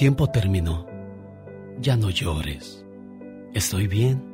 Tiempo 0.00 0.28
terminó. 0.28 0.86
Ya 1.78 1.94
no 1.94 2.08
llores. 2.08 2.86
Estoy 3.52 3.86
bien. 3.86 4.32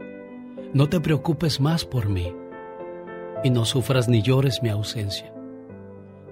No 0.73 0.89
te 0.89 1.00
preocupes 1.00 1.61
más 1.61 1.85
por 1.85 2.09
mí. 2.09 2.32
Y 3.43 3.50
no 3.50 3.64
sufras 3.64 4.09
ni 4.09 4.23
llores 4.23 4.63
mi 4.63 4.68
ausencia. 4.68 5.35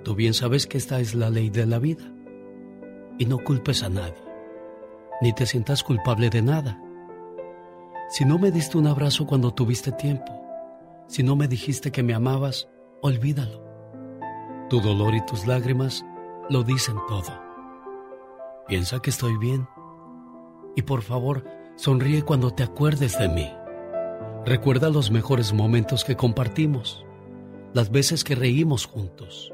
Tú 0.05 0.15
bien 0.15 0.35
sabes 0.35 0.69
que 0.69 0.79
esta 0.79 1.01
es 1.01 1.17
la 1.17 1.31
ley 1.31 1.51
de 1.51 1.67
la 1.67 1.81
vida. 1.81 2.05
Y 3.19 3.25
no 3.27 3.39
culpes 3.39 3.83
a 3.83 3.89
nadie. 3.89 4.23
Ni 5.21 5.33
te 5.33 5.47
sientas 5.47 5.83
culpable 5.83 6.31
de 6.31 6.41
nada. 6.41 6.81
Si 8.11 8.25
no 8.25 8.39
me 8.39 8.53
diste 8.53 8.79
un 8.79 8.87
abrazo 8.87 9.27
cuando 9.27 9.53
tuviste 9.53 9.91
tiempo, 9.91 10.31
si 11.09 11.25
no 11.25 11.35
me 11.35 11.49
dijiste 11.49 11.91
que 11.91 12.05
me 12.05 12.15
amabas, 12.15 12.69
olvídalo. 13.03 13.65
Tu 14.71 14.81
dolor 14.81 15.13
y 15.13 15.27
tus 15.27 15.45
lágrimas 15.45 16.05
lo 16.49 16.63
dicen 16.63 16.95
todo. 17.09 17.44
Piensa 18.67 19.01
que 19.01 19.11
estoy 19.11 19.37
bien. 19.37 19.69
Y 20.77 20.83
por 20.83 21.03
favor, 21.03 21.45
sonríe 21.77 22.23
cuando 22.23 22.51
te 22.51 22.63
acuerdes 22.63 23.19
de 23.19 23.29
mí. 23.29 23.51
Recuerda 24.47 24.91
los 24.91 25.11
mejores 25.11 25.53
momentos 25.53 26.05
que 26.05 26.17
compartimos, 26.17 27.05
las 27.73 27.91
veces 27.91 28.25
que 28.25 28.35
reímos 28.35 28.87
juntos. 28.87 29.53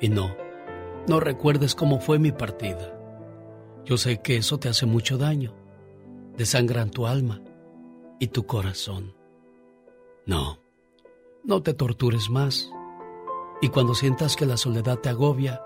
Y 0.00 0.08
no, 0.08 0.34
no 1.08 1.20
recuerdes 1.20 1.74
cómo 1.74 2.00
fue 2.00 2.18
mi 2.18 2.32
partida. 2.32 2.98
Yo 3.84 3.96
sé 3.96 4.20
que 4.20 4.36
eso 4.36 4.58
te 4.58 4.68
hace 4.68 4.86
mucho 4.86 5.18
daño, 5.18 5.54
desangran 6.36 6.90
tu 6.90 7.06
alma 7.06 7.42
y 8.20 8.28
tu 8.28 8.46
corazón. 8.46 9.14
No, 10.26 10.60
no 11.44 11.62
te 11.62 11.74
tortures 11.74 12.30
más. 12.30 12.70
Y 13.60 13.68
cuando 13.68 13.94
sientas 13.94 14.36
que 14.36 14.46
la 14.46 14.56
soledad 14.56 14.98
te 14.98 15.08
agobia, 15.08 15.62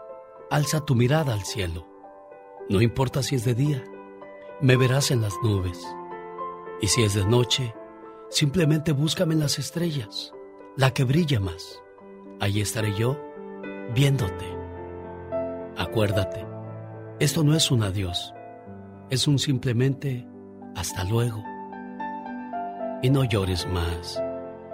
alza 0.50 0.84
tu 0.84 0.94
mirada 0.94 1.34
al 1.34 1.44
cielo. 1.44 1.95
No 2.68 2.82
importa 2.82 3.22
si 3.22 3.36
es 3.36 3.44
de 3.44 3.54
día, 3.54 3.84
me 4.60 4.76
verás 4.76 5.10
en 5.10 5.22
las 5.22 5.34
nubes. 5.42 5.80
Y 6.80 6.88
si 6.88 7.02
es 7.02 7.14
de 7.14 7.24
noche, 7.24 7.74
simplemente 8.28 8.92
búscame 8.92 9.34
en 9.34 9.40
las 9.40 9.58
estrellas, 9.58 10.32
la 10.76 10.92
que 10.92 11.04
brilla 11.04 11.38
más. 11.38 11.80
Allí 12.40 12.60
estaré 12.60 12.92
yo 12.94 13.16
viéndote. 13.94 14.46
Acuérdate, 15.76 16.44
esto 17.20 17.44
no 17.44 17.54
es 17.54 17.70
un 17.70 17.82
adiós, 17.82 18.34
es 19.10 19.28
un 19.28 19.38
simplemente 19.38 20.26
hasta 20.74 21.04
luego. 21.04 21.42
Y 23.02 23.10
no 23.10 23.24
llores 23.24 23.66
más, 23.68 24.22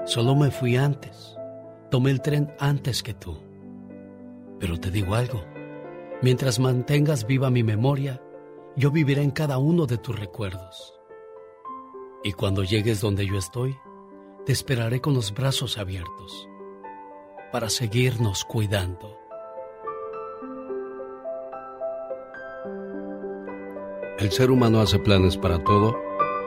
solo 0.07 0.35
me 0.35 0.51
fui 0.51 0.77
antes, 0.77 1.37
tomé 1.91 2.11
el 2.11 2.23
tren 2.23 2.53
antes 2.59 3.03
que 3.03 3.15
tú. 3.15 3.39
Pero 4.59 4.79
te 4.79 4.91
digo 4.91 5.15
algo, 5.15 5.45
mientras 6.23 6.59
mantengas 6.59 7.27
viva 7.27 7.51
mi 7.51 7.63
memoria, 7.63 8.23
yo 8.77 8.91
viviré 8.91 9.23
en 9.23 9.33
cada 9.33 9.59
uno 9.59 9.87
de 9.87 9.99
tus 9.99 10.19
recuerdos. 10.19 10.95
Y 12.25 12.33
cuando 12.33 12.63
llegues 12.63 13.01
donde 13.01 13.27
yo 13.27 13.37
estoy, 13.37 13.77
te 14.47 14.53
esperaré 14.53 15.01
con 15.01 15.15
los 15.15 15.35
brazos 15.35 15.77
abiertos 15.77 16.49
para 17.53 17.69
seguirnos 17.69 18.45
cuidando. 18.45 19.19
El 24.19 24.31
ser 24.31 24.51
humano 24.51 24.81
hace 24.81 24.99
planes 24.99 25.37
para 25.37 25.63
todo, 25.65 25.97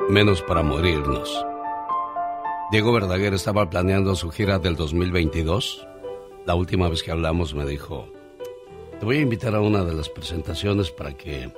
menos 0.09 0.41
para 0.41 0.63
morirnos. 0.63 1.45
Diego 2.71 2.93
Verdaguer 2.93 3.33
estaba 3.33 3.69
planeando 3.69 4.15
su 4.15 4.31
gira 4.31 4.59
del 4.59 4.75
2022. 4.75 5.85
La 6.45 6.55
última 6.55 6.89
vez 6.89 7.03
que 7.03 7.11
hablamos 7.11 7.53
me 7.53 7.65
dijo, 7.65 8.07
te 8.99 9.05
voy 9.05 9.17
a 9.17 9.21
invitar 9.21 9.55
a 9.55 9.61
una 9.61 9.83
de 9.83 9.93
las 9.93 10.09
presentaciones 10.09 10.91
para 10.91 11.15
que 11.15 11.51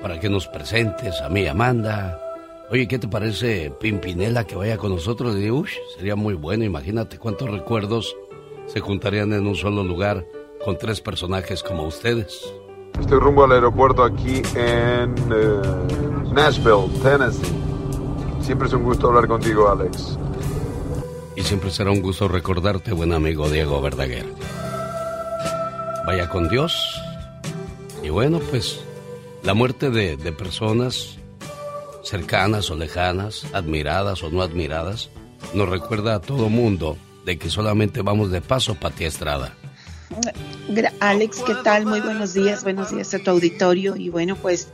para 0.00 0.18
que 0.18 0.30
nos 0.30 0.46
presentes 0.46 1.20
a 1.20 1.28
mí, 1.28 1.46
Amanda. 1.46 2.18
Oye, 2.70 2.88
¿qué 2.88 2.98
te 2.98 3.08
parece 3.08 3.70
Pimpinela 3.78 4.46
que 4.46 4.54
vaya 4.54 4.78
con 4.78 4.90
nosotros? 4.94 5.36
Y 5.36 5.50
uy, 5.50 5.68
sería 5.96 6.16
muy 6.16 6.34
bueno, 6.34 6.64
imagínate 6.64 7.18
cuántos 7.18 7.50
recuerdos 7.50 8.16
se 8.66 8.80
juntarían 8.80 9.32
en 9.32 9.46
un 9.46 9.56
solo 9.56 9.82
lugar 9.82 10.24
con 10.64 10.78
tres 10.78 11.00
personajes 11.00 11.62
como 11.62 11.84
ustedes. 11.84 12.54
Estoy 12.98 13.18
rumbo 13.18 13.44
al 13.44 13.52
aeropuerto 13.52 14.04
aquí 14.04 14.42
en 14.54 15.14
eh, 15.32 16.32
Nashville, 16.32 16.88
Tennessee. 17.02 17.52
Siempre 18.40 18.68
es 18.68 18.74
un 18.74 18.84
gusto 18.84 19.08
hablar 19.08 19.26
contigo, 19.26 19.68
Alex. 19.68 20.18
Y 21.36 21.42
siempre 21.42 21.70
será 21.70 21.90
un 21.90 22.02
gusto 22.02 22.28
recordarte, 22.28 22.92
buen 22.92 23.12
amigo 23.12 23.48
Diego 23.48 23.80
Verdaguer. 23.80 24.26
Vaya 26.06 26.28
con 26.28 26.48
Dios. 26.48 27.00
Y 28.02 28.08
bueno, 28.08 28.40
pues 28.50 28.80
la 29.42 29.54
muerte 29.54 29.90
de, 29.90 30.16
de 30.16 30.32
personas 30.32 31.18
cercanas 32.02 32.70
o 32.70 32.76
lejanas, 32.76 33.46
admiradas 33.52 34.22
o 34.22 34.30
no 34.30 34.42
admiradas, 34.42 35.10
nos 35.54 35.68
recuerda 35.68 36.14
a 36.14 36.20
todo 36.20 36.48
mundo 36.48 36.96
de 37.24 37.38
que 37.38 37.50
solamente 37.50 38.02
vamos 38.02 38.30
de 38.30 38.40
paso 38.40 38.74
para 38.74 38.94
ti, 38.94 39.04
Estrada. 39.04 39.54
Alex, 41.00 41.42
¿qué 41.46 41.54
tal? 41.62 41.86
Muy 41.86 42.00
buenos 42.00 42.34
días, 42.34 42.64
buenos 42.64 42.90
días 42.90 43.14
a 43.14 43.18
tu 43.18 43.30
auditorio. 43.30 43.96
Y 43.96 44.08
bueno, 44.08 44.36
pues 44.36 44.68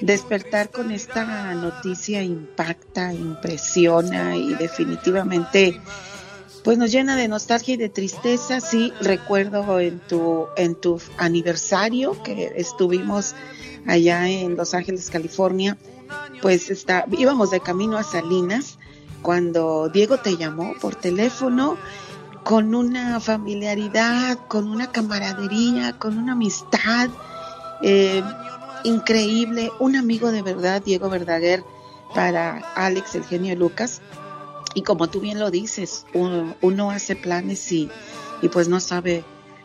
despertar 0.00 0.70
con 0.70 0.90
esta 0.90 1.54
noticia 1.54 2.22
impacta, 2.22 3.12
impresiona 3.12 4.36
y 4.36 4.54
definitivamente 4.54 5.80
pues 6.62 6.78
nos 6.78 6.90
llena 6.92 7.16
de 7.16 7.28
nostalgia 7.28 7.74
y 7.74 7.76
de 7.76 7.88
tristeza. 7.88 8.60
Sí, 8.60 8.92
recuerdo 9.00 9.80
en 9.80 10.00
tu, 10.00 10.46
en 10.56 10.74
tu 10.74 11.00
aniversario 11.16 12.22
que 12.22 12.52
estuvimos 12.56 13.34
allá 13.86 14.28
en 14.28 14.56
Los 14.56 14.74
Ángeles, 14.74 15.10
California, 15.10 15.76
pues 16.42 16.70
está, 16.70 17.06
íbamos 17.16 17.50
de 17.50 17.60
camino 17.60 17.96
a 17.96 18.02
Salinas 18.02 18.78
cuando 19.22 19.88
Diego 19.88 20.18
te 20.18 20.36
llamó 20.36 20.74
por 20.80 20.94
teléfono 20.94 21.76
con 22.44 22.74
una 22.74 23.20
familiaridad, 23.20 24.38
con 24.48 24.68
una 24.68 24.90
camaradería, 24.90 25.98
con 25.98 26.18
una 26.18 26.32
amistad 26.32 27.10
eh, 27.82 28.22
increíble, 28.84 29.70
un 29.78 29.96
amigo 29.96 30.32
de 30.32 30.42
verdad, 30.42 30.82
Diego 30.82 31.10
Verdaguer, 31.10 31.62
para 32.14 32.58
Alex, 32.74 33.14
el 33.14 33.24
genio 33.24 33.54
Lucas. 33.56 34.00
Y 34.74 34.82
como 34.82 35.08
tú 35.08 35.20
bien 35.20 35.38
lo 35.38 35.50
dices, 35.50 36.06
uno, 36.14 36.90
hace 36.90 37.16
planes 37.16 37.70
y, 37.72 37.90
y 38.40 38.48
pues 38.48 38.68
no 38.68 38.80
sabe 38.80 39.24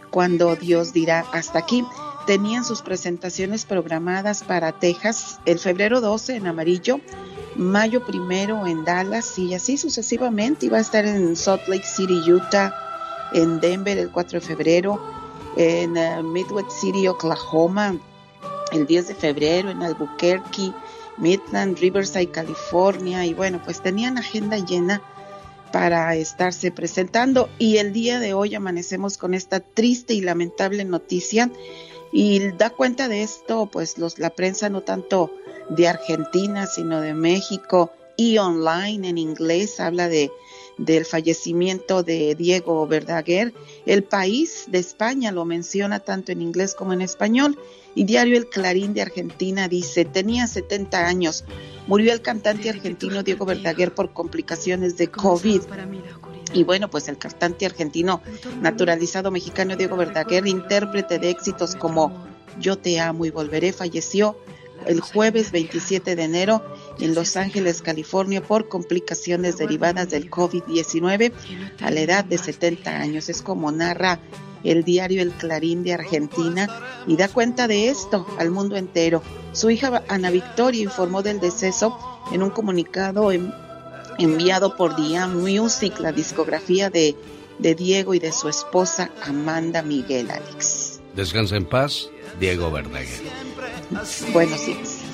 cuándo 0.09 0.55
Dios 0.55 0.93
dirá 0.93 1.25
hasta 1.31 1.59
aquí. 1.59 1.85
Tenían 2.25 2.65
sus 2.65 2.81
presentaciones 2.81 3.65
programadas 3.65 4.43
para 4.43 4.71
Texas 4.71 5.39
el 5.45 5.59
febrero 5.59 6.01
12 6.01 6.37
en 6.37 6.47
amarillo, 6.47 6.99
mayo 7.55 8.03
primero 8.03 8.65
en 8.65 8.83
Dallas 8.83 9.37
y 9.37 9.53
así 9.53 9.77
sucesivamente. 9.77 10.65
Iba 10.65 10.79
a 10.79 10.81
estar 10.81 11.05
en 11.05 11.35
Salt 11.35 11.67
Lake 11.67 11.85
City, 11.85 12.31
Utah, 12.31 12.73
en 13.33 13.59
Denver 13.59 13.97
el 13.97 14.09
4 14.09 14.39
de 14.39 14.45
febrero, 14.45 14.99
en 15.55 15.97
uh, 15.97 16.23
Midwest 16.23 16.71
City, 16.71 17.07
Oklahoma, 17.07 17.95
el 18.71 18.87
10 18.87 19.09
de 19.09 19.15
febrero, 19.15 19.69
en 19.69 19.83
Albuquerque, 19.83 20.73
Midland, 21.17 21.77
Riverside, 21.77 22.31
California. 22.31 23.25
Y 23.25 23.33
bueno, 23.33 23.61
pues 23.63 23.81
tenían 23.81 24.17
agenda 24.17 24.57
llena 24.57 25.01
para 25.71 26.15
estarse 26.15 26.71
presentando. 26.71 27.49
Y 27.59 27.77
el 27.77 27.93
día 27.93 28.19
de 28.19 28.33
hoy 28.33 28.55
amanecemos 28.55 29.17
con 29.17 29.33
esta 29.33 29.59
triste 29.59 30.13
y 30.13 30.21
lamentable 30.21 30.85
noticia. 30.85 31.51
Y 32.11 32.51
da 32.51 32.69
cuenta 32.69 33.07
de 33.07 33.23
esto, 33.23 33.65
pues 33.65 33.97
los, 33.97 34.19
la 34.19 34.29
prensa 34.29 34.69
no 34.69 34.81
tanto 34.81 35.31
de 35.69 35.87
Argentina, 35.87 36.67
sino 36.67 37.01
de 37.01 37.13
México 37.13 37.91
y 38.17 38.37
online 38.37 39.09
en 39.09 39.17
inglés 39.17 39.79
habla 39.79 40.07
de 40.07 40.31
del 40.77 41.05
fallecimiento 41.05 42.03
de 42.03 42.35
Diego 42.35 42.85
Verdaguer. 42.87 43.53
El 43.85 44.03
país 44.03 44.65
de 44.67 44.79
España 44.79 45.31
lo 45.31 45.45
menciona 45.45 45.99
tanto 45.99 46.31
en 46.31 46.41
inglés 46.41 46.75
como 46.75 46.93
en 46.93 47.01
español. 47.01 47.57
Y 47.95 48.03
Diario 48.03 48.37
El 48.37 48.47
Clarín 48.49 48.93
de 48.93 49.01
Argentina 49.01 49.69
dice, 49.69 50.03
tenía 50.03 50.47
70 50.47 51.07
años, 51.07 51.45
murió 51.87 52.11
el 52.11 52.21
cantante 52.21 52.69
argentino 52.69 53.23
Diego 53.23 53.45
Verdaguer 53.45 53.93
por 53.93 54.11
complicaciones 54.11 54.97
de 54.97 55.07
COVID. 55.07 55.61
Y 56.53 56.63
bueno, 56.63 56.89
pues 56.89 57.07
el 57.07 57.17
cantante 57.17 57.65
argentino 57.65 58.21
naturalizado 58.61 59.31
mexicano 59.31 59.75
Diego 59.75 59.95
Verdaguer, 59.95 60.45
intérprete 60.45 61.19
de 61.19 61.29
éxitos 61.29 61.75
como 61.75 62.27
Yo 62.59 62.77
te 62.77 62.99
amo 62.99 63.25
y 63.25 63.31
volveré, 63.31 63.71
falleció 63.71 64.37
el 64.85 64.99
jueves 64.99 65.51
27 65.51 66.15
de 66.15 66.23
enero 66.23 66.63
en 66.99 67.15
Los 67.15 67.37
Ángeles, 67.37 67.81
California, 67.81 68.41
por 68.41 68.67
complicaciones 68.67 69.57
derivadas 69.57 70.09
del 70.09 70.29
COVID-19 70.29 71.31
a 71.81 71.91
la 71.91 72.01
edad 72.01 72.25
de 72.25 72.37
70 72.37 72.91
años. 72.91 73.29
Es 73.29 73.41
como 73.41 73.71
narra 73.71 74.19
el 74.65 74.83
diario 74.83 75.21
El 75.21 75.31
Clarín 75.31 75.83
de 75.83 75.93
Argentina 75.93 76.67
y 77.07 77.15
da 77.15 77.29
cuenta 77.29 77.67
de 77.67 77.89
esto 77.89 78.25
al 78.37 78.51
mundo 78.51 78.75
entero. 78.75 79.21
Su 79.53 79.69
hija 79.69 80.03
Ana 80.07 80.31
Victoria 80.31 80.83
informó 80.83 81.21
del 81.21 81.39
deceso 81.39 81.97
en 82.31 82.43
un 82.43 82.49
comunicado 82.49 83.31
enviado 84.17 84.75
por 84.75 84.95
Diane 84.95 85.35
Music, 85.35 85.99
la 85.99 86.11
discografía 86.11 86.89
de, 86.89 87.15
de 87.59 87.75
Diego 87.75 88.13
y 88.13 88.19
de 88.19 88.31
su 88.31 88.49
esposa 88.49 89.11
Amanda 89.23 89.81
Miguel 89.81 90.31
Alex. 90.31 90.99
Descansa 91.15 91.55
en 91.55 91.65
paz, 91.65 92.09
Diego 92.39 92.71
Verdaguer. 92.71 93.21
Buenos 94.33 94.65
días. 94.65 95.04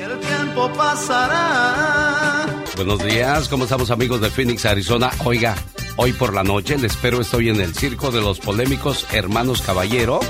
El 0.00 0.18
tiempo 0.20 0.72
pasará. 0.74 2.46
Buenos 2.76 3.02
días, 3.04 3.48
¿cómo 3.48 3.64
estamos 3.64 3.90
amigos 3.90 4.20
de 4.20 4.30
Phoenix, 4.30 4.64
Arizona? 4.64 5.10
Oiga, 5.24 5.56
hoy 5.96 6.12
por 6.12 6.32
la 6.32 6.44
noche 6.44 6.76
les 6.78 6.92
espero, 6.92 7.20
estoy 7.20 7.48
en 7.48 7.60
el 7.60 7.74
circo 7.74 8.10
de 8.10 8.20
los 8.20 8.38
polémicos 8.38 9.06
hermanos 9.12 9.62
Caballero. 9.62 10.20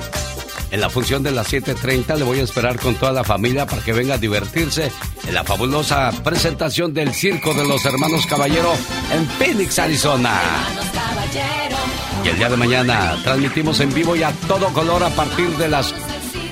En 0.70 0.80
la 0.80 0.90
función 0.90 1.22
de 1.22 1.30
las 1.30 1.52
7.30 1.52 2.16
le 2.16 2.24
voy 2.24 2.40
a 2.40 2.42
esperar 2.42 2.78
con 2.78 2.94
toda 2.94 3.12
la 3.12 3.24
familia 3.24 3.66
para 3.66 3.82
que 3.82 3.92
venga 3.92 4.14
a 4.14 4.18
divertirse 4.18 4.90
en 5.26 5.34
la 5.34 5.44
fabulosa 5.44 6.12
presentación 6.22 6.92
del 6.92 7.14
Circo 7.14 7.54
de 7.54 7.66
los 7.66 7.84
Hermanos 7.86 8.26
Caballero 8.26 8.72
en 9.12 9.26
Phoenix, 9.26 9.78
Arizona. 9.78 10.40
Y 12.24 12.28
el 12.28 12.36
día 12.36 12.50
de 12.50 12.56
mañana 12.56 13.16
transmitimos 13.22 13.80
en 13.80 13.94
vivo 13.94 14.14
y 14.14 14.22
a 14.22 14.32
todo 14.46 14.68
color 14.68 15.02
a 15.04 15.10
partir 15.10 15.48
de 15.56 15.68
las 15.68 15.94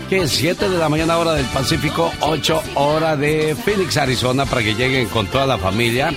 que 0.09 0.29
7 0.29 0.69
de 0.69 0.79
la 0.79 0.89
mañana 0.89 1.19
hora 1.19 1.35
del 1.35 1.47
Pacífico, 1.47 2.13
8 2.21 2.63
hora 2.75 3.17
de 3.17 3.57
Phoenix, 3.65 3.97
Arizona, 3.97 4.45
para 4.47 4.63
que 4.63 4.75
lleguen 4.75 5.09
con 5.09 5.27
toda 5.27 5.47
la 5.47 5.59
familia. 5.59 6.13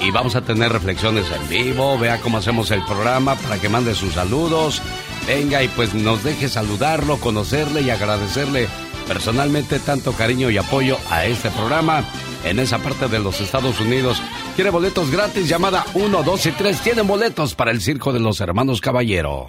Y 0.00 0.10
vamos 0.10 0.36
a 0.36 0.42
tener 0.42 0.72
reflexiones 0.72 1.26
en 1.30 1.48
vivo, 1.48 1.98
vea 1.98 2.20
cómo 2.20 2.38
hacemos 2.38 2.70
el 2.70 2.84
programa 2.84 3.34
para 3.36 3.58
que 3.58 3.68
mande 3.68 3.94
sus 3.94 4.14
saludos. 4.14 4.82
Venga 5.26 5.62
y 5.62 5.68
pues 5.68 5.94
nos 5.94 6.22
deje 6.24 6.48
saludarlo, 6.48 7.18
conocerle 7.18 7.82
y 7.82 7.90
agradecerle 7.90 8.68
personalmente 9.06 9.78
tanto 9.80 10.12
cariño 10.12 10.50
y 10.50 10.58
apoyo 10.58 10.98
a 11.10 11.24
este 11.24 11.50
programa 11.50 12.04
en 12.44 12.58
esa 12.58 12.78
parte 12.78 13.08
de 13.08 13.18
los 13.18 13.40
Estados 13.40 13.80
Unidos. 13.80 14.22
¿Quiere 14.54 14.70
boletos 14.70 15.10
gratis? 15.10 15.48
Llamada 15.48 15.84
1, 15.94 16.22
2 16.22 16.46
y 16.46 16.52
3. 16.52 16.80
Tienen 16.80 17.06
boletos 17.06 17.54
para 17.54 17.70
el 17.70 17.80
Circo 17.80 18.12
de 18.12 18.20
los 18.20 18.40
Hermanos 18.40 18.80
Caballero. 18.80 19.48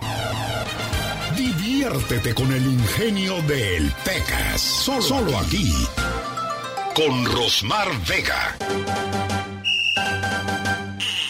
Diviértete 1.88 2.36
con 2.36 2.52
el 2.52 2.66
ingenio 2.68 3.42
del 3.44 3.90
Pecas. 4.04 4.60
Solo, 4.60 5.38
aquí. 5.38 5.72
Con 6.94 7.24
Rosmar 7.26 7.88
Vega. 8.06 8.58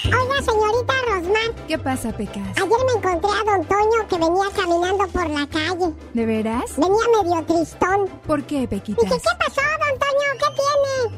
Oiga, 0.05 0.41
señorita 0.41 0.93
Rosmar. 1.09 1.67
¿Qué 1.67 1.77
pasa, 1.77 2.11
Pecas? 2.11 2.41
Ayer 2.55 2.69
me 2.87 2.93
encontré 2.97 3.29
a 3.29 3.43
don 3.51 3.65
Toño 3.65 4.07
que 4.09 4.15
venía 4.17 4.49
caminando 4.55 5.07
por 5.09 5.29
la 5.29 5.45
calle. 5.47 5.93
¿De 6.15 6.25
veras? 6.25 6.75
Venía 6.75 7.05
medio 7.21 7.45
tristón. 7.45 8.07
¿Por 8.25 8.43
qué, 8.45 8.67
Pequitas? 8.67 9.03
Dije, 9.03 9.15
¿qué 9.15 9.37
pasó, 9.37 9.61
don 9.61 9.99
Toño? 9.99 10.29
¿Qué 10.39 10.49
tiene? 10.57 11.17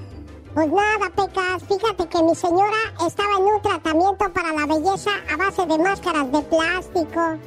Pues 0.53 0.67
nada, 0.67 1.09
Pecas. 1.15 1.63
Fíjate 1.65 2.09
que 2.09 2.23
mi 2.23 2.35
señora 2.35 3.07
estaba 3.07 3.37
en 3.37 3.43
un 3.43 3.61
tratamiento 3.61 4.33
para 4.33 4.51
la 4.51 4.65
belleza 4.65 5.11
a 5.31 5.37
base 5.37 5.65
de 5.65 5.77
máscaras 5.77 6.29
de 6.29 6.41
plástico. 6.41 7.39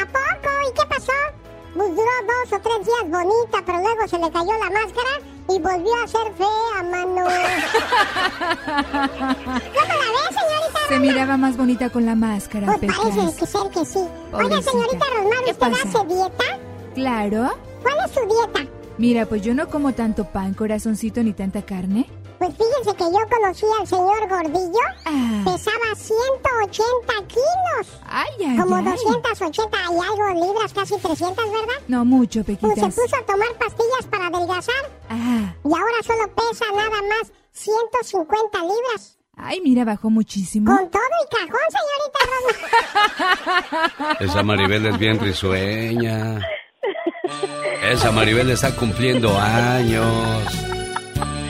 ¿A 0.00 0.06
poco? 0.06 0.50
¿Y 0.68 0.72
qué 0.74 0.86
pasó? 0.88 1.12
Pues 1.74 1.88
duró 1.90 2.10
dos 2.26 2.52
o 2.52 2.60
tres 2.62 2.86
días 2.86 3.10
bonita, 3.10 3.62
pero 3.66 3.78
luego 3.78 4.08
se 4.08 4.18
le 4.18 4.30
cayó 4.30 4.52
la 4.52 4.70
máscara 4.70 5.20
y 5.48 5.58
volvió 5.58 5.94
a 6.02 6.08
ser 6.08 6.32
fea, 6.36 6.82
mano. 6.90 7.24
¿Cómo 8.66 9.92
la 9.92 10.08
ves, 10.12 10.30
señorita 10.30 10.80
Se 10.88 10.98
miraba 10.98 11.36
más 11.36 11.56
bonita 11.56 11.90
con 11.90 12.06
la 12.06 12.14
máscara, 12.14 12.66
Pues 12.66 12.78
Pecas. 12.80 12.96
parece 12.98 13.36
que 13.38 13.46
ser 13.46 13.70
que 13.70 13.84
sí. 13.84 13.98
Oiga, 13.98 14.48
Pobrecita. 14.48 14.70
señorita 14.70 15.04
Rosmar, 15.16 15.44
¿Qué 15.44 15.50
¿usted 15.52 15.70
pasa? 15.70 15.88
hace 15.88 16.06
dieta? 16.06 16.44
Claro. 16.94 17.50
¿Cuál 17.82 17.96
es 18.06 18.12
su 18.12 18.20
dieta? 18.20 18.70
Mira, 18.98 19.26
pues 19.26 19.42
yo 19.42 19.54
no 19.54 19.68
como 19.68 19.92
tanto 19.92 20.24
pan, 20.24 20.54
corazoncito, 20.54 21.22
ni 21.22 21.32
tanta 21.34 21.62
carne. 21.62 22.08
Pues 22.38 22.50
fíjense 22.50 22.94
que 22.96 23.04
yo 23.04 23.18
conocí 23.30 23.66
al 23.80 23.86
señor 23.86 24.28
Gordillo. 24.28 24.80
Ah. 25.04 25.42
Pesaba 25.44 25.94
180 25.94 27.14
kilos. 27.28 28.00
Ay, 28.06 28.28
ay, 28.46 28.56
Como 28.58 28.76
ay. 28.76 28.84
280 28.84 29.78
y 29.78 29.82
algo 29.84 30.46
libras, 30.46 30.72
casi 30.72 30.96
300, 30.98 31.44
¿verdad? 31.50 31.74
No 31.88 32.04
mucho, 32.04 32.44
Pues 32.44 32.58
se 32.58 32.66
Pequitas. 32.66 32.94
puso 32.94 33.16
a 33.16 33.22
tomar 33.24 33.48
pastillas 33.58 34.06
para 34.10 34.26
adelgazar 34.26 34.74
Ah. 35.08 35.54
y 35.64 35.68
ahora 35.68 36.02
solo 36.04 36.28
pesa 36.34 36.64
nada 36.74 36.90
más 37.08 37.32
150 37.52 38.58
libras. 38.60 39.18
Ay, 39.38 39.60
mira, 39.60 39.84
bajó 39.84 40.08
muchísimo. 40.10 40.74
Con 40.74 40.90
todo 40.90 41.02
y 41.02 41.36
cajón, 41.36 41.60
señorita 41.76 42.18
Rosmar. 43.92 44.16
Esa 44.20 44.42
Maribel 44.42 44.86
es 44.86 44.98
bien 44.98 45.20
risueña. 45.20 46.40
Esa 47.82 48.10
Maribel 48.12 48.50
está 48.50 48.74
cumpliendo 48.74 49.36
años. 49.38 50.42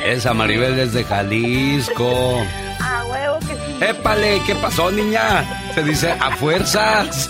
Esa 0.06 0.32
Maribel 0.34 0.78
es 0.78 0.92
de 0.92 1.02
Jalisco. 1.02 2.38
Ah, 2.78 3.04
huevo 3.10 3.40
que 3.40 3.54
sí. 3.54 3.84
¡Épale! 3.84 4.40
¿Qué 4.46 4.54
pasó, 4.54 4.92
niña? 4.92 5.72
Se 5.74 5.82
dice 5.82 6.12
a 6.12 6.36
fuerzas. 6.36 7.28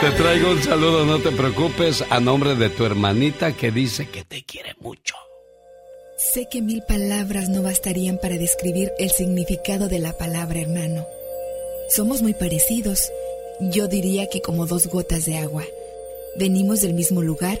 Te 0.00 0.10
traigo 0.16 0.50
un 0.50 0.62
saludo, 0.62 1.04
no 1.06 1.20
te 1.20 1.30
preocupes, 1.30 2.04
a 2.10 2.18
nombre 2.18 2.56
de 2.56 2.70
tu 2.70 2.84
hermanita 2.84 3.52
que 3.52 3.70
dice 3.70 4.08
que 4.08 4.24
te 4.24 4.42
quiere 4.42 4.74
mucho. 4.80 5.14
Sé 6.16 6.48
que 6.50 6.60
mil 6.60 6.82
palabras 6.82 7.48
no 7.48 7.62
bastarían 7.62 8.18
para 8.18 8.38
describir 8.38 8.90
el 8.98 9.12
significado 9.12 9.86
de 9.86 10.00
la 10.00 10.18
palabra 10.18 10.58
hermano. 10.58 11.06
Somos 11.88 12.20
muy 12.20 12.34
parecidos. 12.34 13.12
Yo 13.60 13.86
diría 13.86 14.28
que 14.28 14.42
como 14.42 14.66
dos 14.66 14.88
gotas 14.88 15.24
de 15.24 15.38
agua. 15.38 15.62
Venimos 16.36 16.80
del 16.80 16.94
mismo 16.94 17.22
lugar 17.22 17.60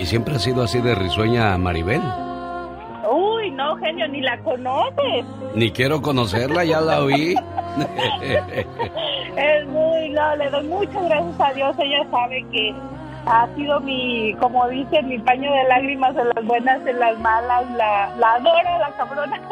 ¿y 0.00 0.06
siempre 0.06 0.34
ha 0.34 0.38
sido 0.38 0.62
así 0.62 0.80
de 0.80 0.94
risueña 0.94 1.56
Maribel? 1.58 2.00
Uy, 3.08 3.50
no, 3.50 3.76
genio, 3.76 4.08
ni 4.08 4.22
la 4.22 4.38
conoces. 4.38 5.26
Ni 5.54 5.70
quiero 5.70 6.00
conocerla, 6.00 6.64
ya 6.64 6.80
la 6.80 7.02
oí. 7.02 7.34
Es 9.36 9.64
muy, 9.68 10.08
no, 10.10 10.34
le 10.36 10.50
doy 10.50 10.66
muchas 10.66 11.04
gracias 11.04 11.40
a 11.40 11.52
Dios. 11.52 11.76
Ella 11.78 12.04
sabe 12.10 12.44
que 12.50 12.74
ha 13.26 13.46
sido 13.54 13.78
mi, 13.80 14.34
como 14.40 14.66
dicen, 14.68 15.08
mi 15.08 15.18
paño 15.20 15.52
de 15.52 15.64
lágrimas 15.64 16.16
en 16.16 16.28
las 16.34 16.44
buenas, 16.44 16.84
en 16.86 16.98
las 16.98 17.18
malas. 17.20 17.70
La, 17.76 18.12
la 18.16 18.32
adoro, 18.34 18.78
la 18.78 18.90
cabrona. 18.96 19.40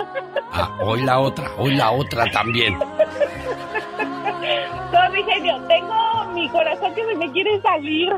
Ah, 0.51 0.71
hoy 0.81 1.03
la 1.03 1.21
otra, 1.21 1.47
hoy 1.59 1.75
la 1.77 1.91
otra 1.91 2.25
también. 2.33 2.79
No, 2.79 2.87
mi 5.13 5.23
genio, 5.23 5.61
tengo 5.69 6.25
mi 6.33 6.49
corazón 6.49 6.95
que 6.95 7.05
se 7.05 7.15
me 7.15 7.31
quiere 7.31 7.61
salir. 7.61 8.11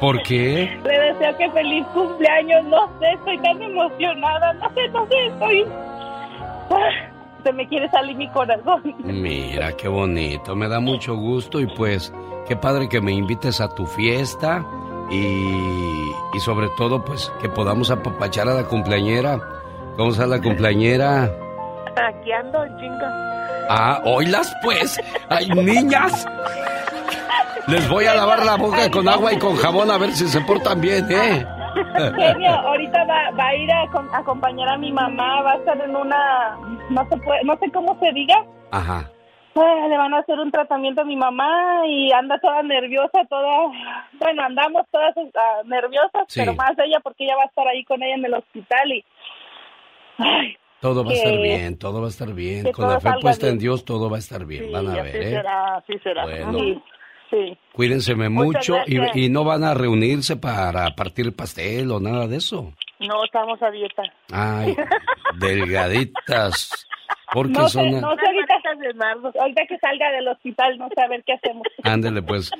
¿Por 0.00 0.22
qué? 0.22 0.78
Le 0.84 0.98
deseo 1.00 1.36
que 1.36 1.50
feliz 1.50 1.84
cumpleaños. 1.92 2.64
No 2.64 2.86
sé, 3.00 3.12
estoy 3.14 3.38
tan 3.38 3.62
emocionada. 3.62 4.52
No 4.54 4.68
sé, 4.74 4.88
no 4.92 5.06
sé, 5.06 5.26
estoy. 5.26 5.64
Ah, 6.70 6.90
Se 7.44 7.52
me 7.52 7.66
quiere 7.68 7.88
salir 7.90 8.16
mi 8.16 8.28
corazón. 8.30 8.82
Mira, 9.04 9.72
qué 9.76 9.88
bonito, 9.88 10.54
me 10.54 10.68
da 10.68 10.80
mucho 10.80 11.16
gusto 11.16 11.60
y 11.60 11.66
pues 11.66 12.12
qué 12.46 12.56
padre 12.56 12.88
que 12.88 13.00
me 13.00 13.12
invites 13.12 13.60
a 13.60 13.74
tu 13.74 13.86
fiesta 13.86 14.64
y, 15.10 15.16
y 16.34 16.40
sobre 16.40 16.68
todo 16.76 17.04
pues 17.04 17.32
que 17.40 17.48
podamos 17.48 17.90
apapachar 17.90 18.48
a 18.48 18.54
la 18.54 18.64
cumpleañera. 18.64 19.38
¿Cómo 19.96 20.10
está 20.10 20.26
la 20.26 20.40
cumpleañera? 20.40 21.24
Aquí 21.96 22.30
ando, 22.32 22.64
chinga. 22.78 23.66
Ah, 23.70 24.00
oílas 24.04 24.54
pues. 24.62 25.00
Ay, 25.28 25.48
niñas. 25.50 26.24
Les 27.68 27.88
voy 27.88 28.06
a 28.06 28.14
lavar 28.14 28.44
la 28.44 28.56
boca 28.56 28.90
con 28.90 29.08
agua 29.08 29.32
y 29.32 29.38
con 29.38 29.54
jabón 29.56 29.90
a 29.90 29.98
ver 29.98 30.10
si 30.12 30.26
se 30.26 30.40
portan 30.40 30.80
bien, 30.80 31.04
¿eh? 31.10 31.44
Genio, 32.16 32.50
ahorita 32.66 33.04
va, 33.04 33.30
va 33.38 33.46
a 33.48 33.54
ir 33.54 33.70
a, 33.70 33.82
a 33.82 34.18
acompañar 34.18 34.68
a 34.70 34.78
mi 34.78 34.90
mamá, 34.90 35.42
va 35.42 35.52
a 35.52 35.56
estar 35.56 35.80
en 35.80 35.94
una, 35.94 36.56
no 36.90 37.06
se 37.10 37.16
puede, 37.18 37.44
no 37.44 37.56
sé 37.58 37.70
cómo 37.72 37.98
se 38.00 38.10
diga, 38.12 38.44
Ajá. 38.70 39.10
Le 39.54 39.96
van 39.98 40.14
a 40.14 40.18
hacer 40.18 40.38
un 40.38 40.52
tratamiento 40.52 41.00
a 41.00 41.04
mi 41.04 41.16
mamá 41.16 41.82
y 41.86 42.12
anda 42.12 42.38
toda 42.38 42.62
nerviosa, 42.62 43.24
toda, 43.28 43.66
bueno, 44.20 44.42
andamos 44.44 44.82
todas 44.92 45.12
ah, 45.16 45.62
nerviosas, 45.64 46.22
Sí. 46.28 46.40
pero 46.40 46.54
más 46.54 46.72
ella 46.78 47.00
porque 47.02 47.24
ella 47.24 47.34
va 47.36 47.42
a 47.42 47.46
estar 47.46 47.66
ahí 47.66 47.84
con 47.84 48.00
ella 48.02 48.14
en 48.14 48.24
el 48.24 48.34
hospital 48.34 48.92
y, 48.92 49.04
ay, 50.18 50.56
Todo 50.80 51.04
va 51.04 51.10
a 51.10 51.14
estar 51.14 51.36
bien, 51.38 51.76
todo 51.76 52.00
va 52.00 52.06
a 52.06 52.10
estar 52.10 52.32
bien. 52.32 52.70
Con 52.70 52.88
la 52.88 53.00
fe 53.00 53.10
puesta 53.20 53.46
en 53.46 53.54
bien. 53.54 53.58
Dios, 53.58 53.84
todo 53.84 54.08
va 54.08 54.16
a 54.16 54.20
estar 54.20 54.44
bien. 54.46 54.66
sí, 54.66 54.70
Van 54.70 54.86
a 54.88 55.02
ver, 55.02 55.16
¿eh? 55.16 55.30
será, 55.30 55.74
así 55.78 55.98
será. 56.04 56.22
Bueno. 56.22 56.58
Sí, 56.60 56.82
sí. 57.30 57.58
Cuídense 57.72 58.14
Muchas 58.14 58.30
mucho 58.30 58.76
y, 58.86 59.28
no 59.28 59.44
van 59.44 59.64
a 59.64 59.74
reunirse 59.74 60.36
para 60.36 60.94
partir 60.94 61.34
pastel 61.34 61.90
o 61.92 62.00
nada 62.00 62.26
de 62.26 62.36
eso. 62.36 62.72
No, 63.00 63.24
estamos 63.24 63.62
a 63.62 63.70
dieta. 63.70 64.02
Ay, 64.32 64.76
delgaditas. 65.38 66.86
Porque 67.32 67.52
No 67.52 67.68
sé, 67.68 67.78
son... 67.78 68.00
no 68.00 68.16
sé 68.16 68.26
ahorita, 68.26 69.40
ahorita 69.40 69.66
que 69.66 69.78
salga 69.78 70.10
del 70.12 70.28
hospital, 70.28 70.78
no 70.78 70.88
sé 70.88 71.02
a 71.02 71.08
ver 71.08 71.22
qué 71.24 71.34
hacemos. 71.34 71.66
Ándele 71.84 72.22
pues. 72.22 72.50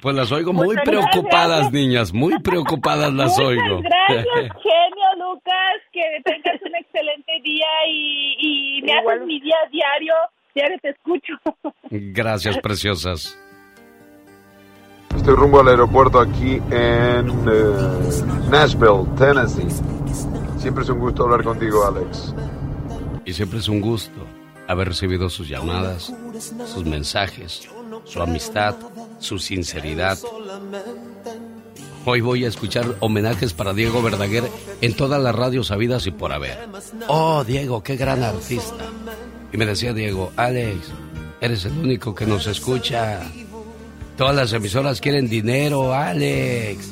Pues 0.00 0.16
las 0.16 0.32
oigo 0.32 0.52
muy 0.52 0.76
preocupadas, 0.76 1.72
niñas, 1.72 2.12
muy 2.12 2.38
preocupadas 2.40 3.12
las 3.12 3.38
oigo. 3.38 3.80
Gracias, 3.82 4.24
genio 4.62 5.08
Lucas, 5.18 5.80
que 5.92 6.02
tengas 6.24 6.62
un 6.62 6.74
excelente 6.74 7.32
día 7.42 7.66
y, 7.88 8.78
y 8.78 8.82
me 8.82 8.92
haces 8.92 9.26
mi 9.26 9.40
día 9.40 9.56
diario, 9.70 10.14
diario 10.54 10.78
te 10.80 10.90
escucho. 10.90 11.34
Gracias, 11.90 12.58
preciosas. 12.58 13.38
Estoy 15.22 15.36
rumbo 15.36 15.60
al 15.60 15.68
aeropuerto 15.68 16.18
aquí 16.18 16.60
en 16.72 17.30
eh, 17.46 18.10
Nashville, 18.50 19.06
Tennessee. 19.16 19.68
Siempre 20.58 20.82
es 20.82 20.90
un 20.90 20.98
gusto 20.98 21.22
hablar 21.22 21.44
contigo, 21.44 21.86
Alex. 21.86 22.34
Y 23.24 23.32
siempre 23.32 23.60
es 23.60 23.68
un 23.68 23.80
gusto 23.80 24.26
haber 24.66 24.88
recibido 24.88 25.30
sus 25.30 25.48
llamadas, 25.48 26.12
sus 26.66 26.84
mensajes, 26.84 27.68
su 28.02 28.20
amistad, 28.20 28.74
su 29.20 29.38
sinceridad. 29.38 30.18
Hoy 32.04 32.20
voy 32.20 32.44
a 32.44 32.48
escuchar 32.48 32.96
homenajes 32.98 33.52
para 33.52 33.72
Diego 33.74 34.02
Verdaguer 34.02 34.50
en 34.80 34.96
todas 34.96 35.22
las 35.22 35.36
radios 35.36 35.68
sabidas 35.68 36.04
y 36.08 36.10
por 36.10 36.32
haber. 36.32 36.68
Oh, 37.06 37.44
Diego, 37.44 37.80
qué 37.84 37.94
gran 37.94 38.24
artista. 38.24 38.86
Y 39.52 39.56
me 39.56 39.66
decía 39.66 39.92
Diego, 39.92 40.32
Alex, 40.34 40.88
eres 41.40 41.64
el 41.64 41.78
único 41.78 42.12
que 42.12 42.26
nos 42.26 42.48
escucha. 42.48 43.20
Todas 44.22 44.36
las 44.36 44.52
emisoras 44.52 45.00
quieren 45.00 45.28
dinero, 45.28 45.92
Alex. 45.92 46.90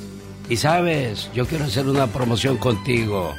Y 0.49 0.57
sabes, 0.57 1.31
yo 1.33 1.47
quiero 1.47 1.65
hacer 1.65 1.87
una 1.87 2.09
promoción 2.09 2.57
contigo. 2.57 3.37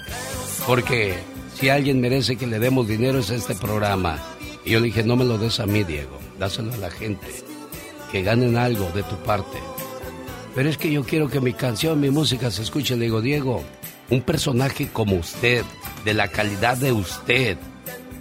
Porque 0.65 1.15
si 1.55 1.67
alguien 1.67 1.99
merece 1.99 2.37
que 2.37 2.47
le 2.47 2.57
demos 2.57 2.87
dinero 2.87 3.19
es 3.19 3.29
este 3.31 3.53
programa. 3.53 4.17
Y 4.63 4.69
yo 4.69 4.79
le 4.79 4.85
dije, 4.85 5.03
no 5.03 5.17
me 5.17 5.25
lo 5.25 5.37
des 5.37 5.59
a 5.59 5.65
mí, 5.65 5.83
Diego. 5.83 6.17
Dáselo 6.39 6.73
a 6.73 6.77
la 6.77 6.89
gente. 6.89 7.27
Que 8.13 8.23
ganen 8.23 8.55
algo 8.55 8.89
de 8.95 9.03
tu 9.03 9.17
parte. 9.17 9.57
Pero 10.55 10.69
es 10.69 10.77
que 10.77 10.89
yo 10.89 11.03
quiero 11.03 11.29
que 11.29 11.41
mi 11.41 11.51
canción, 11.51 11.99
mi 11.99 12.11
música 12.11 12.49
se 12.49 12.61
escuche. 12.61 12.95
Le 12.95 13.03
digo, 13.03 13.19
Diego, 13.19 13.61
un 14.09 14.21
personaje 14.21 14.87
como 14.87 15.17
usted, 15.17 15.65
de 16.05 16.13
la 16.13 16.29
calidad 16.29 16.77
de 16.77 16.93
usted, 16.93 17.57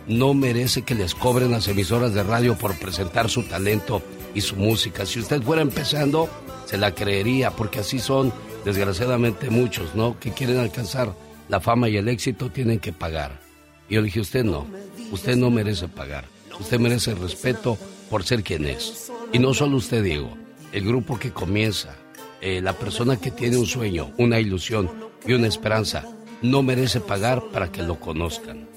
no 0.09 0.35
merece 0.35 0.83
que 0.83 0.97
les 0.97 1.15
cobren 1.15 1.53
las 1.53 1.69
emisoras 1.69 2.13
de 2.13 2.25
radio 2.25 2.59
por 2.59 2.77
presentar 2.77 3.31
su 3.31 3.45
talento 3.45 4.03
y 4.35 4.41
su 4.41 4.57
música. 4.57 5.07
Si 5.07 5.21
usted 5.21 5.43
fuera 5.43 5.63
empezando, 5.63 6.29
se 6.67 6.79
la 6.79 6.95
creería, 6.95 7.51
porque 7.51 7.81
así 7.81 7.99
son, 7.99 8.33
desgraciadamente, 8.65 9.51
muchos, 9.51 9.95
¿no? 9.95 10.19
Que 10.19 10.33
quieren 10.33 10.59
alcanzar 10.59 11.15
la 11.49 11.61
fama 11.61 11.89
y 11.89 11.97
el 11.97 12.09
éxito, 12.09 12.51
tienen 12.51 12.79
que 12.79 12.93
pagar. 12.93 13.41
Y 13.89 13.95
yo 13.95 14.03
dije, 14.03 14.21
usted 14.21 14.45
no, 14.45 14.67
usted 15.11 15.37
no 15.37 15.51
merece 15.51 15.89
pagar. 15.89 16.25
Usted 16.59 16.79
merece 16.79 17.15
respeto 17.15 17.77
por 18.09 18.23
ser 18.25 18.43
quien 18.43 18.67
es. 18.67 19.11
Y 19.33 19.39
no 19.39 19.55
solo 19.55 19.79
usted, 19.79 20.03
Diego, 20.03 20.37
el 20.73 20.85
grupo 20.85 21.19
que 21.19 21.33
comienza, 21.33 21.97
eh, 22.41 22.61
la 22.63 22.73
persona 22.75 23.17
que 23.17 23.31
tiene 23.31 23.57
un 23.57 23.67
sueño, 23.67 24.13
una 24.19 24.39
ilusión 24.39 24.91
y 25.27 25.33
una 25.33 25.49
esperanza, 25.49 26.05
no 26.43 26.63
merece 26.63 27.01
pagar 27.01 27.43
para 27.53 27.71
que 27.73 27.83
lo 27.83 27.99
conozcan. 27.99 28.69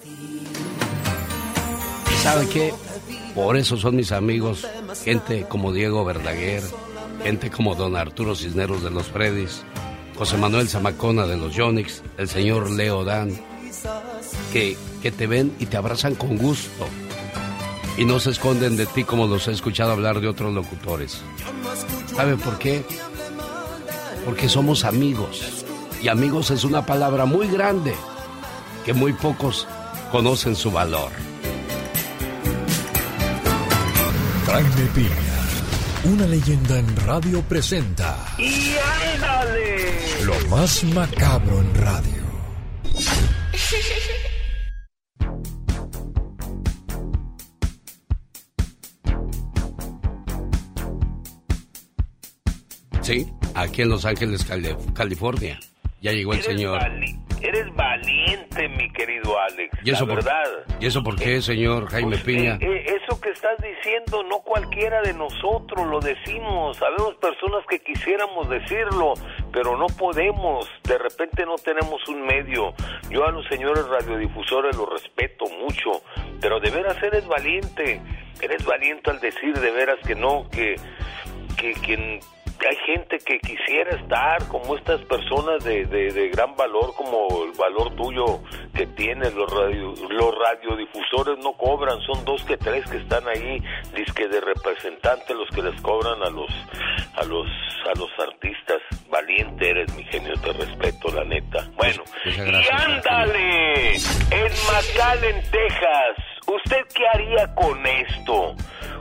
¿Y 2.12 2.24
sabe 2.24 2.48
qué? 2.48 2.74
Por 3.36 3.58
eso 3.58 3.78
son 3.78 3.96
mis 3.96 4.12
amigos, 4.12 4.68
gente 5.04 5.46
como 5.48 5.72
Diego 5.72 6.06
Verdaguer, 6.06 6.64
gente 7.24 7.50
como 7.50 7.76
don 7.76 7.96
Arturo 7.96 8.36
Cisneros 8.36 8.84
de 8.84 8.92
los 8.92 9.08
Freddy's, 9.08 9.64
José 10.16 10.38
Manuel 10.38 10.70
Zamacona 10.70 11.26
de 11.26 11.38
los 11.38 11.56
Yonix, 11.56 12.04
el 12.18 12.28
señor 12.28 12.70
Leo 12.72 13.04
Dan, 13.04 13.32
que, 14.52 14.78
que 15.02 15.12
te 15.12 15.28
ven 15.28 15.54
y 15.60 15.66
te 15.66 15.78
abrazan 15.78 16.16
con 16.16 16.38
gusto 16.38 16.88
y 17.98 18.06
no 18.06 18.20
se 18.20 18.32
esconden 18.32 18.76
de 18.76 18.86
ti 18.86 19.04
como 19.04 19.28
los 19.28 19.48
he 19.48 19.52
escuchado 19.52 19.92
hablar 19.92 20.20
de 20.20 20.28
otros 20.28 20.54
locutores. 20.54 21.22
¿Sabe 22.16 22.38
por 22.38 22.58
qué? 22.58 22.84
Porque 24.26 24.50
somos 24.50 24.84
amigos. 24.84 25.66
Y 26.02 26.08
amigos 26.08 26.52
es 26.52 26.64
una 26.64 26.86
palabra 26.86 27.26
muy 27.26 27.48
grande 27.48 27.94
que 28.86 28.94
muy 28.94 29.14
pocos 29.14 29.68
conocen 30.12 30.56
su 30.56 30.72
valor. 30.72 31.12
Jaime 34.54 34.86
Piña, 34.94 36.14
una 36.14 36.28
leyenda 36.28 36.78
en 36.78 36.96
radio 37.08 37.42
presenta. 37.42 38.36
¡Y 38.38 38.76
ándale! 39.16 40.26
Lo 40.26 40.48
más 40.48 40.84
macabro 40.84 41.60
en 41.60 41.74
radio. 41.74 42.24
Sí, 53.02 53.28
aquí 53.56 53.82
en 53.82 53.90
Los 53.90 54.06
Ángeles, 54.06 54.46
California. 54.94 55.60
Ya 56.04 56.12
llegó 56.12 56.34
el 56.34 56.42
señor. 56.42 56.80
eres 57.42 57.74
valiente, 57.76 58.68
mi 58.70 58.92
querido 58.92 59.40
Alex. 59.40 59.78
¿Y 59.86 59.92
eso, 59.92 60.06
la 60.06 60.16
por, 60.16 60.24
verdad. 60.24 60.44
¿Y 60.82 60.86
eso 60.86 61.02
por 61.02 61.16
qué, 61.16 61.42
señor 61.42 61.88
Jaime 61.88 62.12
Pues, 62.12 62.24
Piña? 62.24 62.56
eh, 62.56 62.60
eh, 62.62 62.98
eso 63.02 63.20
que 63.22 63.30
estás 63.30 63.58
diciendo, 63.62 64.22
no 64.24 64.40
cualquiera 64.40 65.02
de 65.02 65.14
nosotros 65.14 65.88
lo 65.88 66.00
decimos. 66.02 66.76
Sabemos 66.78 67.16
personas 67.16 67.64
que 67.70 67.80
quisiéramos 67.80 68.50
decirlo, 68.50 69.14
pero 69.54 69.78
no 69.78 69.88
podemos. 69.88 70.70
De 70.84 70.98
repente 70.98 71.46
no 71.46 71.56
tenemos 71.56 72.06
un 72.10 72.26
medio. 72.26 72.74
Yo 73.10 73.26
a 73.26 73.32
los 73.32 73.46
señores 73.48 73.86
radiodifusores 73.88 74.76
los 74.76 74.90
respeto 74.90 75.46
mucho, 75.58 76.04
pero 76.42 76.60
de 76.60 76.70
veras 76.70 77.02
eres 77.02 77.26
valiente. 77.28 78.02
Eres 78.42 78.66
valiente 78.66 79.10
al 79.10 79.22
decir 79.22 79.58
de 79.58 79.72
veras 79.72 80.00
que 80.06 80.16
no, 80.16 80.50
que, 80.50 80.76
que, 81.56 81.74
que 81.76 82.20
hay 82.68 82.76
gente 82.86 83.18
que 83.20 83.40
quisiera 83.40 83.96
estar 83.98 84.48
como 84.48 84.76
estas 84.76 85.02
personas 85.02 85.64
de, 85.64 85.86
de, 85.86 86.12
de 86.12 86.30
gran 86.30 86.56
valor, 86.56 86.94
como 86.96 87.28
el 87.46 87.52
valor 87.58 87.96
tuyo 87.96 88.42
que 88.74 88.88
tienes. 88.88 89.34
Los, 89.34 89.52
radio, 89.52 89.94
los 90.10 90.36
radiodifusores 90.38 91.38
no 91.44 91.54
cobran, 91.54 92.00
son 92.02 92.24
dos 92.26 92.44
que 92.44 92.58
tres 92.58 92.90
que 92.90 92.98
están 92.98 93.28
ahí, 93.28 93.62
disque 93.96 94.28
de 94.28 94.42
representantes 94.42 95.36
los 95.36 95.50
que 95.50 95.62
les 95.62 95.80
cobran 95.82 96.22
a 96.24 96.30
los, 96.30 96.52
a 97.16 97.24
los, 97.26 97.48
a 97.94 97.98
los 97.98 98.10
artistas. 98.20 98.82
Valiente 99.10 99.70
eres, 99.70 99.94
mi 99.96 100.04
genio, 100.06 100.34
te 100.42 100.54
respeto, 100.54 101.12
la 101.14 101.24
neta. 101.24 101.70
Bueno, 101.76 102.04
Muchas 102.26 102.38
y 102.38 102.52
gracias, 102.52 102.86
ándale, 102.86 103.96
en 103.96 104.52
McAllen, 104.72 105.42
Texas, 105.52 106.18
¿usted 106.48 106.82
qué 106.96 107.08
haría 107.14 107.54
con 107.56 107.86
esto? 107.86 108.56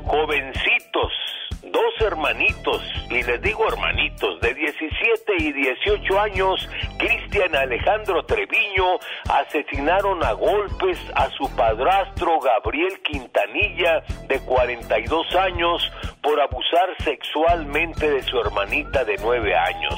Jovencitos 0.05 1.13
dos 1.62 2.00
hermanitos, 2.00 2.83
y 3.11 3.23
les 3.23 3.40
digo 3.42 3.66
hermanitos, 3.69 4.40
de 4.40 4.54
17 4.54 5.33
y 5.38 5.52
18 5.52 6.21
años, 6.21 6.69
Cristian 6.99 7.54
Alejandro 7.54 8.25
Treviño, 8.25 8.99
asesinaron 9.28 10.25
a 10.25 10.33
golpes 10.33 10.99
a 11.14 11.28
su 11.31 11.49
padrastro 11.54 12.40
Gabriel 12.40 13.00
Quintanilla, 13.02 14.02
de 14.28 14.40
42 14.40 15.35
años, 15.37 15.92
por 16.23 16.40
abusar 16.40 16.88
sexualmente 17.04 18.11
de 18.11 18.23
su 18.23 18.38
hermanita 18.40 19.04
de 19.04 19.16
9 19.21 19.57
años. 19.57 19.95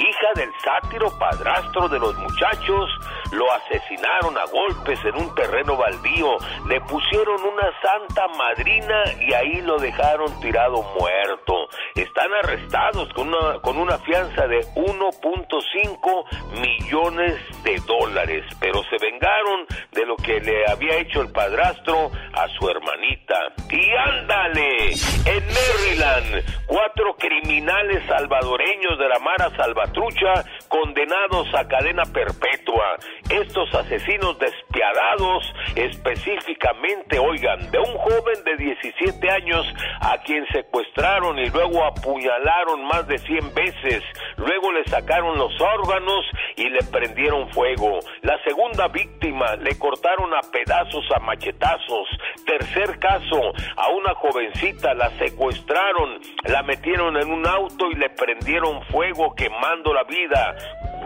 Hija 0.00 0.32
del 0.34 0.50
sátiro 0.64 1.10
padrastro 1.18 1.86
de 1.88 1.98
los 1.98 2.16
muchachos, 2.16 2.90
lo 3.32 3.52
asesinaron 3.52 4.36
a 4.38 4.44
golpes 4.46 4.98
en 5.04 5.14
un 5.16 5.34
terreno 5.34 5.76
baldío, 5.76 6.38
le 6.66 6.80
pusieron 6.80 7.38
una 7.42 7.70
santa 7.82 8.26
madrina 8.28 9.04
y 9.20 9.34
ahí 9.34 9.60
lo 9.60 9.78
dejaron 9.78 10.40
tirado 10.40 10.82
muerto. 10.98 11.68
Están 11.94 12.32
arrestados 12.42 13.12
con 13.12 13.28
una, 13.28 13.60
con 13.60 13.76
una 13.76 13.98
fianza 13.98 14.46
de 14.46 14.60
1.5 14.74 16.60
millones 16.60 17.36
de 17.62 17.76
dólares, 17.86 18.44
pero 18.58 18.82
se 18.84 18.96
vengaron 18.98 19.66
de 19.92 20.06
lo 20.06 20.16
que 20.16 20.40
le 20.40 20.64
había 20.70 20.96
hecho 20.96 21.20
el 21.20 21.30
padrastro 21.30 22.10
a 22.32 22.48
su 22.58 22.70
hermanita. 22.70 23.52
Y 23.70 23.90
ándale, 23.92 24.92
en 25.26 25.44
Maryland, 25.46 26.66
cuatro 26.66 27.14
criminales 27.18 28.02
salvadoreños 28.06 28.98
de 28.98 29.08
la 29.08 29.18
Mara 29.18 29.50
Salvatrucha 29.90 30.44
condenados 30.68 31.48
a 31.54 31.66
cadena 31.66 32.02
perpetua. 32.04 32.96
Estos 33.28 33.74
asesinos 33.74 34.38
despiadados, 34.38 35.52
específicamente, 35.74 37.18
oigan, 37.18 37.70
de 37.70 37.78
un 37.78 37.96
joven 37.98 38.44
de 38.44 38.56
17 38.56 39.30
años 39.30 39.66
a 40.00 40.18
quien 40.18 40.46
secuestraron 40.52 41.38
y 41.38 41.50
luego 41.50 41.84
apuñalaron 41.84 42.84
más 42.84 43.06
de 43.08 43.18
100 43.18 43.54
veces, 43.54 44.04
luego 44.36 44.72
le 44.72 44.84
sacaron 44.84 45.38
los 45.38 45.52
órganos 45.60 46.24
y 46.56 46.68
le 46.68 46.82
prendieron 46.84 47.50
fuego. 47.50 47.98
La 48.22 48.40
segunda 48.44 48.88
víctima 48.88 49.56
le 49.56 49.76
cortaron 49.78 50.32
a 50.34 50.40
pedazos 50.50 51.04
a 51.14 51.20
machetazos. 51.20 52.08
Tercer 52.46 52.98
caso, 52.98 53.52
a 53.76 53.88
una 53.90 54.14
jovencita 54.14 54.94
la 54.94 55.10
secuestraron, 55.18 56.20
la 56.44 56.62
metieron 56.62 57.16
en 57.16 57.30
un 57.30 57.46
auto 57.46 57.90
y 57.90 57.94
le 57.94 58.10
prendieron 58.10 58.82
fuego 58.86 59.34
quemando 59.34 59.79
la 59.92 60.04
vida 60.04 60.56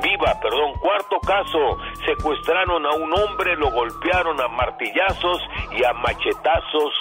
viva, 0.02 0.38
perdón. 0.40 0.74
Cuarto 0.80 1.18
caso, 1.20 1.78
secuestraron 2.04 2.84
a 2.86 2.90
un 2.90 3.12
hombre, 3.12 3.56
lo 3.56 3.70
golpearon 3.70 4.40
a 4.40 4.48
martillazos 4.48 5.40
y 5.72 5.84
a 5.84 5.92
machetazos 5.92 6.92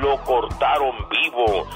lo 0.00 0.16
cortaron 0.24 1.08
vivo. 1.08 1.66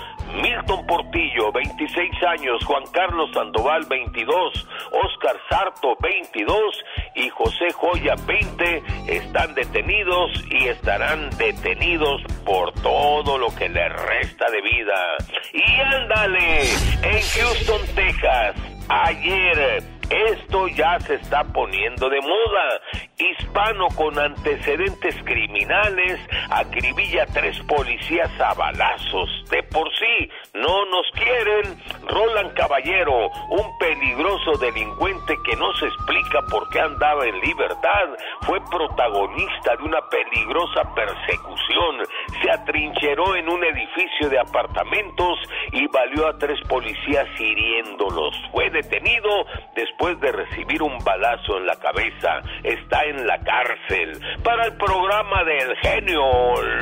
Milton 0.43 0.87
Portillo, 0.87 1.51
26 1.53 2.23
años, 2.23 2.63
Juan 2.67 2.85
Carlos 2.93 3.31
Sandoval, 3.33 3.87
22, 3.89 4.69
Oscar 4.93 5.41
Sarto, 5.49 5.97
22 6.01 6.85
y 7.15 7.31
José 7.31 7.73
Joya, 7.73 8.15
20, 8.27 8.83
están 9.07 9.55
detenidos 9.55 10.31
y 10.51 10.69
estarán 10.69 11.31
detenidos 11.39 12.23
por 12.45 12.73
todo 12.75 13.39
lo 13.39 13.49
que 13.57 13.71
les 13.71 13.91
resta 14.03 14.51
de 14.51 14.61
vida. 14.61 15.17
Y 15.55 15.81
ándale, 15.81 16.61
en 17.03 17.23
Houston, 17.23 17.81
Texas, 17.95 18.55
ayer 18.91 19.81
esto 20.11 20.69
ya 20.69 20.99
se 21.01 21.15
está 21.15 21.45
poniendo 21.45 22.09
de 22.09 22.21
moda. 22.21 22.81
Hispano 23.19 23.89
con 23.95 24.19
antecedentes 24.19 25.15
criminales 25.25 26.19
acribilla 26.51 27.27
tres 27.27 27.59
policías 27.61 28.31
a 28.41 28.55
balazos. 28.55 29.29
De 29.51 29.63
por 29.65 29.89
sí 29.97 30.31
no 30.55 30.87
nos 30.87 31.07
quieren. 31.13 31.79
Roland 32.07 32.55
Caballero, 32.55 33.29
un 33.51 33.79
peligroso 33.79 34.53
delincuente 34.59 35.37
que 35.45 35.57
no 35.57 35.75
se 35.75 35.87
explica 35.87 36.41
por 36.51 36.69
qué 36.71 36.81
andaba 36.81 37.27
en 37.27 37.39
libertad, 37.41 38.09
fue 38.43 38.59
protagonista 38.71 39.77
de 39.77 39.83
una 39.83 40.01
peligrosa 40.09 40.95
persecución. 40.95 42.03
Se 42.43 42.51
atrincheró 42.51 43.37
en 43.37 43.49
un 43.49 43.63
edificio 43.63 44.31
de 44.31 44.39
apartamentos 44.39 45.39
y 45.73 45.87
valió 45.89 46.29
a 46.29 46.39
tres 46.39 46.59
policías 46.67 47.27
hiriéndolos. 47.39 48.35
Fue 48.53 48.71
detenido 48.71 49.45
después 49.75 49.98
después 49.99 50.21
de 50.21 50.31
recibir 50.33 50.83
un 50.83 50.97
balazo 51.05 51.59
en 51.59 51.67
la 51.67 51.75
cabeza, 51.77 52.41
está 52.63 53.05
en 53.05 53.27
la 53.27 53.39
cárcel. 53.39 54.21
Para 54.45 54.67
el 54.67 54.75
programa 54.75 55.43
del 55.45 55.77
genio 55.83 56.23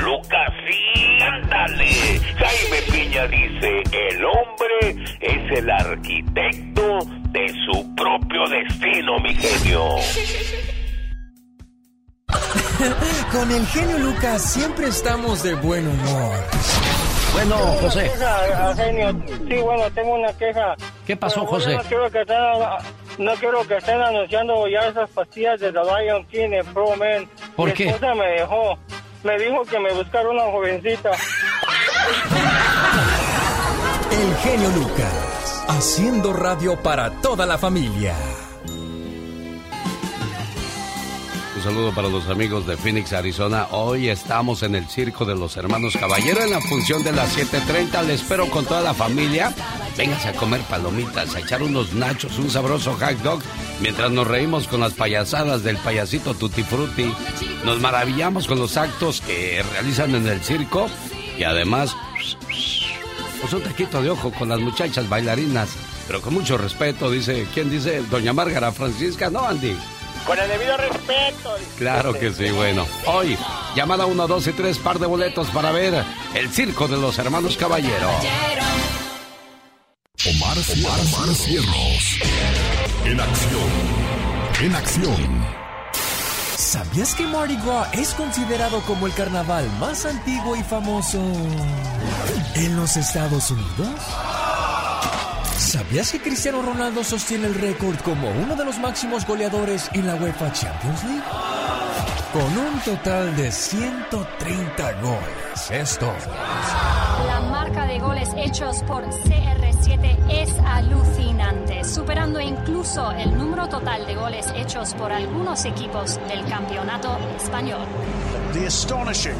Lucas, 0.01 0.53
y 0.69 1.23
ándale. 1.23 1.89
Jaime 2.37 2.83
Piña 2.93 3.27
dice, 3.27 3.83
el 3.93 4.25
hombre 4.25 5.05
es 5.21 5.59
el 5.59 5.71
arquitecto 5.71 6.99
de 7.31 7.49
su 7.65 7.95
propio 7.95 8.47
destino, 8.49 9.19
mi 9.21 9.35
genio. 9.35 9.89
Con 13.33 13.51
el 13.51 13.67
genio 13.69 13.99
Lucas 13.99 14.53
siempre 14.53 14.89
estamos 14.89 15.43
de 15.43 15.55
buen 15.55 15.87
humor. 15.89 17.06
Bueno, 17.37 17.57
José. 17.83 18.11
Sí, 19.49 19.57
bueno, 19.61 19.83
tengo 19.95 20.15
una 20.15 20.33
queja. 20.33 20.75
¿Qué 21.07 21.17
pasó, 21.17 21.45
José? 21.45 21.75
No 21.77 21.83
quiero, 21.83 22.11
que 22.11 22.21
estén, 22.23 22.37
no 23.19 23.35
quiero 23.35 23.67
que 23.69 23.77
estén 23.77 24.01
anunciando 24.01 24.67
ya 24.69 24.89
esas 24.89 25.11
pastillas 25.11 25.61
de 25.61 25.71
The 25.71 25.81
Lion 25.81 26.25
King 26.29 26.53
en 26.53 26.67
Pro 26.73 26.97
Man. 26.97 27.29
¿Por 27.55 27.69
Mi 27.69 27.75
qué? 27.75 27.89
esposa 27.89 28.15
me 28.15 28.27
dejó. 28.27 28.79
Me 29.23 29.39
dijo 29.39 29.63
que 29.65 29.79
me 29.79 29.93
buscara 29.93 30.31
una 30.31 30.45
jovencita. 30.45 31.11
El 34.13 34.37
genio 34.37 34.69
Lucas, 34.71 35.65
haciendo 35.69 36.33
radio 36.33 36.81
para 36.83 37.11
toda 37.21 37.45
la 37.45 37.59
familia. 37.59 38.15
Saludo 41.67 41.93
para 41.93 42.09
los 42.09 42.29
amigos 42.29 42.65
de 42.65 42.77
Phoenix, 42.77 43.13
Arizona. 43.13 43.67
Hoy 43.73 44.09
estamos 44.09 44.63
en 44.63 44.77
el 44.77 44.87
Circo 44.87 45.25
de 45.25 45.35
los 45.35 45.57
Hermanos 45.57 45.97
Caballero 45.97 46.41
en 46.45 46.53
la 46.53 46.61
función 46.61 47.03
de 47.03 47.11
las 47.11 47.37
7.30. 47.37 48.05
Le 48.05 48.15
espero 48.15 48.49
con 48.51 48.65
toda 48.65 48.83
la 48.83 48.95
familia. 48.95 49.53
Véngase 49.97 50.29
a 50.29 50.33
comer 50.35 50.61
palomitas, 50.61 51.35
a 51.35 51.41
echar 51.41 51.65
unos 51.65 51.93
nachos, 51.93 52.39
un 52.39 52.51
sabroso 52.51 52.93
hot 52.93 53.19
dog, 53.21 53.41
mientras 53.81 54.13
nos 54.13 54.29
reímos 54.29 54.69
con 54.69 54.79
las 54.79 54.93
payasadas 54.93 55.65
del 55.65 55.77
payasito 55.79 56.35
Tutti 56.35 56.63
Frutti. 56.63 57.13
Nos 57.65 57.81
maravillamos 57.81 58.47
con 58.47 58.61
los 58.61 58.77
actos 58.77 59.21
que 59.21 59.65
realizan 59.73 60.15
en 60.15 60.29
el 60.29 60.43
circo 60.43 60.89
y 61.37 61.43
además, 61.43 61.97
pues 63.41 63.53
un 63.53 63.63
taquito 63.63 64.01
de 64.03 64.11
ojo 64.11 64.31
con 64.31 64.51
las 64.51 64.61
muchachas 64.61 65.09
bailarinas. 65.09 65.71
Pero 66.07 66.23
con 66.23 66.33
mucho 66.33 66.57
respeto, 66.59 67.11
dice, 67.11 67.45
¿quién 67.53 67.71
dice? 67.71 68.03
Doña 68.03 68.33
Márgara 68.33 68.71
Francisca, 68.71 69.31
¿no, 69.31 69.45
Andy? 69.45 69.77
Con 70.27 70.39
el 70.39 70.49
debido 70.49 70.77
respeto. 70.77 71.55
Claro 71.79 72.13
que 72.13 72.33
sí, 72.33 72.51
bueno. 72.51 72.87
Hoy, 73.07 73.39
llamada 73.77 74.07
1, 74.07 74.27
2 74.27 74.47
y 74.49 74.53
3, 74.53 74.79
par 74.79 74.99
de 74.99 75.07
boletos 75.07 75.49
para 75.51 75.71
ver 75.71 76.05
el 76.35 76.51
circo 76.51 76.89
de 76.89 76.97
los 76.97 77.19
hermanos 77.19 77.57
Caballero. 77.57 78.11
Omar, 80.27 80.57
Omar, 80.59 81.01
Omar 81.01 81.35
Cierros. 81.35 82.19
En 83.05 83.21
acción. 83.21 83.71
En 84.61 84.75
acción. 84.75 85.47
¿Sabías 86.57 87.15
que 87.15 87.25
Mardi 87.25 87.57
Gras 87.65 87.89
es 87.95 88.13
considerado 88.15 88.81
como 88.83 89.07
el 89.07 89.13
carnaval 89.13 89.71
más 89.79 90.05
antiguo 90.05 90.57
y 90.57 90.63
famoso 90.65 91.21
en 92.55 92.75
los 92.75 92.97
Estados 92.97 93.51
Unidos? 93.53 93.89
¿Sabías 95.59 96.13
que 96.13 96.21
Cristiano 96.21 96.61
Ronaldo 96.61 97.03
sostiene 97.03 97.47
el 97.47 97.55
récord 97.55 97.97
como 98.01 98.29
uno 98.29 98.55
de 98.57 98.65
los 98.65 98.79
máximos 98.79 99.27
goleadores 99.27 99.89
en 99.95 100.07
la 100.07 100.15
UEFA 100.15 100.53
Champions 100.53 101.03
League? 101.05 101.23
Con 102.33 102.59
un 102.59 102.79
total 102.81 103.35
de 103.37 103.51
130 103.51 104.93
goles. 105.01 105.71
Esto. 105.71 106.13
La 107.27 107.41
marca 107.41 107.87
de 107.87 107.99
goles 107.99 108.29
hechos 108.37 108.83
por 108.83 109.03
CR7 109.07 110.19
es 110.29 110.51
alucinante, 110.67 111.85
superando 111.85 112.39
incluso 112.39 113.11
el 113.13 113.37
número 113.37 113.67
total 113.67 114.07
de 114.07 114.15
goles 114.15 114.47
hechos 114.55 114.93
por 114.93 115.11
algunos 115.11 115.65
equipos 115.65 116.21
del 116.29 116.45
campeonato 116.45 117.17
español. 117.35 117.87
The 118.53 118.67
astonishing 118.67 119.33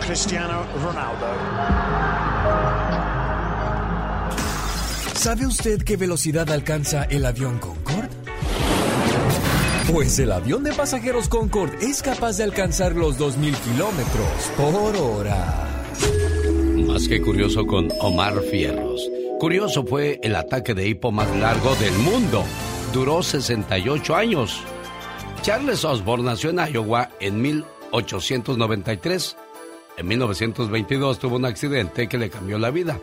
Cristiano 0.00 0.64
Ronaldo. 0.84 1.26
¿Sabe 5.14 5.46
usted 5.46 5.82
qué 5.82 5.96
velocidad 5.96 6.50
alcanza 6.50 7.04
el 7.04 7.24
avión 7.24 7.58
Concorde? 7.58 8.10
Pues 9.90 10.18
el 10.18 10.32
avión 10.32 10.64
de 10.64 10.72
pasajeros 10.72 11.28
Concorde 11.28 11.78
es 11.80 12.02
capaz 12.02 12.36
de 12.36 12.44
alcanzar 12.44 12.94
los 12.94 13.18
2.000 13.18 13.54
kilómetros 13.58 14.28
por 14.56 14.96
hora. 14.96 15.84
Más 16.86 17.08
que 17.08 17.22
curioso 17.22 17.66
con 17.66 17.88
Omar 18.00 18.40
Fierros. 18.50 19.08
Curioso 19.38 19.84
fue 19.84 20.20
el 20.22 20.36
ataque 20.36 20.74
de 20.74 20.88
hipo 20.88 21.10
más 21.10 21.34
largo 21.36 21.74
del 21.76 21.94
mundo. 21.94 22.44
Duró 22.92 23.22
68 23.22 24.16
años. 24.16 24.60
Charles 25.42 25.84
Osborne 25.84 26.24
nació 26.24 26.50
en 26.50 26.58
Iowa 26.58 27.10
en 27.20 27.40
1893. 27.40 29.36
En 29.96 30.06
1922 30.08 31.18
tuvo 31.18 31.36
un 31.36 31.44
accidente 31.44 32.08
que 32.08 32.18
le 32.18 32.30
cambió 32.30 32.58
la 32.58 32.70
vida. 32.70 32.98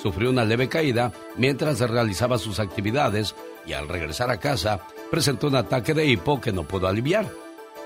Sufrió 0.00 0.30
una 0.30 0.44
leve 0.44 0.68
caída 0.68 1.12
mientras 1.36 1.80
realizaba 1.80 2.38
sus 2.38 2.60
actividades 2.60 3.34
y 3.66 3.72
al 3.72 3.88
regresar 3.88 4.30
a 4.30 4.38
casa 4.38 4.80
presentó 5.10 5.48
un 5.48 5.56
ataque 5.56 5.94
de 5.94 6.06
hipo 6.06 6.40
que 6.40 6.52
no 6.52 6.64
pudo 6.64 6.86
aliviar. 6.86 7.30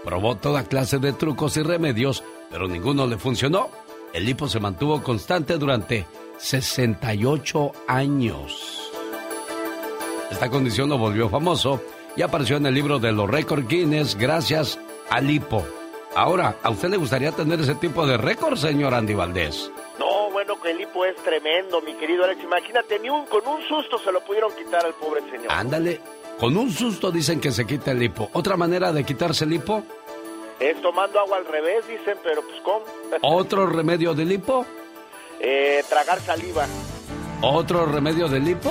Probó 0.05 0.37
toda 0.37 0.65
clase 0.65 0.99
de 0.99 1.13
trucos 1.13 1.57
y 1.57 1.63
remedios, 1.63 2.23
pero 2.51 2.67
ninguno 2.67 3.07
le 3.07 3.19
funcionó. 3.19 3.69
El 4.13 4.29
hipo 4.29 4.49
se 4.49 4.61
mantuvo 4.61 5.03
constante 5.03 5.57
durante 5.57 6.07
68 6.39 7.73
años. 7.87 8.91
Esta 10.31 10.49
condición 10.49 10.89
lo 10.89 10.99
volvió 10.99 11.29
famoso 11.29 11.83
y 12.17 12.23
apareció 12.23 12.57
en 12.57 12.67
el 12.67 12.75
libro 12.75 12.99
de 12.99 13.13
los 13.13 13.29
récords 13.29 13.69
Guinness 13.69 14.17
gracias 14.17 14.79
al 15.11 15.31
hipo. 15.31 15.65
Ahora, 16.15 16.57
¿a 16.63 16.71
usted 16.71 16.89
le 16.89 16.97
gustaría 16.97 17.33
tener 17.33 17.61
ese 17.61 17.75
tipo 17.77 18.07
de 18.07 18.17
récord, 18.17 18.57
señor 18.57 18.95
Andy 18.95 19.15
Valdés? 19.15 19.71
Que 20.63 20.71
el 20.71 20.81
hipo 20.81 21.05
es 21.05 21.17
tremendo, 21.17 21.81
mi 21.83 21.95
querido 21.95 22.25
Alex. 22.25 22.43
Imagínate, 22.43 22.99
ni 22.99 23.11
un, 23.11 23.27
con 23.27 23.47
un 23.47 23.63
susto 23.69 23.99
se 23.99 24.11
lo 24.13 24.21
pudieron 24.23 24.53
quitar 24.57 24.85
al 24.87 24.95
pobre 24.95 25.21
señor. 25.31 25.47
Ándale, 25.51 26.01
con 26.39 26.57
un 26.57 26.71
susto 26.71 27.11
dicen 27.11 27.41
que 27.41 27.51
se 27.51 27.67
quita 27.67 27.91
el 27.91 28.03
hipo. 28.03 28.31
¿Otra 28.33 28.57
manera 28.57 28.93
de 28.93 29.05
quitarse 29.05 29.45
el 29.45 29.53
hipo? 29.53 29.83
Es 30.59 30.81
tomando 30.83 31.19
agua 31.21 31.39
al 31.39 31.47
revés, 31.47 31.87
dicen, 31.89 32.19
pero 32.23 32.43
pues 32.43 32.61
¿cómo? 32.63 32.85
¿Otro 33.23 33.67
remedio 33.67 34.15
del 34.15 34.33
hipo? 34.33 34.65
eh, 35.41 35.83
tragar 35.89 36.21
saliva. 36.21 36.67
¿Otro 37.43 37.87
remedio 37.87 38.29
del 38.29 38.47
hipo? 38.49 38.71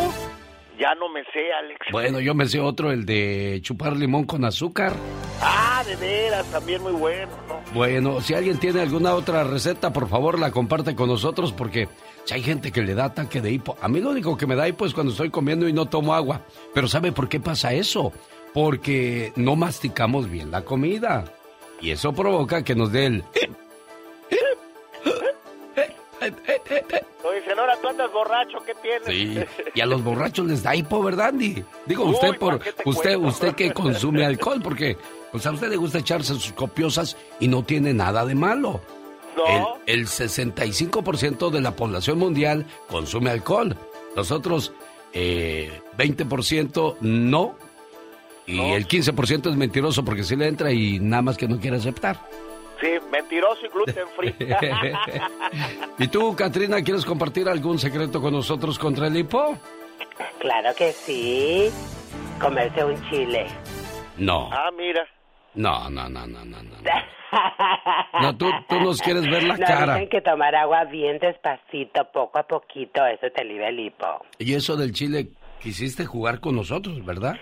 Ya 0.80 0.96
no 0.96 1.10
me 1.10 1.24
sé, 1.26 1.52
Alex. 1.52 1.88
Bueno, 1.92 2.22
yo 2.22 2.34
me 2.34 2.46
sé 2.48 2.62
otro, 2.62 2.92
el 2.92 3.06
de 3.06 3.60
chupar 3.62 3.98
limón 3.98 4.24
con 4.24 4.46
azúcar. 4.46 4.94
Ah, 5.42 5.84
de 5.86 5.98
veras, 5.98 6.50
también 6.52 6.82
muy 6.82 6.94
bueno, 6.94 7.32
¿no? 7.50 7.60
Bueno, 7.74 8.22
si 8.22 8.34
alguien 8.34 8.60
tiene 8.60 8.80
alguna 8.80 9.13
otra 9.13 9.44
receta, 9.44 9.92
por 9.92 10.08
favor 10.08 10.39
la 10.39 10.52
comparte 10.52 10.96
con 10.96 11.10
nosotros 11.10 11.52
porque 11.52 11.89
si 12.24 12.34
hay 12.34 12.42
gente 12.42 12.72
que 12.72 12.82
le 12.82 12.96
da 12.96 13.06
ataque 13.06 13.42
de 13.42 13.52
hipo. 13.52 13.78
A 13.82 13.89
mí 13.89 14.00
lo 14.00 14.12
único 14.12 14.38
que 14.38 14.48
me 14.48 14.56
da 14.56 14.70
hipo 14.70 14.86
es 14.86 14.94
cuando 14.94 15.12
estoy 15.12 15.30
comiendo 15.30 15.68
y 15.68 15.74
no 15.74 15.88
tomo 15.88 16.13
agua. 16.13 16.46
Pero 16.74 16.88
¿sabe 16.88 17.12
por 17.12 17.28
qué 17.28 17.42
pasa 17.42 17.74
eso? 17.74 18.13
Porque 18.54 19.34
no 19.36 19.58
masticamos 19.58 20.30
bien 20.30 20.50
la 20.50 20.63
comida. 20.63 21.26
Y 21.82 21.92
eso 21.92 22.13
provoca 22.13 22.63
que 22.63 22.76
nos 22.76 22.92
dé 22.94 23.06
el... 23.06 23.24
No 26.22 27.32
dicen, 27.32 27.60
ahora 27.60 27.78
tú 27.82 27.88
andas 27.88 28.12
borracho, 28.12 28.60
¿qué 28.66 28.74
tienes? 28.76 29.06
Sí, 29.06 29.40
y 29.76 29.82
a 29.82 29.86
los 29.86 30.04
borrachos 30.04 30.46
les 30.48 30.64
da 30.64 30.76
hipo, 30.76 31.04
¿verdad, 31.04 31.28
Andy? 31.28 31.64
Digo, 31.86 32.06
Uy, 32.06 32.14
usted 32.14 32.38
por 32.38 32.60
¿para 32.60 32.64
qué 32.64 32.72
te 32.72 32.90
usted 32.90 33.14
cuento? 33.14 33.28
usted 33.28 33.56
que 33.56 33.74
consume 33.74 34.26
alcohol 34.26 34.62
porque 34.64 34.98
pues 35.32 35.46
a 35.46 35.52
usted 35.52 35.70
le 35.70 35.78
gusta 35.78 36.00
echarse 36.00 36.34
sus 36.34 36.54
copiosas 36.54 37.18
y 37.40 37.48
no 37.48 37.64
tiene 37.64 37.94
nada 37.94 38.26
de 38.26 38.36
malo. 38.36 38.82
No. 39.36 39.78
El, 39.86 40.08
65% 40.08 41.50
de 41.50 41.62
la 41.62 41.76
población 41.76 42.20
mundial 42.20 42.66
consume 42.90 43.30
alcohol. 43.30 43.76
Nosotros, 44.16 44.74
eh, 45.14 45.82
20% 45.98 46.98
no. 47.02 47.56
Y 48.46 48.60
el 48.60 48.88
15% 48.88 49.50
es 49.50 49.56
mentiroso 49.56 50.04
porque 50.04 50.24
sí 50.24 50.36
le 50.36 50.48
entra 50.48 50.72
y 50.72 51.00
nada 51.00 51.22
más 51.22 51.38
que 51.38 51.48
no 51.48 51.60
quiere 51.60 51.78
aceptar. 51.78 52.20
Sí, 52.82 52.98
mentiroso 53.12 53.65
y 53.65 53.70
gluten 53.70 54.08
free. 54.15 54.36
¿Y 56.00 56.08
tú, 56.08 56.36
Katrina, 56.36 56.82
quieres 56.82 57.06
compartir 57.06 57.50
algún 57.50 57.78
secreto 57.78 58.22
con 58.22 58.34
nosotros 58.34 58.80
contra 58.80 59.08
el 59.08 59.18
hipo? 59.18 59.58
Claro 60.39 60.70
que 60.76 60.92
sí. 60.94 61.70
Comerse 62.39 62.84
un 62.86 63.10
chile. 63.10 63.48
No. 64.18 64.50
Ah, 64.52 64.70
mira. 64.78 65.06
No, 65.56 65.89
no, 65.89 66.08
no, 66.08 66.26
no, 66.26 66.46
no. 66.46 66.62
No, 66.62 66.72
no 68.22 68.38
tú, 68.38 68.50
tú 68.68 68.80
nos 68.80 69.02
quieres 69.02 69.24
ver 69.30 69.44
la 69.44 69.58
no, 69.58 69.65
cara. 69.65 69.94
Dicen 69.96 70.10
que 70.10 70.22
tomar 70.22 70.56
agua 70.56 70.86
bien 70.86 71.20
despacito, 71.20 72.06
poco 72.13 72.39
a 72.39 72.44
poquito, 72.44 73.06
eso 73.06 73.28
te 73.36 73.44
libera 73.44 73.70
el 73.70 73.80
hipo. 73.80 74.26
Y 74.38 74.54
eso 74.54 74.78
del 74.78 74.94
chile, 74.94 75.30
quisiste 75.60 76.06
jugar 76.06 76.39
con 76.39 76.56
nosotros, 76.56 77.04
¿verdad? 77.06 77.36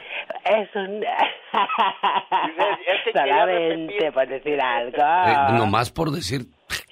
Es 0.46 0.70
un... 0.76 1.04
Solamente 3.14 4.12
por 4.12 4.28
decir 4.28 4.60
algo. 4.60 4.98
Eh, 4.98 5.58
nomás 5.58 5.92
por 5.92 6.12
decir, 6.12 6.48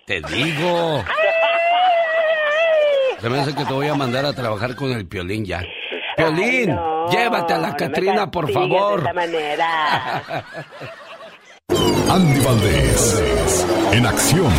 te 0.05 0.21
digo. 0.21 1.03
Se 3.19 3.29
me 3.29 3.39
hace 3.39 3.55
que 3.55 3.65
te 3.65 3.73
voy 3.73 3.87
a 3.87 3.95
mandar 3.95 4.25
a 4.25 4.33
trabajar 4.33 4.75
con 4.75 4.91
el 4.91 5.07
piolín 5.07 5.45
ya. 5.45 5.63
Piolín, 6.17 6.77
llévate 7.09 7.53
a 7.53 7.57
la 7.57 7.75
Catrina, 7.75 8.29
por 8.29 8.51
favor. 8.51 9.01
De 9.01 9.07
esta 9.07 9.13
manera. 9.13 10.23
Andy 12.09 12.39
Valdés, 12.45 13.67
en 13.91 14.05
acción. 14.05 14.53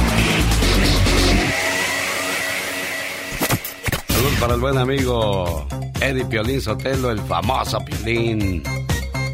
Saludos 4.08 4.34
para 4.40 4.54
el 4.54 4.60
buen 4.60 4.78
amigo 4.78 5.66
Eddie 6.00 6.24
Piolín 6.24 6.60
Sotelo, 6.60 7.10
el 7.10 7.20
famoso 7.20 7.78
Piolín. 7.84 8.62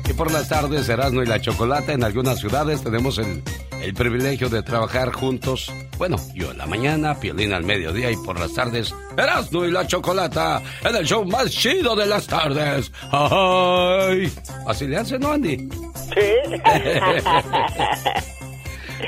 Y 0.09 0.13
por 0.15 0.31
las 0.33 0.49
tardes, 0.49 0.89
Erasmo 0.89 1.23
y 1.23 1.27
la 1.27 1.41
Chocolata, 1.41 1.93
en 1.93 2.05
algunas 2.05 2.39
ciudades 2.39 2.83
tenemos 2.83 3.19
el, 3.19 3.43
el 3.83 3.95
privilegio 3.95 4.49
de 4.49 4.63
trabajar 4.63 5.13
juntos. 5.13 5.71
Bueno, 5.97 6.17
yo 6.35 6.51
en 6.51 6.59
la 6.59 6.67
mañana, 6.67 7.15
Piolín 7.19 7.53
al 7.53 7.65
mediodía 7.65 8.11
y 8.11 8.17
por 8.17 8.39
las 8.39 8.53
tardes, 8.55 8.95
Erasmo 9.17 9.65
y 9.65 9.71
la 9.71 9.87
Chocolata, 9.87 10.61
en 10.85 10.97
el 10.97 11.07
show 11.07 11.25
más 11.25 11.51
chido 11.51 11.95
de 11.97 12.07
las 12.07 12.27
tardes. 12.27 12.93
¡Ay! 13.11 14.33
Así 14.67 14.87
le 14.87 14.97
hace, 14.97 15.19
¿no, 15.19 15.33
Andy? 15.33 15.57
Sí. 15.57 16.33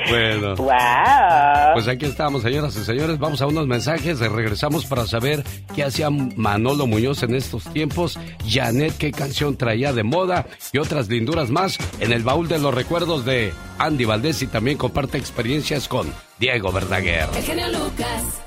Bueno. 0.09 0.55
¡Wow! 0.55 1.73
Pues 1.73 1.87
aquí 1.87 2.05
estamos, 2.05 2.41
señoras 2.41 2.75
y 2.75 2.83
señores. 2.83 3.19
Vamos 3.19 3.41
a 3.41 3.47
unos 3.47 3.67
mensajes. 3.67 4.19
Regresamos 4.19 4.85
para 4.85 5.05
saber 5.07 5.43
qué 5.75 5.83
hacía 5.83 6.09
Manolo 6.09 6.87
Muñoz 6.87 7.23
en 7.23 7.35
estos 7.35 7.63
tiempos. 7.65 8.19
Janet, 8.47 8.97
qué 8.97 9.11
canción 9.11 9.57
traía 9.57 9.93
de 9.93 10.03
moda 10.03 10.45
y 10.71 10.77
otras 10.77 11.07
linduras 11.09 11.49
más 11.49 11.77
en 11.99 12.11
el 12.11 12.23
baúl 12.23 12.47
de 12.47 12.59
los 12.59 12.73
recuerdos 12.73 13.25
de 13.25 13.53
Andy 13.77 14.05
Valdés 14.05 14.41
y 14.41 14.47
también 14.47 14.77
comparte 14.77 15.17
experiencias 15.17 15.87
con 15.87 16.11
Diego 16.39 16.71
Verdaguer. 16.71 17.27
El 17.35 17.43
genio 17.43 17.67
Lucas. 17.67 18.41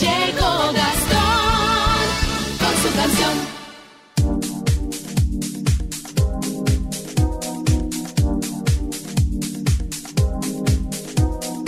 Llegó 0.00 0.72
Gastón 0.72 2.06
con 2.58 2.82
su 2.82 2.96
canción. 2.96 3.45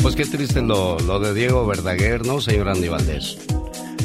Pues 0.08 0.16
qué 0.16 0.24
triste 0.38 0.62
lo, 0.62 0.98
lo 1.00 1.20
de 1.20 1.34
Diego 1.34 1.66
Verdaguer, 1.66 2.24
¿no, 2.24 2.40
señor 2.40 2.70
Andy 2.70 2.88
Valdés? 2.88 3.36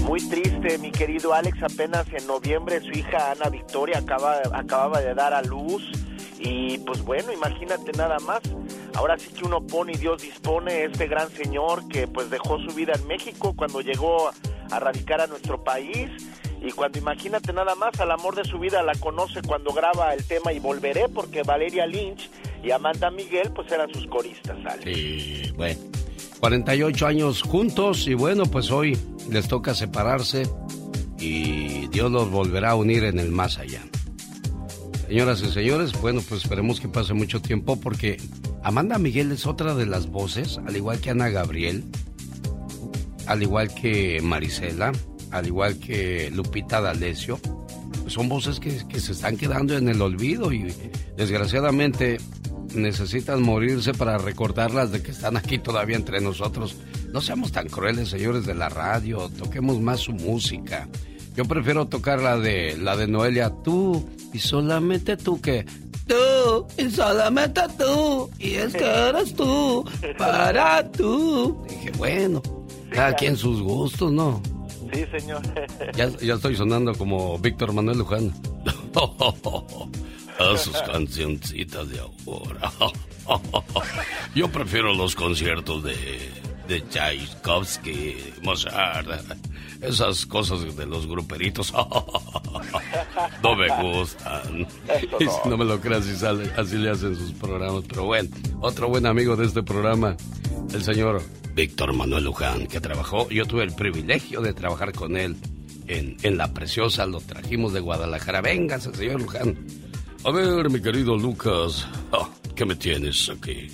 Muy 0.02 0.20
triste, 0.28 0.78
mi 0.80 0.92
querido 0.92 1.34
Alex. 1.34 1.64
Apenas 1.64 2.06
en 2.12 2.28
noviembre 2.28 2.82
su 2.82 2.90
hija 2.90 3.32
Ana 3.32 3.50
Victoria 3.50 4.00
acaba, 4.00 4.36
acababa 4.52 5.00
de 5.00 5.14
dar 5.14 5.34
a 5.34 5.42
luz. 5.42 5.82
Y 6.40 6.80
pues 6.80 7.02
bueno, 7.06 7.32
imagínate 7.32 7.94
nada 7.94 8.20
más. 8.20 8.42
Ahora 8.96 9.18
sí 9.18 9.30
que 9.30 9.46
uno 9.46 9.66
pone 9.66 9.94
y 9.94 9.96
Dios 9.96 10.22
dispone 10.22 10.84
este 10.84 11.08
gran 11.08 11.30
señor 11.30 11.88
que 11.88 12.06
pues 12.06 12.30
dejó 12.30 12.60
su 12.60 12.76
vida 12.76 12.92
en 12.96 13.08
México 13.08 13.54
cuando 13.56 13.80
llegó 13.80 14.30
a 14.72 14.80
radicar 14.82 15.22
a 15.22 15.28
nuestro 15.28 15.64
país. 15.64 16.10
Y 16.64 16.72
cuando 16.72 16.98
imagínate 16.98 17.52
nada 17.52 17.76
más, 17.76 18.00
al 18.00 18.12
amor 18.12 18.36
de 18.36 18.46
su 18.46 18.58
vida 18.58 18.82
la 18.84 18.96
conoce 18.96 19.42
cuando 19.42 19.74
graba 19.74 20.14
el 20.14 20.24
tema 20.24 20.54
Y 20.54 20.60
Volveré, 20.60 21.10
porque 21.10 21.44
Valeria 21.44 21.86
Lynch 21.86 22.30
y 22.64 22.72
Amanda 22.72 23.12
Miguel 23.12 23.52
pues 23.54 23.70
eran 23.72 23.94
sus 23.94 24.08
coristas, 24.08 24.58
Alex. 24.66 24.84
Sí, 24.84 25.52
bueno. 25.58 25.80
48 26.40 27.08
años 27.08 27.42
juntos 27.42 28.08
y 28.08 28.16
bueno, 28.16 28.46
pues 28.46 28.70
hoy 28.72 28.98
les 29.30 29.48
toca 29.48 29.74
separarse 29.74 30.44
y 31.18 31.88
Dios 31.88 32.12
los 32.12 32.30
volverá 32.30 32.72
a 32.72 32.76
unir 32.76 33.06
en 33.06 33.20
el 33.20 33.32
más 33.32 33.60
allá. 33.60 33.82
Señoras 35.08 35.42
y 35.42 35.52
señores, 35.52 35.94
bueno, 36.02 36.22
pues 36.28 36.44
esperemos 36.44 36.80
que 36.80 36.90
pase 36.90 37.14
mucho 37.14 37.42
tiempo 37.42 37.80
porque 37.80 38.18
Amanda 38.62 38.98
Miguel 38.98 39.32
es 39.32 39.46
otra 39.46 39.76
de 39.76 39.86
las 39.86 40.08
voces, 40.08 40.60
al 40.66 40.76
igual 40.76 41.00
que 41.00 41.12
Ana 41.12 41.30
Gabriel, 41.30 41.86
al 43.28 43.42
igual 43.42 43.74
que 43.74 44.20
Marisela, 44.22 44.92
al 45.34 45.48
igual 45.48 45.78
que 45.80 46.30
Lupita 46.32 46.80
D'Alessio, 46.80 47.40
pues 48.02 48.14
son 48.14 48.30
voces 48.30 48.60
que, 48.60 48.88
que 48.88 49.00
se 49.00 49.12
están 49.12 49.36
quedando 49.36 49.76
en 49.76 49.90
el 49.90 50.02
olvido 50.02 50.54
y 50.54 50.74
desgraciadamente 51.18 52.20
necesitan 52.76 53.42
morirse 53.42 53.94
para 53.94 54.18
recordarlas 54.18 54.92
de 54.92 55.02
que 55.02 55.12
están 55.12 55.36
aquí 55.36 55.58
todavía 55.58 55.96
entre 55.96 56.22
nosotros. 56.22 56.78
No 57.12 57.22
seamos 57.22 57.52
tan 57.52 57.68
crueles, 57.68 58.10
señores 58.10 58.46
de 58.46 58.54
la 58.54 58.70
radio, 58.70 59.30
toquemos 59.30 59.80
más 59.80 60.02
su 60.02 60.14
música. 60.14 60.88
Yo 61.36 61.46
prefiero 61.46 61.88
tocar 61.88 62.22
la 62.22 62.38
de 62.38 62.78
la 62.78 62.96
de 62.96 63.08
Noelia, 63.08 63.52
tú 63.64 64.08
y 64.34 64.40
solamente 64.40 65.18
tú 65.18 65.42
que 65.42 65.66
tú 66.08 66.68
y 66.78 66.92
solamente 66.92 67.62
tú 67.78 68.30
y 68.38 68.54
es 68.54 68.74
que 68.74 68.86
eres 68.86 69.34
tú 69.34 69.84
para 70.18 70.92
tú. 70.92 71.66
Dije, 71.68 71.92
bueno, 71.98 72.42
cada 72.92 73.16
quien 73.16 73.36
sus 73.36 73.62
gustos, 73.62 74.12
¿no? 74.12 74.42
Sí, 74.94 75.06
señor. 75.20 75.42
Ya, 76.22 76.34
estoy 76.36 76.56
sonando 76.56 76.94
como 76.96 77.38
Víctor 77.40 77.74
Manuel 77.74 77.98
Luján. 78.00 78.34
A 80.40 80.58
sus 80.58 80.76
cancioncitas 80.82 81.88
de 81.90 82.00
ahora. 82.00 82.72
Yo 84.36 84.50
prefiero 84.50 84.94
los 84.94 85.16
conciertos 85.16 85.84
de, 85.84 85.96
de 86.74 86.82
Tchaikovsky, 86.90 88.16
Mozart, 88.42 89.08
esas 89.80 90.26
cosas 90.26 90.76
de 90.76 90.86
los 90.88 91.06
gruperitos. 91.06 91.72
No 93.44 93.56
me 93.56 93.68
gustan. 93.82 94.68
No. 95.20 95.50
no 95.50 95.58
me 95.58 95.66
lo 95.66 95.80
creas, 95.80 96.06
si 96.06 96.16
sale, 96.16 96.50
así 96.56 96.78
le 96.78 96.90
hacen 96.90 97.16
sus 97.16 97.34
programas. 97.34 97.84
Pero 97.88 98.06
bueno, 98.06 98.30
otro 98.62 98.88
buen 98.88 99.06
amigo 99.06 99.36
de 99.36 99.46
este 99.46 99.62
programa, 99.62 100.16
el 100.74 100.84
señor 100.84 101.22
Víctor 101.54 101.94
Manuel 101.94 102.24
Luján, 102.24 102.68
que 102.68 102.80
trabajó. 102.80 103.30
Yo 103.30 103.46
tuve 103.46 103.64
el 103.64 103.74
privilegio 103.76 104.42
de 104.42 104.54
trabajar 104.54 104.94
con 104.94 105.18
él 105.18 105.36
en, 105.88 106.16
en 106.24 106.38
La 106.38 106.54
Preciosa. 106.54 107.06
Lo 107.06 107.20
trajimos 107.20 107.74
de 107.74 107.82
Guadalajara. 107.82 108.42
Véngase, 108.42 108.94
señor 108.96 109.22
Luján. 109.22 109.58
A 110.24 110.32
ver, 110.32 110.70
mi 110.70 110.82
querido 110.82 111.18
Lucas, 111.18 111.86
ah, 112.14 112.30
¿qué 112.56 112.66
me 112.66 112.76
tienes 112.76 113.30
aquí? 113.30 113.68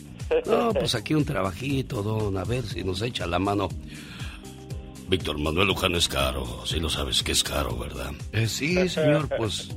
No, 0.46 0.74
pues 0.74 0.96
aquí 0.96 1.14
un 1.14 1.26
trabajito, 1.26 2.04
don, 2.04 2.38
a 2.38 2.44
ver 2.44 2.66
si 2.66 2.84
nos 2.84 3.02
echa 3.02 3.26
la 3.26 3.40
mano. 3.40 3.70
Víctor 5.08 5.40
Manuel 5.40 5.68
Luján 5.68 5.96
es 5.96 6.08
caro, 6.08 6.66
si 6.66 6.80
lo 6.80 6.90
sabes 6.90 7.24
que 7.24 7.32
es 7.32 7.44
caro, 7.44 7.78
¿verdad? 7.78 8.12
Eh, 8.32 8.48
sí, 8.48 8.88
señor, 8.88 9.28
pues... 9.38 9.70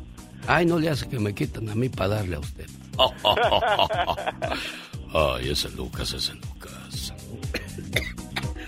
Ay, 0.47 0.67
no 0.67 0.79
le 0.79 0.91
hace 0.91 1.09
que 1.09 1.19
me 1.19 1.35
quitan 1.35 1.69
a 1.71 1.75
mí 1.75 1.89
para 1.89 2.17
darle 2.17 2.37
a 2.37 2.41
usted. 2.41 2.69
Ay, 5.15 5.51
ese 5.51 5.71
Lucas, 5.71 6.13
ese 6.13 6.35
Lucas. 6.35 7.15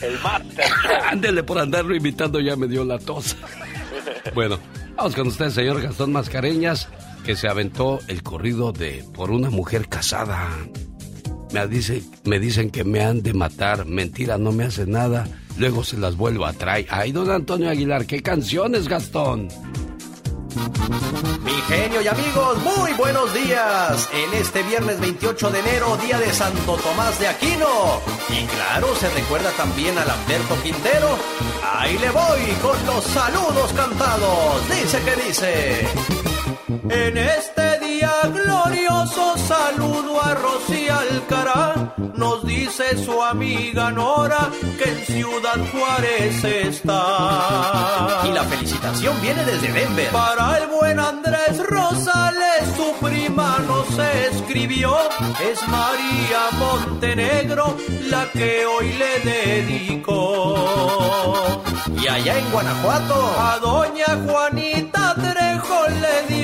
El 0.01 0.19
máster. 0.21 0.65
Ándele 1.11 1.43
por 1.43 1.59
andarlo 1.59 1.95
invitando, 1.95 2.41
ya 2.41 2.57
me 2.57 2.69
dio 2.69 2.85
la 2.85 2.99
tos. 2.99 3.37
Bueno, 4.35 4.59
vamos 4.97 5.15
con 5.15 5.27
usted, 5.27 5.51
señor 5.51 5.83
Gastón 5.83 6.13
Mascareñas 6.13 6.89
que 7.25 7.37
se 7.37 7.49
aventó 7.49 8.01
el 8.07 8.23
corrido 8.23 8.73
de 8.73 9.03
por 9.15 9.31
una 9.31 9.49
mujer 9.49 9.89
casada. 9.89 10.47
Me, 11.55 11.69
dice, 11.69 12.03
me 12.25 12.41
dicen 12.41 12.69
que 12.69 12.83
me 12.83 13.05
han 13.05 13.23
de 13.23 13.33
matar. 13.33 13.87
Mentira, 13.87 14.39
no 14.39 14.51
me 14.51 14.65
hace 14.65 14.87
nada. 14.87 15.29
Luego 15.57 15.85
se 15.85 15.97
las 15.97 16.17
vuelvo 16.17 16.47
a 16.47 16.53
traer. 16.53 16.89
Ay, 16.91 17.13
don 17.13 17.31
Antonio 17.31 17.71
Aguilar, 17.71 18.07
¿qué 18.07 18.21
canciones, 18.23 18.89
Gastón? 18.89 19.47
Mi 21.45 21.53
genio 21.69 22.03
y 22.03 22.09
amigos, 22.09 22.59
muy 22.65 22.93
buenos 22.95 23.33
días. 23.33 24.09
En 24.13 24.35
este 24.41 24.65
viernes 24.65 24.99
28 24.99 25.51
de 25.51 25.61
enero, 25.61 25.97
día 25.99 26.19
de 26.19 26.33
Santo 26.33 26.77
Tomás 26.77 27.21
de 27.21 27.29
Aquino. 27.29 28.01
Y 28.31 28.45
claro, 28.47 28.93
se 28.97 29.09
recuerda 29.11 29.53
también 29.53 29.97
a 29.97 30.05
Lamberto 30.05 30.61
Quintero. 30.61 31.17
Ahí 31.73 31.97
le 31.99 32.11
voy 32.11 32.41
con 32.63 32.85
los 32.85 33.05
saludos 33.05 33.73
cantados. 33.75 34.69
Dice 34.71 35.01
que 35.05 35.29
dice. 35.29 36.14
En 36.67 37.19
este 37.19 37.79
día 37.81 38.11
glorioso 38.33 39.37
saludo 39.37 40.19
a 40.23 40.35
Rosy 40.35 40.89
Alcará, 40.89 41.95
nos 42.15 42.47
dice 42.47 42.97
su 43.05 43.23
amiga 43.23 43.91
Nora 43.91 44.49
que 44.79 44.85
en 44.91 45.05
Ciudad 45.05 45.59
Juárez 45.71 46.43
está. 46.43 48.23
Y 48.25 48.33
la 48.33 48.45
felicitación 48.45 49.21
viene 49.21 49.45
desde 49.45 49.73
Denver. 49.73 50.09
Para 50.11 50.57
el 50.57 50.69
buen 50.69 50.99
Andrés 50.99 51.59
Rosales, 51.69 52.65
su 52.75 52.95
prima 53.05 53.59
nos 53.67 53.99
escribió. 54.31 54.97
Es 55.47 55.69
María 55.69 56.49
Montenegro 56.53 57.77
la 58.09 58.25
que 58.33 58.65
hoy 58.65 58.91
le 58.95 59.21
dedicó. 59.21 60.55
Y 62.01 62.09
allá 62.09 62.39
en 62.39 62.51
Guanajuato, 62.51 63.35
a 63.39 63.59
doña 63.59 64.19
Juanita 64.25 64.84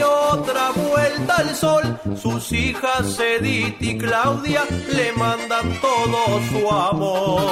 otra 0.03 0.71
vuelta 0.71 1.37
al 1.37 1.55
sol. 1.55 1.99
Sus 2.21 2.53
hijas 2.53 3.19
Edith 3.19 3.77
y 3.81 3.99
Claudia 3.99 4.65
le 4.95 5.13
mandan 5.13 5.81
todo 5.81 6.41
su 6.51 6.71
amor. 6.71 7.43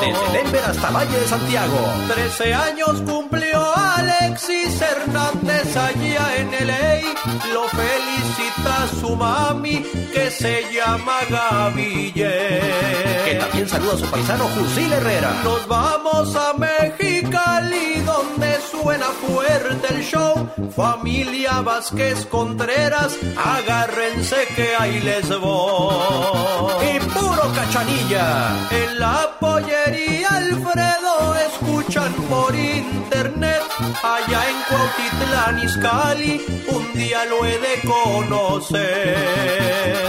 Desde 0.00 0.38
Denver 0.38 0.64
hasta 0.64 0.90
Valle 0.90 1.18
de 1.18 1.26
Santiago. 1.26 1.78
Trece 2.08 2.54
años 2.54 3.02
cumplió 3.02 3.76
Alexis 3.76 4.80
Hernández 4.80 5.76
allá 5.76 6.36
en 6.36 6.50
LA. 6.66 7.00
Lo 7.52 7.68
felicita 7.68 8.88
su 9.00 9.16
mami 9.16 9.82
que 10.12 10.30
se 10.30 10.64
llama 10.72 11.18
Gaville. 11.30 12.60
Que 13.24 13.34
también 13.40 13.68
saluda 13.68 13.94
a 13.94 13.98
su 13.98 14.06
paisano 14.06 14.44
Jusil 14.44 14.92
Herrera. 14.92 15.40
Nos 15.44 15.66
vamos 15.66 16.34
a 16.36 16.52
Mexicali 16.54 18.00
donde 18.00 18.58
suena 18.70 19.06
fuerte 19.06 19.94
el 19.94 20.02
show. 20.02 20.48
Familia 20.74 21.62
Vázquez 21.90 22.26
Contreras, 22.26 23.16
agárrense 23.34 24.36
que 24.54 24.76
ahí 24.78 25.00
les 25.00 25.26
voy. 25.40 26.84
Y 26.84 27.00
puro 27.00 27.50
cachanilla. 27.54 28.68
En 28.70 28.98
la 28.98 29.30
pollería 29.40 30.28
Alfredo 30.28 31.34
escuchan 31.46 32.12
por 32.28 32.54
internet. 32.54 33.62
Allá 34.02 34.50
en 34.50 34.56
Cuautitlán, 34.68 35.64
Izcalli, 35.64 36.44
un 36.68 36.92
día 36.92 37.24
lo 37.24 37.46
he 37.46 37.58
de 37.58 37.80
conocer. 37.88 39.16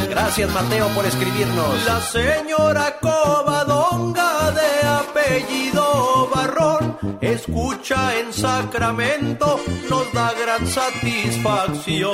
Gracias 0.09 0.51
Mateo 0.51 0.89
por 0.89 1.05
escribirnos. 1.05 1.85
La 1.85 2.01
señora 2.01 2.97
Covadonga 2.99 4.38
apellido 5.19 6.29
Barrón 6.33 6.97
escucha 7.21 8.17
en 8.17 8.33
Sacramento, 8.33 9.59
nos 9.89 10.11
da 10.13 10.33
gran 10.33 10.65
satisfacción. 10.67 12.09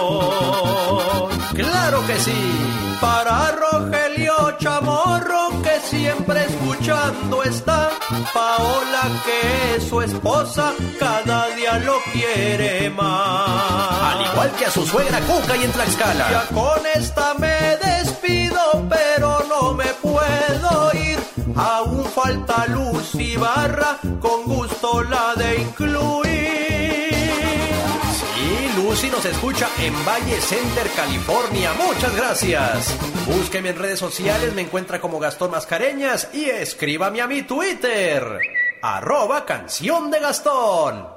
Claro 1.54 2.06
que 2.08 2.20
sí, 2.20 2.98
para 3.00 3.52
Rogelio 3.52 4.58
Chamorro 4.58 5.62
que 5.64 5.80
siempre 5.82 6.46
escuchando 6.46 7.44
está, 7.44 7.92
Paola 8.34 9.04
que 9.26 9.76
es 9.76 9.84
su 9.88 10.02
esposa, 10.02 10.74
cada 11.00 11.48
día 11.56 11.80
lo 11.80 11.98
quiere 12.12 12.90
más. 12.90 14.16
Al 14.16 14.26
igual 14.32 14.52
que 14.58 14.66
a 14.66 14.72
su 14.72 14.86
suegra 14.86 15.20
Cuca 15.22 15.56
y 15.58 15.64
en 15.64 15.72
Tlaxcala. 15.72 16.32
Ya 16.32 16.46
con 16.54 16.86
esta 16.96 17.34
me 17.36 17.78
despido, 17.78 18.86
pero 18.90 19.44
no 19.50 19.74
me 19.74 19.86
puedo 20.02 20.92
ir. 20.94 20.95
Aún 21.56 22.04
falta 22.06 22.68
Luz 22.68 23.16
y 23.16 23.38
Barra, 23.38 23.98
con 24.20 24.44
gusto 24.44 25.04
la 25.04 25.34
de 25.36 25.62
incluir. 25.62 26.26
Sí, 28.12 28.70
Lucy 28.76 29.10
nos 29.10 29.26
escucha 29.26 29.70
en 29.80 29.94
Valle 30.06 30.42
Center, 30.42 30.88
California. 30.96 31.72
Muchas 31.74 32.16
gracias. 32.16 32.98
Búsqueme 33.26 33.70
en 33.70 33.80
redes 33.80 34.00
sociales, 34.00 34.54
me 34.54 34.64
encuentra 34.64 35.00
como 35.00 35.20
Gastón 35.20 35.52
Mascareñas 35.52 36.30
y 36.34 36.46
escríbame 36.46 37.22
a 37.22 37.28
mi 37.28 37.44
Twitter. 37.44 38.40
Arroba 38.82 39.46
canción 39.46 40.12
de 40.12 40.20
Gastón. 40.20 41.08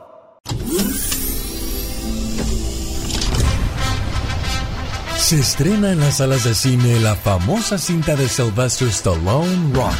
Se 5.28 5.38
estrena 5.38 5.92
en 5.92 6.00
las 6.00 6.16
salas 6.16 6.44
de 6.44 6.54
cine 6.54 7.00
la 7.00 7.14
famosa 7.14 7.76
cinta 7.76 8.16
de 8.16 8.26
Sylvester 8.30 8.88
Stallone, 8.88 9.74
Rocky. 9.74 9.94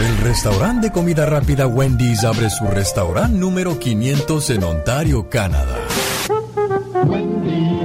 El 0.00 0.18
restaurante 0.18 0.88
de 0.88 0.92
comida 0.92 1.26
rápida 1.26 1.68
Wendy's 1.68 2.24
abre 2.24 2.50
su 2.50 2.66
restaurante 2.66 3.38
número 3.38 3.78
500 3.78 4.50
en 4.50 4.64
Ontario, 4.64 5.28
Canadá. 5.30 5.78
Wendy's 7.04 7.75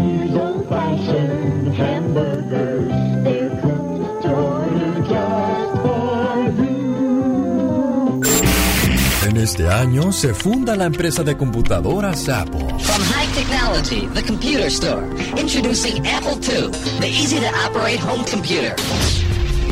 este 9.42 9.68
año 9.68 10.12
se 10.12 10.34
funda 10.34 10.76
la 10.76 10.86
empresa 10.86 11.24
de 11.24 11.36
computadoras 11.36 12.30
Apple. 12.30 12.68
From 12.80 13.02
high 13.02 13.28
technology, 13.34 14.08
the 14.14 14.22
computer 14.22 14.68
store. 14.68 15.04
Introducing 15.38 16.06
Apple 16.06 16.38
II, 16.42 16.70
the 17.00 17.08
easy 17.08 17.40
to 17.40 17.48
operate 17.66 18.00
home 18.00 18.24
computer. 18.26 18.76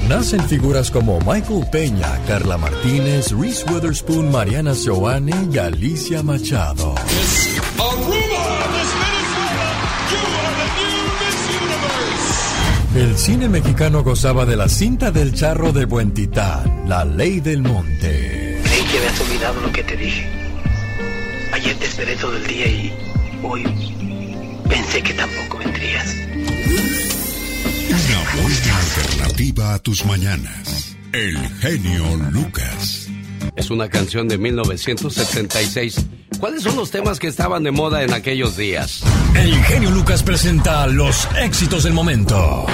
Nacen 0.07 0.41
figuras 0.47 0.89
como 0.89 1.19
Michael 1.19 1.65
Peña, 1.71 2.19
Carla 2.25 2.57
Martínez, 2.57 3.31
Reese 3.31 3.63
Witherspoon, 3.71 4.31
Mariana 4.31 4.73
Seoane 4.73 5.33
y 5.53 5.57
Alicia 5.59 6.23
Machado. 6.23 6.95
El 12.95 13.17
cine 13.17 13.47
mexicano 13.47 14.03
gozaba 14.03 14.45
de 14.45 14.55
la 14.55 14.67
cinta 14.67 15.11
del 15.11 15.33
charro 15.33 15.71
de 15.71 15.85
Buen 15.85 16.11
Titán, 16.11 16.85
La 16.87 17.05
Ley 17.05 17.39
del 17.39 17.61
Monte. 17.61 18.38
Que 18.91 18.97
habías 18.97 19.21
olvidado 19.21 19.61
lo 19.61 19.71
que 19.71 19.83
te 19.83 19.95
dije. 19.95 20.27
Ayer 21.53 21.75
te 21.75 21.85
esperé 21.85 22.15
todo 22.15 22.35
el 22.35 22.47
día 22.47 22.65
y 22.67 22.91
hoy 23.43 23.63
pensé 24.67 25.03
que 25.03 25.13
tampoco 25.13 25.59
vendrías. 25.59 26.15
Una 27.89 28.41
buena 28.41 28.77
alternativa 28.79 29.73
a 29.75 29.79
tus 29.79 30.05
mañanas. 30.05 30.95
El 31.11 31.37
genio 31.59 32.05
Lucas. 32.31 33.07
Es 33.55 33.69
una 33.69 33.89
canción 33.89 34.27
de 34.27 34.37
1976. 34.37 36.05
¿Cuáles 36.39 36.63
son 36.63 36.75
los 36.75 36.91
temas 36.91 37.19
que 37.19 37.27
estaban 37.27 37.63
de 37.63 37.71
moda 37.71 38.03
en 38.03 38.13
aquellos 38.13 38.55
días? 38.55 39.01
El 39.35 39.53
genio 39.65 39.91
Lucas 39.91 40.23
presenta 40.23 40.87
los 40.87 41.27
éxitos 41.39 41.83
del 41.83 41.93
momento. 41.93 42.65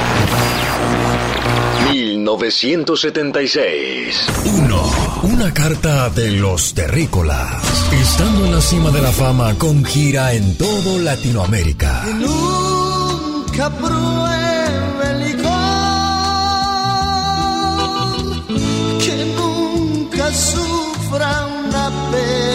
1976. 1.90 4.28
1. 4.46 5.05
Una 5.26 5.52
carta 5.52 6.10
de 6.12 6.32
los 6.34 6.76
terrícolas. 6.76 7.64
Estando 7.92 8.46
en 8.46 8.52
la 8.52 8.62
cima 8.62 8.92
de 8.92 9.02
la 9.02 9.12
fama 9.12 9.56
con 9.56 9.84
gira 9.84 10.34
en 10.34 10.56
todo 10.56 11.00
Latinoamérica. 11.00 12.04
Nunca 12.20 13.72
pruebe 13.72 15.10
el 15.10 15.20
licor 15.26 15.52
que 19.00 19.26
nunca 19.36 20.32
sufra 20.32 21.48
una 21.48 21.90
pena. 22.12 22.46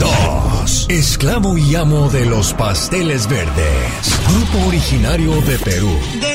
2. 0.00 0.86
Esclavo 0.88 1.56
y 1.56 1.76
amo 1.76 2.08
de 2.10 2.26
los 2.26 2.52
pasteles 2.54 3.28
verdes. 3.28 4.18
Grupo 4.28 4.66
originario 4.66 5.40
de 5.42 5.60
Perú. 5.60 5.96
De 6.20 6.33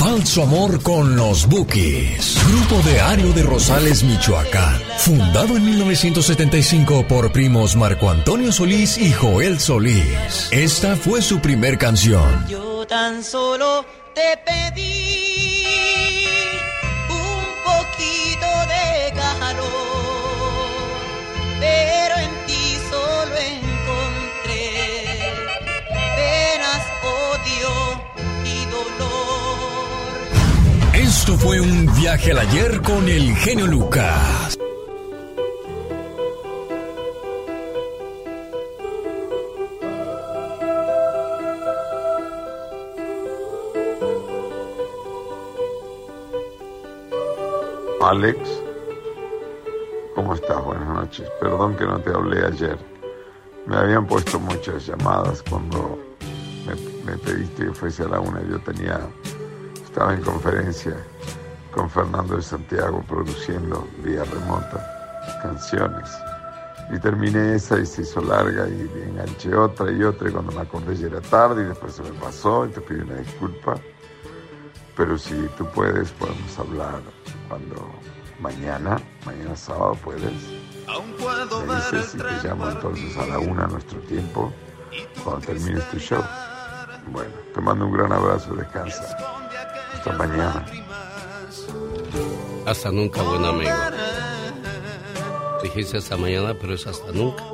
Falso 0.00 0.44
amor 0.44 0.82
con 0.82 1.14
los 1.14 1.46
Bookies. 1.46 2.38
Grupo 2.48 2.80
de 2.88 3.02
Ario 3.02 3.34
de 3.34 3.42
Rosales, 3.42 4.02
Michoacán. 4.02 4.80
Fundado 4.96 5.58
en 5.58 5.66
1975 5.66 7.06
por 7.06 7.30
primos 7.32 7.76
Marco 7.76 8.08
Antonio 8.08 8.50
Solís 8.50 8.96
y 8.96 9.12
Joel 9.12 9.60
Solís. 9.60 10.48
Esta 10.52 10.96
fue 10.96 11.20
su 11.20 11.40
primer 11.40 11.76
canción. 11.76 12.46
Yo 12.48 12.86
tan 12.86 13.22
solo 13.22 13.84
te 14.14 14.38
pedí 14.38 14.99
fue 31.40 31.58
un 31.58 31.86
viaje 31.96 32.32
al 32.32 32.40
ayer 32.40 32.82
con 32.82 33.08
el 33.08 33.34
genio 33.34 33.66
Lucas. 33.66 34.58
Alex, 48.02 48.38
¿cómo 50.14 50.34
estás? 50.34 50.62
Buenas 50.64 50.88
noches. 50.88 51.28
Perdón 51.40 51.76
que 51.76 51.84
no 51.84 52.00
te 52.00 52.10
hablé 52.10 52.44
ayer. 52.44 52.76
Me 53.66 53.76
habían 53.76 54.06
puesto 54.06 54.38
muchas 54.38 54.86
llamadas 54.86 55.42
cuando 55.48 55.98
me, 56.66 56.74
me 57.10 57.16
pediste 57.18 57.66
que 57.66 57.72
fuese 57.72 58.02
a 58.02 58.08
la 58.08 58.20
una. 58.20 58.42
Yo 58.42 58.58
tenía, 58.60 59.00
estaba 59.84 60.12
en 60.12 60.22
conferencia 60.22 60.96
con 61.72 61.88
Fernando 61.88 62.36
de 62.36 62.42
Santiago 62.42 63.02
produciendo 63.06 63.86
vía 64.02 64.24
remota 64.24 65.00
canciones. 65.42 66.10
Y 66.92 66.98
terminé 66.98 67.54
esa 67.54 67.78
y 67.78 67.86
se 67.86 68.02
hizo 68.02 68.20
larga 68.20 68.68
y 68.68 68.80
enganché 69.08 69.54
otra 69.54 69.90
y 69.92 70.02
otra 70.02 70.28
y 70.28 70.32
cuando 70.32 70.52
me 70.52 70.60
acordé 70.60 70.96
ya 70.96 71.06
era 71.06 71.20
tarde 71.20 71.62
y 71.62 71.66
después 71.66 71.94
se 71.94 72.02
me 72.02 72.10
pasó 72.12 72.66
y 72.66 72.70
te 72.70 72.80
pido 72.80 73.04
una 73.04 73.16
disculpa. 73.16 73.76
Pero 74.96 75.16
si 75.16 75.34
tú 75.56 75.66
puedes, 75.66 76.10
podemos 76.12 76.58
hablar 76.58 77.00
cuando 77.48 77.90
mañana, 78.40 79.00
mañana 79.24 79.54
sábado 79.54 79.96
puedes. 80.02 80.32
Me 81.66 81.76
dices 81.76 82.06
si 82.10 82.18
te 82.18 82.48
llamo 82.48 82.68
entonces 82.68 83.16
a 83.16 83.26
la 83.26 83.38
una 83.38 83.68
nuestro 83.68 84.00
tiempo, 84.00 84.52
cuando 85.22 85.46
termines 85.46 85.88
tu 85.90 85.98
show. 85.98 86.22
Bueno, 87.12 87.30
te 87.54 87.60
mando 87.60 87.86
un 87.86 87.92
gran 87.92 88.12
abrazo, 88.12 88.54
descansa. 88.54 89.16
Hasta 89.94 90.12
mañana. 90.14 90.66
Hasta 92.66 92.90
nunca, 92.90 93.22
buen 93.22 93.44
amigo. 93.44 93.70
Dijiste 95.62 95.98
hasta 95.98 96.16
mañana, 96.16 96.54
pero 96.60 96.74
es 96.74 96.86
hasta 96.86 97.12
nunca. 97.12 97.44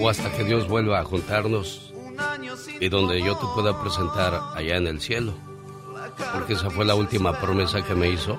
O 0.00 0.08
hasta 0.08 0.30
que 0.32 0.44
Dios 0.44 0.68
vuelva 0.68 1.00
a 1.00 1.04
juntarnos 1.04 1.92
y 2.80 2.88
donde 2.88 3.22
yo 3.22 3.36
te 3.36 3.46
pueda 3.54 3.80
presentar 3.80 4.40
allá 4.54 4.76
en 4.76 4.86
el 4.86 5.00
cielo. 5.00 5.34
Porque 6.32 6.54
esa 6.54 6.70
fue 6.70 6.84
la 6.84 6.94
última 6.94 7.40
promesa 7.40 7.82
que 7.82 7.94
me 7.94 8.08
hizo. 8.08 8.38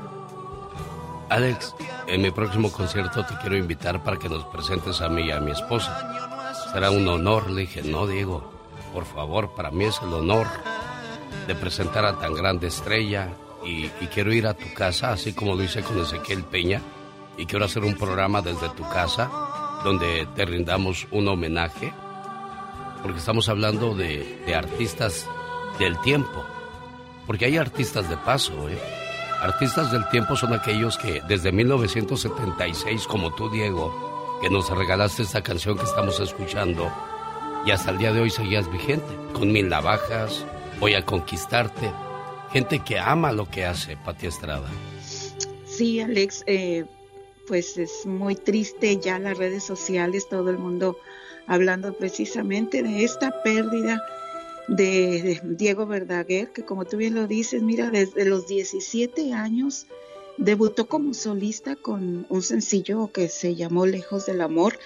Alex, 1.29 1.75
en 2.07 2.21
mi 2.21 2.31
próximo 2.31 2.71
concierto 2.71 3.25
te 3.25 3.35
quiero 3.37 3.57
invitar 3.57 4.03
para 4.03 4.17
que 4.17 4.29
nos 4.29 4.45
presentes 4.45 5.01
a 5.01 5.09
mí 5.09 5.23
y 5.23 5.31
a 5.31 5.39
mi 5.39 5.51
esposa. 5.51 6.53
Será 6.71 6.89
un 6.91 7.07
honor, 7.07 7.49
le 7.49 7.61
dije, 7.61 7.81
no, 7.83 8.07
Diego, 8.07 8.49
por 8.93 9.05
favor, 9.05 9.53
para 9.55 9.71
mí 9.71 9.85
es 9.85 9.99
el 10.01 10.13
honor 10.13 10.47
de 11.47 11.55
presentar 11.55 12.05
a 12.05 12.17
tan 12.17 12.33
grande 12.33 12.67
estrella 12.67 13.29
y, 13.67 14.07
quiero 14.07 14.33
ir 14.33 14.47
a 14.47 14.53
tu 14.53 14.73
casa, 14.73 15.11
así 15.11 15.33
como 15.33 15.55
lo 15.55 15.63
hice 15.63 15.83
con 15.83 15.99
Ezequiel 15.99 16.43
Peña, 16.43 16.81
y 17.37 17.45
quiero 17.45 17.65
hacer 17.65 17.83
un 17.83 17.95
programa 17.95 18.41
desde 18.41 18.69
tu 18.69 18.87
casa 18.89 19.29
donde 19.83 20.27
te 20.35 20.45
rindamos 20.45 21.07
un 21.11 21.27
homenaje, 21.27 21.93
porque 23.03 23.19
estamos 23.19 23.49
hablando 23.49 23.93
de, 23.93 24.41
de 24.45 24.55
artistas 24.55 25.27
del 25.77 25.99
tiempo, 26.01 26.45
porque 27.27 27.45
hay 27.45 27.57
artistas 27.57 28.09
de 28.09 28.17
paso, 28.17 28.69
¿eh? 28.69 28.79
Artistas 29.41 29.91
del 29.91 30.07
tiempo 30.09 30.35
son 30.35 30.53
aquellos 30.53 30.97
que 30.97 31.21
desde 31.27 31.51
1976, 31.51 33.05
como 33.05 33.35
tú, 33.35 33.51
Diego, 33.51 34.39
que 34.41 34.49
nos 34.49 34.67
regalaste 34.69 35.21
esta 35.21 35.43
canción 35.43 35.77
que 35.77 35.83
estamos 35.83 36.19
escuchando, 36.19 36.91
y 37.63 37.71
hasta 37.71 37.91
el 37.91 37.99
día 37.99 38.13
de 38.13 38.21
hoy 38.21 38.31
seguías 38.31 38.71
vigente, 38.71 39.15
con 39.33 39.51
mil 39.51 39.69
navajas, 39.69 40.43
voy 40.79 40.95
a 40.95 41.05
conquistarte, 41.05 41.91
gente 42.51 42.79
que 42.83 42.97
ama 42.97 43.31
lo 43.31 43.49
que 43.49 43.65
hace 43.65 43.97
Pati 43.97 44.27
Estrada. 44.27 44.69
Sí, 45.65 45.99
Alex, 45.99 46.43
eh, 46.47 46.85
pues 47.47 47.77
es 47.77 48.05
muy 48.05 48.35
triste 48.35 48.97
ya 48.97 49.19
las 49.19 49.37
redes 49.37 49.63
sociales, 49.63 50.27
todo 50.29 50.49
el 50.49 50.57
mundo 50.57 50.97
hablando 51.47 51.93
precisamente 51.93 52.83
de 52.83 53.03
esta 53.03 53.41
pérdida 53.41 54.03
de, 54.67 55.39
Diego 55.43 55.85
Verdaguer, 55.85 56.51
que 56.51 56.63
como 56.63 56.85
tú 56.85 56.97
bien 56.97 57.15
lo 57.15 57.27
dices, 57.27 57.63
mira, 57.63 57.89
desde 57.89 58.25
los 58.25 58.47
17 58.47 59.33
años 59.33 59.87
debutó 60.37 60.87
como 60.87 61.13
solista 61.13 61.75
con 61.75 62.25
un 62.29 62.41
sencillo 62.41 63.11
que 63.11 63.29
se 63.29 63.55
llamó 63.55 63.85
Lejos 63.85 64.25
del 64.25 64.41
Amor, 64.41 64.77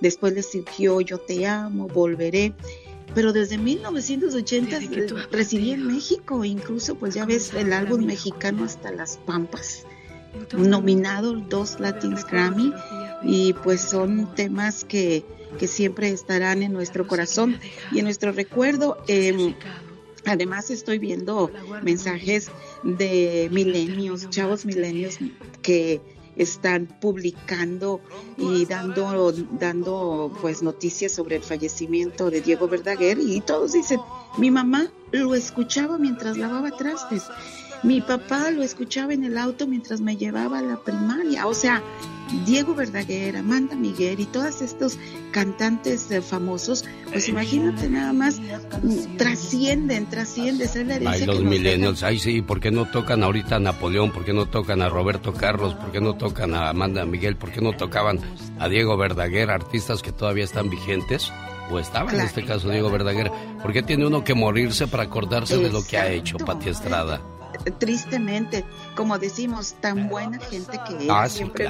después 0.00 0.34
le 0.34 0.42
surgió 0.42 1.00
Yo 1.00 1.18
te 1.18 1.46
amo, 1.46 1.88
volveré 1.88 2.54
pero 3.14 3.32
desde 3.32 3.58
1980 3.58 4.78
residí 5.30 5.72
en 5.72 5.86
México, 5.86 6.44
incluso 6.44 6.94
pues 6.94 7.14
ya 7.14 7.24
ves 7.24 7.52
el 7.54 7.72
álbum 7.72 8.04
mexicano 8.04 8.64
hasta 8.64 8.92
las 8.92 9.16
Pampas, 9.18 9.84
nominado 10.56 11.34
dos 11.34 11.80
Latins 11.80 12.24
Grammy 12.24 12.72
y 13.22 13.52
pues 13.52 13.80
son 13.80 14.34
temas 14.34 14.84
que, 14.84 15.24
que, 15.58 15.66
siempre 15.66 16.10
estarán 16.10 16.62
en 16.62 16.72
nuestro 16.72 17.06
corazón 17.06 17.58
y 17.92 17.98
en 17.98 18.04
nuestro 18.04 18.32
recuerdo. 18.32 18.98
Em, 19.08 19.54
además 20.24 20.70
estoy 20.70 20.98
viendo 20.98 21.50
mensajes 21.82 22.50
de 22.82 23.48
milenios, 23.50 24.30
chavos 24.30 24.64
milenios 24.64 25.18
que 25.62 26.00
están 26.36 26.86
publicando 26.86 28.00
y 28.36 28.64
dando, 28.66 29.32
dando 29.58 30.32
pues 30.40 30.62
noticias 30.62 31.12
sobre 31.12 31.36
el 31.36 31.42
fallecimiento 31.42 32.30
de 32.30 32.40
Diego 32.40 32.68
Verdaguer 32.68 33.18
y 33.18 33.40
todos 33.40 33.72
dicen, 33.72 34.00
mi 34.38 34.50
mamá 34.50 34.90
lo 35.12 35.34
escuchaba 35.34 35.98
mientras 35.98 36.36
lavaba 36.36 36.70
trastes, 36.70 37.24
mi 37.82 38.00
papá 38.00 38.50
lo 38.50 38.62
escuchaba 38.62 39.14
en 39.14 39.24
el 39.24 39.38
auto 39.38 39.66
mientras 39.66 40.00
me 40.00 40.16
llevaba 40.16 40.58
a 40.58 40.62
la 40.62 40.76
primaria, 40.76 41.46
o 41.46 41.54
sea, 41.54 41.82
Diego 42.46 42.74
Verdaguer, 42.74 43.36
Amanda 43.36 43.74
Miguel 43.74 44.20
y 44.20 44.26
todos 44.26 44.62
estos 44.62 44.98
cantantes 45.32 46.10
eh, 46.10 46.22
famosos, 46.22 46.84
pues 47.10 47.28
imagínate 47.28 47.88
nada 47.88 48.12
más, 48.12 48.40
trascienden, 49.16 50.06
trascienden, 50.06 50.68
es 50.68 50.76
la 50.86 51.10
Ay, 51.10 51.26
los 51.26 51.42
millennials, 51.42 52.02
ay 52.02 52.18
sí, 52.18 52.42
¿por 52.42 52.60
qué 52.60 52.70
no 52.70 52.86
tocan 52.86 53.22
ahorita 53.22 53.56
a 53.56 53.60
Napoleón? 53.60 54.12
¿Por 54.12 54.24
qué 54.24 54.32
no 54.32 54.46
tocan 54.46 54.82
a 54.82 54.88
Roberto 54.88 55.32
Carlos? 55.32 55.74
¿Por 55.74 55.90
qué 55.90 56.00
no 56.00 56.14
tocan 56.14 56.54
a 56.54 56.68
Amanda 56.68 57.04
Miguel? 57.04 57.36
¿Por 57.36 57.50
qué 57.50 57.60
no 57.60 57.72
tocaban 57.72 58.20
a 58.58 58.68
Diego 58.68 58.96
Verdaguer, 58.96 59.50
artistas 59.50 60.02
que 60.02 60.12
todavía 60.12 60.44
están 60.44 60.70
vigentes? 60.70 61.32
O 61.70 61.78
estaban 61.78 62.14
en 62.16 62.22
este 62.22 62.44
caso 62.44 62.68
Diego 62.68 62.90
Verdaguer. 62.90 63.30
¿Por 63.62 63.72
qué 63.72 63.82
tiene 63.82 64.06
uno 64.06 64.24
que 64.24 64.34
morirse 64.34 64.88
para 64.88 65.04
acordarse 65.04 65.56
de 65.58 65.70
lo 65.70 65.84
que 65.84 65.96
ha 65.98 66.10
hecho 66.10 66.36
Pati 66.36 66.68
Estrada? 66.68 67.20
Tristemente, 67.78 68.64
como 68.96 69.18
decimos, 69.18 69.74
tan 69.80 70.08
buena 70.08 70.38
gente 70.38 70.78
que 70.86 71.04
es. 71.04 71.10
Ah, 71.10 71.28
siempre 71.28 71.68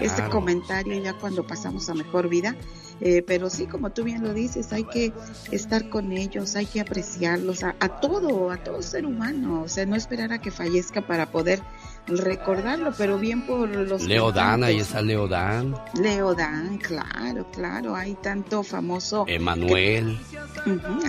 Este 0.00 0.22
comentario 0.28 1.02
ya 1.02 1.14
cuando 1.14 1.46
pasamos 1.46 1.88
a 1.88 1.94
mejor 1.94 2.28
vida. 2.28 2.54
Eh, 3.00 3.22
pero 3.22 3.48
sí, 3.48 3.66
como 3.66 3.90
tú 3.90 4.02
bien 4.02 4.24
lo 4.24 4.34
dices, 4.34 4.72
hay 4.72 4.82
que 4.82 5.12
estar 5.52 5.88
con 5.88 6.10
ellos, 6.10 6.56
hay 6.56 6.66
que 6.66 6.80
apreciarlos, 6.80 7.62
a, 7.62 7.76
a 7.78 8.00
todo, 8.00 8.50
a 8.50 8.56
todo 8.56 8.82
ser 8.82 9.06
humano. 9.06 9.62
O 9.62 9.68
sea, 9.68 9.86
no 9.86 9.94
esperar 9.94 10.32
a 10.32 10.40
que 10.40 10.50
fallezca 10.50 11.00
para 11.00 11.30
poder 11.30 11.60
recordarlo, 12.08 12.92
pero 12.96 13.18
bien 13.18 13.42
por 13.42 13.68
los... 13.68 14.02
Leodán, 14.04 14.64
ahí 14.64 14.78
está 14.78 15.02
Leodán. 15.02 15.74
Leodán, 15.94 16.78
claro, 16.78 17.46
claro, 17.52 17.94
hay 17.94 18.14
tanto 18.16 18.62
famoso... 18.62 19.24
Emanuel. 19.28 20.18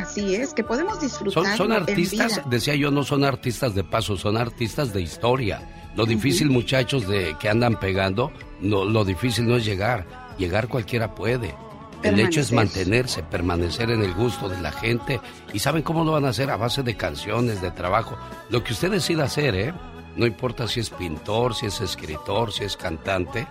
así 0.02 0.36
es, 0.36 0.54
que 0.54 0.64
podemos 0.64 1.00
disfrutar. 1.02 1.46
Son, 1.46 1.58
son 1.58 1.72
artistas, 1.72 2.42
decía 2.50 2.76
yo, 2.76 2.92
no 2.92 3.04
son 3.04 3.24
artistas 3.24 3.76
de 3.76 3.84
paso, 3.84 4.18
son 4.18 4.38
artistas 4.38 4.94
de 4.94 5.02
historia. 5.02 5.92
Lo 5.96 6.06
difícil, 6.06 6.50
muchachos, 6.50 7.08
de 7.08 7.36
que 7.40 7.50
andan 7.50 7.80
pegando, 7.80 8.32
no, 8.62 8.86
lo 8.86 9.04
difícil 9.04 9.48
no 9.48 9.58
es 9.58 9.66
llegar, 9.66 10.06
llegar 10.38 10.68
cualquiera 10.68 11.16
puede. 11.16 11.56
El 12.04 12.20
hecho 12.20 12.40
es 12.40 12.52
mantenerse, 12.54 13.24
permanecer 13.24 13.92
en 13.92 14.02
el 14.02 14.14
gusto 14.14 14.48
de 14.48 14.62
la 14.62 14.72
gente. 14.72 15.20
¿Y 15.54 15.60
saben 15.60 15.84
cómo 15.84 16.06
lo 16.06 16.14
van 16.14 16.26
a 16.26 16.30
hacer? 16.30 16.50
A 16.50 16.56
base 16.56 16.82
de 16.82 16.96
canciones, 16.96 17.62
de 17.62 17.72
trabajo. 17.72 18.18
Lo 18.50 18.64
que 18.64 18.72
usted 18.72 18.92
decida 18.92 19.26
hacer, 19.26 19.56
¿eh? 19.56 19.74
No 20.20 20.26
importa 20.26 20.68
si 20.68 20.82
es 20.82 20.90
pintor, 20.90 21.56
si 21.56 21.68
es 21.68 21.80
escritor, 21.80 22.52
si 22.52 22.66
es 22.66 22.76
cantante. 22.76 23.48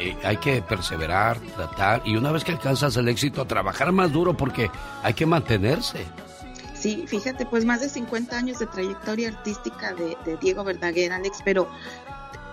Eh, 0.00 0.16
hay 0.24 0.36
que 0.38 0.60
perseverar, 0.60 1.38
tratar 1.54 2.02
y 2.04 2.16
una 2.16 2.32
vez 2.32 2.42
que 2.42 2.50
alcanzas 2.50 2.96
el 2.96 3.06
éxito, 3.06 3.44
trabajar 3.44 3.92
más 3.92 4.10
duro 4.10 4.36
porque 4.36 4.72
hay 5.04 5.14
que 5.14 5.24
mantenerse. 5.24 6.04
Sí, 6.74 7.04
fíjate, 7.06 7.46
pues 7.46 7.64
más 7.64 7.80
de 7.80 7.88
50 7.88 8.36
años 8.36 8.58
de 8.58 8.66
trayectoria 8.66 9.28
artística 9.28 9.94
de, 9.94 10.16
Diego 10.40 10.64
Verdaguer, 10.64 11.12
Alex, 11.12 11.42
pero 11.44 11.68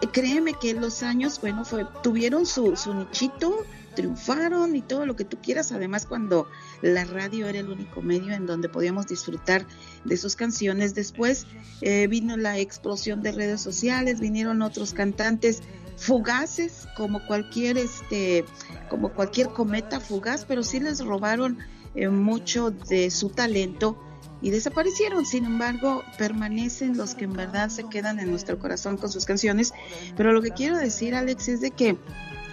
eh, 0.01 0.07
créeme 0.11 0.53
que 0.53 0.76
los 0.76 1.01
años, 1.01 1.41
bueno, 1.41 1.65
fue, 1.65 1.84
tuvieron 2.03 2.45
su, 2.45 2.76
su 2.76 2.93
nichito, 2.93 3.65
triunfaron 3.95 4.75
y 4.75 4.81
todo 4.81 5.05
lo 5.05 5.15
que 5.15 5.25
tú 5.25 5.37
quieras. 5.41 5.71
Además, 5.71 6.05
cuando 6.05 6.47
la 6.81 7.05
radio 7.05 7.47
era 7.47 7.59
el 7.59 7.69
único 7.69 8.01
medio 8.01 8.33
en 8.33 8.45
donde 8.45 8.69
podíamos 8.69 9.07
disfrutar 9.07 9.65
de 10.03 10.17
sus 10.17 10.35
canciones. 10.35 10.93
Después 10.93 11.47
eh, 11.81 12.07
vino 12.07 12.37
la 12.37 12.59
explosión 12.59 13.21
de 13.21 13.31
redes 13.31 13.61
sociales, 13.61 14.19
vinieron 14.19 14.61
otros 14.61 14.93
cantantes 14.93 15.63
fugaces, 15.97 16.87
como 16.95 17.25
cualquier 17.25 17.77
este, 17.77 18.45
como 18.89 19.13
cualquier 19.13 19.49
cometa 19.49 19.99
fugaz, 19.99 20.45
pero 20.45 20.61
sí 20.61 20.79
les 20.79 20.99
robaron 21.03 21.59
eh, 21.95 22.09
mucho 22.09 22.71
de 22.71 23.09
su 23.09 23.29
talento 23.29 23.97
y 24.41 24.51
desaparecieron. 24.51 25.25
Sin 25.25 25.45
embargo, 25.45 26.03
permanecen 26.17 26.97
los 26.97 27.15
que 27.15 27.25
en 27.25 27.33
verdad 27.33 27.69
se 27.69 27.85
quedan 27.85 28.19
en 28.19 28.29
nuestro 28.29 28.59
corazón 28.59 28.97
con 28.97 29.11
sus 29.11 29.25
canciones. 29.25 29.73
Pero 30.15 30.33
lo 30.33 30.41
que 30.41 30.51
quiero 30.51 30.77
decir, 30.77 31.15
Alex, 31.15 31.47
es 31.47 31.61
de 31.61 31.71
que 31.71 31.97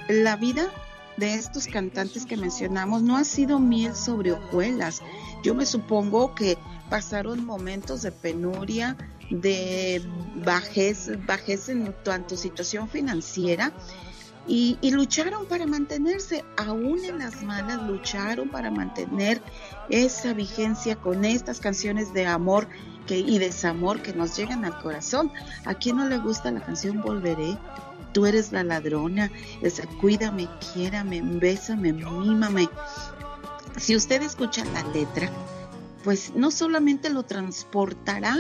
la 0.09 0.37
vida 0.37 0.69
de 1.17 1.35
estos 1.35 1.67
cantantes 1.67 2.27
que 2.27 2.37
mencionamos 2.37 3.03
no 3.03 3.17
ha 3.17 3.25
sido 3.25 3.59
miel 3.59 3.95
sobre 3.95 4.33
hojuelas. 4.33 5.03
Yo 5.43 5.55
me 5.55 5.67
supongo 5.67 6.35
que 6.35 6.57
pasaron 6.89 7.45
momentos 7.45 8.03
de 8.03 8.13
penuria, 8.13 8.97
de 9.31 10.03
bajez, 10.45 11.11
bajez 11.27 11.69
en 11.69 11.95
cuanto 12.05 12.37
situación 12.37 12.89
financiera 12.89 13.73
y, 14.47 14.79
lucharon 14.91 15.47
para 15.47 15.67
mantenerse, 15.67 16.45
aún 16.57 17.05
en 17.05 17.19
las 17.19 17.43
malas, 17.43 17.81
lucharon 17.83 18.49
para 18.49 18.71
mantener 18.71 19.41
esa 19.89 20.33
vigencia 20.33 20.97
con 20.97 21.25
estas 21.25 21.61
canciones 21.61 22.13
de 22.13 22.27
amor 22.27 22.67
y 23.09 23.39
desamor 23.39 24.01
que 24.01 24.15
nos 24.15 24.37
llegan 24.37 24.65
al 24.65 24.81
corazón. 24.81 25.31
¿A 25.65 25.75
quién 25.75 25.97
no 25.97 26.09
le 26.09 26.19
gusta 26.19 26.51
la 26.51 26.61
canción 26.61 27.03
Volveré? 27.03 27.59
Tú 28.13 28.27
eres 28.27 28.53
la 28.53 28.63
ladrona, 28.63 29.31
esa, 29.63 29.87
cuídame, 30.01 30.49
quiérame, 30.73 31.23
bésame, 31.23 31.93
mímame. 31.93 32.69
Si 33.79 33.97
usted 33.97 34.23
escucha 34.23 34.65
la 34.67 34.83
letra, 34.93 35.31
pues 36.05 36.33
no 36.35 36.51
solamente 36.51 37.09
lo 37.11 37.23
transportará 37.23 38.37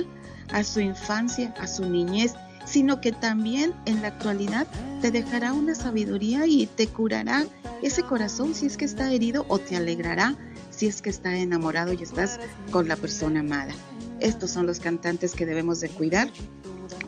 a 0.52 0.64
su 0.64 0.80
infancia, 0.80 1.54
a 1.58 1.66
su 1.66 1.86
niñez, 1.86 2.34
sino 2.66 3.00
que 3.00 3.12
también 3.12 3.72
en 3.86 4.02
la 4.02 4.08
actualidad 4.08 4.66
te 5.00 5.10
dejará 5.10 5.52
una 5.52 5.74
sabiduría 5.74 6.46
y 6.46 6.66
te 6.66 6.86
curará 6.86 7.46
ese 7.82 8.02
corazón 8.02 8.54
si 8.54 8.66
es 8.66 8.76
que 8.76 8.84
está 8.84 9.10
herido 9.10 9.44
o 9.48 9.58
te 9.58 9.76
alegrará 9.76 10.36
si 10.70 10.86
es 10.86 11.02
que 11.02 11.10
está 11.10 11.36
enamorado 11.36 11.92
y 11.92 12.02
estás 12.02 12.38
con 12.70 12.88
la 12.88 12.96
persona 12.96 13.40
amada. 13.40 13.72
Estos 14.20 14.50
son 14.50 14.66
los 14.66 14.80
cantantes 14.80 15.34
que 15.34 15.46
debemos 15.46 15.80
de 15.80 15.88
cuidar, 15.88 16.30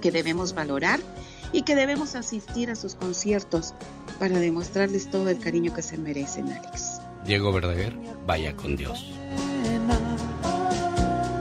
que 0.00 0.10
debemos 0.10 0.54
valorar 0.54 1.00
y 1.54 1.62
que 1.62 1.76
debemos 1.76 2.16
asistir 2.16 2.68
a 2.68 2.74
sus 2.74 2.96
conciertos 2.96 3.74
para 4.18 4.40
demostrarles 4.40 5.08
todo 5.08 5.28
el 5.28 5.38
cariño 5.38 5.72
que 5.72 5.82
se 5.82 5.96
merecen, 5.96 6.50
Alex. 6.50 7.00
Diego 7.24 7.52
Verdaguer, 7.52 7.96
vaya 8.26 8.56
con 8.56 8.74
Dios. 8.76 9.12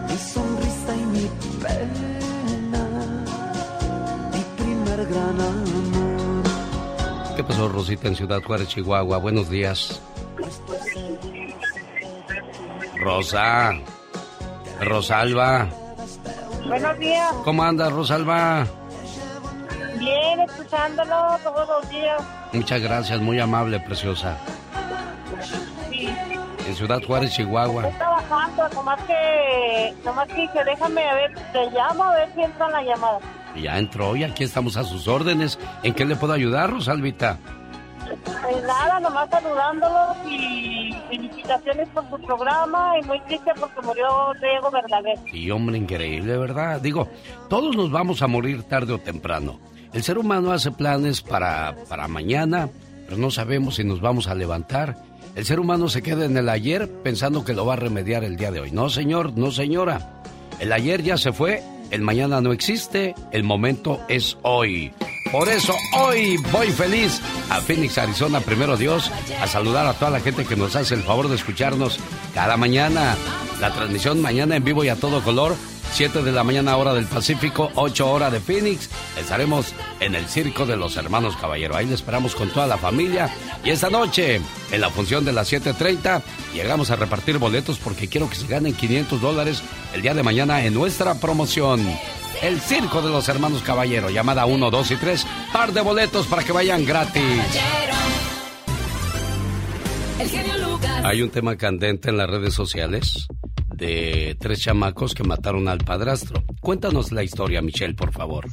Mi 0.08 0.18
sonrisa 0.18 0.96
y 0.96 1.06
mi 1.06 1.30
¿Qué 7.36 7.44
pasó, 7.44 7.68
Rosita, 7.68 8.08
en 8.08 8.16
Ciudad 8.16 8.44
Juárez, 8.44 8.68
Chihuahua? 8.68 9.18
Buenos 9.18 9.50
días. 9.50 10.00
Rosa. 12.98 13.74
Rosalba. 14.80 15.68
Buenos 16.68 17.00
días. 17.00 17.34
¿Cómo 17.44 17.64
andas, 17.64 17.92
Rosalba? 17.92 18.68
Bien, 20.04 20.40
escuchándolo 20.42 21.40
todos 21.44 21.68
los 21.68 21.90
días. 21.90 22.22
Muchas 22.52 22.82
gracias, 22.82 23.22
muy 23.22 23.40
amable, 23.40 23.80
preciosa. 23.80 24.38
En 26.68 26.76
Ciudad 26.76 27.02
Juárez, 27.06 27.32
Chihuahua. 27.34 27.84
Estoy 27.84 27.98
trabajando, 27.98 28.70
nomás 28.76 29.00
que, 29.04 29.94
nomás 30.04 30.28
que 30.28 30.64
déjame 30.66 31.10
a 31.10 31.16
ver, 31.16 31.34
te 31.54 31.72
llamo 31.72 32.04
a 32.04 32.16
ver 32.16 32.30
si 32.36 32.42
entra 32.42 32.70
la 32.70 32.84
llamada. 32.84 33.20
Ya 33.56 33.78
entró 33.78 34.16
y 34.16 34.24
aquí 34.24 34.44
estamos 34.44 34.76
a 34.76 34.84
sus 34.84 35.08
órdenes. 35.08 35.58
¿En 35.84 35.94
qué 35.94 36.04
le 36.04 36.16
puedo 36.16 36.34
ayudar, 36.34 36.70
Rosalvita? 36.70 37.38
Pues 38.42 38.64
nada, 38.64 39.00
nomás 39.00 39.30
saludándolos 39.30 40.18
y 40.28 40.94
felicitaciones 41.10 41.88
por 41.90 42.10
su 42.10 42.26
programa 42.26 42.94
y 43.02 43.06
muy 43.06 43.20
triste 43.22 43.52
porque 43.60 43.82
murió 43.82 44.08
Diego 44.42 44.72
Verdaguer. 44.72 45.18
Sí, 45.32 45.50
hombre, 45.52 45.78
increíble, 45.78 46.38
¿verdad? 46.38 46.82
Digo, 46.82 47.08
todos 47.50 47.76
nos 47.76 47.92
vamos 47.92 48.22
a 48.22 48.28
morir 48.28 48.64
tarde 48.64 48.94
o 48.94 49.00
temprano. 49.00 49.60
El 49.94 50.04
ser 50.04 50.18
humano 50.18 50.52
hace 50.52 50.72
planes 50.72 51.22
para, 51.22 51.76
para 51.88 52.08
mañana, 52.08 52.70
pero 53.06 53.18
no 53.18 53.32
sabemos 53.32 53.76
si 53.76 53.84
nos 53.84 54.02
vamos 54.02 54.28
a 54.28 54.36
levantar. 54.36 54.98
El 55.36 55.46
ser 55.46 55.60
humano 55.60 55.90
se 55.90 56.02
queda 56.02 56.26
en 56.26 56.38
el 56.38 56.50
ayer 56.50 56.90
pensando 57.04 57.44
que 57.44 57.54
lo 57.54 57.66
va 57.66 57.74
a 57.74 57.78
remediar 57.78 58.24
el 58.24 58.36
día 58.36 58.52
de 58.52 58.60
hoy. 58.60 58.72
No, 58.72 58.90
señor, 58.90 59.38
no, 59.38 59.52
señora. 59.52 60.22
El 60.60 60.72
ayer 60.72 61.02
ya 61.02 61.18
se 61.18 61.32
fue 61.32 61.64
el 61.94 62.02
mañana 62.02 62.42
no 62.42 62.52
existe, 62.54 63.14
el 63.32 63.44
momento 63.44 64.02
es 64.10 64.36
hoy. 64.42 64.92
Por 65.34 65.50
eso 65.50 65.76
hoy 65.98 66.38
voy 66.52 66.68
feliz 66.68 67.20
a 67.50 67.60
Phoenix, 67.60 67.98
Arizona, 67.98 68.40
primero 68.40 68.78
Dios, 68.78 69.10
a 69.42 69.48
saludar 69.48 69.88
a 69.88 69.94
toda 69.96 70.12
la 70.12 70.20
gente 70.20 70.46
que 70.46 70.56
nos 70.56 70.76
hace 70.76 70.94
el 70.94 71.02
favor 71.02 71.28
de 71.28 71.34
escucharnos 71.34 71.98
cada 72.36 72.56
mañana. 72.56 73.18
La 73.60 73.74
transmisión 73.74 74.22
mañana 74.22 74.56
en 74.56 74.64
vivo 74.64 74.84
y 74.84 74.90
a 74.90 74.96
todo 74.96 75.24
color 75.24 75.56
7 75.94 76.22
de 76.22 76.32
la 76.32 76.44
mañana 76.44 76.78
hora 76.78 76.94
del 76.94 77.08
Pacífico, 77.08 77.72
8 77.74 78.12
horas 78.12 78.32
de 78.32 78.42
Phoenix. 78.42 78.92
Estaremos 79.20 79.74
en 80.00 80.14
el 80.14 80.28
Circo 80.28 80.68
de 80.68 80.78
los 80.78 80.98
Hermanos 80.98 81.36
Caballero. 81.36 81.76
Ahí 81.76 81.88
le 81.88 81.96
esperamos 81.96 82.36
con 82.36 82.50
toda 82.50 82.68
la 82.68 82.78
familia. 82.78 83.28
Y 83.64 83.72
esta 83.72 83.90
noche, 83.90 84.40
en 84.72 84.82
la 84.82 84.92
función 84.92 85.26
de 85.26 85.34
las 85.34 85.52
7.30, 85.52 86.22
llegamos 86.54 86.92
a 86.92 86.96
repartir 86.96 87.40
boletos 87.40 87.80
porque 87.80 88.08
quiero 88.08 88.30
que 88.30 88.36
se 88.36 88.46
ganen 88.46 88.76
500 88.76 89.20
dólares 89.20 89.64
el 89.96 90.04
día 90.04 90.14
de 90.14 90.22
mañana 90.22 90.64
en 90.64 90.76
nuestra 90.76 91.16
promoción. 91.16 91.84
El 92.44 92.60
Circo 92.60 93.02
de 93.02 93.10
los 93.10 93.30
Hermanos 93.30 93.64
Caballero, 93.64 94.10
llamada 94.10 94.46
1, 94.46 94.70
2 94.70 94.92
y 94.92 94.96
3, 94.98 95.26
par 95.54 95.72
de 95.72 95.80
boletos 95.80 96.28
para 96.28 96.44
que 96.44 96.52
vayan 96.52 96.86
gratis. 96.86 97.24
Hay 101.06 101.22
un 101.22 101.30
tema 101.30 101.56
candente 101.56 102.10
en 102.10 102.18
las 102.18 102.30
redes 102.30 102.54
sociales 102.54 103.28
de 103.74 104.36
tres 104.42 104.60
chamacos 104.60 105.14
que 105.16 105.24
mataron 105.24 105.70
al 105.70 105.78
padrastro. 105.78 106.44
Cuéntanos 106.60 107.14
la 107.14 107.24
historia, 107.24 107.62
Michelle, 107.62 107.94
por 107.94 108.12
favor. 108.12 108.48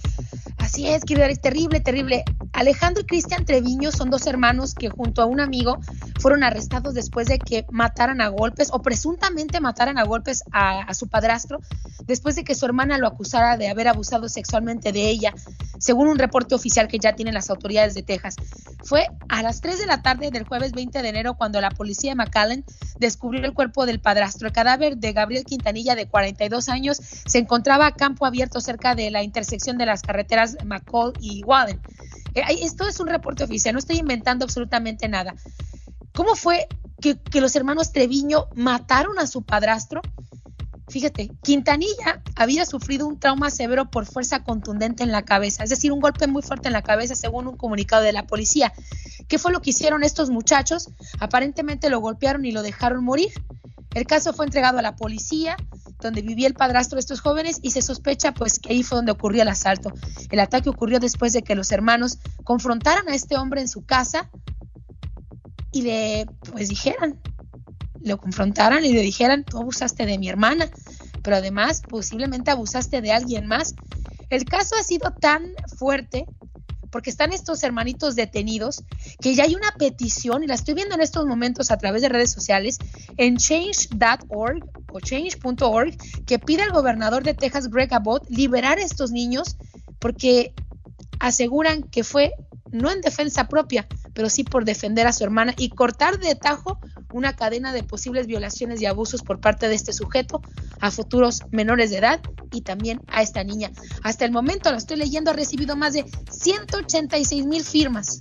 Así 0.71 0.87
es, 0.87 1.05
querido, 1.05 1.27
es 1.27 1.41
terrible, 1.41 1.81
terrible. 1.81 2.23
Alejandro 2.53 3.03
y 3.03 3.05
Cristian 3.05 3.45
Treviño 3.45 3.91
son 3.91 4.09
dos 4.09 4.29
hermanos 4.29 4.77
que 4.77 4.89
junto 4.89 5.21
a 5.21 5.25
un 5.25 5.41
amigo 5.41 5.81
fueron 6.21 6.45
arrestados 6.45 6.95
después 6.95 7.27
de 7.27 7.41
que 7.41 7.66
mataran 7.73 8.21
a 8.21 8.29
golpes 8.29 8.68
o 8.73 8.81
presuntamente 8.81 9.59
mataran 9.59 9.99
a 9.99 10.05
golpes 10.05 10.45
a, 10.53 10.95
su 10.95 11.09
padrastro 11.09 11.59
después 12.07 12.37
de 12.37 12.45
que 12.45 12.55
su 12.55 12.66
hermana 12.66 12.99
lo 12.99 13.09
acusara 13.09 13.57
de 13.57 13.68
haber 13.68 13.89
abusado 13.89 14.29
sexualmente 14.29 14.93
de 14.93 15.11
ella, 15.11 15.35
según 15.79 16.07
un 16.07 16.21
reporte 16.21 16.55
oficial 16.55 16.87
que 16.87 17.01
ya 17.01 17.16
tienen 17.16 17.35
las 17.35 17.51
autoridades 17.51 17.95
de 17.95 18.05
Texas. 18.05 18.37
Fue 18.85 19.09
a 19.29 19.43
las 19.43 19.61
3 19.61 19.79
de 19.79 19.87
la 19.87 20.03
tarde 20.03 20.31
del 20.31 20.45
jueves 20.47 20.71
20 20.71 21.03
de 21.03 21.09
enero 21.09 21.35
cuando 21.35 21.61
la 21.61 21.71
policía 21.71 22.12
de 22.12 22.16
McAllen 22.16 22.64
descubrió 22.99 23.45
el 23.45 23.55
cuerpo 23.55 23.87
del 23.87 24.01
padrastro. 24.01 24.47
El 24.47 24.53
cadáver 24.53 24.99
de 24.99 25.12
Gabriel 25.12 25.45
Quintanilla, 25.45 25.97
de 25.97 26.07
42 26.07 26.68
años, 26.68 26.99
se 27.27 27.39
encontraba 27.39 27.87
a 27.87 27.95
campo 27.95 28.25
abierto 28.25 28.61
cerca 28.61 28.95
de 28.95 29.11
la 29.11 29.23
intersección 29.25 29.79
de 29.79 29.87
las 29.87 30.03
carreteras 30.03 30.57
McCall 30.64 31.12
y 31.20 31.42
Walden. 31.44 31.80
Eh, 32.34 32.42
esto 32.62 32.86
es 32.86 33.00
un 33.00 33.08
reporte 33.08 33.44
oficial, 33.44 33.74
no 33.74 33.78
estoy 33.78 33.98
inventando 33.98 34.44
absolutamente 34.44 35.08
nada. 35.08 35.34
¿Cómo 36.14 36.34
fue 36.34 36.68
que, 37.00 37.18
los 37.40 37.56
hermanos 37.56 37.92
Treviño 37.92 38.48
mataron 38.54 39.18
a 39.18 39.26
su 39.26 39.42
padrastro? 39.42 40.02
Fíjate, 40.88 41.30
Quintanilla 41.42 42.20
había 42.34 42.66
sufrido 42.66 43.06
un 43.06 43.20
trauma 43.20 43.50
severo 43.50 43.90
por 43.90 44.06
fuerza 44.06 44.42
contundente 44.42 45.04
en 45.04 45.12
la 45.12 45.22
cabeza, 45.22 45.62
es 45.62 45.70
decir, 45.70 45.92
un 45.92 46.00
golpe 46.00 46.26
muy 46.26 46.42
fuerte 46.42 46.68
en 46.68 46.72
la 46.72 46.82
cabeza 46.82 47.14
según 47.14 47.46
un 47.46 47.56
comunicado 47.56 48.02
de 48.02 48.12
la 48.12 48.26
policía. 48.26 48.72
¿Qué 49.28 49.38
fue 49.38 49.52
lo 49.52 49.62
que 49.62 49.70
hicieron 49.70 50.02
estos 50.02 50.30
muchachos? 50.30 50.90
Aparentemente 51.20 51.90
lo 51.90 52.00
golpearon 52.00 52.44
y 52.44 52.50
lo 52.50 52.62
dejaron 52.62 53.04
morir. 53.04 53.30
El 53.94 54.06
caso 54.06 54.32
fue 54.32 54.46
entregado 54.46 54.78
a 54.78 54.82
la 54.82 54.96
policía, 54.96 55.56
donde 56.03 56.22
vivía 56.22 56.46
el 56.46 56.55
padrastro 56.55 56.96
de 56.96 57.01
estos 57.01 57.20
jóvenes 57.20 57.59
y 57.62 57.70
se 57.70 57.82
sospecha 57.82 58.32
pues 58.32 58.59
que 58.59 58.72
ahí 58.72 58.82
fue 58.82 58.96
donde 58.96 59.12
ocurrió 59.12 59.42
el 59.42 59.48
asalto. 59.48 59.92
El 60.30 60.40
ataque 60.40 60.68
ocurrió 60.68 60.98
después 60.98 61.32
de 61.32 61.42
que 61.42 61.55
los 61.55 61.72
hermanos 61.72 62.18
confrontaran 62.44 63.09
a 63.09 63.14
este 63.14 63.36
hombre 63.36 63.61
en 63.61 63.68
su 63.68 63.84
casa 63.84 64.30
y 65.72 65.82
le 65.82 66.26
pues 66.53 66.68
dijeran, 66.68 67.20
lo 68.03 68.18
confrontaran 68.18 68.84
y 68.84 68.92
le 68.92 69.03
dijeran, 69.03 69.44
tú 69.44 69.59
abusaste 69.59 70.07
de 70.07 70.18
mi 70.18 70.28
hermana, 70.28 70.68
pero 71.22 71.36
además 71.36 71.82
posiblemente 71.88 72.51
abusaste 72.51 73.01
de 73.01 73.12
alguien 73.12 73.46
más. 73.46 73.74
El 74.30 74.44
caso 74.44 74.76
ha 74.78 74.82
sido 74.82 75.12
tan 75.20 75.53
fuerte 75.76 76.26
porque 76.91 77.11
están 77.11 77.32
estos 77.32 77.62
hermanitos 77.62 78.16
detenidos, 78.16 78.82
que 79.20 79.34
ya 79.34 79.45
hay 79.45 79.55
una 79.55 79.72
petición, 79.78 80.43
y 80.43 80.47
la 80.47 80.55
estoy 80.55 80.74
viendo 80.74 80.95
en 80.95 81.01
estos 81.01 81.26
momentos 81.26 81.70
a 81.70 81.78
través 81.78 82.03
de 82.03 82.09
redes 82.09 82.32
sociales, 82.32 82.78
en 83.16 83.36
change.org 83.36 84.64
o 84.93 85.01
change.org, 85.01 85.97
que 86.26 86.38
pide 86.38 86.62
al 86.62 86.72
gobernador 86.72 87.22
de 87.22 87.34
Texas, 87.34 87.68
Greg 87.68 87.93
Abbott, 87.95 88.28
liberar 88.28 88.78
a 88.78 88.82
estos 88.82 89.11
niños, 89.11 89.57
porque 89.99 90.53
aseguran 91.20 91.82
que 91.82 92.05
fue 92.05 92.32
no 92.72 92.91
en 92.91 93.01
defensa 93.01 93.49
propia, 93.49 93.86
pero 94.14 94.28
sí 94.28 94.44
por 94.44 94.64
defender 94.64 95.06
a 95.06 95.12
su 95.12 95.24
hermana 95.24 95.54
y 95.56 95.70
cortar 95.70 96.18
de 96.18 96.34
tajo 96.34 96.78
una 97.12 97.34
cadena 97.34 97.72
de 97.72 97.82
posibles 97.82 98.26
violaciones 98.26 98.80
y 98.80 98.86
abusos 98.86 99.22
por 99.22 99.40
parte 99.40 99.68
de 99.68 99.74
este 99.74 99.92
sujeto 99.92 100.40
a 100.80 100.90
futuros 100.90 101.42
menores 101.50 101.90
de 101.90 101.98
edad 101.98 102.20
y 102.52 102.62
también 102.62 103.00
a 103.08 103.22
esta 103.22 103.44
niña. 103.44 103.70
Hasta 104.02 104.24
el 104.24 104.32
momento, 104.32 104.70
lo 104.70 104.78
estoy 104.78 104.96
leyendo, 104.96 105.30
ha 105.30 105.34
recibido 105.34 105.76
más 105.76 105.92
de 105.92 106.04
186 106.30 107.46
mil 107.46 107.64
firmas 107.64 108.18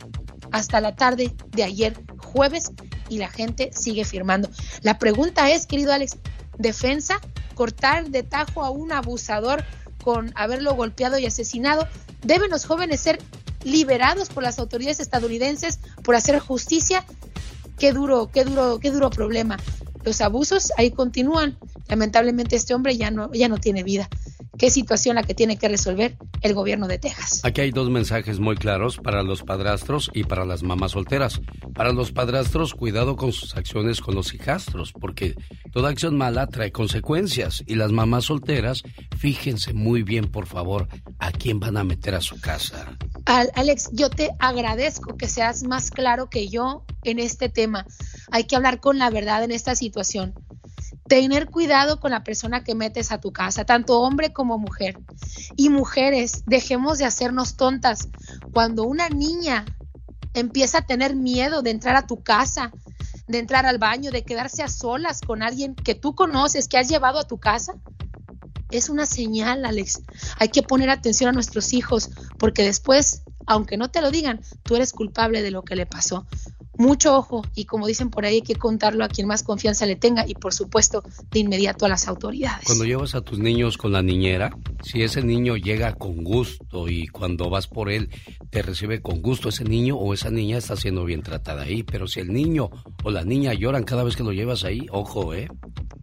hasta 0.51 0.81
la 0.81 0.95
tarde 0.95 1.35
de 1.51 1.63
ayer 1.63 1.93
jueves 2.17 2.71
y 3.09 3.17
la 3.17 3.29
gente 3.29 3.71
sigue 3.73 4.05
firmando. 4.05 4.49
La 4.81 4.99
pregunta 4.99 5.49
es, 5.51 5.65
querido 5.65 5.93
Alex, 5.93 6.17
¿defensa? 6.57 7.19
¿Cortar 7.55 8.09
de 8.09 8.23
tajo 8.23 8.63
a 8.63 8.69
un 8.69 8.91
abusador 8.91 9.63
con 10.03 10.31
haberlo 10.35 10.75
golpeado 10.75 11.17
y 11.19 11.25
asesinado? 11.25 11.87
¿Deben 12.21 12.49
los 12.49 12.65
jóvenes 12.65 13.01
ser 13.01 13.19
liberados 13.63 14.29
por 14.29 14.43
las 14.43 14.59
autoridades 14.59 14.99
estadounidenses 14.99 15.79
por 16.03 16.15
hacer 16.15 16.39
justicia? 16.39 17.05
Qué 17.77 17.93
duro, 17.93 18.29
qué 18.31 18.43
duro, 18.43 18.79
qué 18.79 18.91
duro 18.91 19.09
problema. 19.09 19.57
Los 20.03 20.21
abusos 20.21 20.71
ahí 20.77 20.91
continúan. 20.91 21.57
Lamentablemente 21.87 22.55
este 22.55 22.73
hombre 22.73 22.97
ya 22.97 23.11
no, 23.11 23.31
ya 23.33 23.47
no 23.47 23.57
tiene 23.57 23.83
vida. 23.83 24.09
Qué 24.59 24.69
situación 24.69 25.15
la 25.15 25.23
que 25.23 25.33
tiene 25.33 25.57
que 25.57 25.69
resolver 25.69 26.17
el 26.41 26.53
gobierno 26.53 26.87
de 26.87 26.99
Texas. 26.99 27.39
Aquí 27.43 27.61
hay 27.61 27.71
dos 27.71 27.89
mensajes 27.89 28.39
muy 28.39 28.57
claros 28.57 28.97
para 28.97 29.23
los 29.23 29.41
padrastros 29.41 30.11
y 30.13 30.25
para 30.25 30.45
las 30.45 30.61
mamás 30.61 30.91
solteras. 30.91 31.41
Para 31.73 31.93
los 31.93 32.11
padrastros, 32.11 32.75
cuidado 32.75 33.15
con 33.15 33.31
sus 33.31 33.55
acciones 33.55 34.01
con 34.01 34.15
los 34.15 34.33
hijastros, 34.33 34.91
porque 34.91 35.33
toda 35.71 35.89
acción 35.89 36.17
mala 36.17 36.45
trae 36.47 36.71
consecuencias. 36.71 37.63
Y 37.65 37.75
las 37.75 37.91
mamás 37.91 38.25
solteras, 38.25 38.83
fíjense 39.17 39.73
muy 39.73 40.03
bien, 40.03 40.29
por 40.29 40.45
favor, 40.45 40.89
a 41.19 41.31
quién 41.31 41.59
van 41.59 41.77
a 41.77 41.85
meter 41.85 42.13
a 42.13 42.21
su 42.21 42.39
casa. 42.41 42.97
Alex, 43.25 43.89
yo 43.93 44.09
te 44.09 44.31
agradezco 44.39 45.15
que 45.15 45.27
seas 45.27 45.63
más 45.63 45.89
claro 45.89 46.29
que 46.29 46.49
yo 46.49 46.83
en 47.03 47.19
este 47.19 47.47
tema. 47.47 47.85
Hay 48.29 48.43
que 48.43 48.57
hablar 48.57 48.81
con 48.81 48.97
la 48.99 49.09
verdad 49.09 49.43
en 49.43 49.51
esta 49.51 49.75
situación 49.75 50.33
tener 51.09 51.47
cuidado 51.47 51.99
con 51.99 52.11
la 52.11 52.23
persona 52.23 52.63
que 52.63 52.75
metes 52.75 53.11
a 53.11 53.19
tu 53.19 53.33
casa, 53.33 53.65
tanto 53.65 53.99
hombre 53.99 54.31
como 54.31 54.59
mujer. 54.59 54.97
Y 55.57 55.69
mujeres, 55.69 56.43
dejemos 56.45 56.99
de 56.99 57.05
hacernos 57.05 57.57
tontas. 57.57 58.07
Cuando 58.53 58.83
una 58.83 59.09
niña 59.09 59.65
empieza 60.35 60.77
a 60.77 60.85
tener 60.85 61.15
miedo 61.15 61.63
de 61.63 61.71
entrar 61.71 61.95
a 61.95 62.05
tu 62.05 62.23
casa, 62.23 62.71
de 63.27 63.39
entrar 63.39 63.65
al 63.65 63.79
baño, 63.79 64.11
de 64.11 64.23
quedarse 64.23 64.61
a 64.61 64.67
solas 64.67 65.21
con 65.21 65.41
alguien 65.41 65.73
que 65.75 65.95
tú 65.95 66.13
conoces, 66.13 66.67
que 66.67 66.77
has 66.77 66.87
llevado 66.87 67.17
a 67.17 67.27
tu 67.27 67.39
casa, 67.39 67.73
es 68.69 68.87
una 68.87 69.07
señal, 69.07 69.65
Alex. 69.65 70.03
Hay 70.37 70.49
que 70.49 70.61
poner 70.61 70.91
atención 70.91 71.29
a 71.29 71.33
nuestros 71.33 71.73
hijos, 71.73 72.11
porque 72.37 72.63
después, 72.63 73.23
aunque 73.47 73.77
no 73.77 73.89
te 73.89 74.01
lo 74.01 74.11
digan, 74.11 74.41
tú 74.61 74.75
eres 74.75 74.93
culpable 74.93 75.41
de 75.41 75.49
lo 75.49 75.63
que 75.63 75.75
le 75.75 75.87
pasó 75.87 76.27
mucho 76.79 77.15
ojo 77.15 77.43
y 77.55 77.65
como 77.65 77.87
dicen 77.87 78.09
por 78.09 78.25
ahí 78.25 78.35
hay 78.35 78.41
que 78.41 78.55
contarlo 78.55 79.03
a 79.03 79.09
quien 79.09 79.27
más 79.27 79.43
confianza 79.43 79.85
le 79.85 79.97
tenga 79.97 80.25
y 80.25 80.33
por 80.33 80.53
supuesto 80.53 81.03
de 81.29 81.39
inmediato 81.39 81.85
a 81.85 81.89
las 81.89 82.07
autoridades. 82.07 82.65
Cuando 82.65 82.85
llevas 82.85 83.15
a 83.15 83.21
tus 83.21 83.37
niños 83.37 83.77
con 83.77 83.91
la 83.91 84.01
niñera, 84.01 84.55
si 84.81 85.03
ese 85.03 85.21
niño 85.21 85.57
llega 85.57 85.93
con 85.95 86.23
gusto 86.23 86.87
y 86.87 87.07
cuando 87.07 87.49
vas 87.49 87.67
por 87.67 87.91
él 87.91 88.09
te 88.49 88.61
recibe 88.61 89.01
con 89.01 89.21
gusto, 89.21 89.49
ese 89.49 89.65
niño 89.65 89.97
o 89.97 90.13
esa 90.13 90.29
niña 90.31 90.57
está 90.57 90.77
siendo 90.77 91.03
bien 91.03 91.21
tratada 91.21 91.63
ahí, 91.63 91.83
pero 91.83 92.07
si 92.07 92.21
el 92.21 92.31
niño 92.31 92.69
o 93.03 93.11
la 93.11 93.25
niña 93.25 93.53
lloran 93.53 93.83
cada 93.83 94.03
vez 94.03 94.15
que 94.15 94.23
lo 94.23 94.31
llevas 94.31 94.63
ahí, 94.63 94.87
ojo, 94.89 95.33
eh. 95.33 95.49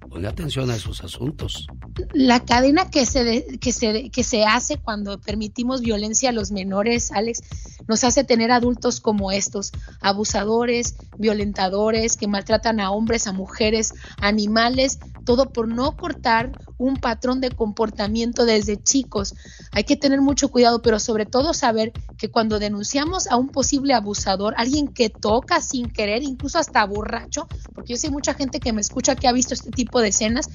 Ponle 0.08 0.28
atención 0.28 0.70
a 0.70 0.76
esos 0.76 1.02
asuntos. 1.02 1.66
La 2.14 2.44
cadena 2.44 2.88
que 2.90 3.04
se, 3.04 3.58
que, 3.60 3.72
se, 3.72 4.08
que 4.10 4.22
se 4.22 4.44
hace 4.44 4.78
cuando 4.78 5.20
permitimos 5.20 5.80
violencia 5.82 6.30
a 6.30 6.32
los 6.32 6.52
menores, 6.52 7.10
Alex, 7.12 7.42
nos 7.88 8.04
hace 8.04 8.24
tener 8.24 8.50
adultos 8.50 9.00
como 9.00 9.32
estos, 9.32 9.72
abusadores, 10.00 10.96
violentadores, 11.18 12.16
que 12.16 12.28
maltratan 12.28 12.80
a 12.80 12.90
hombres, 12.90 13.26
a 13.26 13.32
mujeres, 13.32 13.94
animales, 14.20 14.98
todo 15.24 15.52
por 15.52 15.68
no 15.68 15.96
cortar 15.96 16.52
un 16.78 16.96
patrón 16.96 17.40
de 17.40 17.50
comportamiento 17.50 18.44
desde 18.44 18.82
chicos. 18.82 19.34
Hay 19.72 19.84
que 19.84 19.96
tener 19.96 20.20
mucho 20.20 20.50
cuidado, 20.50 20.82
pero 20.82 20.98
sobre 20.98 21.26
todo 21.26 21.52
saber 21.52 21.92
que 22.16 22.30
cuando 22.30 22.58
denunciamos 22.58 23.26
a 23.26 23.36
un 23.36 23.48
posible 23.48 23.94
abusador, 23.94 24.54
alguien 24.56 24.88
que 24.88 25.10
toca 25.10 25.60
sin 25.60 25.90
querer, 25.90 26.22
incluso 26.22 26.58
hasta 26.58 26.84
borracho, 26.84 27.48
porque 27.74 27.94
yo 27.94 27.96
sé 27.96 28.10
mucha 28.10 28.34
gente 28.34 28.60
que 28.60 28.72
me 28.72 28.80
escucha 28.80 29.16
que 29.16 29.28
ha 29.28 29.32
visto 29.32 29.54
este 29.54 29.70
tipo 29.70 30.00
de 30.00 30.08
escenas, 30.08 30.48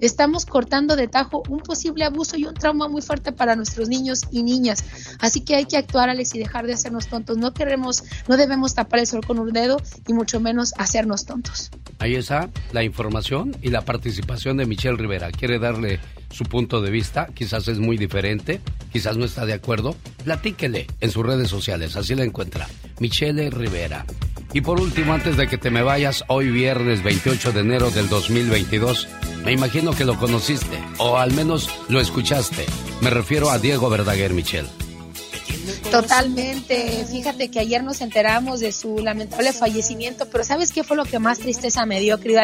estamos 0.00 0.46
cortando 0.46 0.96
de 0.96 1.08
tajo 1.08 1.42
un 1.48 1.60
posible 1.60 2.04
abuso 2.04 2.36
y 2.36 2.44
un 2.44 2.54
trauma 2.54 2.88
muy 2.88 3.02
fuerte 3.02 3.32
para 3.32 3.56
nuestros 3.56 3.88
niños 3.88 4.22
y 4.30 4.42
niñas. 4.42 4.84
Así 5.18 5.40
que 5.40 5.56
hay 5.56 5.66
que 5.66 5.76
actuar, 5.76 6.10
Alex, 6.10 6.34
y 6.34 6.38
dejar 6.38 6.66
de 6.66 6.72
hacernos 6.72 7.06
tontos. 7.06 7.36
No 7.36 7.52
queremos, 7.52 8.04
no 8.28 8.36
debemos 8.36 8.74
tapar 8.74 9.00
el 9.00 9.06
sol 9.06 9.24
con 9.26 9.38
un 9.38 9.52
dedo 9.52 9.78
y 10.06 10.12
mucho 10.12 10.40
menos 10.40 10.74
hacernos 10.78 11.24
tontos. 11.24 11.70
Ahí 11.98 12.14
está 12.14 12.50
la 12.72 12.82
información 12.82 13.56
y 13.62 13.70
la 13.70 13.82
participación 13.82 14.56
de 14.56 14.66
Michelle 14.66 14.96
Rivera. 14.96 15.30
Quiere 15.30 15.58
darle 15.58 16.00
su 16.30 16.44
punto 16.44 16.80
de 16.80 16.90
vista, 16.90 17.26
quizás 17.34 17.68
es 17.68 17.78
muy 17.78 17.96
diferente, 17.96 18.60
quizás 18.92 19.16
no 19.16 19.24
está 19.24 19.46
de 19.46 19.52
acuerdo. 19.52 19.96
Platíquele 20.24 20.86
en 21.00 21.10
sus 21.10 21.24
redes 21.26 21.48
sociales, 21.48 21.96
así 21.96 22.14
la 22.14 22.24
encuentra. 22.24 22.68
Michelle 23.00 23.50
Rivera. 23.50 24.04
Y 24.52 24.62
por 24.62 24.80
último, 24.80 25.12
antes 25.12 25.36
de 25.36 25.46
que 25.46 25.58
te 25.58 25.70
me 25.70 25.82
vayas, 25.82 26.24
hoy 26.26 26.50
viernes 26.50 27.04
28 27.04 27.52
de 27.52 27.60
enero 27.60 27.90
del 27.90 28.08
2022, 28.08 29.08
me 29.44 29.52
imagino 29.52 29.89
que 29.92 30.04
lo 30.04 30.18
conociste, 30.18 30.82
o 30.98 31.16
al 31.16 31.32
menos 31.32 31.68
lo 31.88 32.00
escuchaste. 32.00 32.66
Me 33.00 33.10
refiero 33.10 33.50
a 33.50 33.58
Diego 33.58 33.88
Verdaguer, 33.88 34.32
Michelle. 34.32 34.68
Totalmente. 35.90 37.04
Fíjate 37.10 37.50
que 37.50 37.60
ayer 37.60 37.82
nos 37.82 38.00
enteramos 38.00 38.60
de 38.60 38.72
su 38.72 38.98
lamentable 38.98 39.52
fallecimiento, 39.52 40.26
pero 40.30 40.44
¿sabes 40.44 40.72
qué 40.72 40.84
fue 40.84 40.96
lo 40.96 41.04
que 41.04 41.18
más 41.18 41.38
tristeza 41.38 41.86
me 41.86 42.00
dio, 42.00 42.18
querido? 42.20 42.40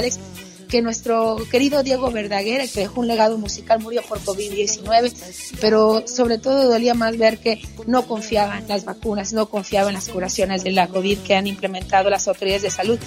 Que 0.69 0.83
nuestro 0.83 1.37
querido 1.51 1.83
Diego 1.83 2.11
Verdaguer, 2.11 2.69
que 2.69 2.81
dejó 2.81 3.01
un 3.01 3.09
legado 3.09 3.39
musical, 3.39 3.81
murió 3.81 4.03
por 4.03 4.21
COVID-19, 4.21 5.13
pero 5.61 6.05
sobre 6.07 6.39
todo 6.39 6.71
dolía 6.71 6.95
más 6.95 7.17
ver 7.17 7.39
que 7.39 7.63
no 7.87 8.07
confiaba 8.07 8.59
en 8.59 8.69
las 8.69 8.85
vacunas, 8.85 9.33
no 9.33 9.47
confiaba 9.47 9.89
en 9.89 9.95
las 9.95 10.09
curaciones 10.09 10.65
de 10.65 10.73
la 10.73 10.89
COVID 10.89 11.19
que 11.19 11.35
han 11.35 11.47
implementado 11.47 12.11
las 12.11 12.27
autoridades 12.29 12.63
de 12.63 12.71
salud. 12.71 12.99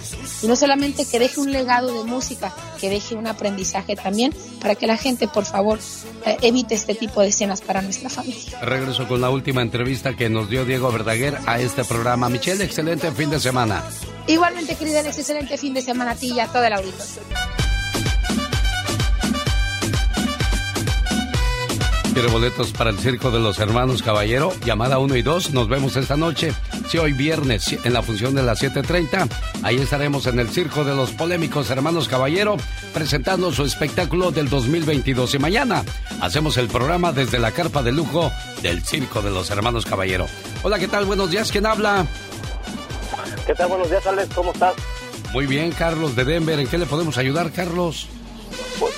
Y 0.41 0.47
no 0.47 0.55
solamente 0.55 1.05
que 1.05 1.19
deje 1.19 1.39
un 1.39 1.51
legado 1.51 1.93
de 1.93 2.03
música, 2.09 2.53
que 2.79 2.89
deje 2.89 3.15
un 3.15 3.27
aprendizaje 3.27 3.95
también 3.95 4.33
para 4.61 4.75
que 4.75 4.87
la 4.87 4.97
gente, 4.97 5.27
por 5.27 5.45
favor, 5.45 5.79
eh, 6.25 6.37
evite 6.41 6.75
este 6.75 6.95
tipo 6.95 7.21
de 7.21 7.29
escenas 7.29 7.61
para 7.61 7.81
nuestra 7.81 8.09
familia. 8.09 8.59
Regreso 8.61 9.07
con 9.07 9.21
la 9.21 9.29
última 9.29 9.61
entrevista 9.61 10.15
que 10.15 10.29
nos 10.29 10.49
dio 10.49 10.65
Diego 10.65 10.91
Verdaguer 10.91 11.37
a 11.45 11.59
este 11.59 11.83
programa. 11.83 12.29
Michelle, 12.29 12.63
excelente 12.63 13.11
fin 13.11 13.29
de 13.29 13.39
semana. 13.39 13.83
Igualmente, 14.27 14.75
querida 14.75 14.99
Alex, 14.99 15.17
excelente 15.17 15.57
fin 15.57 15.73
de 15.73 15.81
semana 15.81 16.11
a 16.11 16.15
ti 16.15 16.31
y 16.33 16.39
a 16.39 16.47
todo 16.47 16.63
el 16.63 16.73
auditorio. 16.73 17.48
¿Quiere 22.19 22.33
boletos 22.33 22.73
para 22.73 22.89
el 22.89 22.99
Circo 22.99 23.31
de 23.31 23.39
los 23.39 23.59
Hermanos 23.59 24.03
Caballero? 24.03 24.51
Llamada 24.65 24.99
1 24.99 25.15
y 25.15 25.21
2. 25.21 25.53
Nos 25.53 25.69
vemos 25.69 25.95
esta 25.95 26.17
noche. 26.17 26.51
Si 26.89 26.97
hoy 26.97 27.13
viernes 27.13 27.71
en 27.71 27.93
la 27.93 28.01
función 28.01 28.35
de 28.35 28.43
las 28.43 28.61
7.30, 28.61 29.29
ahí 29.63 29.77
estaremos 29.77 30.27
en 30.27 30.37
el 30.37 30.49
Circo 30.49 30.83
de 30.83 30.93
los 30.93 31.11
Polémicos 31.11 31.69
Hermanos 31.69 32.09
Caballero 32.09 32.57
presentando 32.93 33.53
su 33.53 33.63
espectáculo 33.63 34.31
del 34.31 34.49
2022. 34.49 35.35
Y 35.35 35.39
mañana 35.39 35.85
hacemos 36.19 36.57
el 36.57 36.67
programa 36.67 37.13
desde 37.13 37.39
la 37.39 37.51
carpa 37.51 37.83
de 37.83 37.93
lujo 37.93 38.29
del 38.61 38.83
Circo 38.83 39.21
de 39.21 39.31
los 39.31 39.49
Hermanos 39.49 39.85
Caballero. 39.85 40.25
Hola, 40.63 40.77
¿qué 40.77 40.89
tal? 40.89 41.05
Buenos 41.05 41.31
días. 41.31 41.49
¿Quién 41.49 41.65
habla? 41.65 42.05
¿Qué 43.47 43.55
tal? 43.55 43.69
Buenos 43.69 43.89
días, 43.89 44.05
Alex. 44.05 44.35
¿Cómo 44.35 44.51
estás? 44.51 44.73
Muy 45.31 45.45
bien, 45.45 45.71
Carlos 45.71 46.17
de 46.17 46.25
Denver. 46.25 46.59
¿En 46.59 46.67
qué 46.67 46.77
le 46.77 46.85
podemos 46.85 47.17
ayudar, 47.17 47.53
Carlos? 47.53 48.09
Pues, 48.79 48.93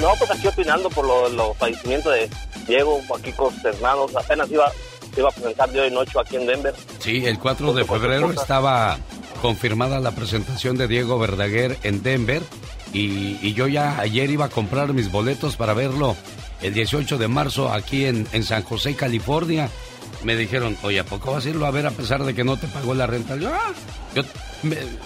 no, 0.00 0.08
pues 0.18 0.30
aquí 0.30 0.46
opinando 0.46 0.90
por 0.90 1.06
los 1.06 1.32
lo 1.32 1.54
fallecimientos 1.54 2.12
de 2.12 2.30
Diego, 2.66 3.00
aquí 3.16 3.32
consternados. 3.32 4.14
Apenas 4.16 4.50
iba, 4.50 4.70
iba 5.16 5.28
a 5.28 5.32
presentar 5.32 5.70
de 5.70 5.80
hoy 5.80 5.90
noche 5.90 6.12
aquí 6.18 6.36
en 6.36 6.46
Denver. 6.46 6.74
Sí, 6.98 7.26
el 7.26 7.38
4 7.38 7.72
de 7.72 7.84
febrero 7.84 8.32
estaba 8.32 8.98
confirmada 9.42 10.00
la 10.00 10.12
presentación 10.12 10.76
de 10.76 10.88
Diego 10.88 11.18
Verdaguer 11.18 11.78
en 11.82 12.02
Denver. 12.02 12.42
Y, 12.92 13.38
y, 13.40 13.54
yo 13.54 13.68
ya 13.68 14.00
ayer 14.00 14.30
iba 14.30 14.46
a 14.46 14.48
comprar 14.48 14.92
mis 14.92 15.12
boletos 15.12 15.54
para 15.54 15.74
verlo 15.74 16.16
el 16.60 16.74
18 16.74 17.18
de 17.18 17.28
marzo 17.28 17.72
aquí 17.72 18.04
en, 18.04 18.26
en 18.32 18.42
San 18.42 18.64
José, 18.64 18.96
California 18.96 19.70
me 20.24 20.36
dijeron, 20.36 20.76
oye, 20.82 21.00
¿a 21.00 21.04
poco 21.04 21.32
vas 21.32 21.46
a 21.46 21.48
irlo 21.48 21.66
a 21.66 21.70
ver 21.70 21.86
a 21.86 21.90
pesar 21.90 22.24
de 22.24 22.34
que 22.34 22.44
no 22.44 22.56
te 22.56 22.66
pagó 22.68 22.94
la 22.94 23.06
renta? 23.06 23.36
Yo, 23.36 23.50
ah, 23.52 23.72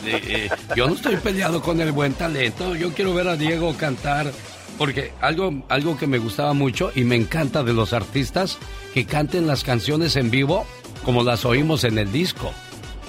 eh, 0.04 0.48
yo, 0.76 0.86
no 0.86 0.94
estoy 0.94 1.16
peleado 1.16 1.62
con 1.62 1.80
el 1.80 1.92
buen 1.92 2.14
talento, 2.14 2.74
yo 2.74 2.92
quiero 2.92 3.14
ver 3.14 3.28
a 3.28 3.36
Diego 3.36 3.76
cantar, 3.76 4.32
porque 4.78 5.12
algo, 5.20 5.64
algo 5.68 5.96
que 5.96 6.06
me 6.06 6.18
gustaba 6.18 6.52
mucho 6.52 6.90
y 6.94 7.04
me 7.04 7.16
encanta 7.16 7.62
de 7.62 7.72
los 7.72 7.92
artistas, 7.92 8.58
que 8.92 9.06
canten 9.06 9.46
las 9.46 9.64
canciones 9.64 10.16
en 10.16 10.30
vivo 10.30 10.66
como 11.04 11.22
las 11.22 11.44
oímos 11.44 11.84
en 11.84 11.98
el 11.98 12.10
disco. 12.10 12.52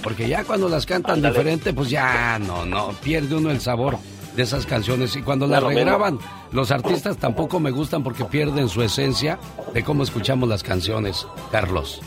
Porque 0.04 0.28
ya 0.28 0.44
cuando 0.44 0.70
las 0.70 0.86
cantan 0.86 1.22
diferente, 1.22 1.74
pues 1.74 1.90
ya 1.90 2.38
no, 2.38 2.66
no, 2.66 2.94
pierde 3.02 3.36
uno 3.36 3.50
el 3.50 3.60
sabor 3.60 3.98
de 4.36 4.44
esas 4.44 4.66
canciones. 4.66 5.16
Y 5.16 5.22
cuando 5.22 5.48
las 5.48 5.64
regraban, 5.64 6.20
los 6.52 6.72
artistas 6.72 7.18
tampoco 7.18 7.60
me 7.60 7.72
gustan 7.72 8.04
porque 8.04 8.26
pierden 8.26 8.70
su 8.70 8.82
esencia 8.82 9.40
de 9.74 9.84
cómo 9.84 10.04
escuchamos 10.04 10.50
las 10.50 10.64
canciones, 10.64 11.28
Carlos. 11.52 12.02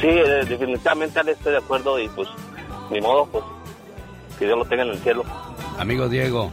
Sí, 0.00 0.08
eh, 0.08 0.44
definitivamente 0.48 1.20
estoy 1.30 1.52
de 1.52 1.58
acuerdo 1.58 1.98
y 1.98 2.08
pues, 2.08 2.28
ni 2.90 3.00
modo, 3.00 3.26
pues, 3.26 3.44
que 4.38 4.46
Dios 4.46 4.58
lo 4.58 4.64
tenga 4.64 4.82
en 4.82 4.90
el 4.90 4.98
cielo. 4.98 5.24
Amigo 5.78 6.08
Diego, 6.08 6.50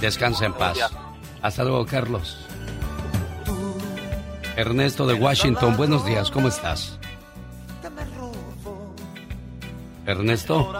descansa 0.00 0.46
en 0.46 0.52
paz. 0.52 0.78
Hasta 1.42 1.64
luego, 1.64 1.86
Carlos. 1.86 2.46
Ernesto 4.56 5.06
de 5.06 5.14
Washington, 5.14 5.76
buenos 5.76 6.06
días, 6.06 6.30
¿cómo 6.30 6.48
estás? 6.48 6.98
Ernesto. 10.06 10.72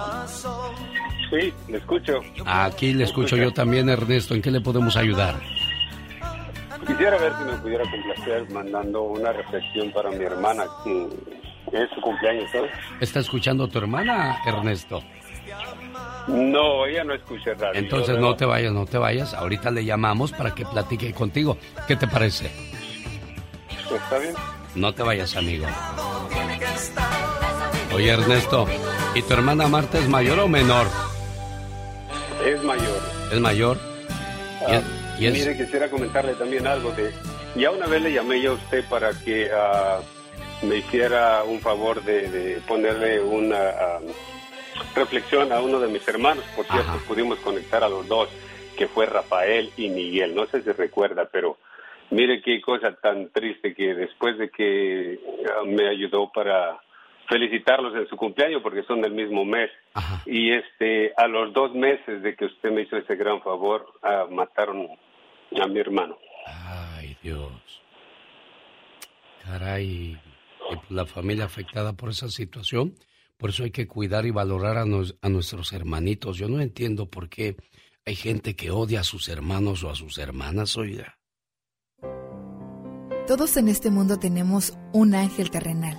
Sí, 1.31 1.53
le 1.69 1.79
escucho. 1.79 2.21
Aquí 2.45 2.93
le 2.93 3.05
escucho 3.05 3.37
yo 3.37 3.53
también, 3.53 3.89
Ernesto. 3.89 4.35
¿En 4.35 4.43
qué 4.43 4.51
le 4.51 4.61
podemos 4.61 4.97
ayudar? 4.97 5.35
Quisiera 6.87 7.19
ver 7.19 7.33
si 7.39 7.45
me 7.45 7.53
pudiera 7.59 7.85
complacer 7.91 8.51
mandando 8.51 9.03
una 9.03 9.33
reflexión 9.33 9.91
para 9.93 10.11
mi 10.11 10.25
hermana, 10.25 10.65
que 10.85 11.83
es 11.83 11.91
su 11.95 12.01
cumpleaños 12.01 12.49
hoy. 12.55 12.69
¿Está 13.01 13.21
escuchando 13.21 13.67
tu 13.67 13.79
hermana, 13.79 14.39
Ernesto? 14.47 15.03
No, 16.29 16.87
ella 16.87 17.05
no 17.05 17.15
escucha 17.15 17.55
radio. 17.55 17.81
Entonces 17.81 18.19
no 18.19 18.37
te 18.37 18.45
vayas, 18.45 18.73
no 18.73 18.87
te 18.87 18.99
vayas. 18.99 19.35
Ahorita 19.35 19.71
le 19.71 19.85
llamamos 19.85 20.33
para 20.33 20.55
que 20.55 20.65
platique 20.65 21.13
contigo. 21.13 21.59
¿Qué 21.89 21.97
te 21.97 22.07
parece? 22.07 22.51
Está 23.93 24.19
bien. 24.19 24.35
No 24.75 24.93
te 24.93 25.03
vayas, 25.03 25.37
amigo. 25.37 25.67
Oye, 27.95 28.11
Ernesto, 28.11 28.67
¿y 29.15 29.23
tu 29.23 29.33
hermana 29.33 29.67
Marta 29.69 29.99
es 29.99 30.09
mayor 30.09 30.39
o 30.41 30.49
menor? 30.49 30.87
Es 32.47 32.63
mayor. 32.63 33.01
¿Es 33.33 33.41
mayor? 33.41 33.77
Ah, 34.69 34.81
mire, 35.19 35.57
quisiera 35.57 35.91
comentarle 35.91 36.35
también 36.35 36.65
algo 36.65 36.93
de... 36.93 37.13
Ya 37.57 37.73
una 37.73 37.89
vez 37.89 38.01
le 38.03 38.13
llamé 38.13 38.41
yo 38.41 38.53
a 38.53 38.55
usted 38.55 38.85
para 38.89 39.11
que 39.25 39.51
ah, 39.53 39.99
me 40.63 40.77
hiciera 40.77 41.43
un 41.43 41.59
favor 41.59 42.05
de, 42.05 42.61
ponerle 42.69 43.21
una 43.21 43.71
ah, 43.71 43.99
reflexión 44.95 45.53
a 45.53 45.61
uno 45.61 45.81
de 45.81 45.89
mis 45.89 46.07
hermanos. 46.07 46.45
Por 46.55 46.65
cierto, 46.67 46.93
pudimos 47.09 47.41
conectar 47.41 47.83
a 47.83 47.89
los 47.89 48.07
dos, 48.07 48.29
que 48.79 48.87
fue 48.87 49.07
Rafael 49.07 49.73
y 49.77 49.89
Miguel. 49.89 50.33
No 50.33 50.47
sé 50.47 50.63
si 50.63 50.71
recuerda, 50.71 51.29
pero 51.33 51.59
mire 52.11 52.41
qué 52.43 52.61
cosa 52.61 52.93
tan 52.93 53.29
triste 53.31 53.75
que 53.75 53.93
después 53.93 54.39
de 54.39 54.51
que 54.51 55.19
me 55.67 55.89
ayudó 55.89 56.31
para 56.33 56.79
felicitarlos 57.29 57.95
en 57.95 58.09
su 58.09 58.17
cumpleaños 58.17 58.63
porque 58.63 58.83
son 58.85 59.01
del 59.01 59.13
mismo 59.13 59.45
mes. 59.45 59.71
Y 60.27 60.53
este, 60.53 61.13
a 61.17 61.27
los 61.27 61.53
dos 61.53 61.75
meses 61.75 62.23
de 62.23 62.35
que 62.35 62.47
usted 62.47 62.71
me 62.71 62.83
hizo 62.83 62.97
ese 62.97 63.17
gran 63.17 63.43
favor, 63.43 63.87
ah, 64.03 64.27
mataron 64.31 64.89
a 65.61 65.67
mi 65.67 65.79
hermano. 65.79 66.19
Ay, 66.47 67.17
Dios. 67.23 67.51
Caray, 69.45 70.19
la 70.89 71.07
familia 71.07 71.45
afectada 71.45 71.93
por 71.93 72.11
esa 72.11 72.29
situación, 72.29 72.95
por 73.37 73.51
eso 73.51 73.65
hay 73.65 73.71
que 73.71 73.87
cuidar 73.87 74.27
y 74.27 74.31
valorar 74.31 74.77
a, 74.79 74.83
a 74.83 75.29
nuestros 75.29 75.73
hermanitos. 75.73 76.39
Yo 76.39 76.49
no 76.49 76.61
entiendo 76.61 77.07
por 77.07 77.29
qué 77.29 77.57
hay 78.05 78.17
gente 78.17 78.57
que 78.57 78.71
odia 78.71 79.01
a 79.01 79.05
sus 79.05 79.29
hermanos 79.29 79.85
o 79.85 79.91
a 79.91 79.95
sus 79.95 80.19
hermanas, 80.19 80.77
oiga. 80.77 81.19
Todos 83.27 83.57
en 83.57 83.69
este 83.69 83.91
mundo 83.91 84.19
tenemos 84.19 84.79
un 84.93 85.15
ángel 85.17 85.51
terrenal 85.51 85.99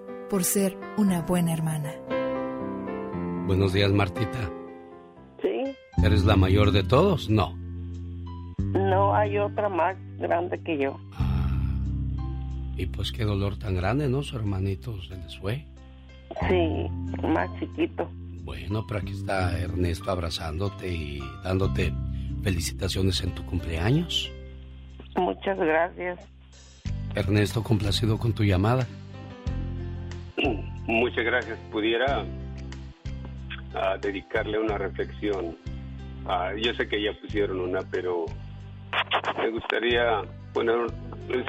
por 0.31 0.45
ser 0.45 0.77
una 0.95 1.23
buena 1.23 1.51
hermana. 1.51 1.91
Buenos 3.47 3.73
días, 3.73 3.91
Martita. 3.91 4.49
Sí. 5.41 5.75
¿Eres 6.05 6.23
la 6.23 6.37
mayor 6.37 6.71
de 6.71 6.83
todos? 6.83 7.29
No. 7.29 7.53
No, 8.57 9.13
hay 9.13 9.37
otra 9.37 9.67
más 9.67 9.97
grande 10.19 10.57
que 10.63 10.77
yo. 10.77 10.97
Ah. 11.17 11.49
Y 12.77 12.85
pues 12.85 13.11
qué 13.11 13.25
dolor 13.25 13.59
tan 13.59 13.75
grande, 13.75 14.07
¿no? 14.07 14.23
Su 14.23 14.37
hermanito 14.37 15.01
se 15.01 15.17
les 15.17 15.37
fue. 15.37 15.65
Sí, 16.47 16.87
más 17.27 17.49
chiquito. 17.59 18.09
Bueno, 18.45 18.85
pero 18.87 19.01
aquí 19.01 19.11
está 19.11 19.59
Ernesto 19.59 20.11
abrazándote 20.11 20.87
y 20.87 21.19
dándote 21.43 21.93
felicitaciones 22.41 23.21
en 23.21 23.35
tu 23.35 23.45
cumpleaños. 23.45 24.31
Muchas 25.17 25.57
gracias. 25.57 26.19
Ernesto, 27.15 27.61
complacido 27.61 28.17
con 28.17 28.31
tu 28.31 28.45
llamada. 28.45 28.87
Muchas 30.87 31.23
gracias. 31.23 31.59
Pudiera 31.71 32.25
ah, 33.75 33.97
dedicarle 34.01 34.59
una 34.59 34.77
reflexión. 34.77 35.57
Ah, 36.25 36.51
yo 36.57 36.73
sé 36.73 36.87
que 36.87 37.01
ya 37.01 37.13
pusieron 37.19 37.59
una, 37.59 37.81
pero 37.81 38.25
me 39.37 39.49
gustaría 39.49 40.21
poner, 40.53 40.75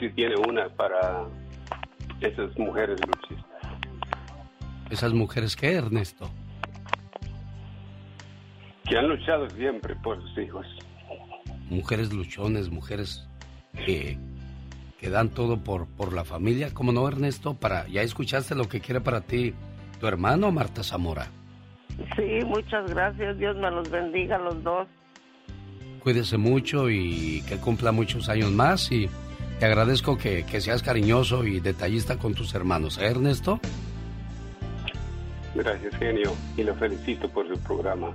si 0.01 0.09
tiene 0.11 0.37
una 0.37 0.69
para 0.69 1.25
esas 2.21 2.57
mujeres 2.59 2.99
luchistas. 3.07 3.47
¿Esas 4.91 5.13
mujeres 5.13 5.57
qué, 5.57 5.75
Ernesto? 5.75 6.31
Que 8.89 8.99
han 8.99 9.09
luchado 9.09 9.49
siempre 9.51 9.97
por 9.97 10.21
sus 10.21 10.39
hijos. 10.39 10.67
Mujeres 11.71 12.13
luchones, 12.13 12.71
mujeres 12.71 13.27
que 13.87 14.19
que 15.03 15.11
dan 15.11 15.31
todo 15.31 15.59
por, 15.59 15.89
por 15.89 16.13
la 16.13 16.25
familia. 16.25 16.73
¿Cómo 16.73 16.93
no, 16.93 17.07
Ernesto? 17.09 17.55
Para, 17.55 17.89
¿Ya 17.89 18.03
escuchaste 18.03 18.55
lo 18.55 18.69
que 18.69 18.81
quiere 18.81 19.01
para 19.01 19.21
ti 19.21 19.53
tu 19.99 20.07
hermano, 20.07 20.53
Marta 20.53 20.85
Zamora? 20.85 21.27
Sí, 22.15 22.45
muchas 22.47 22.89
gracias. 22.89 23.37
Dios 23.37 23.57
me 23.57 23.69
los 23.73 23.91
bendiga 23.91 24.37
a 24.37 24.39
los 24.39 24.63
dos. 24.63 24.87
Cuídese 26.05 26.39
mucho 26.39 26.89
y 26.89 27.43
que 27.49 27.57
cumpla 27.57 27.91
muchos 27.91 28.29
años 28.29 28.53
más 28.53 28.93
y 28.93 29.09
te 29.59 29.67
agradezco 29.67 30.17
que, 30.17 30.45
que 30.45 30.61
seas 30.61 30.85
cariñoso 30.85 31.45
y 31.45 31.59
detallista 31.59 32.17
con 32.17 32.35
tus 32.35 32.55
hermanos. 32.55 32.97
¿Eh, 32.99 33.07
Ernesto? 33.07 33.59
Gracias, 35.57 35.97
genio, 35.97 36.33
y 36.57 36.63
lo 36.63 36.77
felicito 36.77 37.29
por 37.29 37.49
su 37.49 37.61
programa. 37.61 38.13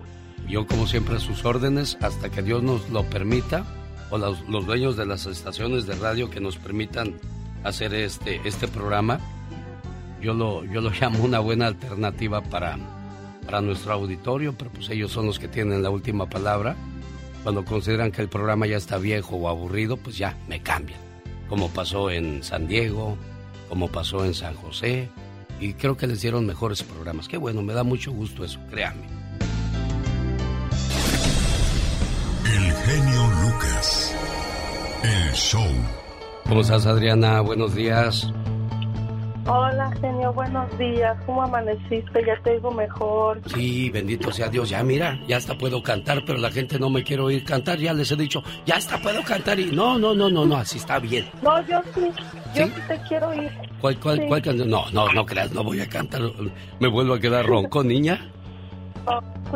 Yo, 0.48 0.66
como 0.66 0.88
siempre, 0.88 1.18
a 1.18 1.20
sus 1.20 1.44
órdenes, 1.44 1.98
hasta 2.02 2.30
que 2.30 2.42
Dios 2.42 2.64
nos 2.64 2.90
lo 2.90 3.04
permita 3.04 3.66
o 4.10 4.18
los, 4.18 4.66
dueños 4.66 4.96
de 4.98 5.06
las 5.06 5.26
estaciones 5.26 5.86
de 5.86 5.96
radio 5.96 6.30
que 6.30 6.40
nos 6.40 6.58
permitan 6.58 7.16
hacer 7.64 7.94
este, 7.94 8.42
este 8.46 8.68
programa, 8.68 9.20
yo 10.22 10.34
lo, 10.34 10.64
yo 10.66 10.82
lo 10.82 10.90
llamo 11.02 11.24
una 11.24 11.40
buena 11.40 11.68
alternativa 11.68 12.42
para, 12.42 12.78
para 13.46 13.62
nuestro 13.62 13.94
auditorio, 13.94 14.54
pero 14.58 14.72
pues 14.72 14.90
ellos 14.90 15.12
son 15.12 15.26
los 15.26 15.40
que 15.40 15.48
tienen 15.48 15.84
la 15.84 15.90
última 15.90 16.30
palabra. 16.30 16.76
Cuando 17.44 17.64
consideran 17.64 18.12
que 18.12 18.22
el 18.22 18.28
programa 18.28 18.68
ya 18.68 18.78
está 18.78 18.98
viejo 18.98 19.38
o 19.38 19.48
aburrido, 19.48 19.98
pues 19.98 20.18
ya 20.18 20.36
me 20.48 20.62
cambian. 20.62 21.00
Como 21.48 21.70
pasó 21.70 22.10
en 22.10 22.44
San 22.44 22.68
Diego, 22.68 23.18
como 23.70 23.88
pasó 23.88 24.26
en 24.26 24.34
San 24.34 24.54
José, 24.56 25.10
y 25.60 25.74
creo 25.74 25.96
que 25.98 26.08
les 26.08 26.22
dieron 26.22 26.46
mejores 26.46 26.84
programas. 26.84 27.28
Qué 27.28 27.38
bueno, 27.38 27.62
me 27.62 27.74
da 27.74 27.84
mucho 27.84 28.12
gusto 28.12 28.44
eso, 28.44 28.60
créanme. 28.70 29.17
El 32.48 32.72
genio 32.72 33.24
Lucas. 33.42 34.16
El 35.04 35.34
show. 35.34 35.68
¿Cómo 36.48 36.62
estás, 36.62 36.86
Adriana? 36.86 37.42
Buenos 37.42 37.76
días. 37.76 38.32
Hola, 39.46 39.92
genio, 40.00 40.32
buenos 40.32 40.78
días. 40.78 41.18
¿Cómo 41.26 41.44
amaneciste? 41.44 42.26
Ya 42.26 42.42
te 42.44 42.54
digo 42.54 42.72
mejor. 42.72 43.42
Sí, 43.54 43.90
bendito 43.90 44.32
sea 44.32 44.48
Dios. 44.48 44.70
Ya 44.70 44.82
mira, 44.82 45.20
ya 45.28 45.36
hasta 45.38 45.58
puedo 45.58 45.84
cantar, 45.84 46.24
pero 46.26 46.38
la 46.38 46.50
gente 46.50 46.80
no 46.80 46.90
me 46.90 47.04
quiere 47.04 47.22
oír 47.22 47.44
cantar. 47.44 47.80
Ya 47.80 47.94
les 47.94 48.12
he 48.14 48.16
dicho, 48.16 48.42
ya 48.66 48.78
hasta 48.78 48.98
puedo 49.02 49.22
cantar 49.24 49.60
y 49.60 49.66
no, 49.66 50.00
no, 50.00 50.16
no, 50.16 50.30
no, 50.30 50.46
no, 50.46 50.56
así 50.56 50.78
está 50.78 51.00
bien. 51.00 51.30
No, 51.42 51.60
yo 51.68 51.82
sí. 51.94 52.10
Yo 52.56 52.66
sí, 52.66 52.74
te 52.88 52.98
quiero 53.10 53.28
oír. 53.28 53.52
¿Cuál, 53.82 54.00
cuál, 54.00 54.26
cuál 54.26 54.42
canción? 54.42 54.70
No, 54.70 54.90
no, 54.92 55.12
no 55.12 55.26
creas, 55.26 55.52
no 55.52 55.66
voy 55.66 55.82
a 55.82 55.90
cantar. 55.90 56.22
Me 56.80 56.88
vuelvo 56.88 57.16
a 57.16 57.20
quedar 57.20 57.46
ronco, 57.46 57.84
niña. 57.84 58.32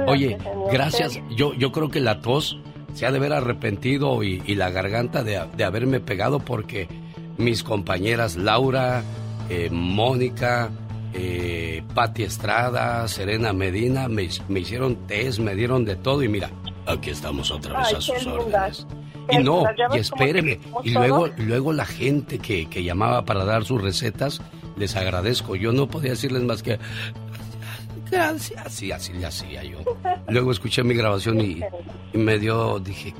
Oye, 0.08 0.38
gracias. 0.72 1.20
Yo, 1.36 1.54
yo 1.54 1.72
creo 1.72 1.90
que 1.90 2.02
la 2.02 2.20
tos 2.20 2.58
se 2.94 3.06
ha 3.06 3.12
de 3.12 3.18
haber 3.18 3.34
arrepentido 3.34 4.24
y, 4.24 4.40
la 4.56 4.70
garganta 4.70 5.24
de, 5.24 5.38
haberme 5.64 6.00
pegado 6.00 6.40
porque 6.40 6.88
mis 7.38 7.64
compañeras 7.64 8.36
Laura, 8.36 9.04
eh, 9.50 9.70
Mónica, 9.72 10.70
eh, 11.14 11.84
Patti 11.94 12.24
Estrada, 12.24 13.08
Serena 13.08 13.54
Medina 13.54 14.08
me, 14.08 14.24
hicieron 14.24 15.08
test, 15.08 15.40
me 15.40 15.56
dieron 15.56 15.86
de 15.86 15.96
todo 15.96 16.24
y 16.24 16.28
mira, 16.28 16.50
aquí 16.86 17.10
estamos 17.10 17.52
otra 17.52 17.80
vez 17.80 17.94
a 17.94 18.02
sus 18.02 18.26
órdenes. 18.26 18.88
Y 19.30 19.38
no, 19.38 19.64
y 19.94 20.00
espéreme, 20.00 20.60
y 20.84 20.92
luego, 20.92 21.28
luego 21.38 21.74
la 21.74 21.86
gente 21.86 22.40
que, 22.40 22.68
que 22.70 22.84
llamaba 22.84 23.24
para 23.24 23.46
dar 23.46 23.64
sus 23.64 23.82
recetas, 23.82 24.42
les 24.78 24.96
agradezco. 24.96 25.56
Yo 25.56 25.72
no 25.72 25.88
podía 25.88 26.12
decirles 26.12 26.44
más 26.44 26.64
que 26.64 26.80
gracias. 28.12 28.66
Así, 28.66 28.92
así 28.92 29.14
le 29.14 29.26
hacía 29.26 29.64
yo. 29.64 29.80
Luego 30.28 30.52
escuché 30.52 30.84
mi 30.84 30.94
grabación 30.94 31.42
y, 31.42 31.62
me 32.14 32.38
dio, 32.38 32.80
dije, 32.80 33.14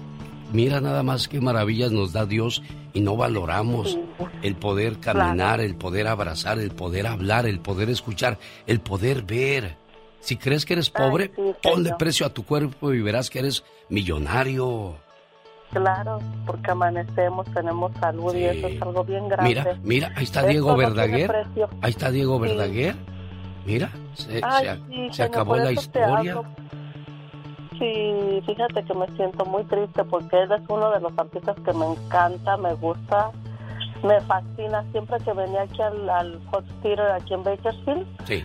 mira 0.52 0.82
nada 0.82 1.04
más 1.04 1.28
qué 1.28 1.42
maravillas 1.42 1.92
nos 1.92 2.14
da 2.14 2.26
Dios 2.26 2.62
y 2.94 3.02
no 3.02 3.16
valoramos 3.16 3.98
el 4.42 4.56
poder 4.56 5.00
caminar, 5.00 5.62
el 5.62 5.76
poder 5.76 6.08
abrazar, 6.08 6.60
el 6.60 6.72
poder 6.72 7.08
hablar, 7.08 7.46
el 7.46 7.60
poder 7.60 7.90
escuchar, 7.90 8.38
el 8.68 8.82
poder 8.82 9.24
ver. 9.24 9.78
Si 10.20 10.38
crees 10.38 10.66
que 10.66 10.74
eres 10.74 10.92
pobre, 10.92 11.32
ponle 11.64 11.96
precio 11.98 12.26
a 12.28 12.30
tu 12.30 12.46
cuerpo 12.46 12.94
y 12.94 13.02
verás 13.02 13.30
que 13.30 13.40
eres 13.40 13.64
millonario. 13.90 14.96
Claro, 15.72 16.20
porque 16.46 16.70
amanecemos, 16.70 17.48
tenemos 17.54 17.92
salud 18.00 18.36
y 18.36 18.44
eso 18.44 18.68
es 18.68 18.82
algo 18.82 19.04
bien 19.06 19.30
grande. 19.30 19.50
Mira, 19.50 19.80
mira, 19.84 20.12
ahí 20.16 20.26
está 20.26 20.44
Diego 20.44 20.76
Verdaguer. 20.76 21.48
ahí 21.82 21.90
está 21.90 22.12
Diego 22.12 22.40
Verdaguer. 22.40 22.96
Mira, 23.66 23.90
se, 24.16 25.24
acabó 25.24 25.56
la 25.56 25.72
historia. 25.72 26.42
sí, 27.78 28.42
fíjate 28.46 28.84
que 28.84 28.94
me 28.94 29.08
siento 29.16 29.46
muy 29.46 29.64
triste 29.66 30.04
porque 30.06 30.42
él 30.44 30.52
es 30.52 30.62
uno 30.68 30.92
de 30.92 31.00
los 31.00 31.18
artistas 31.18 31.56
que 31.64 31.74
me 31.74 31.86
encanta, 31.86 32.58
me 32.58 32.74
gusta, 32.74 33.32
me 34.04 34.20
fascina. 34.22 34.84
Siempre 34.92 35.18
que 35.24 35.34
venía 35.34 35.62
aquí 35.64 35.82
al, 35.82 36.10
al 36.10 36.40
Fox 36.52 36.66
Theater, 36.82 37.12
aquí 37.12 37.34
en 37.34 37.44
Bakersfield, 37.44 38.06
Sí. 38.28 38.44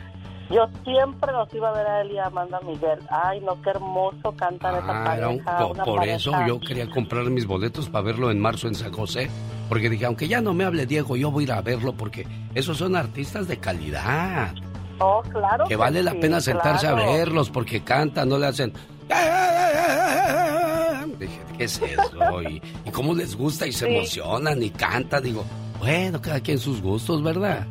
yo 0.50 0.66
siempre 0.84 1.32
los 1.32 1.52
iba 1.54 1.70
a 1.70 1.72
ver 1.72 1.86
a 1.86 2.00
él 2.02 2.12
y 2.12 2.18
a 2.18 2.26
Amanda 2.26 2.60
Miguel. 2.66 2.98
Ay, 3.10 3.40
no, 3.40 3.60
qué 3.62 3.70
hermoso 3.70 4.32
cantan 4.36 4.76
esa 4.76 4.86
Ah, 4.86 5.28
un- 5.28 5.38
pareja. 5.44 5.58
por, 5.58 5.70
una 5.72 5.84
por 5.84 5.96
pareja. 5.96 6.16
eso 6.16 6.32
yo 6.46 6.60
quería 6.60 6.88
comprar 6.90 7.24
mis 7.24 7.46
boletos 7.46 7.88
para 7.88 8.04
verlo 8.04 8.30
en 8.30 8.40
marzo 8.40 8.68
en 8.68 8.74
San 8.74 8.92
José. 8.92 9.30
Porque 9.68 9.90
dije, 9.90 10.06
aunque 10.06 10.28
ya 10.28 10.40
no 10.40 10.54
me 10.54 10.64
hable 10.64 10.86
Diego, 10.86 11.16
yo 11.16 11.30
voy 11.32 11.42
a 11.42 11.46
ir 11.46 11.52
a 11.52 11.60
verlo 11.60 11.92
porque 11.92 12.24
esos 12.54 12.76
son 12.78 12.94
artistas 12.94 13.48
de 13.48 13.58
calidad. 13.58 14.54
Oh, 14.98 15.22
claro. 15.30 15.64
Que 15.66 15.76
vale 15.76 16.02
la 16.02 16.12
sí, 16.12 16.18
pena 16.20 16.40
sentarse 16.40 16.86
claro. 16.86 17.02
a 17.02 17.12
verlos 17.16 17.50
porque 17.50 17.82
cantan, 17.82 18.28
no 18.28 18.38
le 18.38 18.46
hacen... 18.46 18.72
Dije, 21.18 21.40
¿qué 21.56 21.64
es 21.64 21.80
eso? 21.80 22.40
Y, 22.48 22.62
y 22.84 22.90
cómo 22.90 23.14
les 23.14 23.36
gusta 23.36 23.66
y 23.66 23.72
se 23.72 23.86
Sí. 23.86 23.94
emocionan 23.96 24.62
y 24.62 24.70
cantan. 24.70 25.22
Digo, 25.22 25.44
bueno, 25.78 26.20
cada 26.20 26.40
quien 26.40 26.58
sus 26.58 26.82
gustos, 26.82 27.22
¿verdad? 27.22 27.66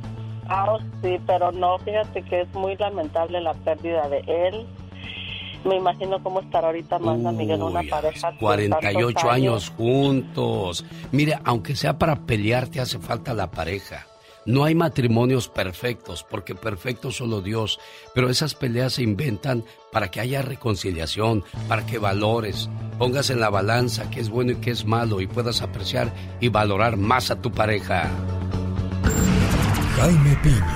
Ah, 0.47 0.65
oh, 0.71 0.79
sí, 1.01 1.17
pero 1.25 1.51
no, 1.51 1.77
fíjate 1.79 2.21
que 2.23 2.41
es 2.41 2.53
muy 2.53 2.75
lamentable 2.77 3.41
la 3.41 3.53
pérdida 3.53 4.07
de 4.09 4.19
él. 4.27 4.65
Me 5.63 5.77
imagino 5.77 6.21
cómo 6.21 6.41
estará 6.41 6.67
ahorita 6.67 6.97
Amanda 6.97 7.31
Miguel, 7.31 7.61
una 7.63 7.81
pareja. 7.89 8.31
de 8.31 8.37
48 8.37 9.13
tantos 9.15 9.31
años 9.33 9.69
juntos. 9.75 10.85
Mire, 11.11 11.39
aunque 11.43 11.75
sea 11.75 11.97
para 11.97 12.15
pelear, 12.15 12.67
te 12.67 12.79
hace 12.79 12.99
falta 12.99 13.33
la 13.33 13.49
pareja. 13.49 14.05
No 14.45 14.63
hay 14.63 14.75
matrimonios 14.75 15.49
perfectos, 15.49 16.23
porque 16.29 16.53
perfecto 16.53 17.11
solo 17.11 17.41
Dios, 17.41 17.79
pero 18.13 18.29
esas 18.29 18.53
peleas 18.53 18.93
se 18.93 19.01
inventan 19.03 19.65
para 19.91 20.11
que 20.11 20.19
haya 20.19 20.43
reconciliación, 20.43 21.43
para 21.67 21.85
que 21.85 21.97
valores, 21.97 22.69
pongas 22.99 23.31
en 23.31 23.39
la 23.39 23.49
balanza 23.49 24.09
qué 24.11 24.19
es 24.19 24.29
bueno 24.29 24.51
y 24.51 24.55
qué 24.57 24.69
es 24.71 24.85
malo 24.85 25.19
y 25.19 25.27
puedas 25.27 25.61
apreciar 25.61 26.13
y 26.39 26.49
valorar 26.49 26.95
más 26.95 27.31
a 27.31 27.41
tu 27.41 27.51
pareja. 27.51 28.11
Jaime 29.97 30.37
Piña, 30.43 30.75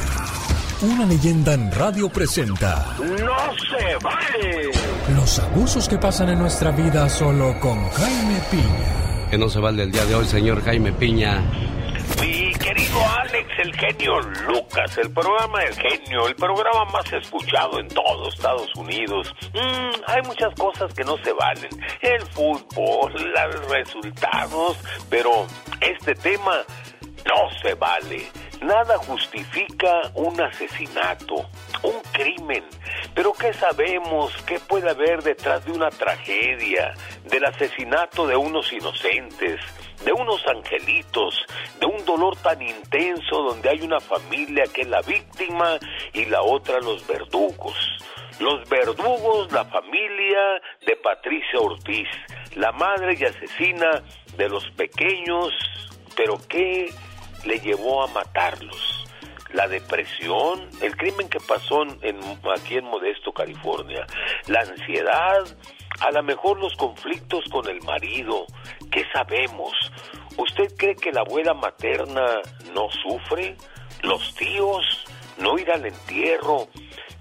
una 0.82 1.06
leyenda 1.06 1.54
en 1.54 1.72
radio 1.72 2.10
presenta 2.10 2.96
¡No 2.98 3.08
se 3.08 4.04
vale! 4.04 4.72
los 5.16 5.40
abusos 5.40 5.88
que 5.88 5.98
pasan 5.98 6.30
en 6.30 6.40
nuestra 6.40 6.72
vida 6.72 7.08
solo 7.10 7.60
con 7.60 7.88
Jaime 7.90 8.40
Piña. 8.50 9.30
Que 9.30 9.38
no 9.38 9.50
se 9.50 9.60
vale 9.60 9.84
el 9.84 9.92
día 9.92 10.06
de 10.06 10.16
hoy, 10.16 10.26
señor 10.26 10.64
Jaime 10.64 10.92
Piña. 10.94 11.44
Querido 12.70 13.00
Alex, 13.18 13.50
el 13.58 13.76
genio 13.76 14.20
Lucas, 14.20 14.96
el 15.00 15.12
programa 15.12 15.64
El 15.64 15.74
Genio, 15.74 16.28
el 16.28 16.36
programa 16.36 16.86
más 16.86 17.12
escuchado 17.12 17.80
en 17.80 17.88
todo 17.88 18.30
Estados 18.30 18.70
Unidos. 18.76 19.34
Mm, 19.56 20.02
hay 20.06 20.22
muchas 20.22 20.54
cosas 20.54 20.94
que 20.94 21.04
no 21.04 21.18
se 21.24 21.34
valen. 21.34 21.72
El 22.00 22.22
fútbol, 22.28 23.12
los 23.12 23.70
resultados, 23.70 24.78
pero 25.10 25.48
este 25.82 26.14
tema 26.14 26.62
no 27.26 27.50
se 27.60 27.74
vale. 27.74 28.28
Nada 28.62 29.00
justifica 29.00 30.02
un 30.14 30.40
asesinato, 30.40 31.50
un 31.82 32.00
crimen. 32.12 32.64
Pero 33.16 33.34
¿qué 33.34 33.52
sabemos? 33.52 34.32
¿Qué 34.46 34.60
puede 34.60 34.92
haber 34.92 35.24
detrás 35.24 35.66
de 35.66 35.72
una 35.72 35.90
tragedia, 35.90 36.94
del 37.24 37.46
asesinato 37.46 38.28
de 38.28 38.36
unos 38.36 38.72
inocentes? 38.72 39.60
De 40.04 40.14
unos 40.14 40.46
angelitos, 40.48 41.46
de 41.80 41.86
un 41.86 42.04
dolor 42.06 42.36
tan 42.38 42.62
intenso 42.62 43.44
donde 43.44 43.70
hay 43.70 43.82
una 43.82 44.00
familia 44.00 44.64
que 44.74 44.82
es 44.82 44.88
la 44.88 45.02
víctima 45.02 45.78
y 46.14 46.26
la 46.26 46.42
otra 46.42 46.80
los 46.80 47.06
verdugos. 47.08 47.76
Los 48.40 48.68
verdugos, 48.70 49.52
la 49.52 49.66
familia 49.66 50.62
de 50.86 50.96
Patricia 50.96 51.60
Ortiz, 51.60 52.08
la 52.56 52.72
madre 52.72 53.18
y 53.20 53.26
asesina 53.26 54.02
de 54.38 54.48
los 54.48 54.66
pequeños, 54.72 55.54
pero 56.16 56.38
¿qué 56.48 56.90
le 57.46 57.60
llevó 57.60 58.04
a 58.04 58.08
matarlos? 58.08 59.06
La 59.54 59.68
depresión, 59.68 60.70
el 60.82 60.96
crimen 60.96 61.28
que 61.28 61.40
pasó 61.40 61.82
en, 61.84 62.20
aquí 62.56 62.78
en 62.78 62.86
Modesto, 62.86 63.34
California, 63.34 64.06
la 64.48 64.62
ansiedad, 64.62 65.44
a 66.00 66.12
lo 66.12 66.24
mejor 66.24 66.60
los 66.60 66.76
conflictos 66.76 67.44
con 67.52 67.68
el 67.68 67.82
marido, 67.82 68.46
¿qué 68.92 69.06
sabemos? 69.14 69.74
¿Usted 70.38 70.74
cree 70.78 70.96
que 70.96 71.12
la 71.12 71.22
abuela 71.22 71.54
materna 71.54 72.42
no 72.74 72.90
sufre? 72.90 73.58
¿Los 74.04 74.34
tíos? 74.36 75.06
¿No 75.38 75.58
ir 75.58 75.72
al 75.72 75.86
entierro? 75.86 76.68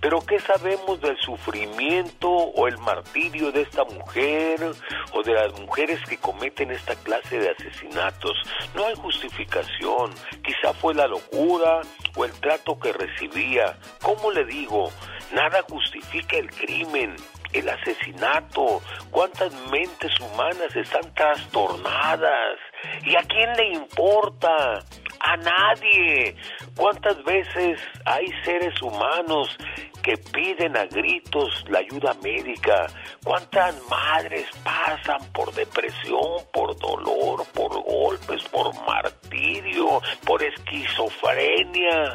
Pero 0.00 0.20
¿qué 0.20 0.38
sabemos 0.38 1.00
del 1.00 1.16
sufrimiento 1.18 2.28
o 2.30 2.68
el 2.68 2.78
martirio 2.78 3.50
de 3.50 3.62
esta 3.62 3.82
mujer 3.82 4.70
o 5.12 5.22
de 5.24 5.32
las 5.32 5.60
mujeres 5.60 5.98
que 6.08 6.16
cometen 6.18 6.70
esta 6.70 6.94
clase 6.94 7.38
de 7.38 7.50
asesinatos? 7.50 8.34
No 8.74 8.86
hay 8.86 8.94
justificación. 8.94 10.12
Quizá 10.44 10.72
fue 10.74 10.94
la 10.94 11.08
locura 11.08 11.80
o 12.14 12.24
el 12.24 12.32
trato 12.32 12.78
que 12.78 12.92
recibía. 12.92 13.76
¿Cómo 14.00 14.30
le 14.30 14.44
digo? 14.44 14.92
Nada 15.32 15.62
justifica 15.68 16.36
el 16.36 16.48
crimen 16.50 17.16
el 17.52 17.68
asesinato, 17.68 18.82
cuántas 19.10 19.52
mentes 19.70 20.12
humanas 20.20 20.74
están 20.74 21.12
trastornadas. 21.14 22.58
¿Y 23.04 23.16
a 23.16 23.22
quién 23.22 23.52
le 23.56 23.72
importa? 23.72 24.84
A 25.20 25.36
nadie. 25.36 26.36
¿Cuántas 26.76 27.22
veces 27.24 27.80
hay 28.04 28.26
seres 28.44 28.80
humanos 28.82 29.56
que 30.02 30.16
piden 30.16 30.76
a 30.76 30.84
gritos 30.84 31.64
la 31.68 31.80
ayuda 31.80 32.14
médica? 32.22 32.86
¿Cuántas 33.24 33.74
madres 33.88 34.46
pasan 34.62 35.20
por 35.32 35.52
depresión, 35.54 36.44
por 36.52 36.78
dolor, 36.78 37.44
por 37.52 37.82
golpes, 37.82 38.42
por 38.44 38.72
martirio, 38.86 40.00
por 40.24 40.42
esquizofrenia? 40.42 42.14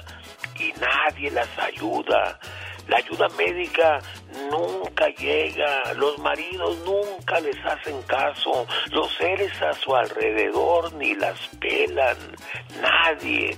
Y 0.59 0.71
nadie 0.79 1.31
las 1.31 1.49
ayuda. 1.59 2.39
La 2.87 2.97
ayuda 2.97 3.27
médica 3.37 3.99
nunca 4.51 5.07
llega, 5.09 5.93
los 5.93 6.17
maridos 6.19 6.77
nunca 6.85 7.39
les 7.39 7.55
hacen 7.65 8.01
caso, 8.03 8.67
los 8.91 9.11
seres 9.15 9.51
a 9.61 9.73
su 9.73 9.95
alrededor 9.95 10.93
ni 10.93 11.15
las 11.15 11.39
pelan, 11.59 12.17
nadie, 12.81 13.57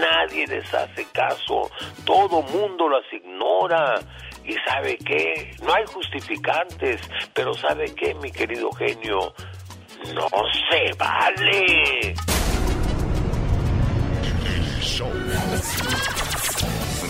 nadie 0.00 0.46
les 0.46 0.74
hace 0.74 1.04
caso, 1.12 1.70
todo 2.04 2.42
mundo 2.42 2.88
las 2.88 3.04
ignora. 3.12 4.00
Y 4.44 4.54
sabe 4.64 4.96
qué, 4.98 5.56
no 5.64 5.74
hay 5.74 5.84
justificantes, 5.86 7.00
pero 7.34 7.52
sabe 7.54 7.92
qué, 7.96 8.14
mi 8.14 8.30
querido 8.30 8.70
genio, 8.70 9.34
no 10.14 10.28
se 10.70 10.92
vale. 10.96 12.14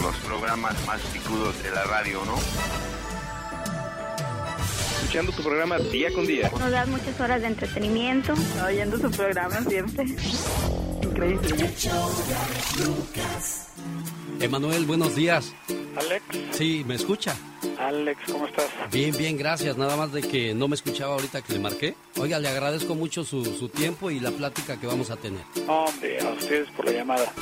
Los 0.07 0.17
programas 0.19 0.75
más 0.87 1.01
picudos 1.13 1.61
de 1.65 1.71
la 1.73 1.83
radio, 1.83 2.25
¿no? 2.25 2.37
Escuchando 5.01 5.33
tu 5.33 5.43
programa 5.43 5.79
día 5.79 6.13
con 6.15 6.25
día. 6.25 6.49
Nos 6.57 6.71
das 6.71 6.87
muchas 6.87 7.21
horas 7.21 7.41
de 7.41 7.49
entretenimiento. 7.49 8.33
Oyendo 8.65 8.99
su 8.99 9.11
programa 9.11 9.61
siempre. 9.63 10.05
Increíble. 11.03 11.71
Emanuel, 14.39 14.85
buenos 14.87 15.17
días. 15.17 15.53
Alex. 15.97 16.25
Sí, 16.53 16.85
¿me 16.87 16.95
escucha? 16.95 17.35
Alex, 17.77 18.21
¿cómo 18.31 18.47
estás? 18.47 18.67
Bien, 18.93 19.17
bien, 19.17 19.37
gracias. 19.37 19.77
Nada 19.77 19.97
más 19.97 20.13
de 20.13 20.23
que 20.23 20.55
no 20.55 20.69
me 20.69 20.77
escuchaba 20.77 21.15
ahorita 21.15 21.43
que 21.43 21.55
le 21.55 21.59
marqué. 21.59 21.97
Oiga, 22.17 22.39
le 22.39 22.49
agradezco 22.49 22.95
mucho 22.95 23.25
su, 23.25 23.45
su 23.45 23.69
tiempo 23.69 24.13
y 24.13 24.21
la 24.21 24.31
plática 24.31 24.79
que 24.79 24.87
vamos 24.87 25.11
a 25.11 25.17
tener. 25.17 25.43
Hombre, 25.67 26.21
a 26.21 26.29
ustedes 26.31 26.69
por 26.71 26.85
la 26.85 26.93
llamada. 26.93 27.33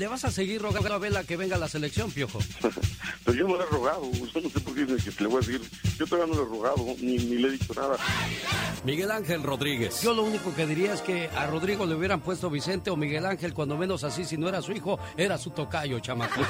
¿Le 0.00 0.08
vas 0.08 0.24
a 0.24 0.30
seguir 0.30 0.62
rogando 0.62 0.94
a 0.94 0.98
Vela 0.98 1.24
que 1.24 1.36
venga 1.36 1.56
a 1.56 1.58
la 1.58 1.68
selección, 1.68 2.10
Piojo? 2.10 2.38
Pero 3.26 3.36
yo 3.36 3.46
no 3.46 3.58
le 3.58 3.64
he 3.64 3.66
rogado, 3.66 4.00
usted 4.00 4.42
no 4.42 4.48
sé 4.48 4.58
por 4.60 4.74
qué 4.74 4.86
dice 4.86 5.10
que 5.10 5.24
le 5.24 5.28
voy 5.28 5.36
a 5.36 5.40
decir. 5.46 5.60
Yo 5.98 6.06
todavía 6.06 6.34
no 6.34 6.40
le 6.40 6.46
he 6.46 6.50
rogado, 6.50 6.86
ni, 7.02 7.18
ni 7.18 7.36
le 7.36 7.48
he 7.48 7.50
dicho 7.50 7.74
nada. 7.74 7.98
Miguel 8.82 9.10
Ángel 9.10 9.42
Rodríguez. 9.42 10.00
Yo 10.00 10.14
lo 10.14 10.22
único 10.22 10.54
que 10.54 10.66
diría 10.66 10.94
es 10.94 11.02
que 11.02 11.28
a 11.28 11.46
Rodrigo 11.48 11.84
le 11.84 11.96
hubieran 11.96 12.22
puesto 12.22 12.48
Vicente 12.48 12.88
o 12.88 12.96
Miguel 12.96 13.26
Ángel, 13.26 13.52
cuando 13.52 13.76
menos 13.76 14.02
así, 14.02 14.24
si 14.24 14.38
no 14.38 14.48
era 14.48 14.62
su 14.62 14.72
hijo, 14.72 14.98
era 15.18 15.36
su 15.36 15.50
tocayo, 15.50 16.00
chamaco. 16.00 16.40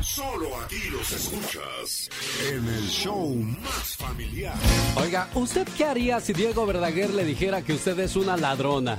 Solo 0.00 0.58
aquí 0.62 0.88
los 0.90 1.12
escuchas 1.12 2.08
en 2.50 2.66
el 2.66 2.88
show 2.88 3.34
más 3.34 3.96
familiar. 3.98 4.54
Oiga, 4.96 5.28
¿usted 5.34 5.68
qué 5.76 5.84
haría 5.84 6.20
si 6.20 6.32
Diego 6.32 6.64
Verdaguer 6.64 7.10
le 7.10 7.26
dijera 7.26 7.60
que 7.60 7.74
usted 7.74 7.98
es 7.98 8.16
una 8.16 8.38
ladrona? 8.38 8.96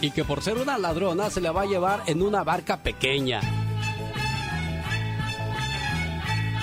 Y 0.00 0.10
que 0.10 0.24
por 0.24 0.42
ser 0.42 0.58
una 0.58 0.78
ladrona 0.78 1.30
se 1.30 1.40
la 1.40 1.52
va 1.52 1.62
a 1.62 1.66
llevar 1.66 2.02
en 2.06 2.22
una 2.22 2.44
barca 2.44 2.82
pequeña. 2.82 3.40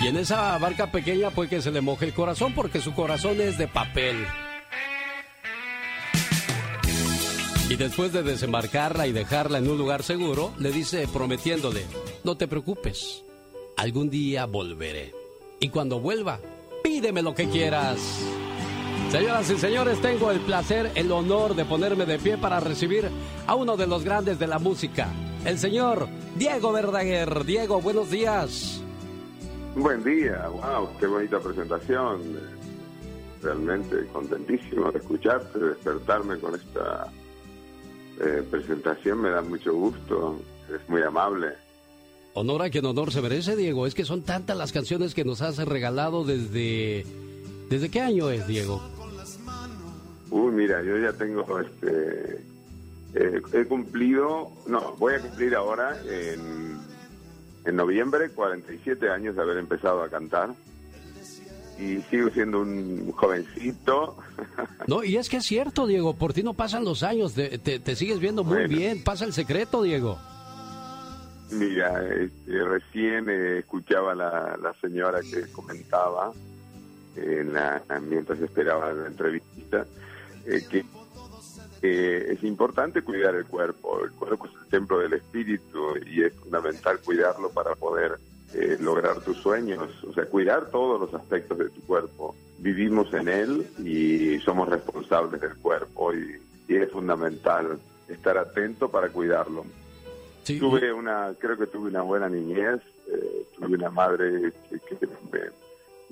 Y 0.01 0.07
en 0.07 0.17
esa 0.17 0.57
barca 0.57 0.91
pequeña 0.91 1.31
puede 1.31 1.49
que 1.49 1.61
se 1.61 1.71
le 1.71 1.81
moje 1.81 2.05
el 2.05 2.13
corazón 2.13 2.53
porque 2.53 2.81
su 2.81 2.93
corazón 2.93 3.41
es 3.41 3.57
de 3.57 3.67
papel. 3.67 4.25
Y 7.69 7.75
después 7.77 8.13
de 8.13 8.21
desembarcarla 8.21 9.07
y 9.07 9.11
dejarla 9.11 9.57
en 9.57 9.67
un 9.67 9.77
lugar 9.77 10.03
seguro, 10.03 10.53
le 10.59 10.71
dice 10.71 11.07
prometiéndole, 11.07 11.85
no 12.23 12.37
te 12.37 12.47
preocupes, 12.47 13.23
algún 13.77 14.09
día 14.09 14.45
volveré. 14.45 15.13
y 15.59 15.69
cuando 15.69 15.99
vuelva, 15.99 16.39
pídeme 16.83 17.23
lo 17.23 17.33
que 17.33 17.49
quieras. 17.49 17.97
Señoras 19.09 19.49
y 19.49 19.57
señores, 19.57 20.01
tengo 20.01 20.31
el 20.31 20.39
placer, 20.41 20.91
el 20.95 21.11
honor 21.11 21.55
de 21.55 21.63
ponerme 21.63 22.05
de 22.05 22.19
pie 22.19 22.37
para 22.37 22.59
recibir 22.59 23.09
a 23.47 23.55
uno 23.55 23.77
de 23.77 23.87
los 23.87 24.03
grandes 24.03 24.39
de 24.39 24.47
la 24.47 24.59
música, 24.59 25.07
el 25.45 25.57
señor 25.57 26.09
Diego 26.35 26.73
Verdaguer. 26.73 27.45
Diego, 27.45 27.79
buenos 27.79 28.09
días. 28.09 28.81
Buen 29.75 30.03
día, 30.03 30.47
wow, 30.49 30.89
qué 30.99 31.07
bonita 31.07 31.39
presentación. 31.39 32.21
Realmente 33.41 34.07
contentísimo 34.11 34.91
de 34.91 34.99
escucharte, 34.99 35.59
de 35.59 35.69
despertarme 35.69 36.37
con 36.39 36.55
esta 36.55 37.07
eh, 38.19 38.43
presentación, 38.49 39.21
me 39.21 39.29
da 39.29 39.41
mucho 39.41 39.73
gusto, 39.73 40.41
es 40.73 40.89
muy 40.89 41.03
amable. 41.03 41.53
Honor 42.33 42.63
a 42.63 42.69
quien 42.69 42.85
honor 42.85 43.13
se 43.13 43.21
merece, 43.21 43.55
Diego. 43.55 43.87
Es 43.87 43.95
que 43.95 44.03
son 44.03 44.23
tantas 44.23 44.57
las 44.57 44.73
canciones 44.73 45.13
que 45.13 45.23
nos 45.23 45.41
has 45.41 45.57
regalado 45.57 46.25
desde... 46.25 47.05
¿Desde 47.69 47.89
qué 47.89 48.01
año 48.01 48.29
es, 48.29 48.45
Diego? 48.45 48.94
Uy, 50.29 50.51
mira, 50.51 50.81
yo 50.81 50.97
ya 50.97 51.13
tengo 51.13 51.59
este... 51.59 52.43
Eh, 53.13 53.41
he 53.53 53.65
cumplido, 53.65 54.51
no, 54.67 54.93
voy 54.97 55.13
a 55.13 55.21
cumplir 55.21 55.55
ahora 55.55 55.97
en, 56.05 56.77
en 57.63 57.75
noviembre 57.75 58.29
47 58.31 59.09
años 59.09 59.37
de 59.37 59.41
haber 59.41 59.57
empezado 59.57 60.03
a 60.03 60.09
cantar 60.09 60.49
y 61.79 62.01
sigo 62.09 62.29
siendo 62.29 62.61
un 62.61 63.11
jovencito. 63.11 64.17
No, 64.87 65.03
y 65.03 65.17
es 65.17 65.29
que 65.29 65.37
es 65.37 65.45
cierto, 65.45 65.87
Diego, 65.87 66.15
por 66.15 66.33
ti 66.33 66.43
no 66.43 66.53
pasan 66.53 66.85
los 66.85 67.01
años, 67.01 67.33
te, 67.33 67.57
te, 67.57 67.95
sigues 67.95 68.19
viendo 68.19 68.43
muy 68.43 68.67
bien, 68.67 69.03
pasa 69.03 69.25
el 69.25 69.33
secreto, 69.33 69.81
Diego. 69.81 70.19
Mira, 71.49 72.03
este, 72.13 72.63
recién 72.63 73.27
eh, 73.27 73.59
escuchaba 73.59 74.13
la, 74.13 74.57
la 74.61 74.73
señora 74.79 75.21
que 75.21 75.51
comentaba 75.51 76.31
en 77.15 77.53
la, 77.53 77.81
mientras 78.07 78.39
esperaba 78.41 78.93
la 78.93 79.07
entrevista 79.07 79.87
eh, 80.45 80.65
que 80.69 80.85
es 81.81 82.43
importante 82.43 83.01
cuidar 83.03 83.35
el 83.35 83.45
cuerpo. 83.45 84.03
El 84.03 84.11
cuerpo 84.11 84.47
es 84.47 84.53
el 84.63 84.69
templo 84.69 84.99
del 84.99 85.13
espíritu 85.13 85.97
y 86.05 86.23
es 86.23 86.33
fundamental 86.33 86.99
cuidarlo 86.99 87.49
para 87.49 87.75
poder 87.75 88.17
eh, 88.53 88.77
lograr 88.79 89.19
tus 89.21 89.37
sueños, 89.37 89.89
o 90.07 90.13
sea, 90.13 90.25
cuidar 90.25 90.69
todos 90.69 90.99
los 90.99 91.13
aspectos 91.13 91.57
de 91.57 91.69
tu 91.69 91.81
cuerpo. 91.81 92.35
Vivimos 92.59 93.13
en 93.13 93.27
él 93.27 93.67
y 93.83 94.39
somos 94.39 94.69
responsables 94.69 95.41
del 95.41 95.55
cuerpo 95.57 96.13
y, 96.13 96.41
es 96.67 96.91
fundamental 96.91 97.79
estar 98.07 98.37
atento 98.37 98.89
para 98.89 99.09
cuidarlo. 99.09 99.65
Tuve 100.45 100.91
una, 100.91 101.33
creo 101.37 101.57
que 101.57 101.67
tuve 101.67 101.89
una 101.89 102.01
buena 102.01 102.27
niñez, 102.27 102.81
eh, 103.07 103.45
tuve 103.55 103.75
una 103.75 103.91
madre 103.91 104.51
que, 104.69 105.07
me, 105.31 105.39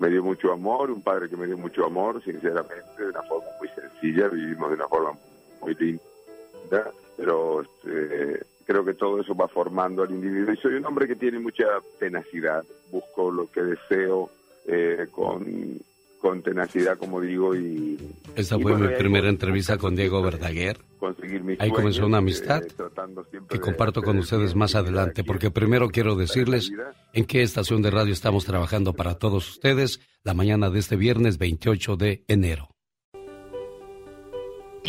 dio 0.10 0.24
mucho 0.24 0.52
amor, 0.52 0.92
un 0.92 1.02
padre 1.02 1.30
que 1.30 1.38
me 1.38 1.46
dio 1.46 1.58
mucho 1.58 1.86
amor, 1.86 2.24
sinceramente, 2.24 2.84
de 2.98 3.10
una 3.10 3.22
forma 3.24 3.48
muy 3.60 3.70
sencilla, 3.70 4.28
vivimos 4.28 4.70
de 4.70 4.76
una 4.76 4.88
forma 4.88 5.18
muy 5.62 5.76
linda, 5.76 6.92
pero 7.18 7.62
este, 7.62 8.44
creo 8.66 8.84
que 8.84 8.94
todo 8.94 9.22
eso 9.22 9.36
va 9.36 9.48
formando 9.48 10.04
al 10.04 10.12
individuo. 10.12 10.54
Y 10.54 10.58
soy 10.58 10.76
un 10.76 10.86
hombre 10.86 11.08
que 11.08 11.16
tiene 11.16 11.40
mucha 11.40 11.66
tenacidad, 12.00 12.64
busco 12.92 13.32
lo 13.32 13.50
que 13.52 13.62
deseo 13.62 14.30
eh, 14.66 15.08
con, 15.12 15.80
con 16.24 16.42
tenacidad, 16.42 16.98
como 16.98 17.20
digo, 17.20 17.54
y... 17.54 18.00
Esta 18.34 18.58
fue 18.58 18.78
mi 18.78 18.88
primera 18.96 19.28
entrevista 19.28 19.78
con 19.78 19.94
Diego 19.94 20.22
Verdaguer. 20.22 20.80
Ahí 21.60 21.70
comenzó 21.70 22.06
una 22.06 22.20
amistad 22.20 22.64
eh, 22.64 23.40
que 23.50 23.60
comparto 23.60 24.02
con 24.02 24.18
ustedes 24.20 24.56
más 24.56 24.74
adelante, 24.76 25.26
porque 25.26 25.52
primero 25.52 25.90
quiero 25.90 26.16
decirles 26.16 26.72
en 27.12 27.26
qué 27.26 27.44
estación 27.44 27.82
de 27.82 27.92
radio 27.92 28.14
estamos 28.14 28.46
trabajando 28.46 28.94
para 28.94 29.16
todos 29.16 29.50
ustedes 29.50 30.00
la 30.24 30.34
mañana 30.34 30.70
de 30.70 30.80
este 30.80 30.96
viernes 30.96 31.38
28 31.38 31.98
de 31.98 32.24
enero. 32.30 32.70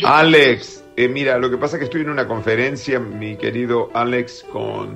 Alex, 0.05 0.85
eh, 0.95 1.09
mira, 1.09 1.37
lo 1.37 1.49
que 1.49 1.57
pasa 1.57 1.75
es 1.75 1.79
que 1.79 1.85
estoy 1.85 2.01
en 2.01 2.11
una 2.11 2.29
conferencia, 2.29 2.97
mi 2.97 3.35
querido 3.35 3.89
Alex, 3.93 4.45
con, 4.53 4.95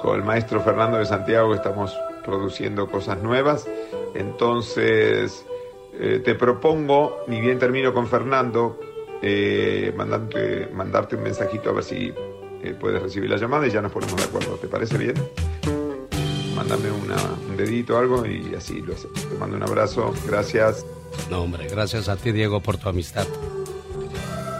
con 0.00 0.18
el 0.18 0.24
maestro 0.24 0.60
Fernando 0.60 0.98
de 0.98 1.06
Santiago, 1.06 1.54
estamos 1.54 1.96
produciendo 2.24 2.88
cosas 2.90 3.22
nuevas. 3.22 3.68
Entonces, 4.14 5.46
eh, 5.92 6.20
te 6.24 6.34
propongo, 6.34 7.24
ni 7.28 7.40
bien 7.40 7.58
termino 7.58 7.92
con 7.92 8.08
Fernando, 8.08 8.80
eh, 9.20 9.92
mandarte, 9.96 11.16
un 11.16 11.22
mensajito 11.22 11.70
a 11.70 11.72
ver 11.74 11.84
si 11.84 12.12
puedes 12.80 13.02
recibir 13.02 13.28
la 13.28 13.36
llamada 13.36 13.66
y 13.66 13.70
ya 13.70 13.80
nos 13.82 13.92
ponemos 13.92 14.16
de 14.16 14.24
acuerdo. 14.24 14.56
¿Te 14.56 14.68
parece 14.68 14.96
bien? 14.98 15.14
Mándame 16.54 16.90
un 16.90 17.56
dedito 17.56 17.96
o 17.96 17.98
algo 17.98 18.26
y 18.26 18.54
así 18.54 18.80
lo 18.80 18.94
hacemos. 18.94 19.28
Te 19.28 19.36
mando 19.36 19.56
un 19.56 19.62
abrazo, 19.62 20.12
gracias. 20.26 20.86
No, 21.30 21.42
hombre, 21.42 21.66
gracias 21.68 22.08
a 22.08 22.16
ti, 22.16 22.32
Diego, 22.32 22.60
por 22.60 22.76
tu 22.76 22.88
amistad. 22.88 23.26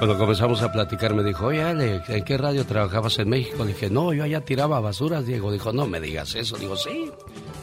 Cuando 0.03 0.19
comenzamos 0.19 0.61
a 0.63 0.73
platicar 0.73 1.15
me 1.15 1.23
dijo, 1.23 1.47
oye 1.47 1.61
¿en 2.09 2.25
qué 2.25 2.37
radio 2.37 2.67
trabajabas 2.67 3.21
en 3.21 3.29
México? 3.29 3.65
Le 3.65 3.73
dije, 3.73 3.89
no, 3.89 4.13
yo 4.13 4.25
allá 4.25 4.41
tiraba 4.41 4.81
basuras, 4.81 5.25
Diego. 5.25 5.53
Dijo, 5.53 5.73
no 5.73 5.87
me 5.87 6.01
digas 6.01 6.35
eso. 6.35 6.57
Digo, 6.57 6.77
sí. 6.77 7.13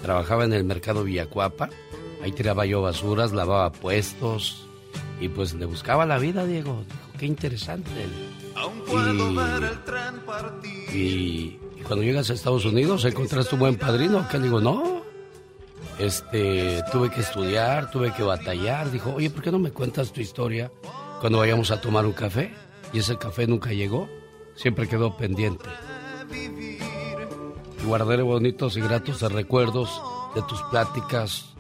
Trabajaba 0.01 0.45
en 0.45 0.53
el 0.53 0.63
mercado 0.63 1.03
Villacuapa, 1.03 1.69
ahí 2.23 2.31
tiraba 2.31 2.65
yo 2.65 2.81
basuras, 2.81 3.31
lavaba 3.31 3.71
puestos 3.71 4.65
y 5.19 5.29
pues 5.29 5.53
le 5.53 5.65
buscaba 5.65 6.05
la 6.05 6.17
vida, 6.17 6.45
Diego. 6.45 6.83
Dijo, 6.87 7.17
qué 7.19 7.25
interesante. 7.25 7.91
Y, 10.93 10.97
y, 10.97 11.59
y 11.77 11.81
cuando 11.83 12.03
llegas 12.03 12.29
a 12.29 12.33
Estados 12.33 12.65
Unidos, 12.65 13.05
¿encontraste 13.05 13.55
un 13.55 13.59
buen 13.59 13.75
padrino? 13.77 14.27
Que 14.29 14.39
digo, 14.39 14.59
no. 14.59 14.99
Este, 15.97 16.81
tuve 16.91 17.09
que 17.09 17.19
estudiar, 17.19 17.91
tuve 17.91 18.13
que 18.13 18.23
batallar. 18.23 18.89
Dijo, 18.91 19.13
oye, 19.15 19.29
¿por 19.29 19.43
qué 19.43 19.51
no 19.51 19.59
me 19.59 19.71
cuentas 19.71 20.13
tu 20.13 20.21
historia? 20.21 20.71
cuando 21.19 21.39
vayamos 21.39 21.69
a 21.71 21.81
tomar 21.81 22.05
un 22.05 22.13
café 22.13 22.53
y 22.93 22.99
ese 22.99 23.17
café 23.17 23.45
nunca 23.45 23.71
llegó, 23.71 24.07
siempre 24.55 24.87
quedó 24.87 25.15
pendiente. 25.17 25.69
Y 27.81 27.85
guardaré 27.85 28.23
bonitos 28.23 28.77
y 28.77 28.81
gratos 28.81 29.21
recuerdos 29.31 30.01
de 30.35 30.41
tus 30.43 30.61
pláticas, 30.63 31.55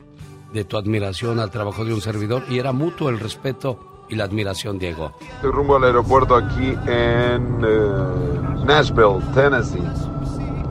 de 0.53 0.65
tu 0.65 0.77
admiración 0.77 1.39
al 1.39 1.51
trabajo 1.51 1.85
de 1.85 1.93
un 1.93 2.01
servidor 2.01 2.43
y 2.49 2.59
era 2.59 2.71
mutuo 2.71 3.09
el 3.09 3.19
respeto 3.19 4.05
y 4.09 4.15
la 4.15 4.23
admiración, 4.23 4.79
Diego. 4.79 5.11
Estoy 5.21 5.51
rumbo 5.51 5.75
al 5.75 5.83
aeropuerto 5.83 6.35
aquí 6.35 6.75
en 6.87 7.63
eh, 7.63 8.65
Nashville, 8.65 9.21
Tennessee. 9.33 9.83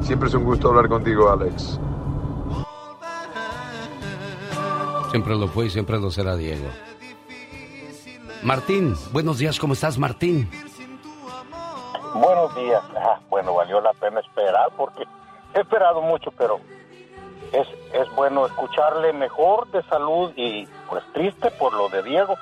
Siempre 0.01 0.29
es 0.29 0.35
un 0.35 0.45
gusto 0.45 0.69
hablar 0.69 0.89
contigo, 0.89 1.31
Alex. 1.31 1.79
Siempre 5.11 5.37
lo 5.37 5.49
fue 5.49 5.67
y 5.67 5.71
siempre 5.71 5.99
lo 5.99 6.11
será, 6.11 6.37
Diego. 6.37 6.69
Martín, 8.43 8.95
buenos 9.13 9.39
días, 9.39 9.59
¿cómo 9.59 9.73
estás, 9.73 9.99
Martín? 9.99 10.49
Buenos 12.15 12.55
días. 12.55 12.83
Ah, 12.97 13.19
bueno, 13.29 13.55
valió 13.55 13.81
la 13.81 13.93
pena 13.95 14.21
esperar 14.21 14.71
porque 14.77 15.05
he 15.55 15.61
esperado 15.61 16.01
mucho, 16.01 16.31
pero 16.37 16.61
es, 17.53 17.69
es 17.93 18.15
bueno 18.15 18.47
escucharle 18.47 19.13
mejor 19.13 19.71
de 19.71 19.83
salud 19.85 20.33
y 20.37 20.67
pues 20.89 21.05
triste 21.13 21.51
por 21.53 21.73
lo 21.73 21.89
de 21.89 22.03
Diego. 22.03 22.35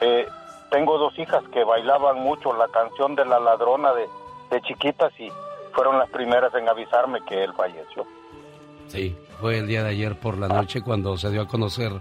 Eh, 0.00 0.26
tengo 0.70 0.98
dos 0.98 1.18
hijas 1.18 1.42
que 1.52 1.64
bailaban 1.64 2.20
mucho 2.20 2.52
la 2.52 2.68
canción 2.68 3.14
de 3.14 3.24
la 3.24 3.40
ladrona 3.40 3.92
de, 3.94 4.06
de 4.50 4.60
chiquitas 4.62 5.12
y 5.18 5.30
fueron 5.72 5.98
las 5.98 6.10
primeras 6.10 6.54
en 6.54 6.68
avisarme 6.68 7.20
que 7.26 7.44
él 7.44 7.52
falleció. 7.54 8.06
Sí, 8.88 9.16
fue 9.40 9.58
el 9.58 9.66
día 9.66 9.82
de 9.82 9.90
ayer 9.90 10.18
por 10.18 10.38
la 10.38 10.48
noche 10.48 10.82
cuando 10.82 11.16
se 11.16 11.30
dio 11.30 11.42
a 11.42 11.48
conocer 11.48 11.92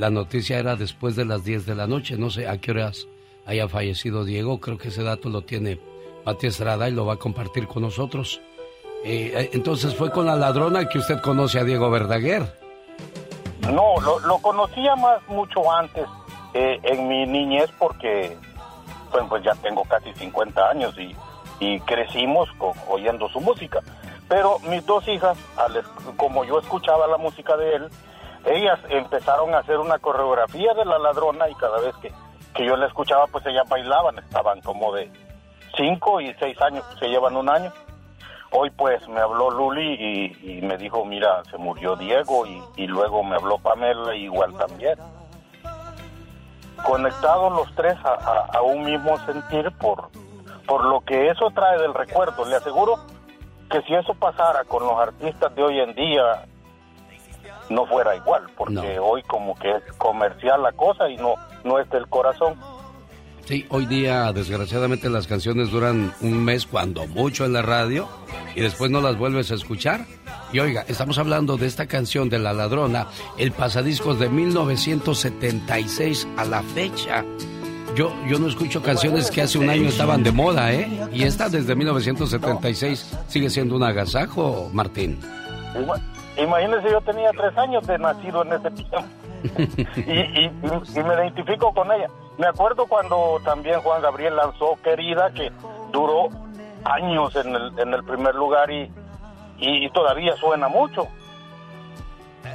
la 0.00 0.08
noticia 0.08 0.58
era 0.58 0.76
después 0.76 1.14
de 1.14 1.26
las 1.26 1.44
10 1.44 1.66
de 1.66 1.74
la 1.74 1.86
noche. 1.86 2.16
No 2.16 2.30
sé 2.30 2.48
a 2.48 2.58
qué 2.58 2.70
horas 2.70 3.06
haya 3.44 3.68
fallecido 3.68 4.24
Diego. 4.24 4.58
Creo 4.58 4.78
que 4.78 4.88
ese 4.88 5.02
dato 5.02 5.28
lo 5.28 5.42
tiene 5.42 5.78
Pati 6.24 6.46
Estrada 6.46 6.88
y 6.88 6.92
lo 6.92 7.04
va 7.04 7.14
a 7.14 7.18
compartir 7.18 7.66
con 7.66 7.82
nosotros. 7.82 8.40
Eh, 9.04 9.50
entonces 9.52 9.94
fue 9.94 10.10
con 10.10 10.26
la 10.26 10.36
ladrona 10.36 10.88
que 10.88 10.98
usted 10.98 11.20
conoce 11.20 11.58
a 11.58 11.64
Diego 11.64 11.90
Verdaguer. 11.90 12.42
No, 13.72 14.00
lo, 14.00 14.38
conocía 14.38 14.96
más 14.96 15.20
mucho 15.28 15.70
antes, 15.72 16.06
eh, 16.54 16.78
en 16.82 17.08
mi 17.08 17.26
niñez, 17.26 17.70
porque 17.78 18.36
pues, 19.10 19.24
pues 19.28 19.44
ya 19.44 19.54
tengo 19.56 19.84
casi 19.84 20.12
50 20.14 20.70
años 20.70 20.94
y, 20.98 21.14
crecimos 21.80 22.48
oyendo 22.88 23.28
su 23.28 23.38
música. 23.38 23.80
Pero 24.28 24.58
mis 24.60 24.84
dos 24.86 25.06
hijas, 25.08 25.36
como 26.16 26.42
yo 26.44 26.58
escuchaba 26.58 27.06
la 27.06 27.18
música 27.18 27.54
de 27.56 27.74
él, 27.74 27.88
ellas 28.46 28.78
empezaron 28.88 29.54
a 29.54 29.58
hacer 29.58 29.76
una 29.76 29.98
coreografía 29.98 30.72
de 30.72 30.86
la 30.86 30.98
ladrona 30.98 31.50
y 31.50 31.54
cada 31.56 31.78
vez 31.80 31.94
que, 31.96 32.10
que 32.54 32.64
yo 32.64 32.76
la 32.76 32.86
escuchaba, 32.86 33.26
pues 33.26 33.44
ellas 33.44 33.68
bailaban, 33.68 34.18
estaban 34.18 34.62
como 34.62 34.94
de 34.94 35.10
cinco 35.76 36.22
y 36.22 36.32
seis 36.40 36.58
años, 36.62 36.82
se 36.98 37.08
llevan 37.08 37.36
un 37.36 37.50
año. 37.50 37.70
Hoy 38.52 38.70
pues 38.70 39.06
me 39.08 39.20
habló 39.20 39.50
Luli 39.50 40.34
y, 40.42 40.60
me 40.62 40.76
dijo, 40.76 41.04
mira, 41.04 41.42
se 41.50 41.56
murió 41.56 41.94
Diego 41.96 42.44
y, 42.76 42.86
luego 42.86 43.22
me 43.22 43.36
habló 43.36 43.58
Pamela 43.58 44.14
igual 44.14 44.54
también. 44.56 44.98
Conectados 46.84 47.52
los 47.52 47.74
tres 47.76 47.94
a, 48.04 48.46
a, 48.52 48.62
un 48.62 48.84
mismo 48.84 49.18
sentir 49.26 49.70
por, 49.78 50.08
por 50.66 50.84
lo 50.84 51.00
que 51.02 51.28
eso 51.28 51.50
trae 51.50 51.78
del 51.78 51.94
recuerdo. 51.94 52.44
Le 52.44 52.56
aseguro 52.56 52.98
que 53.70 53.82
si 53.82 53.94
eso 53.94 54.14
pasara 54.14 54.64
con 54.64 54.82
los 54.82 54.98
artistas 54.98 55.54
de 55.54 55.62
hoy 55.62 55.78
en 55.78 55.94
día, 55.94 56.46
no 57.70 57.86
fuera 57.86 58.16
igual, 58.16 58.46
porque 58.56 58.98
hoy 58.98 59.22
como 59.22 59.54
que 59.54 59.70
es 59.70 59.92
comercial 59.96 60.62
la 60.62 60.72
cosa 60.72 61.08
y 61.08 61.16
no, 61.16 61.36
no 61.64 61.78
es 61.78 61.88
del 61.90 62.08
corazón. 62.08 62.58
Sí, 63.44 63.66
hoy 63.68 63.86
día 63.86 64.32
desgraciadamente 64.32 65.10
las 65.10 65.26
canciones 65.26 65.70
duran 65.70 66.12
un 66.20 66.44
mes 66.44 66.66
cuando 66.66 67.06
mucho 67.06 67.44
en 67.44 67.52
la 67.52 67.62
radio 67.62 68.08
y 68.54 68.60
después 68.60 68.90
no 68.90 69.00
las 69.00 69.18
vuelves 69.18 69.50
a 69.50 69.54
escuchar. 69.54 70.06
Y 70.52 70.60
oiga, 70.60 70.84
estamos 70.88 71.18
hablando 71.18 71.56
de 71.56 71.66
esta 71.66 71.86
canción 71.86 72.28
de 72.28 72.38
La 72.38 72.52
Ladrona, 72.52 73.06
el 73.38 73.52
pasadiscos 73.52 74.18
de 74.18 74.28
1976 74.28 76.28
a 76.36 76.44
la 76.44 76.62
fecha. 76.62 77.24
Yo, 77.96 78.12
yo 78.28 78.38
no 78.38 78.46
escucho 78.46 78.82
canciones 78.82 79.30
que 79.30 79.42
hace 79.42 79.58
un 79.58 79.68
año 79.68 79.88
estaban 79.88 80.22
de 80.22 80.30
moda, 80.30 80.72
¿eh? 80.72 80.88
Y 81.12 81.24
esta 81.24 81.48
desde 81.48 81.74
1976 81.74 83.16
sigue 83.26 83.50
siendo 83.50 83.74
un 83.74 83.82
agasajo, 83.82 84.70
Martín. 84.72 85.18
Imagínese, 86.36 86.90
yo 86.90 87.00
tenía 87.00 87.30
tres 87.30 87.56
años 87.58 87.84
de 87.86 87.98
nacido 87.98 88.44
en 88.44 88.52
ese 88.52 88.70
tiempo. 88.70 89.04
Y, 89.96 90.44
y, 90.44 90.50
me 91.02 91.14
identifico 91.14 91.72
con 91.72 91.90
ella. 91.92 92.08
Me 92.38 92.46
acuerdo 92.46 92.86
cuando 92.86 93.40
también 93.44 93.80
Juan 93.80 94.02
Gabriel 94.02 94.36
lanzó 94.36 94.78
Querida, 94.82 95.30
que 95.32 95.52
duró 95.92 96.28
años 96.84 97.34
en 97.36 97.54
el, 97.54 97.78
en 97.78 97.94
el 97.94 98.04
primer 98.04 98.34
lugar 98.34 98.70
y, 98.70 98.90
y, 99.58 99.90
todavía 99.90 100.36
suena 100.36 100.68
mucho. 100.68 101.06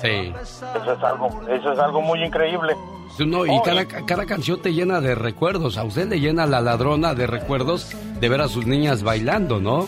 Sí. 0.01 0.33
Eso 0.41 0.93
es 0.93 1.03
algo, 1.03 1.41
eso 1.47 1.71
es 1.71 1.79
algo 1.79 2.01
muy 2.01 2.23
increíble. 2.23 2.75
No, 3.19 3.45
y 3.45 3.61
cada, 3.63 3.85
cada 3.85 4.25
canción 4.25 4.61
te 4.61 4.73
llena 4.73 4.99
de 4.99 5.15
recuerdos. 5.15 5.77
A 5.77 5.83
usted 5.83 6.09
le 6.09 6.19
llena 6.19 6.45
la 6.45 6.59
ladrona 6.59 7.13
de 7.13 7.27
recuerdos 7.27 7.95
de 8.19 8.29
ver 8.29 8.41
a 8.41 8.47
sus 8.47 8.65
niñas 8.65 9.03
bailando, 9.03 9.59
¿no? 9.59 9.87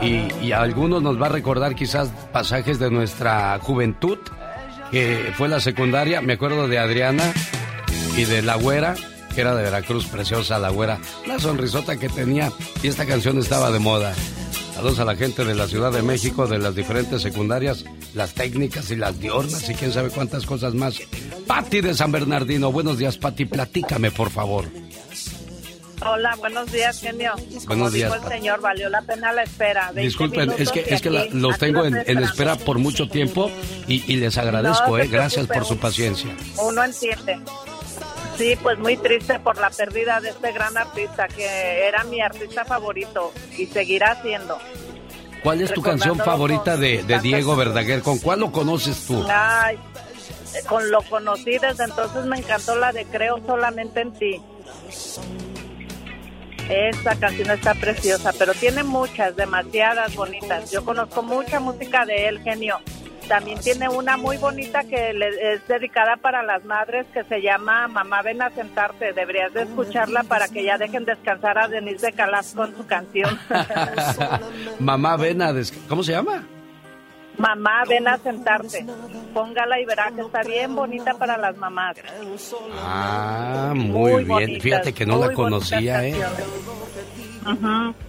Y, 0.00 0.28
y 0.40 0.52
a 0.52 0.60
algunos 0.60 1.02
nos 1.02 1.20
va 1.20 1.26
a 1.26 1.30
recordar 1.30 1.74
quizás 1.74 2.10
pasajes 2.32 2.78
de 2.78 2.90
nuestra 2.90 3.58
juventud, 3.60 4.18
que 4.90 5.32
fue 5.36 5.48
la 5.48 5.60
secundaria. 5.60 6.20
Me 6.20 6.34
acuerdo 6.34 6.68
de 6.68 6.78
Adriana 6.78 7.32
y 8.16 8.24
de 8.24 8.42
La 8.42 8.56
Güera, 8.56 8.94
que 9.34 9.40
era 9.40 9.54
de 9.54 9.62
Veracruz, 9.62 10.06
preciosa 10.06 10.58
La 10.58 10.70
Güera. 10.70 10.98
La 11.26 11.38
sonrisota 11.38 11.96
que 11.96 12.08
tenía 12.08 12.52
y 12.82 12.88
esta 12.88 13.06
canción 13.06 13.38
estaba 13.38 13.70
de 13.70 13.78
moda. 13.78 14.14
Saludos 14.74 14.98
a 15.00 15.04
la 15.04 15.16
gente 15.16 15.44
de 15.44 15.54
la 15.54 15.68
Ciudad 15.68 15.92
de 15.92 16.02
México, 16.02 16.46
de 16.46 16.58
las 16.58 16.74
diferentes 16.74 17.20
secundarias, 17.20 17.84
las 18.14 18.32
técnicas 18.32 18.90
y 18.90 18.96
las 18.96 19.18
diurnas 19.20 19.68
y 19.68 19.74
quién 19.74 19.92
sabe 19.92 20.08
cuántas 20.08 20.46
cosas 20.46 20.74
más. 20.74 20.98
Patti 21.46 21.80
de 21.80 21.94
San 21.94 22.12
Bernardino, 22.12 22.72
buenos 22.72 22.96
días 22.96 23.18
Patti, 23.18 23.44
platícame 23.44 24.10
por 24.10 24.30
favor. 24.30 24.66
Hola, 26.04 26.34
buenos 26.36 26.72
días, 26.72 27.00
genio. 27.00 27.32
Buenos 27.66 27.92
días. 27.92 28.12
Dijo 28.12 28.24
el 28.24 28.32
señor, 28.32 28.60
valió 28.60 28.88
la 28.88 29.02
pena 29.02 29.32
la 29.32 29.42
espera. 29.42 29.92
Disculpen, 29.94 30.52
es 30.56 30.70
que, 30.70 30.84
es 30.88 31.02
que 31.02 31.10
los 31.10 31.58
tengo 31.58 31.84
en, 31.84 31.96
espera 31.96 32.56
por 32.56 32.78
mucho 32.78 33.08
tiempo 33.08 33.50
y, 33.86 34.16
les 34.16 34.38
agradezco, 34.38 34.98
eh, 34.98 35.08
gracias 35.08 35.46
por 35.46 35.64
su 35.64 35.76
paciencia. 35.78 36.34
Uno 36.58 36.84
entiende. 36.84 37.38
Sí, 38.38 38.56
pues 38.62 38.78
muy 38.78 38.96
triste 38.96 39.38
por 39.40 39.58
la 39.58 39.68
pérdida 39.68 40.20
de 40.20 40.30
este 40.30 40.52
gran 40.52 40.74
artista 40.78 41.28
que 41.28 41.86
era 41.86 42.04
mi 42.04 42.22
artista 42.22 42.64
favorito 42.64 43.32
y 43.58 43.66
seguirá 43.66 44.22
siendo. 44.22 44.58
¿Cuál 45.42 45.60
es 45.60 45.72
tu 45.72 45.82
canción 45.82 46.16
favorita 46.16 46.78
de, 46.78 47.04
Diego 47.22 47.56
Verdaguer? 47.56 48.00
¿Con 48.00 48.18
cuál 48.18 48.40
lo 48.40 48.50
conoces 48.50 49.06
tú? 49.06 49.22
Ay, 49.28 49.78
con 50.66 50.90
lo 50.90 51.02
conocí 51.02 51.58
desde 51.58 51.84
entonces 51.84 52.24
me 52.24 52.38
encantó 52.38 52.76
la 52.76 52.92
de 52.92 53.04
Creo 53.04 53.38
solamente 53.46 54.00
en 54.00 54.12
ti. 54.12 54.42
Esta 56.70 57.16
canción 57.16 57.50
está 57.50 57.74
preciosa, 57.74 58.32
pero 58.38 58.54
tiene 58.54 58.84
muchas, 58.84 59.36
demasiadas 59.36 60.14
bonitas. 60.14 60.70
Yo 60.70 60.84
conozco 60.84 61.22
mucha 61.22 61.60
música 61.60 62.06
de 62.06 62.28
él, 62.28 62.40
genio 62.40 62.78
también 63.30 63.60
tiene 63.60 63.88
una 63.88 64.16
muy 64.16 64.38
bonita 64.38 64.82
que 64.82 65.10
es 65.10 65.68
dedicada 65.68 66.16
para 66.16 66.42
las 66.42 66.64
madres 66.64 67.06
que 67.14 67.22
se 67.22 67.40
llama 67.40 67.86
Mamá 67.86 68.22
ven 68.22 68.42
a 68.42 68.50
sentarte. 68.50 69.12
Deberías 69.12 69.54
de 69.54 69.62
escucharla 69.62 70.24
para 70.24 70.48
que 70.48 70.64
ya 70.64 70.76
dejen 70.78 71.04
descansar 71.04 71.56
a 71.56 71.68
Denise 71.68 72.06
de 72.06 72.12
Calas 72.12 72.52
con 72.56 72.76
su 72.76 72.84
canción. 72.86 73.38
Mamá 74.80 75.16
ven 75.16 75.42
a 75.42 75.54
¿Cómo 75.88 76.02
se 76.02 76.10
llama? 76.10 76.44
Mamá, 77.40 77.84
ven 77.88 78.06
a 78.06 78.18
sentarte. 78.18 78.84
Póngala 79.32 79.80
y 79.80 79.86
verá 79.86 80.12
que 80.14 80.20
está 80.20 80.42
bien 80.42 80.74
bonita 80.74 81.14
para 81.14 81.38
las 81.38 81.56
mamás. 81.56 81.96
Ah, 82.82 83.72
muy, 83.74 84.24
bien. 84.24 84.60
Fíjate 84.60 84.92
que 84.92 85.06
no 85.06 85.18
la 85.18 85.32
conocía, 85.32 86.06
¿eh? 86.06 86.14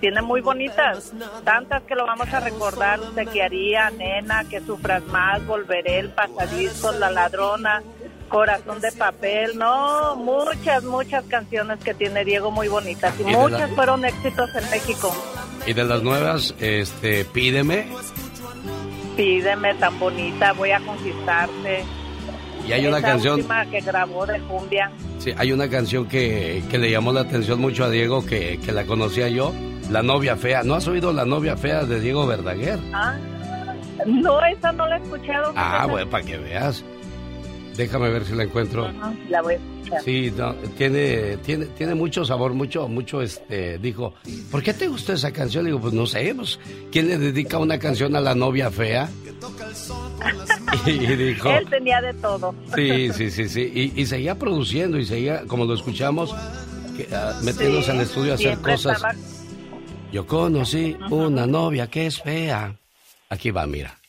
Tiene 0.02 0.22
muy 0.22 0.42
bonitas, 0.42 1.14
tantas 1.46 1.84
que 1.84 1.96
lo 1.96 2.06
vamos 2.06 2.28
a 2.34 2.42
recordar. 2.42 3.00
Te 3.16 3.42
haría, 3.42 3.90
nena, 3.92 4.44
que 4.44 4.60
sufras 4.60 5.04
más, 5.06 5.46
volveré, 5.48 6.00
el 6.00 6.10
pasadizo, 6.10 6.92
la 6.92 7.10
ladrona, 7.10 7.82
corazón 8.28 8.82
de 8.82 8.92
papel. 8.92 9.58
No, 9.58 10.18
muchas, 10.18 10.84
muchas 10.84 11.24
canciones 11.26 11.80
que 11.80 11.94
tiene 11.94 12.26
Diego 12.26 12.52
muy 12.52 12.68
bonitas 12.68 13.18
y, 13.18 13.24
muchas 13.24 13.72
fueron 13.72 14.04
éxitos 14.04 14.54
en 14.56 14.70
México. 14.70 15.16
Y 15.66 15.74
de 15.74 15.86
las 15.86 16.04
nuevas, 16.04 16.54
este, 16.60 17.24
pídeme. 17.24 17.88
Pídeme 19.22 19.76
tan 19.76 20.00
bonita, 20.00 20.52
voy 20.54 20.72
a 20.72 20.80
conquistarte. 20.80 21.84
Y 22.68 22.72
hay 22.72 22.88
una 22.88 23.04
canción 23.04 23.40
que 23.70 23.82
grabó 23.82 24.26
de 24.26 24.40
cumbia. 24.42 24.92
Sí, 25.20 25.32
hay 25.38 25.52
una 25.52 25.70
canción 25.70 26.08
que, 26.08 26.64
le 26.72 26.90
llamó 26.90 27.14
la 27.14 27.22
atención 27.22 27.62
mucho 27.62 27.84
a 27.84 27.92
Diego, 27.92 28.26
que, 28.26 28.58
la 28.74 28.84
conocía 28.86 29.30
yo, 29.30 29.54
La 29.92 30.02
novia 30.02 30.38
fea. 30.38 30.64
¿No 30.64 30.74
has 30.74 30.88
oído 30.88 31.14
La 31.14 31.26
novia 31.26 31.56
fea 31.56 31.84
de 31.84 32.00
Diego 32.00 32.26
Verdaguer? 32.26 32.80
Ah, 32.94 33.16
no, 34.08 34.44
esa 34.44 34.72
no 34.72 34.88
la 34.88 34.98
he 34.98 35.04
escuchado. 35.04 35.54
Ah, 35.56 35.86
bueno, 35.88 36.10
para 36.10 36.26
que 36.26 36.40
veas. 36.40 36.84
Déjame 37.76 38.10
ver 38.10 38.26
si 38.26 38.34
la 38.34 38.44
encuentro. 38.44 38.92
la 39.30 39.42
voy 39.42 39.56
a 39.56 39.58
escuchar. 39.58 40.04
Sí, 40.04 40.34
tiene, 40.78 41.38
tiene, 41.38 41.66
tiene 41.68 41.96
mucho 41.96 42.26
sabor, 42.26 42.54
mucho, 42.54 42.88
mucho, 42.88 43.22
este, 43.22 43.78
dijo, 43.78 44.14
¿por 44.50 44.62
qué 44.62 44.74
te 44.74 44.88
gustó 44.88 45.14
esa 45.14 45.32
canción? 45.32 45.66
Digo, 45.66 45.80
pues 45.80 45.94
no 45.94 46.06
sé, 46.06 46.34
pues, 46.36 46.60
¿quién 46.92 47.08
le 47.08 47.18
dedica 47.18 47.58
una 47.58 47.80
canción 47.80 48.16
a 48.16 48.22
la 48.22 48.36
novia 48.36 48.70
fea? 48.70 49.10
y 50.86 50.92
dijo... 50.92 51.50
Él 51.50 51.68
tenía 51.70 52.02
de 52.02 52.14
todo. 52.16 52.54
Sí, 52.76 53.12
sí, 53.14 53.32
sí, 53.32 53.50
sí, 53.50 53.94
y, 53.96 54.06
seguía 54.06 54.38
produciendo 54.38 54.98
y 54.98 55.06
seguía, 55.06 55.44
como 55.48 55.66
lo 55.66 55.74
escuchamos, 55.74 56.36
que, 56.96 57.08
ah, 57.14 57.40
metiéndose 57.44 57.92
en 57.92 57.98
el 57.98 58.04
estudio 58.04 58.34
a 58.34 58.36
hacer 58.36 58.58
cosas. 58.60 59.02
Yo 60.12 60.28
conocí 60.28 60.98
una 61.10 61.48
novia 61.48 61.88
que 61.88 62.06
es 62.06 62.22
fea. 62.22 62.76
Aquí 63.30 63.50
va, 63.50 63.66
mira. 63.66 64.01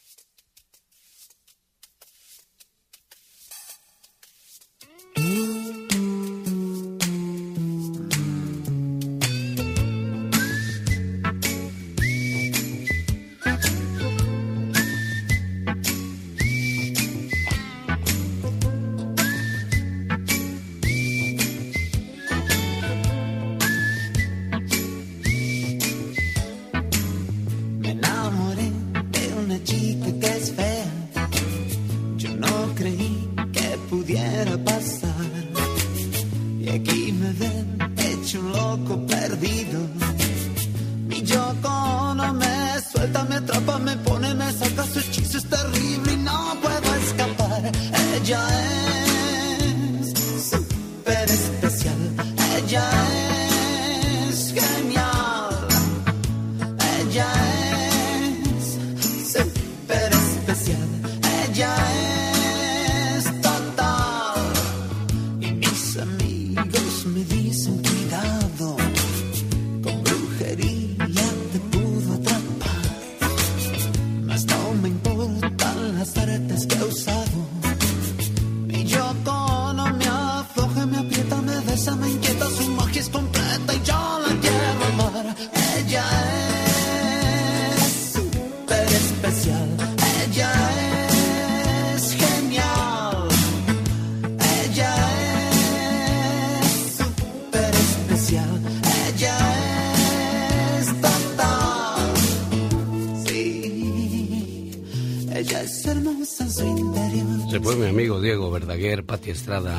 Verdaguer, 108.53 109.05
Pati 109.05 109.31
Estrada. 109.31 109.77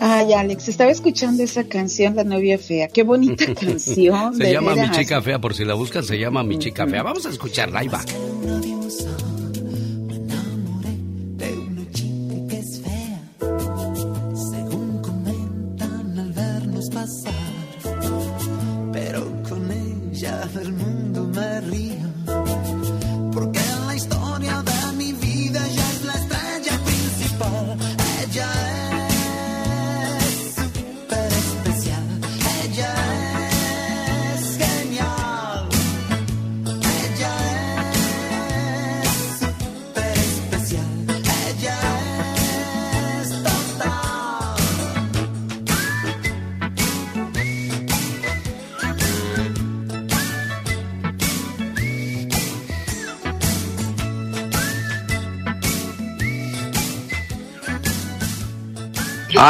Ay, 0.00 0.32
Alex, 0.32 0.68
estaba 0.68 0.90
escuchando 0.90 1.42
esa 1.42 1.64
canción, 1.64 2.16
La 2.16 2.24
novia 2.24 2.58
fea. 2.58 2.88
Qué 2.88 3.02
bonita 3.02 3.44
canción. 3.60 4.34
se 4.34 4.52
llama 4.52 4.74
Mi 4.74 4.90
chica 4.90 5.22
fea, 5.22 5.38
por 5.38 5.54
si 5.54 5.64
la 5.64 5.74
buscan, 5.74 6.02
se 6.02 6.18
llama 6.18 6.42
Mi 6.42 6.58
chica 6.58 6.86
fea. 6.86 7.02
Vamos 7.02 7.24
a 7.26 7.30
escucharla, 7.30 7.80
ahí 7.80 7.88
va. 7.88 8.02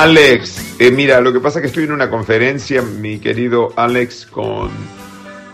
Alex, 0.03 0.80
eh, 0.80 0.90
mira, 0.90 1.20
lo 1.20 1.32
que 1.32 1.38
pasa 1.38 1.61
es 1.61 1.62
que 1.62 1.66
estoy 1.68 1.84
en 1.84 1.92
una 1.92 2.11
conferencia, 2.11 2.82
mi 2.82 3.20
querido 3.20 3.72
Alex, 3.76 4.26
con, 4.26 4.68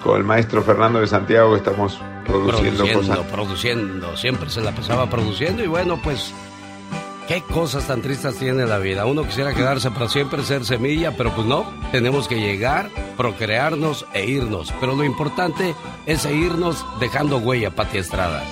con 0.03 0.16
el 0.16 0.24
maestro 0.24 0.62
Fernando 0.62 0.99
de 0.99 1.07
Santiago, 1.07 1.55
estamos 1.57 2.01
produciendo, 2.26 2.84
produciendo 2.84 3.14
cosas. 3.14 3.26
Produciendo, 3.26 4.16
siempre 4.16 4.49
se 4.49 4.62
la 4.62 4.74
pasaba 4.74 5.11
produciendo 5.11 5.62
y 5.62 5.66
bueno, 5.66 6.01
pues, 6.03 6.32
qué 7.28 7.43
cosas 7.43 7.86
tan 7.86 8.01
tristes 8.01 8.38
tiene 8.38 8.64
la 8.64 8.78
vida. 8.78 9.05
Uno 9.05 9.24
quisiera 9.24 9.53
quedarse 9.53 9.91
para 9.91 10.09
siempre, 10.09 10.43
ser 10.43 10.64
semilla, 10.64 11.14
pero 11.18 11.34
pues 11.34 11.47
no, 11.47 11.70
tenemos 11.93 12.26
que 12.26 12.41
llegar, 12.41 12.88
procrearnos 13.18 14.07
e 14.14 14.24
irnos. 14.24 14.72
Pero 14.80 14.97
lo 14.97 15.05
importante 15.05 15.74
es 16.07 16.24
irnos 16.24 16.86
dejando 16.99 17.36
huella, 17.36 17.72
Pati 17.72 17.99
Estrada. 17.99 18.43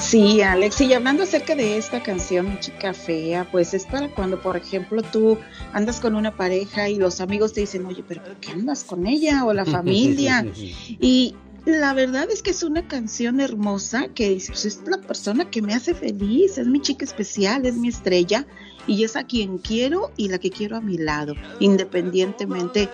Sí, 0.00 0.42
Alex, 0.42 0.80
y 0.82 0.92
hablando 0.92 1.22
acerca 1.22 1.54
de 1.54 1.78
esta 1.78 2.02
canción, 2.02 2.50
Mi 2.50 2.60
chica 2.60 2.92
fea, 2.92 3.48
pues 3.50 3.74
es 3.74 3.86
para 3.86 4.08
cuando, 4.08 4.40
por 4.40 4.56
ejemplo, 4.56 5.02
tú 5.02 5.38
andas 5.72 6.00
con 6.00 6.14
una 6.14 6.36
pareja 6.36 6.88
y 6.88 6.96
los 6.96 7.20
amigos 7.20 7.52
te 7.54 7.60
dicen, 7.60 7.86
oye, 7.86 8.04
pero 8.06 8.22
¿por 8.22 8.36
qué 8.36 8.52
andas 8.52 8.84
con 8.84 9.06
ella? 9.06 9.44
O 9.44 9.52
la 9.52 9.64
familia. 9.64 10.46
y 10.54 11.34
la 11.64 11.94
verdad 11.94 12.28
es 12.30 12.42
que 12.42 12.50
es 12.50 12.62
una 12.62 12.86
canción 12.86 13.40
hermosa 13.40 14.08
que 14.14 14.40
pues, 14.46 14.64
es 14.64 14.82
la 14.86 14.98
persona 14.98 15.50
que 15.50 15.62
me 15.62 15.74
hace 15.74 15.94
feliz, 15.94 16.58
es 16.58 16.66
mi 16.66 16.80
chica 16.80 17.04
especial, 17.04 17.66
es 17.66 17.74
mi 17.74 17.88
estrella 17.88 18.46
y 18.86 19.02
es 19.02 19.16
a 19.16 19.24
quien 19.24 19.58
quiero 19.58 20.12
y 20.16 20.28
la 20.28 20.38
que 20.38 20.50
quiero 20.50 20.76
a 20.76 20.80
mi 20.80 20.96
lado, 20.96 21.34
independientemente 21.58 22.88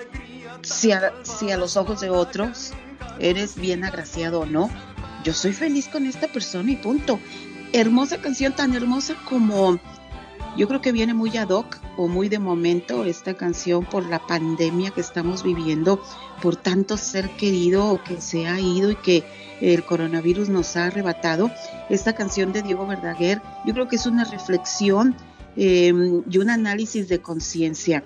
si 0.63 0.91
si 1.23 1.51
a 1.51 1.57
los 1.59 1.77
ojos 1.77 2.01
de 2.01 2.09
otros 2.09 2.73
eres 3.19 3.57
bien 3.57 3.85
agraciado 3.85 4.41
o 4.41 4.47
no 4.47 4.71
yo 5.25 5.33
soy 5.33 5.53
feliz 5.53 5.89
con 5.89 6.07
esta 6.07 6.29
persona 6.29 6.71
y 6.71 6.77
punto. 6.77 7.19
Hermosa 7.73 8.21
canción, 8.21 8.53
tan 8.55 8.75
hermosa 8.75 9.15
como 9.29 9.79
yo 10.57 10.69
creo 10.69 10.83
que 10.83 10.93
viene 10.93 11.15
muy 11.15 11.35
ad 11.39 11.49
hoc 11.49 11.79
o 11.97 12.09
muy 12.09 12.29
de 12.29 12.39
momento 12.39 13.05
esta 13.05 13.35
canción 13.35 13.87
por 13.87 14.07
la 14.07 14.27
pandemia 14.27 14.91
que 14.91 15.01
estamos 15.01 15.43
viviendo, 15.43 16.03
por 16.43 16.57
tanto 16.57 16.99
ser 16.99 17.31
querido 17.31 18.01
que 18.05 18.21
se 18.21 18.47
ha 18.47 18.61
ido 18.61 18.91
y 18.91 18.97
que 18.97 19.25
el 19.63 19.83
coronavirus 19.85 20.51
nos 20.51 20.77
ha 20.77 20.87
arrebatado. 20.87 21.51
Esta 21.89 22.15
canción 22.15 22.53
de 22.53 22.63
Diego 22.63 22.87
Verdaguer, 22.87 23.41
yo 23.65 23.73
creo 23.73 23.89
que 23.89 23.97
es 23.97 24.07
una 24.07 24.25
reflexión 24.25 25.17
em, 25.57 26.23
y 26.31 26.39
un 26.39 26.51
análisis 26.51 27.09
de 27.09 27.21
conciencia. 27.21 28.05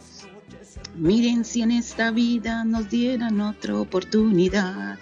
Miren 0.94 1.44
si 1.44 1.62
en 1.62 1.72
esta 1.72 2.10
vida 2.12 2.64
nos 2.64 2.88
dieran 2.88 3.40
otra 3.40 3.76
oportunidad 3.76 4.98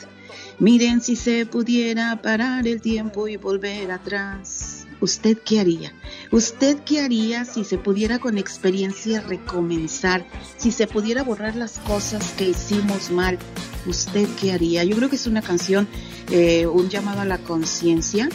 Miren 0.59 1.01
si 1.01 1.17
se 1.17 1.47
pudiera 1.47 2.21
parar 2.23 2.67
el 2.67 2.81
tiempo 2.81 3.27
y 3.29 3.37
volver 3.37 3.91
atrás. 3.91 4.87
¿Usted 5.01 5.39
qué 5.45 5.61
haría? 5.61 5.93
¿Usted 6.31 6.79
qué 6.85 7.01
haría 7.01 7.45
si 7.45 7.65
se 7.65 7.77
pudiera 7.77 8.19
con 8.19 8.39
experiencia 8.39 9.21
recomenzar? 9.21 10.25
Si 10.57 10.71
se 10.71 10.87
pudiera 10.87 11.25
borrar 11.25 11.57
las 11.57 11.79
cosas 11.81 12.33
que 12.39 12.49
hicimos 12.49 13.11
mal, 13.11 13.39
¿usted 13.87 14.29
qué 14.41 14.53
haría? 14.53 14.85
Yo 14.85 14.97
creo 14.97 15.11
que 15.11 15.17
es 15.17 15.27
una 15.27 15.43
canción, 15.43 15.89
eh, 16.31 16.67
un 16.67 16.89
llamado 16.89 17.21
a 17.21 17.25
la 17.25 17.39
conciencia 17.39 18.29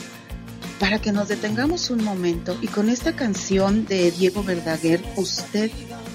para 0.80 1.00
que 1.00 1.12
nos 1.12 1.28
detengamos 1.28 1.90
un 1.90 2.04
momento 2.04 2.58
y 2.62 2.68
con 2.68 2.90
esta 2.90 3.16
canción 3.16 3.86
de 3.86 4.12
Diego 4.12 4.44
Verdaguer, 4.44 5.02
usted, 5.18 5.72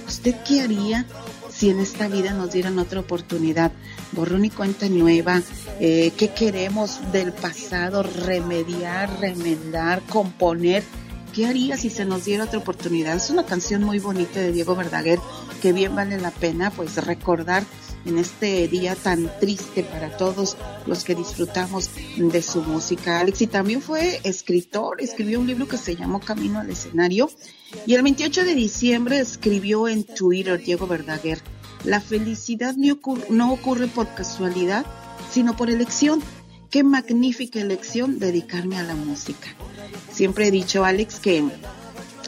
¿usted 0.06 0.34
qué 0.46 0.62
haría 0.62 1.06
si 1.50 1.70
en 1.70 1.80
esta 1.80 2.08
vida 2.08 2.32
nos 2.32 2.52
dieran 2.52 2.78
otra 2.78 3.00
oportunidad? 3.00 3.72
Borrón 4.12 4.44
y 4.44 4.50
cuenta 4.50 4.88
nueva, 4.88 5.42
eh, 5.80 6.12
qué 6.16 6.28
queremos 6.28 7.00
del 7.12 7.32
pasado, 7.32 8.02
remediar, 8.02 9.20
remendar, 9.20 10.02
componer. 10.02 10.82
¿Qué 11.32 11.46
haría 11.46 11.76
si 11.76 11.90
se 11.90 12.04
nos 12.04 12.24
diera 12.24 12.44
otra 12.44 12.60
oportunidad? 12.60 13.16
Es 13.16 13.30
una 13.30 13.44
canción 13.44 13.82
muy 13.82 13.98
bonita 13.98 14.38
de 14.38 14.52
Diego 14.52 14.76
Verdaguer 14.76 15.18
que 15.60 15.72
bien 15.72 15.94
vale 15.94 16.20
la 16.20 16.30
pena 16.30 16.70
pues 16.70 16.96
recordar 17.04 17.64
en 18.04 18.18
este 18.18 18.68
día 18.68 18.94
tan 18.94 19.30
triste 19.40 19.82
para 19.82 20.16
todos 20.16 20.56
los 20.86 21.04
que 21.04 21.14
disfrutamos 21.14 21.90
de 22.16 22.42
su 22.42 22.62
música. 22.62 23.20
Alex 23.20 23.42
y 23.42 23.46
también 23.46 23.80
fue 23.80 24.20
escritor, 24.24 25.00
escribió 25.00 25.40
un 25.40 25.46
libro 25.46 25.66
que 25.66 25.78
se 25.78 25.96
llamó 25.96 26.20
Camino 26.20 26.60
al 26.60 26.70
escenario 26.70 27.30
y 27.86 27.94
el 27.94 28.02
28 28.02 28.44
de 28.44 28.54
diciembre 28.54 29.18
escribió 29.18 29.88
en 29.88 30.04
Twitter 30.04 30.62
Diego 30.62 30.86
Verdaguer, 30.86 31.40
la 31.84 32.00
felicidad 32.00 32.74
no 32.76 33.52
ocurre 33.52 33.88
por 33.88 34.14
casualidad, 34.14 34.86
sino 35.34 35.56
por 35.56 35.68
elección. 35.68 36.22
Qué 36.70 36.84
magnífica 36.84 37.60
elección 37.60 38.20
dedicarme 38.20 38.78
a 38.78 38.84
la 38.84 38.94
música. 38.94 39.48
Siempre 40.12 40.46
he 40.46 40.50
dicho, 40.52 40.84
Alex, 40.84 41.18
que 41.18 41.44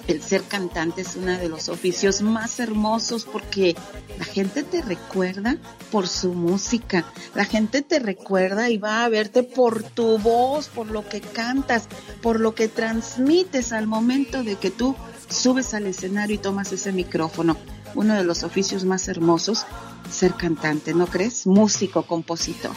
el 0.09 0.23
ser 0.23 0.43
cantante 0.43 1.03
es 1.03 1.15
uno 1.15 1.39
de 1.39 1.49
los 1.49 1.69
oficios 1.69 2.21
más 2.21 2.59
hermosos 2.59 3.25
porque 3.25 3.77
la 4.19 4.25
gente 4.25 4.65
te 4.65 4.83
recuerda 4.83 5.57
por 5.93 6.09
su 6.09 6.33
música, 6.33 7.05
la 7.37 7.45
gente 7.45 7.83
te 7.83 8.01
recuerda 8.01 8.71
y 8.71 8.79
va 8.79 9.05
a 9.05 9.09
verte 9.09 9.45
por 9.45 9.85
tu 9.85 10.19
voz, 10.19 10.67
por 10.69 10.91
lo 10.91 11.09
que 11.09 11.21
cantas, 11.21 11.85
por 12.23 12.41
lo 12.41 12.57
que 12.57 12.67
transmites 12.67 13.73
al 13.73 13.87
momento 13.87 14.43
de 14.43 14.57
que 14.57 14.73
tú 14.73 14.97
subes 15.29 15.75
al 15.75 15.87
escenario 15.87 16.35
y 16.35 16.39
tomas 16.39 16.73
ese 16.73 16.93
micrófono. 16.93 17.57
Uno 17.95 18.15
de 18.15 18.25
los 18.25 18.43
oficios 18.43 18.85
más 18.85 19.07
hermosos 19.07 19.65
ser 20.11 20.35
cantante, 20.35 20.95
¿no 20.95 21.07
crees? 21.07 21.47
Músico, 21.47 22.03
compositor. 22.03 22.73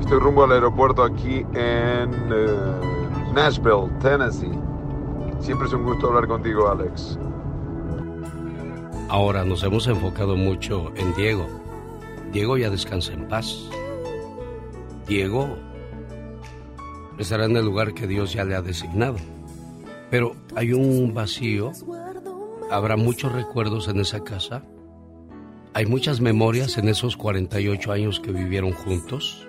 Estoy 0.00 0.18
rumbo 0.18 0.44
al 0.44 0.52
aeropuerto 0.52 1.04
aquí 1.04 1.44
en 1.54 2.10
eh, 2.32 3.32
Nashville, 3.34 3.90
Tennessee. 4.00 4.58
Siempre 5.40 5.68
es 5.68 5.72
un 5.72 5.84
gusto 5.84 6.08
hablar 6.08 6.26
contigo, 6.26 6.68
Alex. 6.68 7.18
Ahora 9.08 9.44
nos 9.44 9.62
hemos 9.62 9.86
enfocado 9.86 10.36
mucho 10.36 10.92
en 10.96 11.14
Diego. 11.14 11.46
Diego 12.32 12.56
ya 12.56 12.70
descansa 12.70 13.12
en 13.12 13.28
paz. 13.28 13.68
Diego 15.06 15.56
estará 17.18 17.44
en 17.44 17.56
el 17.56 17.64
lugar 17.64 17.94
que 17.94 18.06
Dios 18.06 18.32
ya 18.32 18.44
le 18.44 18.54
ha 18.54 18.62
designado. 18.62 19.16
Pero 20.10 20.34
hay 20.56 20.72
un 20.72 21.12
vacío 21.14 21.72
Habrá 22.70 22.96
muchos 22.96 23.32
recuerdos 23.32 23.88
en 23.88 23.98
esa 23.98 24.22
casa. 24.22 24.62
Hay 25.74 25.86
muchas 25.86 26.20
memorias 26.20 26.78
en 26.78 26.88
esos 26.88 27.16
48 27.16 27.90
años 27.90 28.20
que 28.20 28.30
vivieron 28.30 28.72
juntos. 28.72 29.44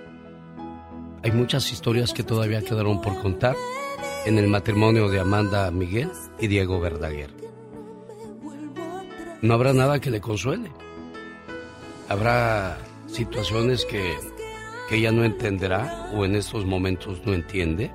Hay 1.23 1.31
muchas 1.31 1.71
historias 1.71 2.13
que 2.13 2.23
todavía 2.23 2.63
quedaron 2.63 2.99
por 2.99 3.21
contar 3.21 3.55
en 4.25 4.39
el 4.39 4.47
matrimonio 4.47 5.07
de 5.07 5.19
Amanda 5.19 5.69
Miguel 5.69 6.09
y 6.39 6.47
Diego 6.47 6.79
Verdaguer. 6.79 7.29
No 9.43 9.53
habrá 9.53 9.73
nada 9.73 9.99
que 9.99 10.09
le 10.09 10.19
consuele. 10.19 10.71
Habrá 12.09 12.79
situaciones 13.05 13.85
que, 13.85 14.15
que 14.89 14.97
ella 14.97 15.11
no 15.11 15.23
entenderá 15.23 16.09
o 16.15 16.25
en 16.25 16.35
estos 16.35 16.65
momentos 16.65 17.21
no 17.23 17.35
entiende. 17.35 17.93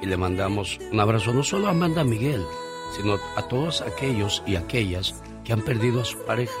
Y 0.00 0.06
le 0.06 0.16
mandamos 0.16 0.78
un 0.92 1.00
abrazo 1.00 1.34
no 1.34 1.42
solo 1.42 1.66
a 1.66 1.70
Amanda 1.70 2.04
Miguel, 2.04 2.44
sino 2.96 3.18
a 3.36 3.42
todos 3.48 3.82
aquellos 3.82 4.42
y 4.46 4.56
aquellas 4.56 5.14
que 5.44 5.52
han 5.52 5.62
perdido 5.62 6.00
a 6.00 6.04
su 6.04 6.18
pareja. 6.18 6.54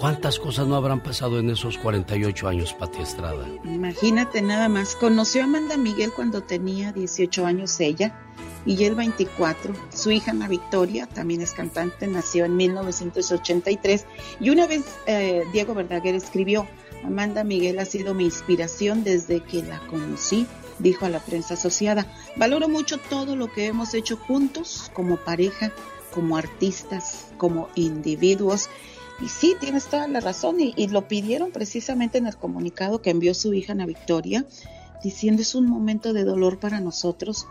¿Cuántas 0.00 0.38
cosas 0.38 0.66
no 0.66 0.76
habrán 0.76 1.02
pasado 1.02 1.38
en 1.38 1.50
esos 1.50 1.76
48 1.76 2.48
años, 2.48 2.72
Pati 2.72 3.02
Estrada? 3.02 3.46
Imagínate 3.64 4.40
nada 4.40 4.70
más. 4.70 4.96
Conoció 4.96 5.42
a 5.42 5.44
Amanda 5.44 5.76
Miguel 5.76 6.10
cuando 6.16 6.42
tenía 6.42 6.90
18 6.90 7.44
años 7.44 7.78
ella 7.80 8.18
y 8.64 8.82
él 8.84 8.94
24. 8.94 9.74
Su 9.92 10.10
hija 10.10 10.30
Ana 10.30 10.48
Victoria, 10.48 11.06
también 11.06 11.42
es 11.42 11.52
cantante, 11.52 12.06
nació 12.06 12.46
en 12.46 12.56
1983. 12.56 14.06
Y 14.40 14.48
una 14.48 14.66
vez 14.66 14.84
eh, 15.04 15.44
Diego 15.52 15.74
Verdaguer 15.74 16.14
escribió, 16.14 16.66
Amanda 17.04 17.44
Miguel 17.44 17.78
ha 17.78 17.84
sido 17.84 18.14
mi 18.14 18.24
inspiración 18.24 19.04
desde 19.04 19.40
que 19.40 19.62
la 19.62 19.80
conocí, 19.80 20.46
dijo 20.80 21.06
a 21.06 21.10
la 21.10 21.20
prensa 21.20 21.54
asociada. 21.54 22.06
Valoro 22.36 22.68
mucho 22.68 22.98
todo 22.98 23.36
lo 23.36 23.52
que 23.52 23.66
hemos 23.66 23.94
hecho 23.94 24.16
juntos 24.16 24.90
como 24.94 25.16
pareja, 25.16 25.72
como 26.12 26.36
artistas, 26.36 27.26
como 27.36 27.68
individuos. 27.74 28.68
Y 29.20 29.28
sí, 29.28 29.54
tienes 29.60 29.86
toda 29.86 30.08
la 30.08 30.20
razón. 30.20 30.56
Y, 30.60 30.88
lo 30.88 31.06
pidieron 31.08 31.50
precisamente 31.50 32.18
en 32.18 32.26
el 32.26 32.36
comunicado 32.36 33.02
que 33.02 33.10
envió 33.10 33.34
su 33.34 33.52
hija 33.52 33.72
Ana 33.72 33.86
Victoria, 33.86 34.46
diciendo 35.02 35.42
es 35.42 35.54
un 35.54 35.66
momento 35.66 36.12
de 36.12 36.24
dolor 36.24 36.58
para 36.58 36.80
nosotros 36.80 37.46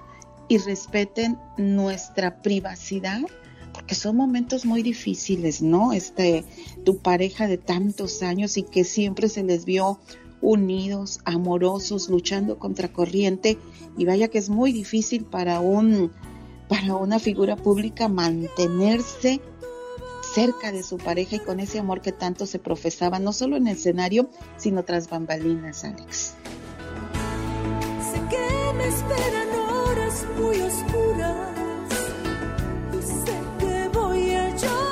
y 0.47 0.57
respeten 0.57 1.37
nuestra 1.57 2.41
privacidad, 2.41 3.21
porque 3.71 3.93
son 3.93 4.15
momentos 4.15 4.65
muy 4.65 4.81
difíciles, 4.81 5.61
¿no? 5.61 5.93
Este, 5.93 6.43
tu 6.83 6.97
pareja 6.97 7.47
de 7.47 7.59
tantos 7.59 8.23
años 8.23 8.57
y 8.57 8.63
que 8.63 8.83
siempre 8.83 9.29
se 9.29 9.43
les 9.43 9.65
vio 9.65 9.99
unidos, 10.41 11.19
amorosos, 11.25 12.09
luchando 12.09 12.57
contra 12.59 12.91
corriente 12.91 13.57
y 13.97 14.05
vaya 14.05 14.27
que 14.27 14.37
es 14.37 14.49
muy 14.49 14.71
difícil 14.71 15.25
para 15.25 15.59
un 15.59 16.11
para 16.67 16.95
una 16.95 17.17
figura 17.17 17.55
pública 17.55 18.07
mantenerse 18.07 19.41
cerca 20.33 20.71
de 20.71 20.83
su 20.83 20.97
pareja 20.97 21.37
y 21.37 21.39
con 21.39 21.59
ese 21.59 21.79
amor 21.79 22.01
que 22.01 22.11
tanto 22.11 22.45
se 22.45 22.59
profesaba, 22.59 23.17
no 23.17 23.33
solo 23.33 23.57
en 23.57 23.67
el 23.67 23.75
escenario, 23.75 24.29
sino 24.57 24.85
tras 24.85 25.09
bambalinas, 25.09 25.83
Alex. 25.83 26.35
Sé 28.11 28.21
que 28.29 28.73
me 28.77 28.87
esperan 28.87 29.47
horas 29.59 30.25
muy 30.37 30.61
oscuras 30.61 31.49
show. 34.59 34.88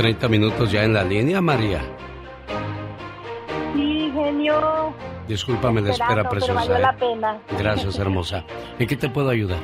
30 0.00 0.28
minutos 0.28 0.72
ya 0.72 0.82
en 0.82 0.94
la 0.94 1.04
línea, 1.04 1.42
María. 1.42 1.82
Sí, 3.74 4.10
genio. 4.14 4.94
Discúlpame 5.28 5.82
la 5.82 5.90
espera, 5.90 6.26
preciosa. 6.26 6.78
la 6.78 6.90
¿eh? 6.92 6.96
pena. 6.98 7.38
Gracias, 7.58 7.98
hermosa. 7.98 8.42
¿En 8.78 8.88
qué 8.88 8.96
te 8.96 9.10
puedo 9.10 9.28
ayudar? 9.28 9.58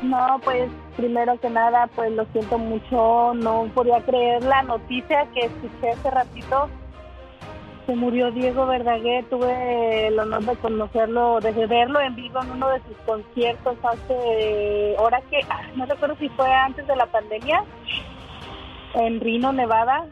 No, 0.00 0.40
pues 0.44 0.70
primero 0.96 1.36
que 1.40 1.50
nada, 1.50 1.88
pues 1.96 2.12
lo 2.12 2.24
siento 2.26 2.56
mucho. 2.56 3.34
No 3.34 3.68
podía 3.74 4.00
creer 4.02 4.44
la 4.44 4.62
noticia 4.62 5.26
que 5.34 5.46
escuché 5.46 5.90
hace 5.90 6.10
ratito 6.12 6.70
se 7.86 7.94
murió 7.94 8.30
Diego 8.30 8.66
Verdaguer, 8.66 9.24
tuve 9.26 10.06
el 10.06 10.18
honor 10.18 10.42
de 10.42 10.56
conocerlo, 10.56 11.40
de 11.40 11.66
verlo 11.66 12.00
en 12.00 12.14
vivo 12.14 12.40
en 12.42 12.52
uno 12.52 12.68
de 12.70 12.80
sus 12.80 12.96
conciertos 13.04 13.76
hace, 13.82 14.96
ahora 14.98 15.20
que, 15.30 15.40
ah, 15.50 15.60
no 15.74 15.84
recuerdo 15.84 16.16
si 16.18 16.28
fue 16.30 16.50
antes 16.50 16.86
de 16.86 16.96
la 16.96 17.04
pandemia, 17.04 17.62
en 18.94 19.20
Reno, 19.20 19.52
Nevada, 19.52 20.06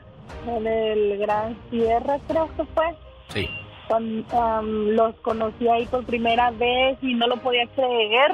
en 0.46 0.66
el 0.66 1.18
Gran 1.18 1.56
Sierra 1.70 2.18
creo 2.28 2.48
que 2.56 2.64
fue. 2.64 2.94
Sí. 3.28 3.48
los 3.88 5.14
conocí 5.16 5.68
ahí 5.68 5.86
por 5.86 6.04
primera 6.04 6.50
vez 6.50 6.98
y 7.02 7.14
no 7.14 7.26
lo 7.26 7.36
podía 7.36 7.66
creer 7.68 8.32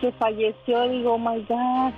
que 0.00 0.12
falleció, 0.12 0.88
digo, 0.88 1.14
oh 1.14 1.18
my 1.18 1.40
God. 1.48 1.92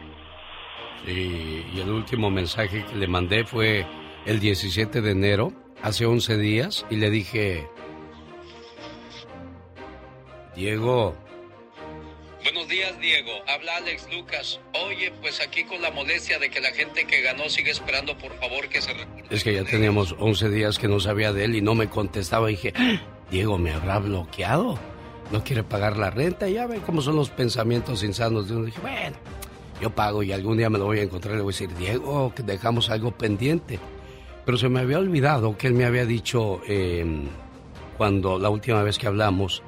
Sí, 1.04 1.64
y 1.72 1.80
el 1.80 1.90
último 1.90 2.30
mensaje 2.30 2.84
que 2.84 2.96
le 2.96 3.08
mandé 3.08 3.44
fue 3.44 3.86
el 4.26 4.40
17 4.40 5.00
de 5.00 5.10
enero, 5.10 5.52
hace 5.82 6.06
11 6.06 6.36
días, 6.38 6.86
y 6.90 6.96
le 6.96 7.10
dije, 7.10 7.68
Diego. 10.54 11.14
Buenos 12.42 12.68
días, 12.68 12.98
Diego. 13.00 13.30
Habla 13.48 13.76
Alex 13.76 14.08
Lucas. 14.12 14.60
Oye, 14.86 15.12
pues 15.20 15.40
aquí 15.40 15.64
con 15.64 15.82
la 15.82 15.90
molestia 15.90 16.38
de 16.38 16.50
que 16.50 16.60
la 16.60 16.70
gente 16.70 17.04
que 17.04 17.20
ganó 17.20 17.48
sigue 17.48 17.70
esperando, 17.70 18.16
por 18.16 18.32
favor, 18.38 18.68
que 18.68 18.80
se 18.80 18.92
recuerde. 18.92 19.26
Es 19.30 19.42
que 19.42 19.54
ya 19.54 19.64
teníamos 19.64 20.14
11 20.18 20.48
días 20.50 20.78
que 20.78 20.88
no 20.88 21.00
sabía 21.00 21.32
de 21.32 21.44
él 21.44 21.56
y 21.56 21.60
no 21.60 21.74
me 21.74 21.88
contestaba. 21.88 22.46
Dije, 22.48 22.72
ah, 22.76 23.00
Diego, 23.30 23.58
¿me 23.58 23.72
habrá 23.72 23.98
bloqueado? 23.98 24.78
No 25.32 25.42
quiere 25.42 25.64
pagar 25.64 25.96
la 25.96 26.10
renta. 26.10 26.48
Ya 26.48 26.66
ve 26.66 26.78
cómo 26.86 27.02
son 27.02 27.16
los 27.16 27.28
pensamientos 27.28 28.04
insanos. 28.04 28.48
Dije, 28.48 28.80
bueno, 28.80 29.16
yo 29.80 29.90
pago 29.90 30.22
y 30.22 30.32
algún 30.32 30.58
día 30.58 30.70
me 30.70 30.78
lo 30.78 30.86
voy 30.86 31.00
a 31.00 31.02
encontrar 31.02 31.34
y 31.34 31.38
le 31.38 31.42
voy 31.42 31.52
a 31.52 31.54
decir, 31.54 31.74
Diego, 31.76 32.32
que 32.34 32.44
dejamos 32.44 32.88
algo 32.90 33.10
pendiente. 33.10 33.80
Pero 34.44 34.56
se 34.56 34.68
me 34.68 34.80
había 34.80 34.98
olvidado 34.98 35.58
que 35.58 35.66
él 35.66 35.74
me 35.74 35.84
había 35.84 36.06
dicho 36.06 36.60
em, 36.66 37.26
cuando 37.98 38.38
la 38.38 38.48
última 38.48 38.82
vez 38.82 38.96
que 38.96 39.06
hablamos 39.06 39.62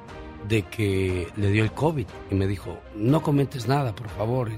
de 0.47 0.63
que 0.63 1.27
le 1.35 1.51
dio 1.51 1.63
el 1.63 1.71
COVID 1.71 2.07
y 2.29 2.35
me 2.35 2.47
dijo, 2.47 2.79
no 2.95 3.21
comentes 3.21 3.67
nada, 3.67 3.95
por 3.95 4.09
favor, 4.09 4.51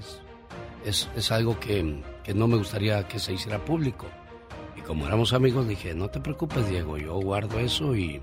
es, 0.85 1.10
es, 1.15 1.31
algo 1.31 1.60
que, 1.60 2.01
que, 2.23 2.34
no 2.34 2.47
me 2.47 2.57
gustaría 2.57 3.07
que 3.07 3.19
se 3.19 3.34
hiciera 3.34 3.64
público. 3.64 4.07
Y 4.77 4.81
como 4.81 5.07
éramos 5.07 5.34
amigos, 5.34 5.68
dije, 5.68 5.93
no 5.93 6.10
te 6.10 6.19
preocupes, 6.19 6.68
Diego, 6.69 6.97
yo 6.97 7.15
guardo 7.15 7.60
eso 7.60 7.95
y, 7.95 8.22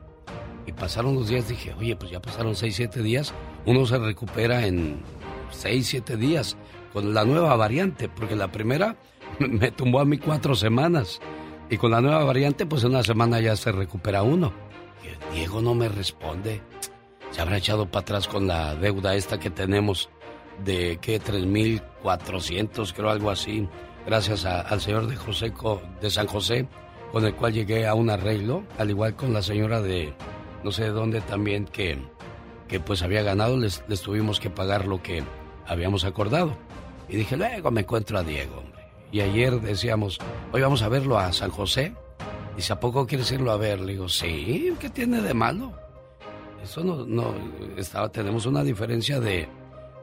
y 0.66 0.72
pasaron 0.72 1.14
los 1.14 1.28
días, 1.28 1.48
dije, 1.48 1.74
oye, 1.74 1.96
pues 1.96 2.10
ya 2.10 2.20
pasaron 2.20 2.56
6, 2.56 2.74
7 2.74 3.02
días, 3.02 3.34
uno 3.66 3.86
se 3.86 3.98
recupera 3.98 4.66
en 4.66 5.00
6, 5.50 5.86
7 5.86 6.16
días 6.16 6.56
con 6.92 7.14
la 7.14 7.24
nueva 7.24 7.56
variante, 7.56 8.08
porque 8.08 8.36
la 8.36 8.50
primera 8.50 8.96
me 9.38 9.70
tumbó 9.70 10.00
a 10.00 10.04
mí 10.04 10.18
cuatro 10.18 10.54
semanas. 10.54 11.20
Y 11.68 11.76
con 11.76 11.92
la 11.92 12.00
nueva 12.00 12.24
variante, 12.24 12.66
pues 12.66 12.82
en 12.82 12.90
una 12.90 13.04
semana 13.04 13.40
ya 13.40 13.54
se 13.54 13.70
recupera 13.70 14.22
uno. 14.24 14.52
Y 15.04 15.34
Diego 15.36 15.62
no 15.62 15.74
me 15.74 15.88
responde. 15.88 16.60
Se 17.30 17.40
habrá 17.40 17.56
echado 17.56 17.86
para 17.86 18.02
atrás 18.02 18.28
con 18.28 18.46
la 18.46 18.74
deuda 18.74 19.14
esta 19.14 19.38
que 19.38 19.50
tenemos 19.50 20.10
de, 20.64 20.98
¿qué? 21.00 21.20
3.400, 21.20 22.92
creo, 22.92 23.10
algo 23.10 23.30
así. 23.30 23.68
Gracias 24.06 24.44
al 24.44 24.80
señor 24.80 25.06
de, 25.06 25.16
José, 25.16 25.52
de 26.00 26.10
San 26.10 26.26
José, 26.26 26.66
con 27.12 27.24
el 27.24 27.34
cual 27.34 27.52
llegué 27.52 27.86
a 27.86 27.94
un 27.94 28.10
arreglo, 28.10 28.64
al 28.78 28.90
igual 28.90 29.14
con 29.14 29.32
la 29.32 29.42
señora 29.42 29.80
de 29.80 30.14
no 30.64 30.72
sé 30.72 30.84
de 30.84 30.90
dónde 30.90 31.20
también, 31.20 31.66
que, 31.66 31.98
que 32.68 32.80
pues 32.80 33.02
había 33.02 33.22
ganado, 33.22 33.56
les, 33.56 33.82
les 33.88 34.00
tuvimos 34.00 34.40
que 34.40 34.50
pagar 34.50 34.86
lo 34.86 35.02
que 35.02 35.22
habíamos 35.66 36.04
acordado. 36.04 36.56
Y 37.08 37.16
dije, 37.16 37.36
luego 37.36 37.70
me 37.70 37.82
encuentro 37.82 38.18
a 38.18 38.22
Diego. 38.22 38.62
Y 39.12 39.20
ayer 39.20 39.60
decíamos, 39.60 40.18
hoy 40.52 40.60
vamos 40.62 40.82
a 40.82 40.88
verlo 40.88 41.18
a 41.18 41.32
San 41.32 41.50
José. 41.50 41.94
Dice, 42.56 42.72
¿a 42.72 42.80
poco 42.80 43.06
quieres 43.06 43.30
irlo 43.32 43.50
a 43.50 43.56
ver? 43.56 43.80
Le 43.80 43.92
digo, 43.92 44.08
sí, 44.08 44.72
¿qué 44.78 44.90
tiene 44.90 45.20
de 45.20 45.34
malo? 45.34 45.72
Eso 46.62 46.84
no, 46.84 47.04
no, 47.06 47.34
estaba, 47.76 48.10
tenemos 48.10 48.46
una 48.46 48.62
diferencia 48.62 49.18
de, 49.20 49.48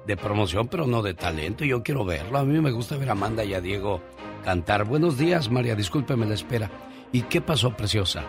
de 0.05 0.17
promoción, 0.17 0.67
pero 0.67 0.87
no 0.87 1.01
de 1.01 1.13
talento. 1.13 1.65
Yo 1.65 1.83
quiero 1.83 2.03
verlo. 2.03 2.39
A 2.39 2.43
mí 2.43 2.59
me 2.59 2.71
gusta 2.71 2.97
ver 2.97 3.09
a 3.09 3.11
Amanda 3.11 3.43
y 3.43 3.53
a 3.53 3.61
Diego 3.61 4.01
cantar. 4.43 4.85
Buenos 4.85 5.17
días, 5.17 5.49
María, 5.51 5.75
discúlpeme 5.75 6.25
la 6.25 6.33
espera. 6.33 6.69
¿Y 7.11 7.23
qué 7.23 7.41
pasó, 7.41 7.71
preciosa? 7.75 8.23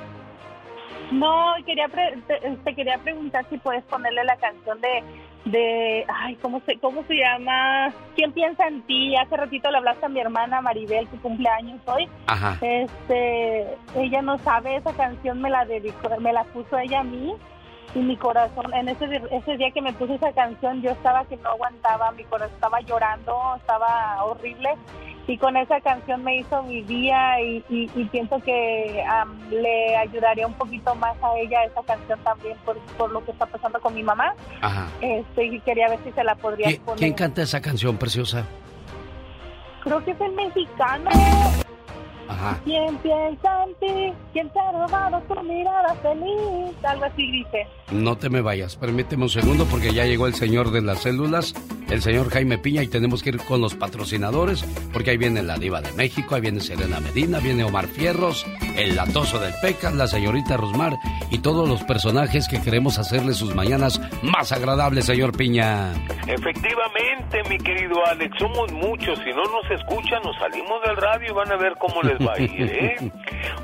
No, 1.11 1.55
quería 1.65 1.89
te, 2.65 2.75
quería 2.75 2.99
preguntar 2.99 3.47
si 3.49 3.57
puedes 3.59 3.83
ponerle 3.85 4.25
la 4.25 4.37
canción 4.37 4.81
de 4.81 5.03
de 5.45 6.05
ay, 6.07 6.37
¿cómo 6.43 6.61
se 6.67 6.79
cómo 6.79 7.03
se 7.05 7.15
llama? 7.15 7.91
¿Quién 8.15 8.33
piensa 8.33 8.67
en 8.67 8.83
ti? 8.83 9.17
Hace 9.17 9.37
ratito 9.37 9.71
le 9.71 9.79
hablaste 9.79 10.05
a 10.05 10.09
mi 10.11 10.21
hermana 10.21 10.61
Maribel, 10.61 11.09
que 11.09 11.17
cumpleaños 11.19 11.81
hoy. 11.87 12.07
Ajá. 12.27 12.59
Este, 12.61 13.77
ella 13.97 14.21
no 14.21 14.37
sabe 14.39 14.77
esa 14.77 14.93
canción, 14.93 15.41
me 15.41 15.49
la 15.49 15.65
dedicó, 15.65 16.11
me 16.21 16.33
la 16.33 16.45
puso 16.45 16.77
ella 16.77 17.01
a 17.01 17.05
mí 17.05 17.35
y 17.95 18.01
mi 18.01 18.17
corazón, 18.17 18.73
en 18.75 18.89
ese, 18.89 19.23
ese 19.31 19.57
día 19.57 19.71
que 19.71 19.83
me 19.83 19.93
puse 19.93 20.15
esa 20.15 20.33
canción, 20.33 20.83
yo 20.83 20.91
estaba 20.91 21.25
que 21.25 21.37
no 21.39 21.51
aguantaba, 21.51 22.13
mi 22.13 22.25
corazón 22.25 22.55
estaba 22.55 22.81
llorando, 22.81 23.57
estaba 23.57 24.25
horrible 24.25 24.77
y 25.29 25.37
con 25.37 25.57
esa 25.59 25.81
canción 25.83 26.25
me 26.25 26.39
hizo 26.39 26.63
mi 26.63 26.83
día 26.83 27.39
y, 27.43 27.63
y, 27.69 28.05
pienso 28.07 28.41
que 28.41 29.05
le 29.51 29.97
ayudaría 29.97 30.47
un 30.47 30.55
poquito 30.55 30.95
más 30.95 31.15
a 31.23 31.37
ella 31.39 31.65
esa 31.65 31.83
canción 31.83 32.19
también 32.25 32.57
por, 32.65 32.79
por 32.97 33.13
lo 33.13 33.23
que 33.23 33.33
está 33.33 33.45
pasando 33.45 33.79
con 33.79 33.95
mi 33.95 34.03
mamá. 34.03 34.35
Ajá. 34.63 34.89
Este, 35.03 35.45
y 35.45 35.61
quería 35.61 35.91
ver 35.91 35.99
si 36.03 36.13
se 36.13 36.25
la 36.25 36.35
podría 36.35 36.69
poner. 36.83 36.99
¿Quién 36.99 37.13
canta 37.13 37.43
esa 37.43 37.61
canción, 37.61 37.99
preciosa? 37.99 38.47
Creo 39.85 40.03
que 40.03 40.13
es 40.13 40.21
el 40.21 40.33
mexicano. 40.33 41.11
Ajá. 42.29 42.61
¿Quién 42.65 42.97
piensa 42.99 43.65
en 43.65 43.75
ti? 43.81 44.13
¿Quién 44.33 44.51
te 44.51 44.61
ha 44.61 44.73
robado 44.73 45.21
tu 45.23 45.43
mirada 45.43 45.95
feliz? 46.03 46.77
Algo 46.85 47.05
así 47.05 47.31
dice. 47.31 47.67
No 47.91 48.17
te 48.17 48.29
me 48.29 48.43
vayas, 48.43 48.77
permíteme 48.77 49.23
un 49.25 49.31
segundo 49.31 49.65
porque 49.65 49.95
ya 49.95 50.05
llegó 50.05 50.27
el 50.27 50.35
señor 50.35 50.71
de 50.71 50.83
las 50.83 51.01
células, 51.01 51.55
el 51.89 52.03
señor 52.03 52.29
Jaime 52.29 52.59
Piña, 52.59 52.83
y 52.83 52.89
tenemos 52.89 53.23
que 53.23 53.31
ir 53.31 53.39
con 53.39 53.63
los 53.63 53.75
patrocinadores 53.75 54.63
porque 54.93 55.13
ahí 55.13 55.17
viene 55.17 55.43
la 55.43 55.57
diva 55.57 55.81
de 55.81 55.93
México, 55.93 56.35
ahí 56.35 56.43
viene 56.43 56.61
Serena 56.61 57.01
Medina, 57.01 57.39
viene 57.39 57.65
Omar 57.65 57.87
Fierros, 57.87 58.45
el 58.77 58.95
latoso 58.95 59.39
del 59.39 59.55
Pecas, 59.63 59.95
la 59.95 60.07
señorita 60.07 60.59
Rosmar 60.59 60.99
y 61.31 61.39
todos 61.39 61.67
los 61.67 61.83
personajes 61.85 62.47
que 62.49 62.61
queremos 62.61 62.99
hacerle 62.99 63.33
sus 63.33 63.55
mañanas 63.55 64.01
más 64.23 64.53
agradables, 64.53 65.07
señor 65.07 65.35
Piña. 65.35 65.93
Efectivamente, 66.27 67.43
mi 67.49 67.57
querido 67.59 68.05
Alex, 68.07 68.37
somos 68.39 68.71
muchos, 68.73 69.19
si 69.21 69.31
no 69.31 69.45
nos 69.45 69.71
escuchan, 69.81 70.23
nos 70.23 70.37
salimos 70.37 70.83
del 70.85 70.97
radio 70.97 71.31
y 71.31 71.33
van 71.33 71.53
a 71.53 71.57
ver 71.57 71.73
cómo 71.79 72.03
les 72.03 72.18
va 72.19 72.35
a 72.35 72.41
ir, 72.41 72.51
¿eh? 72.63 73.13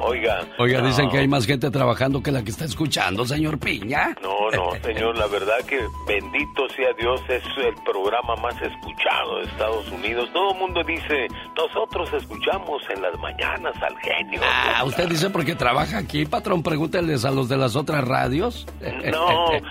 Oiga. 0.00 0.44
Oiga, 0.58 0.80
dicen 0.82 1.10
que 1.10 1.18
hay 1.18 1.28
más 1.28 1.46
gente 1.46 1.70
trabajando 1.70 2.22
que 2.22 2.32
la 2.32 2.42
que 2.42 2.50
está 2.50 2.64
escuchando, 2.64 3.24
señor 3.24 3.58
Piña. 3.58 4.14
No, 4.22 4.50
no, 4.50 4.72
señor, 4.82 5.16
la 5.16 5.26
verdad 5.26 5.58
que 5.66 5.80
bendito 6.06 6.68
sea 6.70 6.92
Dios, 6.98 7.20
es 7.28 7.42
el 7.58 7.74
programa 7.84 8.36
más 8.36 8.54
escuchado 8.60 9.38
de 9.38 9.44
Estados 9.44 9.90
Unidos. 9.90 10.28
Todo 10.32 10.52
el 10.52 10.58
mundo 10.58 10.82
dice, 10.84 11.28
nosotros 11.56 12.12
escuchamos 12.12 12.82
en 12.90 13.02
las 13.02 13.18
mañanas 13.18 13.74
al 13.82 13.96
genio. 13.98 14.40
Ah, 14.44 14.84
usted 14.84 15.08
dice 15.08 15.30
porque 15.30 15.54
trabaja 15.54 15.98
aquí, 15.98 16.24
patrón, 16.26 16.62
pregúnteles 16.62 17.24
a 17.24 17.30
los 17.30 17.48
de 17.48 17.56
las 17.56 17.76
otras 17.76 18.06
radios. 18.06 18.66
No, 19.10 19.52
eh, 19.52 19.62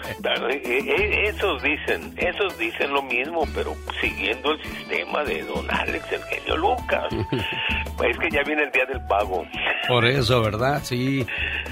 eh, 0.66 1.30
esos 1.30 1.62
dicen, 1.62 2.14
esos 2.18 2.58
dicen 2.58 2.94
lo 2.94 3.02
mismo, 3.04 3.46
pero 3.54 3.76
siguiendo 4.02 4.52
el 4.52 4.64
sistema 4.64 5.24
de 5.24 5.44
don 5.44 5.70
Alex, 5.70 6.12
el 6.12 6.24
genio 6.24 6.58
Lucas. 6.58 7.14
Es 8.04 8.18
que 8.18 8.30
ya 8.30 8.42
viene 8.44 8.64
el 8.64 8.72
día 8.74 8.86
del 8.86 9.02
pago. 9.06 9.46
Por 9.88 10.06
eso, 10.06 10.42
¿verdad? 10.42 10.82
Sí. 10.84 11.26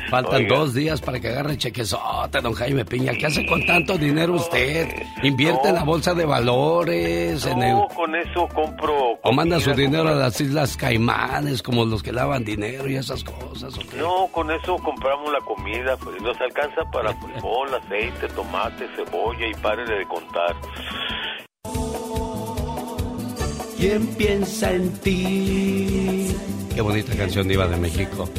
Faltan 0.10 0.48
dos 0.48 0.74
días 0.74 1.00
para 1.02 1.20
que 1.20 1.30
agarre 1.30 1.58
chequesote, 1.58 2.42
don 2.42 2.54
Jaime 2.54 2.86
Piña. 2.86 3.14
¿Qué 3.14 3.28
hace 3.28 3.46
con 3.46 3.66
tanto 3.66 3.98
dinero 3.98 4.34
usted? 4.34 4.90
¿Invierte 5.24 5.70
en 5.70 5.76
la 5.76 5.84
bolsa 5.84 6.14
de 6.14 6.26
valores? 6.26 7.46
No, 7.46 7.52
en 7.52 7.64
el... 7.64 7.88
con 7.96 8.16
eso 8.16 8.48
compro... 8.54 9.20
¿O 9.24 9.32
manda 9.32 9.60
su 9.60 9.74
dinero 9.74 10.10
a 10.10 10.16
las 10.16 10.40
Islas 10.42 10.76
Caimanes, 10.76 11.64
como 11.64 11.86
los 11.86 12.04
que 12.04 12.12
lavan 12.12 12.44
dinero 12.44 12.90
y 12.90 12.96
esas 12.96 13.24
cosas? 13.24 13.74
No, 13.96 14.28
con 14.32 14.52
eso 14.52 14.76
compramos 14.78 15.32
la 15.32 15.40
comida. 15.42 15.96
Pues 15.98 16.22
nos 16.22 16.40
alcanza 16.42 16.84
para 16.92 17.14
frijol, 17.22 17.74
aceite, 17.74 18.28
tomate, 18.36 18.88
cebolla 18.96 19.48
y 19.48 19.54
párele 19.56 20.00
de 20.00 20.06
contar. 20.06 20.56
¿Quién 23.78 24.06
piensa 24.16 24.72
en 24.72 24.94
ti? 25.00 26.36
Qué 26.74 26.82
bonita 26.82 27.16
canción 27.16 27.52
Iba 27.52 27.68
de 27.68 27.78
México. 27.78 28.30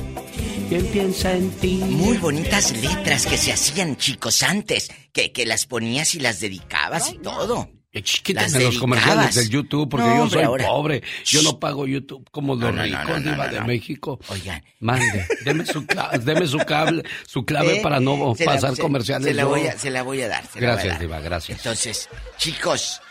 ¿Quién 0.68 0.86
piensa 0.86 1.32
en 1.34 1.50
ti? 1.50 1.74
Muy 1.84 2.16
bonitas 2.16 2.72
letras 2.80 3.26
que 3.26 3.36
se 3.36 3.52
hacían, 3.52 3.96
chicos, 3.96 4.42
antes. 4.42 4.90
Que, 5.12 5.32
que 5.32 5.44
las 5.44 5.66
ponías 5.66 6.14
y 6.14 6.20
las 6.20 6.40
dedicabas 6.40 7.12
y 7.12 7.18
todo. 7.18 7.68
Quítame 7.92 8.60
los 8.60 8.78
comerciales 8.78 9.34
del 9.34 9.50
YouTube 9.50 9.90
porque 9.90 10.06
yo 10.06 10.30
soy 10.30 10.46
pobre. 10.64 11.02
Yo 11.26 11.42
no 11.42 11.60
pago 11.60 11.86
YouTube 11.86 12.26
como 12.30 12.54
los 12.54 12.74
ricos 12.74 13.22
Diva 13.22 13.48
de 13.48 13.60
México. 13.60 14.18
Oigan. 14.28 14.64
Mande, 14.80 15.26
deme 15.44 15.66
su, 15.66 15.84
deme 16.22 16.46
su 16.46 16.56
cable, 16.58 17.02
su 17.26 17.44
clave 17.44 17.80
para 17.82 18.00
no 18.00 18.34
pasar 18.34 18.78
comerciales. 18.78 19.28
Se 19.28 19.34
la, 19.34 19.44
voy 19.44 19.66
a, 19.66 19.78
se 19.78 19.90
la 19.90 20.02
voy 20.02 20.22
a 20.22 20.28
dar. 20.28 20.44
gracias, 20.54 20.98
Diva, 20.98 21.20
gracias. 21.20 21.58
Entonces, 21.58 22.08
chicos, 22.38 23.02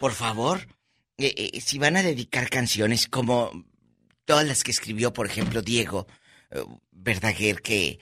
por 0.00 0.12
favor, 0.12 0.66
eh, 1.18 1.34
eh, 1.36 1.60
si 1.60 1.78
van 1.78 1.98
a 1.98 2.02
dedicar 2.02 2.48
canciones 2.48 3.08
como 3.08 3.50
todas 4.30 4.46
las 4.46 4.62
que 4.62 4.70
escribió, 4.70 5.12
por 5.12 5.26
ejemplo, 5.26 5.60
Diego 5.60 6.06
eh, 6.52 6.62
Verdaguer, 6.92 7.62
que 7.62 7.98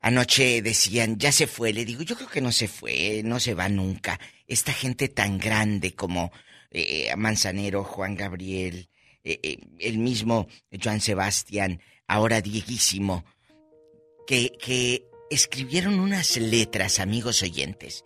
anoche 0.00 0.62
decían, 0.62 1.18
ya 1.18 1.32
se 1.32 1.46
fue, 1.46 1.74
le 1.74 1.84
digo, 1.84 2.02
yo 2.02 2.16
creo 2.16 2.30
que 2.30 2.40
no 2.40 2.50
se 2.50 2.66
fue, 2.66 3.20
no 3.22 3.38
se 3.40 3.52
va 3.52 3.68
nunca. 3.68 4.18
Esta 4.46 4.72
gente 4.72 5.08
tan 5.08 5.36
grande 5.36 5.92
como 5.92 6.32
eh, 6.70 7.14
Manzanero, 7.16 7.84
Juan 7.84 8.14
Gabriel, 8.14 8.88
eh, 9.22 9.58
el 9.78 9.98
mismo 9.98 10.48
Joan 10.82 11.02
Sebastián, 11.02 11.82
ahora 12.08 12.40
Dieguísimo, 12.40 13.26
que, 14.26 14.52
que 14.58 15.04
escribieron 15.28 16.00
unas 16.00 16.38
letras, 16.38 17.00
amigos 17.00 17.42
oyentes, 17.42 18.02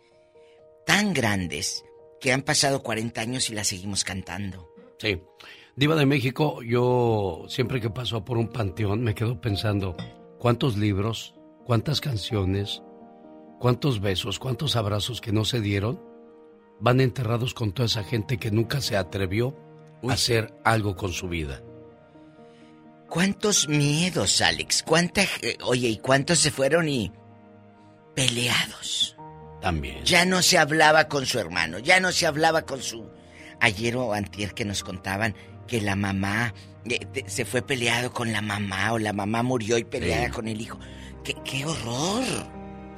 tan 0.85 1.15
grandes 1.15 1.85
que 2.21 2.33
han 2.33 2.43
pasado 2.43 2.83
40 2.83 3.21
años 3.21 3.49
y 3.49 3.55
las 3.55 3.69
seguimos 3.69 4.03
cantando. 4.03 4.75
Sí. 4.99 5.21
Diva 5.81 5.97
de 5.97 6.05
México, 6.05 6.61
yo 6.63 7.47
siempre 7.49 7.81
que 7.81 7.89
paso 7.89 8.23
por 8.23 8.37
un 8.37 8.49
panteón 8.49 9.03
me 9.03 9.15
quedo 9.15 9.41
pensando, 9.41 9.97
¿cuántos 10.39 10.77
libros, 10.77 11.35
cuántas 11.65 12.03
canciones, 12.03 12.83
cuántos 13.59 14.03
besos, 14.03 14.39
cuántos 14.39 14.77
abrazos 14.77 15.23
que 15.23 15.33
no 15.33 15.47
se 15.47 15.63
dieron 15.63 15.99
van 16.81 17.01
enterrados 17.01 17.55
con 17.55 17.73
toda 17.73 17.87
esa 17.87 18.05
gente 18.05 18.37
que 18.37 18.51
nunca 18.51 18.83
se 18.83 18.99
atrevió 18.99 19.57
a 20.07 20.13
hacer 20.13 20.53
algo 20.67 20.97
con 20.97 21.15
su 21.15 21.31
vida? 21.31 21.63
¿Cuántos 23.09 23.67
miedos, 23.67 24.43
Alex? 24.43 24.83
¿Cuánta, 24.83 25.23
oye, 25.65 25.89
y 25.89 25.97
cuántos 25.97 26.41
se 26.41 26.51
fueron 26.51 26.91
y 26.91 27.11
peleados? 28.15 29.17
También. 29.63 30.05
Ya 30.05 30.27
no 30.27 30.43
se 30.43 30.59
hablaba 30.59 31.09
con 31.09 31.25
su 31.25 31.39
hermano, 31.39 31.79
ya 31.79 32.01
no 32.01 32.13
se 32.13 32.27
hablaba 32.27 32.67
con 32.67 32.83
su 32.83 33.09
ayer 33.61 33.97
o 33.97 34.13
antier 34.13 34.53
que 34.53 34.67
nos 34.67 34.85
contaban 34.85 35.35
que 35.71 35.81
la 35.81 35.95
mamá 35.95 36.53
eh, 36.85 37.07
se 37.27 37.45
fue 37.45 37.63
peleado 37.63 38.13
con 38.13 38.33
la 38.33 38.43
mamá 38.43 38.93
o 38.93 38.99
la 38.99 39.13
mamá 39.13 39.45
murió 39.45 39.79
y 39.79 39.85
peleada 39.85 40.29
con 40.31 40.49
el 40.49 40.61
hijo. 40.61 40.79
¡Qué, 41.23 41.37
¡Qué 41.45 41.65
horror! 41.65 42.25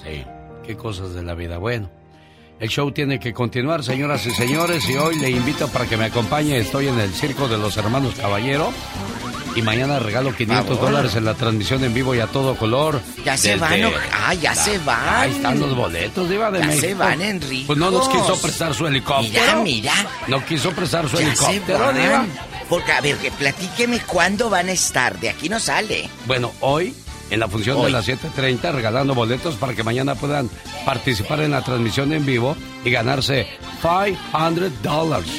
Sí, 0.03 0.25
qué 0.67 0.75
cosas 0.75 1.13
de 1.13 1.23
la 1.23 1.35
vida. 1.35 1.59
Bueno, 1.59 1.91
el 2.59 2.71
show 2.71 2.91
tiene 2.91 3.21
que 3.21 3.35
continuar, 3.35 3.85
señoras 3.85 4.25
y 4.27 4.31
señores, 4.31 4.89
y 4.89 4.97
hoy 4.97 5.19
le 5.19 5.31
invito 5.31 5.69
para 5.69 5.85
que 5.87 5.99
me 5.99 6.07
acompañe. 6.07 6.57
Estoy 6.57 6.89
en 6.89 6.99
el 6.99 7.13
Circo 7.13 7.47
de 7.47 7.59
los 7.59 7.77
Hermanos 7.77 8.15
Caballero. 8.15 8.73
Y 9.55 9.63
mañana 9.63 9.99
regalo 9.99 10.35
500 10.35 10.81
dólares 10.81 11.15
en 11.15 11.25
la 11.25 11.35
transmisión 11.35 11.85
en 11.85 11.93
vivo 11.93 12.15
y 12.15 12.21
a 12.21 12.27
todo 12.27 12.57
color. 12.57 13.01
Ya 13.25 13.37
se 13.37 13.57
van, 13.57 13.81
ah, 14.13 14.35
ya 14.35 14.55
se 14.55 14.79
van. 14.79 15.09
Ahí 15.09 15.33
están 15.33 15.61
los 15.61 15.77
boletos, 15.77 16.29
Diva 16.29 16.51
de 16.51 16.61
ya 16.61 16.73
se 16.73 16.95
van, 16.95 17.21
Enrique. 17.21 17.65
Pues 17.67 17.79
no 17.79 17.91
nos 17.91 18.09
quiso 18.09 18.41
prestar 18.41 18.75
su 18.75 18.87
helicóptero. 18.87 19.63
Mira, 19.63 19.93
mira. 19.93 19.95
No 20.29 20.45
quiso 20.45 20.71
prestar 20.71 21.09
su 21.09 21.19
helicóptero, 21.19 21.93
Diva. 21.93 22.27
Porque, 22.69 22.93
a 22.93 23.01
ver, 23.03 23.17
que 23.17 23.31
platíqueme 23.31 24.01
cuándo 24.01 24.49
van 24.49 24.69
a 24.69 24.73
estar. 24.73 25.19
De 25.21 25.29
aquí 25.29 25.49
no 25.51 25.61
sale. 25.61 26.09
Bueno, 26.27 26.53
hoy, 26.61 26.95
en 27.33 27.41
la 27.41 27.49
función 27.49 27.83
de 27.83 27.91
las 27.91 28.07
7.30, 28.07 28.73
regalando 28.73 29.15
boletos 29.15 29.57
para 29.57 29.75
que 29.75 29.83
mañana 29.83 30.15
puedan 30.15 30.51
participar 30.85 31.41
en 31.41 31.53
la 31.53 31.63
transmisión 31.63 32.13
en 32.13 32.27
vivo 32.27 32.55
y 32.85 32.91
ganarse 32.91 33.47
500 33.81 34.83
dólares. 34.83 35.31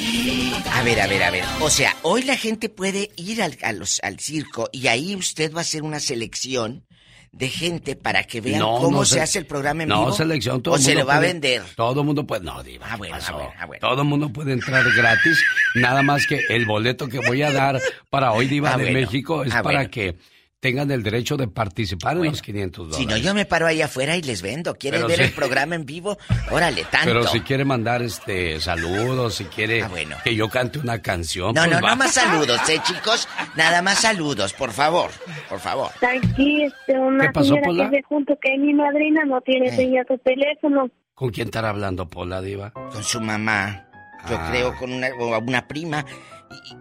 A 0.72 0.82
ver, 0.82 1.00
a 1.00 1.06
ver, 1.06 1.22
a 1.22 1.30
ver. 1.30 1.44
O 1.60 1.70
sea, 1.70 1.94
hoy 2.02 2.24
la 2.24 2.36
gente 2.36 2.68
puede 2.68 3.12
ir 3.16 3.40
al, 3.42 3.56
al 3.62 4.18
circo 4.18 4.68
y 4.72 4.88
ahí 4.88 5.14
usted 5.14 5.54
va 5.54 5.58
a 5.58 5.60
hacer 5.60 5.84
una 5.84 6.00
selección 6.00 6.84
de 7.30 7.48
gente 7.48 7.94
para 7.94 8.24
que 8.24 8.40
vean 8.40 8.60
cómo 8.60 9.04
se, 9.04 9.20
hace 9.20 9.38
el 9.38 9.46
programa 9.46 9.84
en 9.84 9.90
vivo. 9.90 10.06
No, 10.06 10.12
selección, 10.12 10.62
todo 10.62 10.74
o 10.74 10.78
se 10.78 10.96
lo 10.96 11.06
va 11.06 11.16
a 11.16 11.20
vender. 11.20 11.62
Todo 11.76 12.00
el 12.00 12.06
mundo 12.06 12.26
puede. 12.26 12.44
No, 12.44 12.60
Diva. 12.62 12.86
Ah, 12.90 12.96
bueno, 12.96 13.16
ah, 13.16 13.66
bueno, 13.66 13.80
Todo 13.80 14.02
el 14.02 14.08
mundo 14.08 14.30
puede 14.30 14.52
entrar 14.52 14.84
gratis. 14.96 15.44
nada 15.76 16.02
más 16.02 16.26
que 16.26 16.40
el 16.48 16.66
boleto 16.66 17.08
que 17.08 17.18
voy 17.20 17.42
a 17.42 17.52
dar 17.52 17.80
para 18.10 18.32
hoy, 18.32 18.48
Diva 18.48 18.74
ah, 18.74 18.78
de 18.78 18.90
México, 18.90 19.44
es 19.44 19.54
para 19.54 19.88
que 19.88 20.16
tengan 20.64 20.90
el 20.90 21.02
derecho 21.02 21.36
de 21.36 21.46
participar 21.46 22.16
en 22.16 22.24
los 22.24 22.40
500 22.40 22.88
dólares. 22.88 22.96
Si 22.96 23.04
no, 23.04 23.18
yo 23.18 23.34
me 23.34 23.44
paro 23.44 23.66
ahí 23.66 23.82
afuera 23.82 24.16
y 24.16 24.22
les 24.22 24.40
vendo. 24.40 24.74
¿Quieren 24.76 25.06
ver 25.06 25.20
el 25.20 25.32
programa 25.32 25.74
en 25.74 25.84
vivo? 25.84 26.16
Órale, 26.50 26.84
tanto. 26.84 27.08
Pero 27.08 27.26
si 27.26 27.42
quiere 27.42 27.66
mandar 27.66 28.00
este 28.00 28.58
saludos, 28.60 29.34
si 29.34 29.44
quiere 29.44 29.82
ah, 29.82 29.88
bueno. 29.88 30.16
que 30.24 30.34
yo 30.34 30.48
cante 30.48 30.78
una 30.78 31.02
canción. 31.02 31.48
No, 31.48 31.64
pues 31.64 31.70
no, 31.70 31.80
nada 31.82 31.96
más 31.96 32.14
saludos, 32.14 32.66
¿eh, 32.70 32.80
chicos? 32.82 33.28
Nada 33.56 33.82
más 33.82 34.00
saludos, 34.00 34.54
por 34.54 34.72
favor, 34.72 35.10
por 35.50 35.60
favor. 35.60 35.90
Aquí, 36.00 36.62
este, 36.62 36.98
una 36.98 37.26
¿Qué 37.26 37.32
pasó, 37.34 37.56
Pola? 37.62 37.90
que 37.90 38.00
junto 38.00 38.34
que 38.40 38.56
mi 38.56 38.72
madrina 38.72 39.22
no 39.26 39.42
tiene 39.42 39.66
eh. 39.66 39.76
señal 39.76 40.06
su 40.08 40.16
teléfono. 40.16 40.88
¿Con 41.14 41.28
quién 41.28 41.48
estará 41.48 41.68
hablando, 41.68 42.08
Pola, 42.08 42.40
Diva? 42.40 42.70
Con 42.70 43.04
su 43.04 43.20
mamá. 43.20 43.84
Yo 44.30 44.38
ah. 44.38 44.48
creo 44.50 44.74
con 44.78 44.90
una, 44.90 45.08
una 45.36 45.68
prima. 45.68 46.06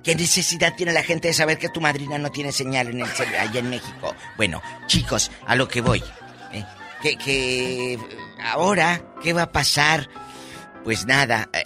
¿Qué 0.03 0.15
necesidad 0.15 0.75
tiene 0.75 0.93
la 0.93 1.03
gente 1.03 1.29
de 1.29 1.33
saber 1.33 1.57
que 1.57 1.69
tu 1.69 1.81
madrina 1.81 2.17
no 2.17 2.31
tiene 2.31 2.51
señal 2.51 2.87
allá 3.39 3.59
en 3.59 3.69
México? 3.69 4.15
Bueno, 4.37 4.61
chicos, 4.87 5.31
a 5.45 5.55
lo 5.55 5.67
que 5.67 5.81
voy. 5.81 6.03
¿eh? 6.51 6.65
que 7.17 7.99
ahora, 8.41 9.01
¿qué 9.21 9.33
va 9.33 9.43
a 9.43 9.51
pasar? 9.51 10.09
Pues 10.83 11.05
nada, 11.05 11.49
eh, 11.53 11.65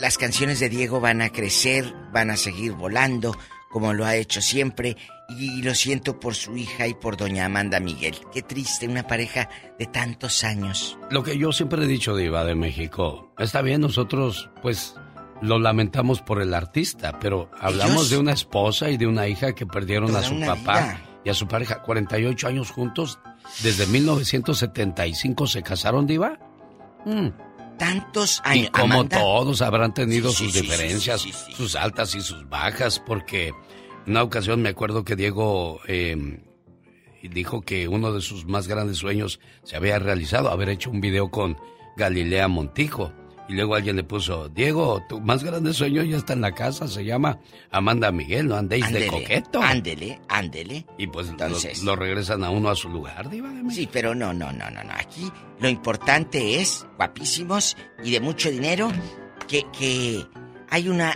las 0.00 0.18
canciones 0.18 0.60
de 0.60 0.68
Diego 0.68 1.00
van 1.00 1.22
a 1.22 1.30
crecer, 1.30 1.92
van 2.12 2.30
a 2.30 2.36
seguir 2.36 2.72
volando, 2.72 3.36
como 3.70 3.92
lo 3.92 4.04
ha 4.04 4.16
hecho 4.16 4.40
siempre. 4.40 4.96
Y 5.28 5.62
lo 5.62 5.74
siento 5.74 6.20
por 6.20 6.36
su 6.36 6.56
hija 6.56 6.86
y 6.86 6.94
por 6.94 7.16
doña 7.16 7.46
Amanda 7.46 7.80
Miguel. 7.80 8.14
Qué 8.32 8.42
triste, 8.42 8.86
una 8.86 9.08
pareja 9.08 9.48
de 9.76 9.86
tantos 9.86 10.44
años. 10.44 10.96
Lo 11.10 11.24
que 11.24 11.36
yo 11.36 11.50
siempre 11.50 11.82
he 11.82 11.88
dicho, 11.88 12.14
Diva 12.14 12.44
de 12.44 12.54
México, 12.54 13.32
está 13.36 13.60
bien, 13.60 13.80
nosotros, 13.80 14.50
pues, 14.62 14.94
lo 15.42 15.58
lamentamos 15.58 16.22
por 16.22 16.40
el 16.40 16.54
artista, 16.54 17.18
pero 17.20 17.50
hablamos 17.60 18.10
de 18.10 18.18
una 18.18 18.32
esposa 18.32 18.90
y 18.90 18.96
de 18.96 19.06
una 19.06 19.28
hija 19.28 19.54
que 19.54 19.66
perdieron 19.66 20.14
a 20.16 20.22
su 20.22 20.38
papá 20.40 21.00
y 21.24 21.30
a 21.30 21.34
su 21.34 21.46
pareja. 21.46 21.82
48 21.82 22.48
años 22.48 22.70
juntos, 22.70 23.18
desde 23.62 23.86
1975 23.86 25.46
se 25.46 25.62
casaron, 25.62 26.06
Diva. 26.06 26.38
Mm. 27.04 27.28
Tantos 27.78 28.40
años. 28.44 28.68
Y 28.68 28.70
como 28.70 29.06
todos 29.06 29.60
habrán 29.60 29.92
tenido 29.92 30.30
sus 30.30 30.54
diferencias, 30.54 31.20
sus 31.20 31.76
altas 31.76 32.14
y 32.14 32.22
sus 32.22 32.48
bajas, 32.48 32.98
porque 32.98 33.52
una 34.06 34.22
ocasión 34.22 34.62
me 34.62 34.70
acuerdo 34.70 35.04
que 35.04 35.14
Diego 35.14 35.80
eh, 35.86 36.40
dijo 37.22 37.62
que 37.62 37.88
uno 37.88 38.12
de 38.12 38.20
sus 38.20 38.46
más 38.46 38.68
grandes 38.68 38.98
sueños 38.98 39.40
se 39.62 39.76
había 39.76 39.98
realizado, 39.98 40.50
haber 40.50 40.70
hecho 40.70 40.90
un 40.90 41.00
video 41.00 41.30
con 41.30 41.56
Galilea 41.96 42.48
Montijo. 42.48 43.12
Y 43.48 43.54
luego 43.54 43.76
alguien 43.76 43.96
le 43.96 44.02
puso, 44.02 44.48
Diego, 44.48 45.04
tu 45.08 45.20
más 45.20 45.44
grande 45.44 45.72
sueño 45.72 46.02
ya 46.02 46.16
está 46.16 46.32
en 46.32 46.40
la 46.40 46.52
casa, 46.52 46.88
se 46.88 47.04
llama 47.04 47.38
Amanda 47.70 48.10
Miguel, 48.10 48.48
no 48.48 48.56
andéis 48.56 48.90
de 48.90 49.06
coqueto. 49.06 49.62
Ándele, 49.62 50.20
ándele. 50.28 50.84
Y 50.98 51.06
pues 51.06 51.28
lo, 51.84 51.94
regresan 51.94 52.42
a 52.42 52.50
uno 52.50 52.70
a 52.70 52.74
su 52.74 52.88
lugar, 52.88 53.30
diva 53.30 53.50
Sí, 53.70 53.88
pero 53.90 54.14
no, 54.14 54.32
no, 54.32 54.52
no, 54.52 54.68
no, 54.70 54.82
no. 54.82 54.92
Aquí 54.92 55.30
lo 55.60 55.68
importante 55.68 56.60
es, 56.60 56.86
guapísimos 56.96 57.76
y 58.02 58.10
de 58.10 58.20
mucho 58.20 58.50
dinero, 58.50 58.90
que, 59.46 59.64
que 59.78 60.26
hay 60.68 60.88
una 60.88 61.14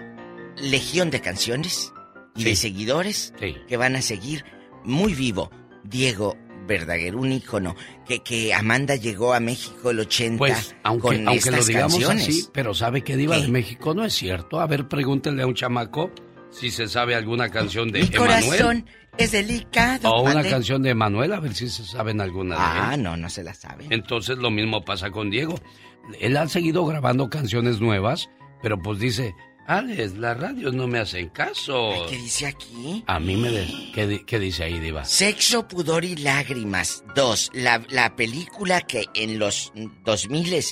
legión 0.57 1.11
de 1.11 1.21
canciones 1.21 1.93
y 2.37 2.45
de 2.45 2.55
seguidores 2.55 3.35
que 3.69 3.77
van 3.77 3.97
a 3.97 4.03
seguir 4.03 4.45
muy 4.85 5.15
vivo. 5.15 5.51
Diego 5.83 6.37
Verdaguer, 6.71 7.17
un 7.17 7.33
ícono, 7.33 7.75
que, 8.07 8.21
que 8.21 8.55
Amanda 8.55 8.95
llegó 8.95 9.35
a 9.35 9.41
México 9.41 9.91
el 9.91 9.99
80 9.99 10.39
pues, 10.39 10.77
aunque, 10.85 11.25
aunque 11.27 11.51
lo 11.51 11.65
digamos 11.65 12.09
así, 12.09 12.49
pero 12.53 12.75
sabe 12.75 13.03
que 13.03 13.17
Diva 13.17 13.37
de 13.37 13.49
México 13.49 13.93
no 13.93 14.05
es 14.05 14.15
cierto. 14.15 14.61
A 14.61 14.69
ver, 14.69 14.87
pregúntenle 14.87 15.43
a 15.43 15.49
un 15.49 15.55
chamaco 15.55 16.13
si 16.51 16.71
se 16.71 16.87
sabe 16.87 17.17
alguna 17.17 17.49
canción 17.49 17.91
de 17.91 18.03
Mi 18.03 18.09
corazón 18.11 18.87
es 19.17 19.33
delicado. 19.33 20.13
O 20.13 20.23
una 20.23 20.45
canción 20.45 20.81
de 20.83 20.91
Emanuel, 20.91 21.33
a 21.33 21.41
ver 21.41 21.55
si 21.55 21.69
se 21.69 21.85
saben 21.85 22.21
alguna 22.21 22.55
de 22.55 22.61
Ah, 22.63 22.97
no, 22.97 23.17
no 23.17 23.29
se 23.29 23.43
la 23.43 23.53
sabe. 23.53 23.87
Entonces 23.91 24.39
lo 24.39 24.53
mismo 24.53 24.85
pasa 24.85 25.11
con 25.11 25.29
Diego. 25.29 25.57
Él 26.21 26.37
ha 26.37 26.47
seguido 26.47 26.87
grabando 26.87 27.29
canciones 27.31 27.81
nuevas, 27.81 28.31
pero 28.63 28.81
pues 28.81 29.01
dice, 29.01 29.35
Alex, 29.71 30.17
las 30.17 30.37
radios 30.37 30.75
no 30.75 30.89
me 30.89 30.99
hacen 30.99 31.29
caso. 31.29 31.93
¿Qué 32.09 32.17
dice 32.17 32.47
aquí? 32.47 33.05
A 33.07 33.21
mí 33.21 33.37
me... 33.37 33.51
De... 33.53 34.25
¿Qué, 34.27 34.39
dice 34.41 34.65
ahí, 34.65 34.81
Diva? 34.81 35.05
Sexo, 35.05 35.69
pudor 35.69 36.05
y 36.05 36.17
lágrimas. 36.17 37.05
Dos, 37.15 37.53
la, 37.55 37.81
la 37.89 38.17
película 38.17 38.81
que 38.81 39.05
en 39.15 39.39
los 39.39 39.73
2000 40.05 40.65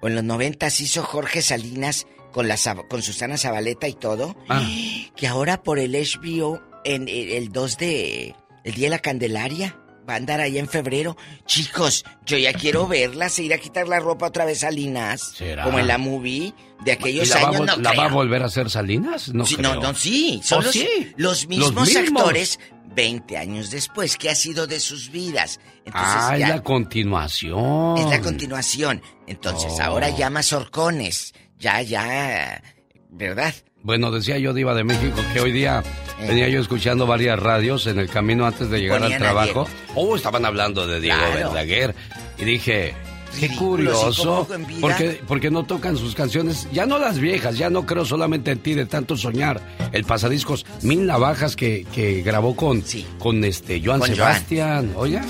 o 0.00 0.08
en 0.08 0.14
los 0.14 0.24
90 0.24 0.66
hizo 0.66 1.02
Jorge 1.02 1.42
Salinas 1.42 2.06
con, 2.32 2.48
la, 2.48 2.56
con 2.88 3.02
Susana 3.02 3.36
Zabaleta 3.36 3.86
y 3.86 3.92
todo. 3.92 4.34
Ah. 4.48 4.66
Que 5.14 5.26
ahora 5.26 5.62
por 5.62 5.78
el 5.78 5.92
HBO, 5.92 6.58
en 6.86 7.02
el, 7.02 7.32
el 7.32 7.50
2 7.50 7.76
de... 7.76 8.34
El 8.64 8.72
Día 8.72 8.86
de 8.86 8.90
la 8.92 8.98
Candelaria 9.00 9.78
va 10.08 10.14
a 10.14 10.16
andar 10.16 10.40
ahí 10.40 10.58
en 10.58 10.68
febrero. 10.68 11.16
Chicos, 11.46 12.04
yo 12.24 12.38
ya 12.38 12.52
quiero 12.52 12.86
verla, 12.88 13.28
se 13.28 13.44
irá 13.44 13.56
a 13.56 13.58
quitar 13.58 13.88
la 13.88 14.00
ropa 14.00 14.26
otra 14.26 14.44
vez 14.44 14.60
Salinas. 14.60 15.32
¿Será? 15.36 15.64
Como 15.64 15.78
en 15.78 15.86
la 15.86 15.98
movie 15.98 16.54
de 16.84 16.92
aquellos 16.92 17.30
años. 17.34 17.60
Va, 17.68 17.76
¿La 17.76 17.92
va 17.92 18.06
a 18.06 18.08
volver 18.08 18.42
a 18.42 18.46
hacer 18.46 18.70
Salinas? 18.70 19.32
No, 19.34 19.44
sí, 19.44 19.56
no, 19.58 19.76
no, 19.76 19.94
sí. 19.94 20.40
Son 20.42 20.64
oh, 20.64 20.70
los, 21.16 21.46
mismos 21.48 21.94
actores 21.96 22.58
20 22.94 23.36
años 23.36 23.70
después. 23.70 24.16
¿Qué 24.16 24.30
ha 24.30 24.34
sido 24.34 24.66
de 24.66 24.80
sus 24.80 25.10
vidas? 25.10 25.60
Entonces, 25.84 26.14
ah, 26.16 26.36
es 26.36 26.48
la 26.48 26.62
continuación. 26.62 27.98
Es 27.98 28.06
la 28.06 28.20
continuación. 28.20 29.02
Entonces, 29.26 29.72
oh. 29.78 29.82
ahora 29.82 30.10
llama 30.10 30.42
Sorcones. 30.42 31.34
Ya, 31.58 31.82
ya. 31.82 32.62
¿Verdad? 33.10 33.54
Bueno, 33.82 34.10
decía 34.10 34.38
yo, 34.38 34.52
Diva 34.52 34.74
de 34.74 34.84
México, 34.84 35.20
que 35.32 35.40
hoy 35.40 35.52
día 35.52 35.82
venía 36.20 36.48
yo 36.48 36.60
escuchando 36.60 37.06
varias 37.06 37.38
radios 37.38 37.86
en 37.86 37.98
el 37.98 38.08
camino 38.08 38.46
antes 38.46 38.70
de 38.70 38.80
llegar 38.80 39.02
al 39.02 39.16
trabajo. 39.16 39.68
Oh, 39.94 40.16
estaban 40.16 40.44
hablando 40.44 40.86
de 40.86 41.00
Diego 41.00 41.20
Verdaguer. 41.34 41.94
Y 42.38 42.44
dije, 42.44 42.94
Qué 43.38 43.54
curioso, 43.54 44.48
porque, 44.80 45.20
porque 45.26 45.50
no 45.50 45.64
tocan 45.64 45.96
sus 45.96 46.14
canciones, 46.14 46.66
ya 46.72 46.86
no 46.86 46.98
las 46.98 47.18
viejas, 47.18 47.56
ya 47.56 47.70
no 47.70 47.86
creo 47.86 48.04
solamente 48.04 48.50
en 48.50 48.58
ti 48.58 48.74
de 48.74 48.86
tanto 48.86 49.16
soñar. 49.16 49.60
El 49.92 50.04
pasadiscos 50.04 50.66
Mil 50.82 51.06
Navajas 51.06 51.54
que, 51.54 51.86
que 51.94 52.22
grabó 52.22 52.56
con, 52.56 52.82
con 53.18 53.44
este 53.44 53.80
Joan 53.84 54.02
Sebastián, 54.02 54.92
oye, 54.96 55.20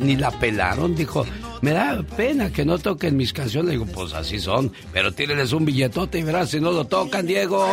ni 0.00 0.16
la 0.16 0.30
pelaron, 0.32 0.94
dijo, 0.94 1.24
me 1.62 1.70
da 1.70 2.02
pena 2.02 2.52
que 2.52 2.64
no 2.64 2.78
toquen 2.78 3.16
mis 3.16 3.32
canciones. 3.32 3.70
Digo, 3.70 3.86
pues 3.86 4.12
así 4.12 4.38
son, 4.38 4.72
pero 4.92 5.12
tírenles 5.12 5.52
un 5.52 5.64
billetote 5.64 6.18
y 6.18 6.22
verás 6.22 6.50
si 6.50 6.60
no 6.60 6.72
lo 6.72 6.86
tocan, 6.86 7.26
Diego. 7.26 7.64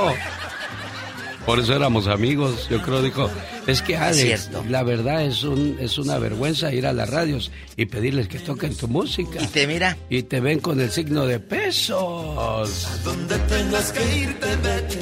Por 1.50 1.58
eso 1.58 1.74
éramos 1.74 2.06
amigos. 2.06 2.68
Yo 2.70 2.80
creo, 2.80 3.02
dijo, 3.02 3.28
es 3.66 3.82
que 3.82 3.98
Alex, 3.98 4.52
la 4.70 4.84
verdad 4.84 5.24
es 5.24 5.42
un 5.44 5.78
es 5.80 5.98
una 5.98 6.20
vergüenza 6.20 6.72
ir 6.72 6.86
a 6.86 6.94
las 6.94 7.10
radios 7.10 7.52
y 7.76 7.88
pedirles 7.88 8.28
que 8.28 8.38
toquen 8.38 8.78
tu 8.78 8.88
música. 8.88 9.42
Y 9.42 9.48
te 9.48 9.66
mira. 9.66 9.98
Y 10.12 10.22
te 10.22 10.42
ven 10.42 10.60
con 10.60 10.80
el 10.80 10.92
signo 10.92 11.26
de 11.26 11.40
pesos. 11.40 11.98
A 11.98 13.04
donde 13.04 13.36
tengas 13.40 13.92
que 13.92 14.18
irte, 14.20 14.48
vete. 14.58 15.00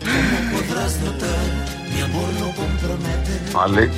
¿Cómo 0.00 0.60
podrás 0.60 1.00
notar? 1.00 1.94
Mi 1.94 2.00
amor 2.00 2.28
no 2.40 2.46
compromete. 2.56 3.56
Alex. 3.56 3.94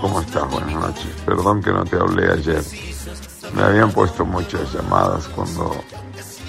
¿Cómo 0.00 0.20
estás? 0.22 0.50
Buenas 0.50 0.74
noches. 0.74 1.06
Perdón 1.24 1.62
que 1.62 1.70
no 1.70 1.84
te 1.84 1.96
hablé 1.98 2.32
ayer. 2.32 2.64
Me 3.54 3.62
habían 3.62 3.92
puesto 3.92 4.26
muchas 4.26 4.74
llamadas 4.74 5.28
cuando 5.28 5.84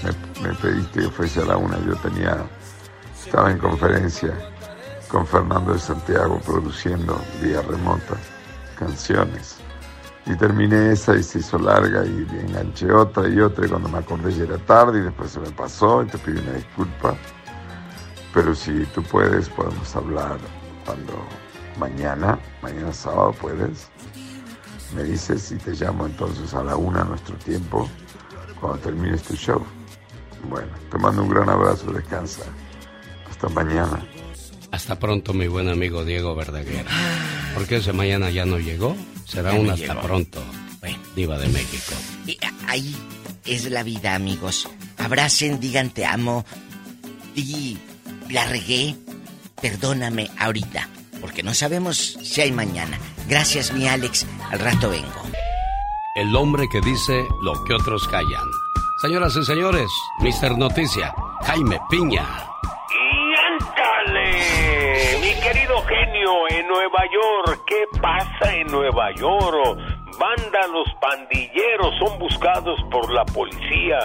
me, 0.04 0.54
pediste 0.56 1.02
que 1.02 1.10
fuese 1.10 1.42
a 1.42 1.46
la 1.46 1.58
una. 1.58 1.78
Yo 1.86 1.96
tenía, 1.98 2.38
estaba 3.26 3.52
en 3.52 3.58
conferencia 3.58 4.34
con 5.10 5.26
Fernando 5.26 5.74
de 5.74 5.80
Santiago 5.80 6.40
produciendo 6.46 7.20
vía 7.42 7.62
remota 7.62 8.16
canciones. 8.78 9.58
Y 10.26 10.36
terminé 10.36 10.92
esa 10.92 11.16
y 11.16 11.24
se 11.24 11.40
hizo 11.40 11.58
larga 11.58 12.06
y 12.06 12.28
enganché 12.40 12.92
otra 12.92 13.28
y 13.28 13.40
otra 13.40 13.66
y 13.66 13.70
cuando 13.70 13.90
me 13.90 13.98
acordé 13.98 14.32
ya 14.32 14.44
era 14.44 14.58
tarde 14.60 15.00
y 15.00 15.02
después 15.02 15.32
se 15.32 15.40
me 15.40 15.50
pasó 15.50 16.04
y 16.04 16.08
te 16.08 16.18
pido 16.20 16.42
una 16.42 16.54
disculpa. 16.54 17.16
Pero 18.34 18.54
si 18.54 18.86
tú 18.94 19.02
puedes, 19.04 19.50
podemos 19.50 19.96
hablar 19.96 20.38
cuando 20.86 21.14
mañana, 21.80 22.38
mañana 22.62 22.94
sábado 22.94 23.34
puedes. 23.42 23.90
Me 24.96 25.04
dices 25.04 25.52
y 25.52 25.56
te 25.56 25.72
llamo 25.72 26.06
entonces 26.06 26.54
a 26.54 26.64
la 26.64 26.76
una 26.76 27.04
nuestro 27.04 27.36
tiempo 27.38 27.90
cuando 28.60 28.78
termines 28.80 29.24
tu 29.24 29.36
show. 29.36 29.66
Bueno, 30.44 30.68
te 30.92 30.98
mando 30.98 31.24
un 31.24 31.30
gran 31.30 31.50
abrazo, 31.50 31.92
descansa. 31.92 32.44
Hasta 33.30 33.50
mañana. 33.50 34.06
Hasta 34.72 35.00
pronto, 35.00 35.34
mi 35.34 35.48
buen 35.48 35.68
amigo 35.70 36.06
Diego 36.06 36.36
Verdaguer. 36.36 36.86
Porque 37.56 37.78
ese 37.78 37.94
mañana 37.94 38.30
ya 38.30 38.46
no 38.46 38.60
llegó, 38.60 38.96
será 39.26 39.54
un 39.54 39.70
hasta 39.70 40.00
pronto. 40.02 40.42
Diva 41.16 41.38
de 41.38 41.48
México. 41.50 41.94
Y 42.26 42.38
ahí 42.68 42.96
es 43.46 43.70
la 43.70 43.84
vida, 43.84 44.16
amigos. 44.16 44.70
Abracen, 44.98 45.60
digan 45.60 45.90
te 45.90 46.06
amo. 46.06 46.46
Y 47.36 47.78
la 48.30 48.46
regué. 48.46 48.96
Perdóname 49.62 50.30
ahorita, 50.38 50.88
porque 51.20 51.44
no 51.44 51.54
sabemos 51.54 52.18
si 52.22 52.42
hay 52.42 52.52
mañana. 52.52 52.98
Gracias, 53.28 53.74
mi 53.74 53.88
Alex. 53.88 54.26
Al 54.52 54.60
rato 54.60 54.90
vengo. 54.90 55.24
El 56.16 56.36
hombre 56.36 56.66
que 56.72 56.80
dice 56.82 57.26
lo 57.44 57.64
que 57.66 57.74
otros 57.74 58.08
callan. 58.08 58.48
Señoras 59.02 59.34
y 59.38 59.46
señores, 59.46 59.90
Mister 60.20 60.58
Noticia, 60.58 61.14
Jaime 61.44 61.80
Piña. 61.90 62.26
¡Y 62.92 63.34
ándale! 63.48 65.20
Mi 65.22 65.42
querido 65.42 65.82
genio 65.84 66.32
en 66.50 66.68
Nueva 66.68 67.06
York, 67.10 67.62
¿qué 67.66 67.88
pasa 68.02 68.54
en 68.54 68.68
Nueva 68.68 69.16
York? 69.16 69.80
Los 70.68 70.94
pandilleros 71.02 71.96
son 71.98 72.20
buscados 72.20 72.80
por 72.92 73.12
la 73.12 73.24
policía. 73.26 73.98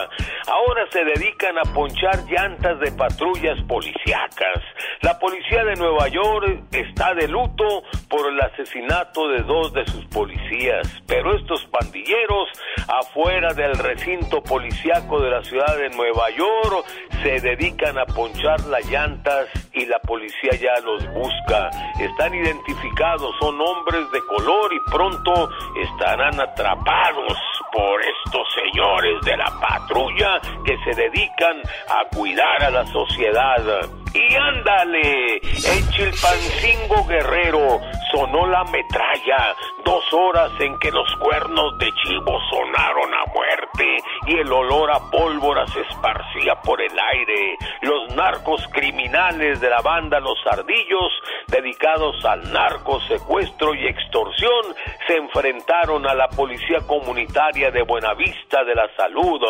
Ahora 0.47 0.85
se 0.91 1.05
dedican 1.05 1.57
a 1.59 1.73
ponchar 1.73 2.25
llantas 2.29 2.79
de 2.81 2.93
patrullas 2.93 3.61
policíacas. 3.67 4.63
La 5.03 5.19
policía 5.19 5.65
de 5.65 5.75
Nueva 5.75 6.09
York 6.09 6.63
está 6.73 7.15
de 7.15 7.29
luto 7.29 7.83
por 8.09 8.31
el 8.31 8.41
asesinato 8.41 9.29
de 9.29 9.43
dos 9.43 9.73
de 9.73 9.85
sus 9.87 10.05
policías. 10.07 10.87
Pero 11.07 11.37
estos 11.37 11.65
pandilleros, 11.67 12.49
afuera 12.89 13.53
del 13.55 13.75
recinto 13.75 14.43
policíaco 14.43 15.21
de 15.21 15.31
la 15.31 15.43
ciudad 15.43 15.77
de 15.77 15.91
Nueva 15.91 16.31
York, 16.31 16.87
se 17.23 17.41
dedican 17.41 17.99
a 17.99 18.05
ponchar 18.07 18.61
las 18.67 18.87
llantas 18.89 19.49
y 19.73 19.87
la 19.87 19.99
policía 20.01 20.53
ya 20.61 20.81
los 20.85 21.05
busca. 21.13 21.71
Están 22.01 22.35
identificados, 22.35 23.35
son 23.41 23.61
hombres 23.61 24.11
de 24.13 24.21
color 24.27 24.73
y 24.73 24.91
pronto 24.91 25.51
estarán 26.05 26.39
atrapados 26.39 27.39
por 27.73 28.01
estos 28.03 28.47
señores 28.55 29.21
de 29.25 29.37
la 29.39 29.51
patrulla 29.59 30.39
que 30.65 30.77
se 30.85 31.01
dedican 31.01 31.63
a 31.89 32.15
cuidar 32.15 32.63
a 32.63 32.71
la 32.71 32.87
sociedad. 32.87 33.59
Y 34.15 34.35
ándale, 34.37 35.41
en 35.43 35.91
Chilpancingo 35.91 37.05
Guerrero 37.09 37.81
sonó 38.13 38.47
la 38.47 38.63
metralla, 38.65 39.57
dos 39.85 40.05
horas 40.13 40.53
en 40.61 40.79
que 40.79 40.93
los 40.93 41.09
cuernos 41.17 41.77
de 41.79 41.91
chivo 41.95 42.39
sonaron 42.49 43.13
a 43.13 43.25
muerte 43.33 43.97
y 44.29 44.37
el 44.39 44.53
olor 44.53 44.93
a 44.93 45.11
pólvora 45.11 45.67
se 45.67 45.81
esparcía 45.81 46.55
por 46.63 46.81
el 46.81 46.93
aire. 46.97 47.57
Los 47.83 48.15
narcos 48.15 48.65
criminales 48.73 49.61
de 49.61 49.69
la 49.69 49.81
banda 49.81 50.21
Los 50.21 50.39
Ardillos, 50.47 51.13
dedicados 51.49 52.25
al 52.25 52.53
narco, 52.53 53.01
secuestro 53.09 53.75
y 53.75 53.87
extorsión, 53.89 54.77
se 55.09 55.17
enfrentaron 55.17 56.07
a 56.07 56.15
la 56.15 56.29
policía 56.29 56.79
comunitaria 56.87 57.73
de 57.73 57.83
Buenavista 57.83 58.63
de 58.63 58.77
la 58.77 58.89
Salud. 58.97 59.41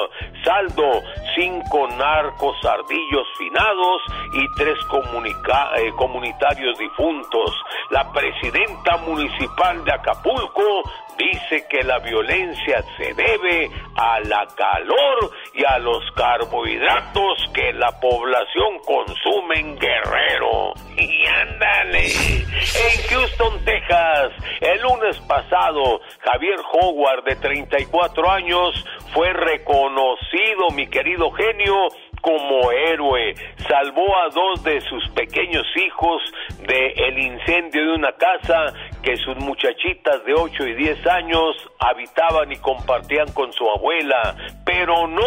Saldo, 0.43 1.03
cinco 1.35 1.87
narcos 1.99 2.57
ardillos 2.65 3.27
finados 3.39 4.03
y 4.33 4.54
tres 4.57 4.79
eh, 4.79 5.93
comunitarios 5.97 6.79
difuntos. 6.79 7.51
La 7.91 8.11
presidenta 8.13 8.97
municipal 8.99 9.85
de 9.85 9.93
Acapulco 9.93 10.83
dice 11.17 11.67
que 11.69 11.83
la 11.83 11.99
violencia 11.99 12.83
se 12.97 13.15
debe 13.15 13.71
a 13.97 14.21
la 14.21 14.47
calor 14.57 15.31
y 15.53 15.65
a 15.65 15.79
los 15.79 16.03
carbohidratos 16.13 17.51
que 17.55 17.73
la 17.73 17.99
población 18.01 18.79
consume 18.85 19.61
en 19.61 19.79
Guerrero. 19.79 20.75
Y 20.97 21.27
ándale, 21.27 22.07
en 22.07 23.09
Houston, 23.09 23.65
Texas, 23.65 24.33
el 24.61 24.81
lunes 24.83 25.19
pasado, 25.29 26.01
Javier 26.21 26.59
Howard, 26.73 27.25
de 27.25 27.37
34 27.37 28.31
años, 28.31 28.85
fue 29.13 29.33
reconocido, 29.33 30.71
mi 30.75 30.89
querido 30.89 31.31
genio, 31.33 31.89
como 32.25 32.73
héroe. 32.73 33.35
Salvó 33.69 34.17
a 34.17 34.29
dos 34.31 34.65
de 34.65 34.81
sus 34.81 35.07
pequeños 35.11 35.67
hijos 35.77 36.23
del 36.61 36.93
el 36.97 37.19
incendio 37.19 37.83
de 37.83 37.93
una 37.93 38.13
casa 38.13 38.73
que 39.03 39.15
sus 39.19 39.37
muchachitas 39.37 40.25
de 40.25 40.33
8 40.33 40.67
y 40.69 40.75
10 40.75 41.07
años 41.07 41.71
habitaban 41.79 42.51
y 42.51 42.57
compartían 42.57 43.31
con 43.35 43.53
su 43.53 43.69
abuela. 43.69 44.35
Pero 44.65 45.07
no, 45.07 45.23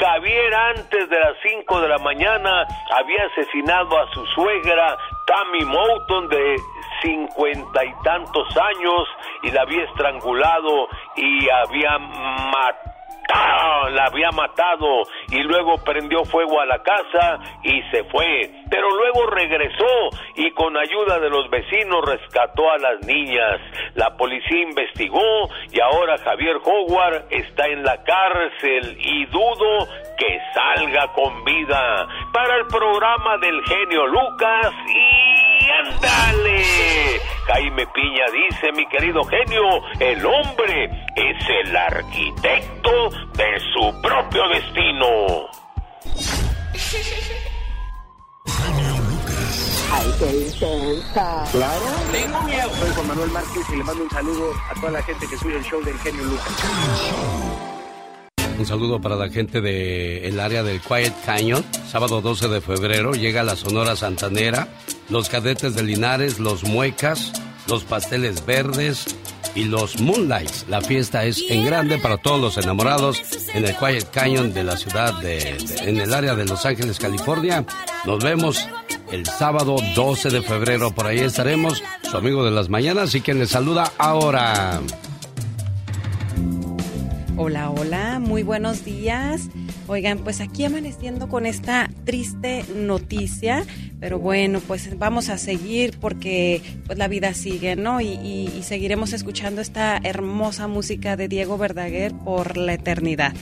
Javier 0.00 0.54
antes 0.54 1.08
de 1.08 1.20
las 1.20 1.36
5 1.42 1.80
de 1.80 1.88
la 1.88 1.98
mañana 1.98 2.66
había 2.92 3.24
asesinado 3.26 3.96
a 3.96 4.12
su 4.12 4.26
suegra 4.26 4.98
Tammy 5.26 5.64
Mouton 5.64 6.28
de 6.28 6.56
cincuenta 7.02 7.84
y 7.84 7.92
tantos 8.02 8.48
años 8.56 9.08
y 9.42 9.50
la 9.52 9.62
había 9.62 9.84
estrangulado 9.84 10.88
y 11.14 11.48
había 11.48 11.98
matado 11.98 12.95
¡Ah! 13.32 13.66
la 13.90 14.04
había 14.06 14.30
matado 14.30 15.02
y 15.30 15.42
luego 15.42 15.76
prendió 15.84 16.24
fuego 16.24 16.60
a 16.60 16.66
la 16.66 16.82
casa 16.82 17.38
y 17.62 17.82
se 17.90 18.04
fue. 18.04 18.50
Pero 18.70 18.88
luego 18.90 19.26
regresó 19.26 20.10
y 20.34 20.50
con 20.52 20.76
ayuda 20.76 21.18
de 21.18 21.30
los 21.30 21.48
vecinos 21.50 22.04
rescató 22.04 22.70
a 22.70 22.78
las 22.78 23.06
niñas. 23.06 23.60
La 23.94 24.16
policía 24.16 24.62
investigó 24.62 25.48
y 25.72 25.80
ahora 25.80 26.18
Javier 26.18 26.56
Howard 26.64 27.26
está 27.30 27.66
en 27.66 27.82
la 27.84 28.02
cárcel 28.02 28.96
y 29.00 29.26
dudo 29.26 29.86
que 30.18 30.40
salga 30.54 31.12
con 31.12 31.44
vida. 31.44 32.06
Para 32.32 32.56
el 32.56 32.66
programa 32.66 33.38
del 33.38 33.62
genio 33.64 34.06
Lucas 34.06 34.72
y 34.88 35.45
ándale. 35.70 37.20
Jaime 37.46 37.86
Piña 37.94 38.24
dice, 38.32 38.72
mi 38.72 38.86
querido 38.88 39.24
genio, 39.24 39.62
el 40.00 40.26
hombre 40.26 40.84
es 41.14 41.48
el 41.64 41.76
arquitecto 41.76 43.10
de 43.34 43.60
su 43.72 44.00
propio 44.02 44.48
destino. 44.48 45.06
Ay, 49.92 50.12
qué 50.18 50.26
intensa. 50.26 51.44
Claro. 51.52 51.84
Tengo 52.10 52.42
miedo. 52.42 52.70
Soy 52.80 52.90
Juan 52.94 53.06
Manuel 53.08 53.30
Márquez 53.30 53.62
y 53.72 53.76
le 53.76 53.84
mando 53.84 54.02
un 54.02 54.10
saludo 54.10 54.52
a 54.68 54.74
toda 54.74 54.92
la 54.92 55.02
gente 55.02 55.26
que 55.28 55.36
sube 55.36 55.56
el 55.56 55.64
show 55.64 55.82
del 55.82 55.98
genio 55.98 56.24
Lucas. 56.24 56.46
Un 58.58 58.64
saludo 58.66 59.00
para 59.00 59.16
la 59.16 59.28
gente 59.28 59.60
del 59.60 60.40
área 60.40 60.62
del 60.62 60.80
Quiet 60.80 61.12
Canyon. 61.24 61.64
Sábado 61.86 62.20
12 62.22 62.48
de 62.48 62.60
febrero 62.60 63.12
llega 63.12 63.42
la 63.42 63.54
Sonora 63.54 63.96
Santanera, 63.96 64.68
los 65.08 65.28
cadetes 65.28 65.74
de 65.74 65.82
Linares, 65.82 66.38
los 66.38 66.64
Muecas, 66.64 67.32
los 67.68 67.84
pasteles 67.84 68.44
verdes 68.44 69.06
y 69.54 69.64
los 69.64 70.00
Moonlights. 70.00 70.66
La 70.68 70.80
fiesta 70.80 71.24
es 71.24 71.42
en 71.48 71.64
grande 71.64 71.98
para 71.98 72.18
todos 72.18 72.40
los 72.40 72.58
enamorados 72.58 73.22
en 73.54 73.64
el 73.64 73.76
Quiet 73.76 74.10
Canyon 74.10 74.52
de 74.52 74.64
la 74.64 74.76
ciudad 74.76 75.14
de, 75.20 75.56
en 75.80 75.98
el 75.98 76.12
área 76.12 76.34
de 76.34 76.44
Los 76.44 76.66
Ángeles, 76.66 76.98
California. 76.98 77.64
Nos 78.04 78.22
vemos 78.22 78.68
el 79.10 79.26
sábado 79.26 79.76
12 79.94 80.30
de 80.30 80.42
febrero. 80.42 80.94
Por 80.94 81.06
ahí 81.06 81.20
estaremos, 81.20 81.82
su 82.02 82.16
amigo 82.16 82.44
de 82.44 82.50
las 82.50 82.68
mañanas 82.68 83.14
y 83.14 83.20
quien 83.20 83.38
le 83.38 83.46
saluda 83.46 83.92
ahora. 83.98 84.80
Hola, 87.38 87.70
hola, 87.70 88.18
muy 88.18 88.42
buenos 88.42 88.84
días. 88.84 89.48
Oigan, 89.88 90.18
pues 90.18 90.40
aquí 90.40 90.64
amaneciendo 90.64 91.28
con 91.28 91.46
esta 91.46 91.88
triste 92.04 92.64
noticia, 92.74 93.64
pero 94.00 94.18
bueno, 94.18 94.60
pues 94.60 94.98
vamos 94.98 95.28
a 95.28 95.38
seguir 95.38 95.96
porque 96.00 96.60
pues 96.86 96.98
la 96.98 97.06
vida 97.06 97.34
sigue, 97.34 97.76
¿no? 97.76 98.00
Y, 98.00 98.50
seguiremos 98.62 99.12
escuchando 99.12 99.60
esta 99.60 99.98
hermosa 100.02 100.66
música 100.66 101.16
de 101.16 101.28
Diego 101.28 101.56
Verdaguer 101.56 102.12
por 102.12 102.56
la 102.56 102.74
eternidad. 102.74 103.32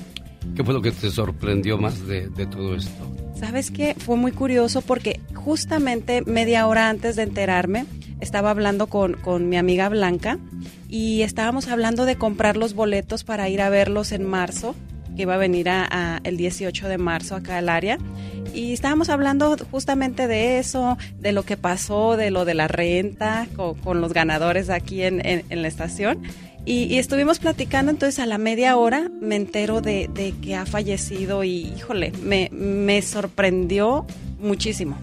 ¿Qué 0.55 0.63
fue 0.63 0.75
lo 0.75 0.83
que 0.83 0.91
te 0.91 1.11
sorprendió 1.11 1.79
más 1.79 2.07
de, 2.07 2.29
todo 2.51 2.77
esto? 2.77 3.11
Sabes 3.35 3.71
qué? 3.71 3.95
Fue 3.95 4.17
muy 4.17 4.33
curioso 4.33 4.83
porque 4.83 5.21
justamente 5.35 6.23
media 6.27 6.67
hora 6.67 6.91
antes 6.91 7.17
de 7.17 7.23
enterarme, 7.23 7.87
estaba 8.21 8.51
hablando 8.51 8.87
con, 8.87 9.15
con 9.15 9.49
mi 9.49 9.57
amiga 9.57 9.89
Blanca 9.89 10.39
y 10.91 11.23
estábamos 11.23 11.69
hablando 11.69 12.05
de 12.05 12.17
comprar 12.17 12.59
los 12.59 12.75
boletos 12.75 13.25
para 13.25 13.49
ir 13.49 13.63
a 13.63 13.71
verlos 13.71 14.13
en 14.13 14.25
marzo, 14.25 14.75
que 15.15 15.23
iba 15.23 15.35
a 15.35 15.39
venir 15.39 15.69
el 16.25 16.37
18 16.37 16.89
de 16.89 16.99
marzo 16.99 17.37
acá 17.37 17.59
al 17.59 17.69
área. 17.69 17.99
Y 18.53 18.73
estábamos 18.73 19.09
hablando 19.09 19.57
justamente 19.71 20.27
de 20.27 20.59
eso, 20.59 20.97
de 21.19 21.33
lo 21.33 21.43
que 21.43 21.57
pasó, 21.57 22.17
de 22.17 22.31
lo 22.31 22.45
de 22.45 22.55
la 22.55 22.69
renta 22.69 23.49
con, 23.57 24.01
los 24.01 24.13
ganadores 24.13 24.71
aquí 24.71 25.03
en, 25.03 25.23
la 25.51 25.69
estación. 25.69 26.23
Y, 26.67 26.97
estuvimos 26.99 27.41
platicando, 27.41 27.91
entonces 27.91 28.19
a 28.21 28.27
la 28.27 28.39
media 28.39 28.77
hora 28.77 29.11
me 29.21 29.37
entero 29.37 29.81
de, 29.81 30.35
que 30.41 30.55
ha 30.55 30.67
fallecido 30.67 31.45
y 31.45 31.73
híjole, 31.77 32.13
me, 32.23 32.49
me 32.53 33.03
sorprendió 33.03 34.07
muchísimo. 34.39 34.97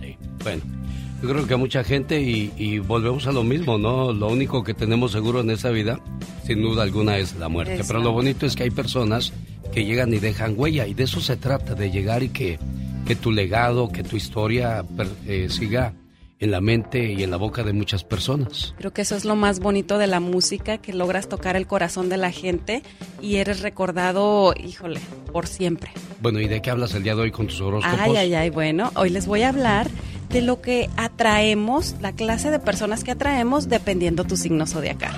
Sí, 0.00 0.16
bueno 0.42 0.79
yo 1.22 1.28
creo 1.28 1.46
que 1.46 1.54
a 1.54 1.56
mucha 1.58 1.84
gente 1.84 2.20
y, 2.20 2.78
volvemos 2.78 3.26
a 3.26 3.32
lo 3.32 3.42
mismo, 3.42 3.78
¿no? 3.78 4.12
Lo 4.12 4.28
único 4.28 4.64
que 4.64 4.74
tenemos 4.74 5.12
seguro 5.12 5.40
en 5.40 5.50
esta 5.50 5.70
vida, 5.70 6.00
sin 6.44 6.62
duda 6.62 6.82
alguna, 6.82 7.18
es 7.18 7.36
la 7.36 7.48
muerte. 7.48 7.82
Pero 7.86 8.00
lo 8.00 8.12
bonito 8.12 8.46
es 8.46 8.56
que 8.56 8.64
hay 8.64 8.70
personas 8.70 9.32
que 9.72 9.84
llegan 9.84 10.12
y 10.14 10.18
dejan 10.18 10.54
huella 10.56 10.86
y 10.86 10.94
de 10.94 11.04
eso 11.04 11.20
se 11.20 11.36
trata, 11.36 11.74
de 11.74 11.90
llegar 11.90 12.22
y 12.22 12.30
que, 12.30 12.58
que 13.06 13.16
tu 13.16 13.30
legado, 13.32 13.90
que 13.90 14.02
tu 14.02 14.16
historia 14.16 14.84
eh, 15.26 15.48
siga 15.50 15.92
en 16.40 16.50
la 16.50 16.60
mente 16.62 17.12
y 17.12 17.22
en 17.22 17.30
la 17.30 17.36
boca 17.36 17.62
de 17.62 17.74
muchas 17.74 18.02
personas. 18.02 18.74
Creo 18.78 18.92
que 18.92 19.02
eso 19.02 19.14
es 19.14 19.26
lo 19.26 19.36
más 19.36 19.60
bonito 19.60 19.98
de 19.98 20.06
la 20.06 20.20
música, 20.20 20.78
que 20.78 20.94
logras 20.94 21.28
tocar 21.28 21.54
el 21.54 21.66
corazón 21.66 22.08
de 22.08 22.16
la 22.16 22.32
gente 22.32 22.82
y 23.20 23.36
eres 23.36 23.60
recordado, 23.60 24.54
híjole, 24.56 25.00
por 25.32 25.46
siempre. 25.46 25.90
Bueno, 26.20 26.40
¿y 26.40 26.48
de 26.48 26.62
qué 26.62 26.70
hablas 26.70 26.94
el 26.94 27.02
día 27.02 27.14
de 27.14 27.22
hoy 27.22 27.30
con 27.30 27.46
tus 27.46 27.60
horóscopos? 27.60 28.00
Ay, 28.00 28.16
ay, 28.16 28.34
ay, 28.34 28.50
bueno, 28.50 28.90
hoy 28.96 29.10
les 29.10 29.26
voy 29.26 29.42
a 29.42 29.50
hablar 29.50 29.88
de 30.30 30.40
lo 30.40 30.62
que 30.62 30.88
atraemos, 30.96 31.96
la 32.00 32.12
clase 32.12 32.50
de 32.50 32.58
personas 32.58 33.04
que 33.04 33.10
atraemos 33.10 33.68
dependiendo 33.68 34.24
tu 34.24 34.36
signo 34.36 34.66
zodiacal. 34.66 35.12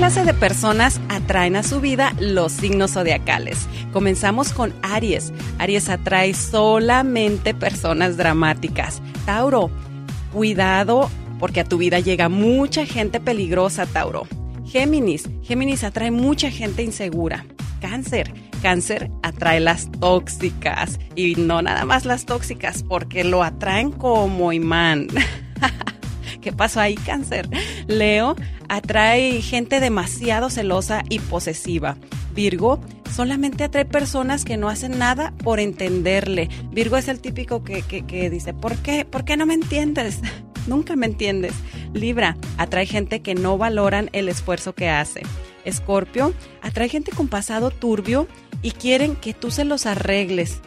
Clase 0.00 0.24
de 0.24 0.32
personas 0.32 0.98
atraen 1.10 1.56
a 1.56 1.62
su 1.62 1.78
vida 1.82 2.14
los 2.18 2.52
signos 2.52 2.92
zodiacales? 2.92 3.68
Comenzamos 3.92 4.54
con 4.54 4.72
Aries. 4.80 5.30
Aries 5.58 5.90
atrae 5.90 6.32
solamente 6.32 7.52
personas 7.52 8.16
dramáticas. 8.16 9.02
Tauro, 9.26 9.70
cuidado 10.32 11.10
porque 11.38 11.60
a 11.60 11.64
tu 11.64 11.76
vida 11.76 12.00
llega 12.00 12.30
mucha 12.30 12.86
gente 12.86 13.20
peligrosa, 13.20 13.84
Tauro. 13.84 14.26
Géminis. 14.64 15.28
Géminis 15.42 15.84
atrae 15.84 16.10
mucha 16.10 16.50
gente 16.50 16.82
insegura. 16.82 17.44
Cáncer. 17.82 18.32
Cáncer 18.62 19.10
atrae 19.22 19.60
las 19.60 19.92
tóxicas 19.92 20.98
y 21.14 21.34
no 21.34 21.60
nada 21.60 21.84
más 21.84 22.06
las 22.06 22.24
tóxicas 22.24 22.84
porque 22.84 23.22
lo 23.22 23.42
atraen 23.42 23.90
como 23.90 24.50
imán. 24.54 25.08
¿Qué 26.40 26.52
pasó 26.52 26.80
ahí, 26.80 26.94
cáncer? 26.94 27.48
Leo 27.86 28.36
atrae 28.68 29.42
gente 29.42 29.80
demasiado 29.80 30.50
celosa 30.50 31.02
y 31.08 31.18
posesiva. 31.18 31.96
Virgo 32.34 32.80
solamente 33.14 33.64
atrae 33.64 33.84
personas 33.84 34.44
que 34.44 34.56
no 34.56 34.68
hacen 34.68 34.98
nada 34.98 35.32
por 35.42 35.60
entenderle. 35.60 36.48
Virgo 36.70 36.96
es 36.96 37.08
el 37.08 37.20
típico 37.20 37.64
que, 37.64 37.82
que, 37.82 38.30
dice, 38.30 38.54
¿por 38.54 38.76
qué? 38.76 39.04
¿Por 39.04 39.24
qué 39.24 39.36
no 39.36 39.46
me 39.46 39.54
entiendes? 39.54 40.20
Nunca 40.66 40.96
me 40.96 41.06
entiendes. 41.06 41.52
Libra 41.92 42.36
atrae 42.56 42.86
gente 42.86 43.20
que 43.20 43.34
no 43.34 43.58
valoran 43.58 44.08
el 44.12 44.28
esfuerzo 44.28 44.74
que 44.74 44.88
hace. 44.88 45.22
Escorpio 45.64 46.32
atrae 46.62 46.88
gente 46.88 47.12
con 47.12 47.28
pasado 47.28 47.70
turbio 47.70 48.28
y 48.62 48.72
quieren 48.72 49.16
que 49.16 49.34
tú 49.34 49.50
se 49.50 49.64
los 49.64 49.86
arregles. 49.86 50.60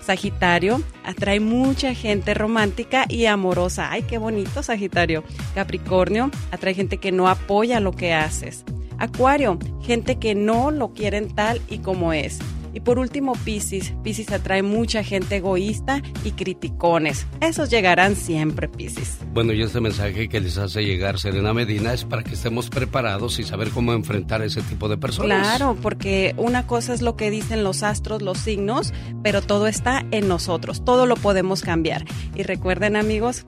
Sagitario 0.00 0.82
atrae 1.04 1.40
mucha 1.40 1.94
gente 1.94 2.34
romántica 2.34 3.04
y 3.08 3.26
amorosa. 3.26 3.90
Ay, 3.90 4.02
qué 4.02 4.18
bonito 4.18 4.62
Sagitario. 4.62 5.24
Capricornio 5.54 6.30
atrae 6.50 6.74
gente 6.74 6.98
que 6.98 7.12
no 7.12 7.28
apoya 7.28 7.80
lo 7.80 7.92
que 7.92 8.14
haces. 8.14 8.64
Acuario, 8.98 9.58
gente 9.82 10.18
que 10.18 10.34
no 10.34 10.70
lo 10.70 10.92
quieren 10.92 11.34
tal 11.34 11.60
y 11.68 11.78
como 11.78 12.12
es. 12.12 12.38
Y 12.72 12.80
por 12.80 12.98
último, 12.98 13.32
Piscis. 13.44 13.94
Piscis 14.02 14.30
atrae 14.30 14.62
mucha 14.62 15.02
gente 15.02 15.36
egoísta 15.36 16.02
y 16.24 16.32
criticones. 16.32 17.26
Esos 17.40 17.70
llegarán 17.70 18.16
siempre, 18.16 18.68
Piscis. 18.68 19.18
Bueno, 19.32 19.52
y 19.52 19.62
este 19.62 19.80
mensaje 19.80 20.28
que 20.28 20.40
les 20.40 20.58
hace 20.58 20.84
llegar 20.84 21.18
Serena 21.18 21.52
Medina 21.52 21.92
es 21.92 22.04
para 22.04 22.22
que 22.22 22.34
estemos 22.34 22.70
preparados 22.70 23.38
y 23.38 23.44
saber 23.44 23.70
cómo 23.70 23.92
enfrentar 23.92 24.42
ese 24.42 24.62
tipo 24.62 24.88
de 24.88 24.96
personas. 24.96 25.46
Claro, 25.46 25.76
porque 25.80 26.34
una 26.36 26.66
cosa 26.66 26.94
es 26.94 27.02
lo 27.02 27.16
que 27.16 27.30
dicen 27.30 27.64
los 27.64 27.82
astros, 27.82 28.22
los 28.22 28.38
signos, 28.38 28.92
pero 29.22 29.42
todo 29.42 29.66
está 29.66 30.04
en 30.10 30.28
nosotros. 30.28 30.84
Todo 30.84 31.06
lo 31.06 31.16
podemos 31.16 31.62
cambiar. 31.62 32.04
Y 32.34 32.42
recuerden, 32.42 32.96
amigos, 32.96 33.44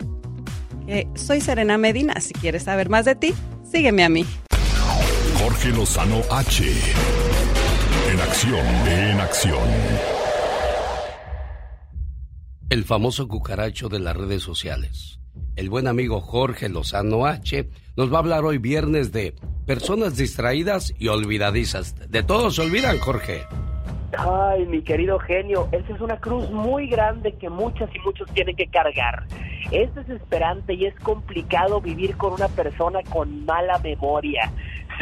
que 0.86 1.08
soy 1.14 1.40
Serena 1.40 1.78
Medina. 1.78 2.20
Si 2.20 2.32
quieres 2.34 2.64
saber 2.64 2.88
más 2.88 3.04
de 3.04 3.14
ti, 3.14 3.34
sígueme 3.70 4.04
a 4.04 4.08
mí. 4.08 4.26
Jorge 5.38 5.70
Lozano 5.70 6.20
H 6.30 6.64
acción, 8.22 8.66
en 8.86 9.20
acción. 9.20 9.68
El 12.70 12.84
famoso 12.84 13.28
cucaracho 13.28 13.88
de 13.88 13.98
las 13.98 14.16
redes 14.16 14.42
sociales. 14.42 15.18
El 15.56 15.68
buen 15.68 15.86
amigo 15.86 16.20
Jorge 16.20 16.68
Lozano 16.68 17.26
H 17.26 17.68
nos 17.96 18.12
va 18.12 18.16
a 18.16 18.20
hablar 18.20 18.44
hoy 18.44 18.58
viernes 18.58 19.12
de 19.12 19.34
personas 19.66 20.16
distraídas 20.16 20.94
y 20.98 21.08
olvidadizas. 21.08 22.10
De 22.10 22.22
todos 22.22 22.54
se 22.54 22.62
olvidan, 22.62 22.98
Jorge. 22.98 23.42
Ay, 24.16 24.66
mi 24.66 24.82
querido 24.82 25.18
genio, 25.18 25.68
esa 25.72 25.94
es 25.94 26.00
una 26.00 26.18
cruz 26.18 26.50
muy 26.50 26.86
grande 26.86 27.32
que 27.32 27.48
muchas 27.48 27.90
y 27.94 27.98
muchos 28.00 28.30
tienen 28.32 28.54
que 28.56 28.66
cargar. 28.66 29.24
Es 29.70 29.94
desesperante 29.94 30.74
y 30.74 30.84
es 30.84 30.94
complicado 30.96 31.80
vivir 31.80 32.16
con 32.16 32.34
una 32.34 32.48
persona 32.48 33.00
con 33.10 33.46
mala 33.46 33.78
memoria 33.78 34.52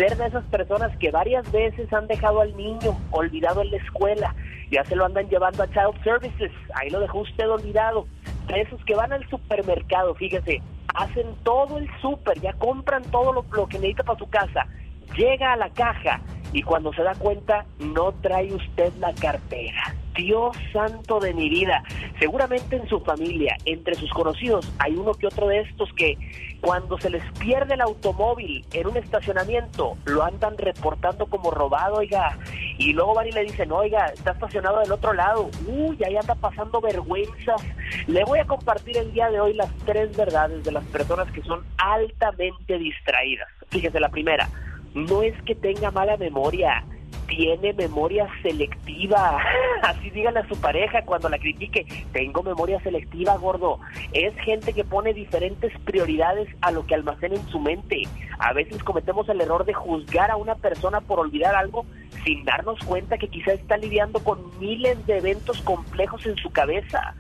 ser 0.01 0.17
de 0.17 0.27
esas 0.27 0.45
personas 0.45 0.97
que 0.97 1.11
varias 1.11 1.51
veces 1.53 1.93
han 1.93 2.07
dejado 2.07 2.41
al 2.41 2.57
niño 2.57 2.99
olvidado 3.11 3.61
en 3.61 3.71
la 3.71 3.77
escuela, 3.77 4.35
ya 4.71 4.83
se 4.87 4.97
lo 4.97 5.05
andan 5.05 5.29
llevando 5.29 5.63
a 5.63 5.67
Child 5.67 6.03
Services, 6.03 6.51
ahí 6.75 6.89
lo 6.89 7.01
dejó 7.01 7.19
usted 7.19 7.51
olvidado, 7.51 8.07
de 8.47 8.63
esos 8.63 8.83
que 8.87 8.95
van 8.95 9.13
al 9.13 9.29
supermercado, 9.29 10.15
fíjese, 10.15 10.63
hacen 10.95 11.27
todo 11.45 11.77
el 11.77 11.87
super, 12.01 12.41
ya 12.41 12.55
compran 12.55 13.03
todo 13.11 13.35
lo, 13.35 13.45
lo 13.53 13.67
que 13.67 13.79
necesita 13.79 14.05
para 14.05 14.19
su 14.19 14.31
casa, 14.31 14.67
llega 15.17 15.53
a 15.53 15.57
la 15.57 15.71
caja 15.71 16.21
y 16.53 16.63
cuando 16.63 16.93
se 16.93 17.03
da 17.03 17.15
cuenta 17.15 17.65
no 17.79 18.13
trae 18.21 18.53
usted 18.53 18.93
la 18.99 19.15
cartera. 19.15 19.95
Dios 20.17 20.57
santo 20.73 21.21
de 21.21 21.33
mi 21.33 21.49
vida. 21.49 21.83
Seguramente 22.19 22.77
en 22.77 22.89
su 22.89 23.01
familia, 23.01 23.57
entre 23.65 23.95
sus 23.95 24.11
conocidos, 24.11 24.71
hay 24.79 24.95
uno 24.95 25.15
que 25.15 25.27
otro 25.27 25.49
de 25.49 25.61
estos 25.61 25.91
que 25.95 26.19
cuando 26.61 26.99
se 26.99 27.09
les 27.09 27.23
pierde 27.39 27.75
el 27.75 27.81
automóvil 27.81 28.65
en 28.73 28.87
un 28.87 28.97
estacionamiento, 28.97 29.97
lo 30.05 30.23
andan 30.23 30.59
reportando 30.59 31.27
como 31.27 31.51
robado, 31.51 31.97
oiga. 31.97 32.39
Y 32.77 32.93
luego 32.93 33.15
van 33.15 33.29
y 33.29 33.33
le 33.33 33.45
dicen, 33.45 33.73
oiga, 33.73 34.07
está 34.07 34.33
estacionado 34.33 34.81
del 34.81 34.93
otro 34.93 35.13
lado. 35.13 35.49
Uy, 35.67 35.97
ahí 36.05 36.17
anda 36.17 36.35
pasando 36.35 36.81
vergüenzas. 36.81 37.63
Le 38.07 38.25
voy 38.25 38.41
a 38.41 38.47
compartir 38.47 38.99
el 38.99 39.13
día 39.13 39.31
de 39.31 39.41
hoy 39.41 39.55
las 39.55 39.71
tres 39.87 40.15
verdades 40.17 40.65
de 40.65 40.73
las 40.73 40.85
personas 40.87 41.31
que 41.31 41.43
son 41.43 41.65
altamente 41.79 42.79
distraídas. 42.79 43.49
Fíjese, 43.71 44.01
la 44.01 44.09
primera, 44.09 44.49
no 44.95 45.23
es 45.23 45.41
que 45.43 45.55
tenga 45.55 45.91
mala 45.91 46.17
memoria 46.17 46.85
tiene 47.31 47.73
memoria 47.73 48.29
selectiva. 48.43 49.39
Así 49.83 50.11
díganle 50.11 50.41
a 50.41 50.49
su 50.49 50.61
pareja 50.61 51.03
cuando 51.05 51.29
la 51.29 51.39
critique, 51.39 51.87
tengo 52.13 52.43
memoria 52.43 52.81
selectiva, 52.81 53.37
gordo. 53.37 53.79
Es 54.13 54.35
gente 54.41 54.73
que 54.73 54.85
pone 54.85 55.15
diferentes 55.15 55.73
prioridades 55.85 56.49
a 56.61 56.73
lo 56.73 56.85
que 56.87 56.95
almacena 56.95 57.37
en 57.37 57.49
su 57.49 57.61
mente. 57.61 58.03
A 58.39 58.53
veces 58.53 58.83
cometemos 58.83 59.29
el 59.29 59.41
error 59.41 59.65
de 59.65 59.73
juzgar 59.73 60.31
a 60.31 60.37
una 60.37 60.57
persona 60.57 61.01
por 61.01 61.21
olvidar 61.21 61.55
algo 61.55 61.87
sin 62.25 62.45
darnos 62.45 62.79
cuenta 62.81 63.17
que 63.17 63.29
quizá 63.29 63.53
está 63.53 63.77
lidiando 63.79 64.23
con 64.23 64.39
miles 64.59 65.07
de 65.07 65.19
eventos 65.19 65.63
complejos 65.63 66.27
en 66.27 66.37
su 66.37 66.51
cabeza. 66.51 67.15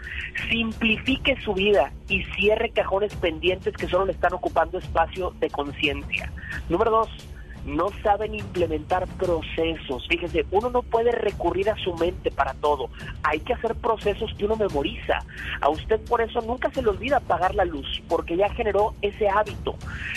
Simplifique 0.50 1.40
su 1.42 1.54
vida 1.54 1.92
y 2.08 2.24
cierre 2.36 2.70
cajones 2.70 3.14
pendientes 3.14 3.74
que 3.76 3.86
solo 3.86 4.06
le 4.06 4.12
están 4.12 4.34
ocupando 4.34 4.78
espacio 4.78 5.32
de 5.40 5.48
conciencia. 5.48 6.32
Número 6.68 6.90
dos, 6.90 7.29
no 7.64 7.88
saben 8.02 8.34
implementar 8.34 9.06
procesos. 9.06 10.06
Fíjense, 10.08 10.46
uno 10.50 10.70
no 10.70 10.82
puede 10.82 11.12
recurrir 11.12 11.70
a 11.70 11.76
su 11.76 11.94
mente 11.94 12.30
para 12.30 12.54
todo. 12.54 12.88
Hay 13.22 13.40
que 13.40 13.54
hacer 13.54 13.74
procesos 13.74 14.32
que 14.36 14.44
uno 14.44 14.56
memoriza. 14.56 15.18
A 15.60 15.68
usted 15.68 16.00
por 16.00 16.20
eso 16.20 16.40
nunca 16.40 16.70
se 16.70 16.82
le 16.82 16.88
olvida 16.88 17.18
apagar 17.18 17.54
la 17.54 17.64
luz, 17.64 18.02
porque 18.08 18.36
ya 18.36 18.48
generó 18.50 18.94
ese 19.02 19.28
hábito. 19.28 19.74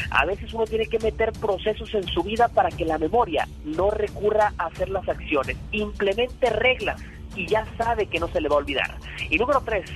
A 0.10 0.26
veces 0.26 0.54
uno 0.54 0.66
tiene 0.66 0.88
que 0.88 1.00
meter 1.00 1.32
procesos 1.34 1.94
en 1.94 2.04
su 2.08 2.24
vida 2.24 2.48
para 2.48 2.70
que 2.70 2.86
la 2.86 2.98
memoria 2.98 3.48
no 3.64 3.90
recurra 3.92 4.54
a 4.58 4.68
hacer 4.68 4.90
las 4.90 5.08
acciones. 5.08 5.58
Implemente 5.72 6.50
reglas 6.50 7.02
y 7.36 7.48
ya 7.48 7.66
sabe 7.78 8.08
que 8.08 8.20
no 8.20 8.28
se 8.28 8.42
le 8.42 8.50
va 8.50 8.56
a 8.56 8.60
olvidar. 8.60 8.96
Y 9.30 9.38
número 9.38 9.62
tres, 9.66 9.90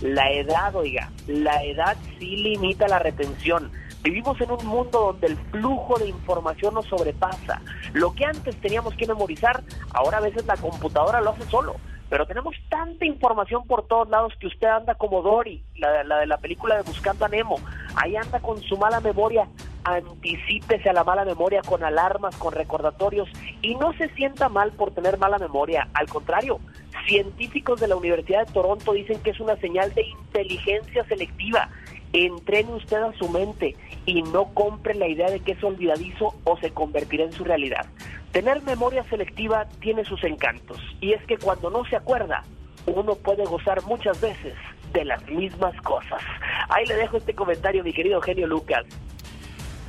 la 0.00 0.30
edad, 0.32 0.74
oiga, 0.74 1.10
la 1.26 1.62
edad 1.64 1.96
sí 2.18 2.36
limita 2.36 2.88
la 2.88 2.98
retención 2.98 3.70
Vivimos 4.04 4.38
en 4.38 4.50
un 4.50 4.66
mundo 4.66 5.00
donde 5.00 5.28
el 5.28 5.36
flujo 5.50 5.98
de 5.98 6.08
información 6.08 6.74
nos 6.74 6.84
sobrepasa. 6.84 7.62
Lo 7.94 8.12
que 8.12 8.26
antes 8.26 8.54
teníamos 8.60 8.94
que 8.96 9.06
memorizar, 9.06 9.64
ahora 9.94 10.18
a 10.18 10.20
veces 10.20 10.44
la 10.44 10.58
computadora 10.58 11.22
lo 11.22 11.30
hace 11.30 11.44
solo. 11.44 11.76
Pero 12.10 12.26
tenemos 12.26 12.54
tanta 12.68 13.06
información 13.06 13.66
por 13.66 13.88
todos 13.88 14.10
lados 14.10 14.34
que 14.38 14.46
usted 14.46 14.68
anda 14.68 14.94
como 14.94 15.22
Dory, 15.22 15.64
la, 15.78 16.18
de 16.18 16.26
la 16.26 16.36
película 16.36 16.76
de 16.76 16.82
Buscando 16.82 17.24
a 17.24 17.28
Nemo. 17.28 17.56
Ahí 17.96 18.14
anda 18.14 18.40
con 18.40 18.60
su 18.60 18.76
mala 18.76 19.00
memoria. 19.00 19.48
Anticípese 19.84 20.90
a 20.90 20.92
la 20.92 21.04
mala 21.04 21.24
memoria 21.24 21.62
con 21.62 21.82
alarmas, 21.82 22.36
con 22.36 22.52
recordatorios 22.52 23.30
y 23.62 23.74
no 23.74 23.94
se 23.94 24.10
sienta 24.10 24.50
mal 24.50 24.72
por 24.72 24.92
tener 24.92 25.16
mala 25.16 25.38
memoria. 25.38 25.88
Al 25.94 26.08
contrario, 26.08 26.60
científicos 27.06 27.80
de 27.80 27.88
la 27.88 27.96
Universidad 27.96 28.46
de 28.46 28.52
Toronto 28.52 28.92
dicen 28.92 29.18
que 29.20 29.30
es 29.30 29.40
una 29.40 29.56
señal 29.56 29.94
de 29.94 30.02
inteligencia 30.02 31.04
selectiva 31.06 31.70
entrene 32.14 32.72
usted 32.72 32.96
a 32.96 33.12
su 33.14 33.28
mente 33.28 33.76
y 34.06 34.22
no 34.22 34.46
compre 34.54 34.94
la 34.94 35.08
idea 35.08 35.30
de 35.30 35.40
que 35.40 35.52
es 35.52 35.64
olvidadizo 35.64 36.34
o 36.44 36.56
se 36.58 36.70
convertirá 36.70 37.24
en 37.24 37.32
su 37.32 37.44
realidad. 37.44 37.86
Tener 38.32 38.62
memoria 38.62 39.04
selectiva 39.04 39.66
tiene 39.80 40.04
sus 40.04 40.22
encantos 40.24 40.78
y 41.00 41.12
es 41.12 41.24
que 41.26 41.36
cuando 41.36 41.70
no 41.70 41.84
se 41.84 41.96
acuerda, 41.96 42.44
uno 42.86 43.14
puede 43.16 43.44
gozar 43.44 43.82
muchas 43.84 44.20
veces 44.20 44.54
de 44.92 45.04
las 45.04 45.26
mismas 45.28 45.74
cosas. 45.82 46.22
Ahí 46.68 46.86
le 46.86 46.94
dejo 46.94 47.16
este 47.16 47.34
comentario, 47.34 47.82
mi 47.82 47.92
querido 47.92 48.20
genio 48.20 48.46
Lucas. 48.46 48.84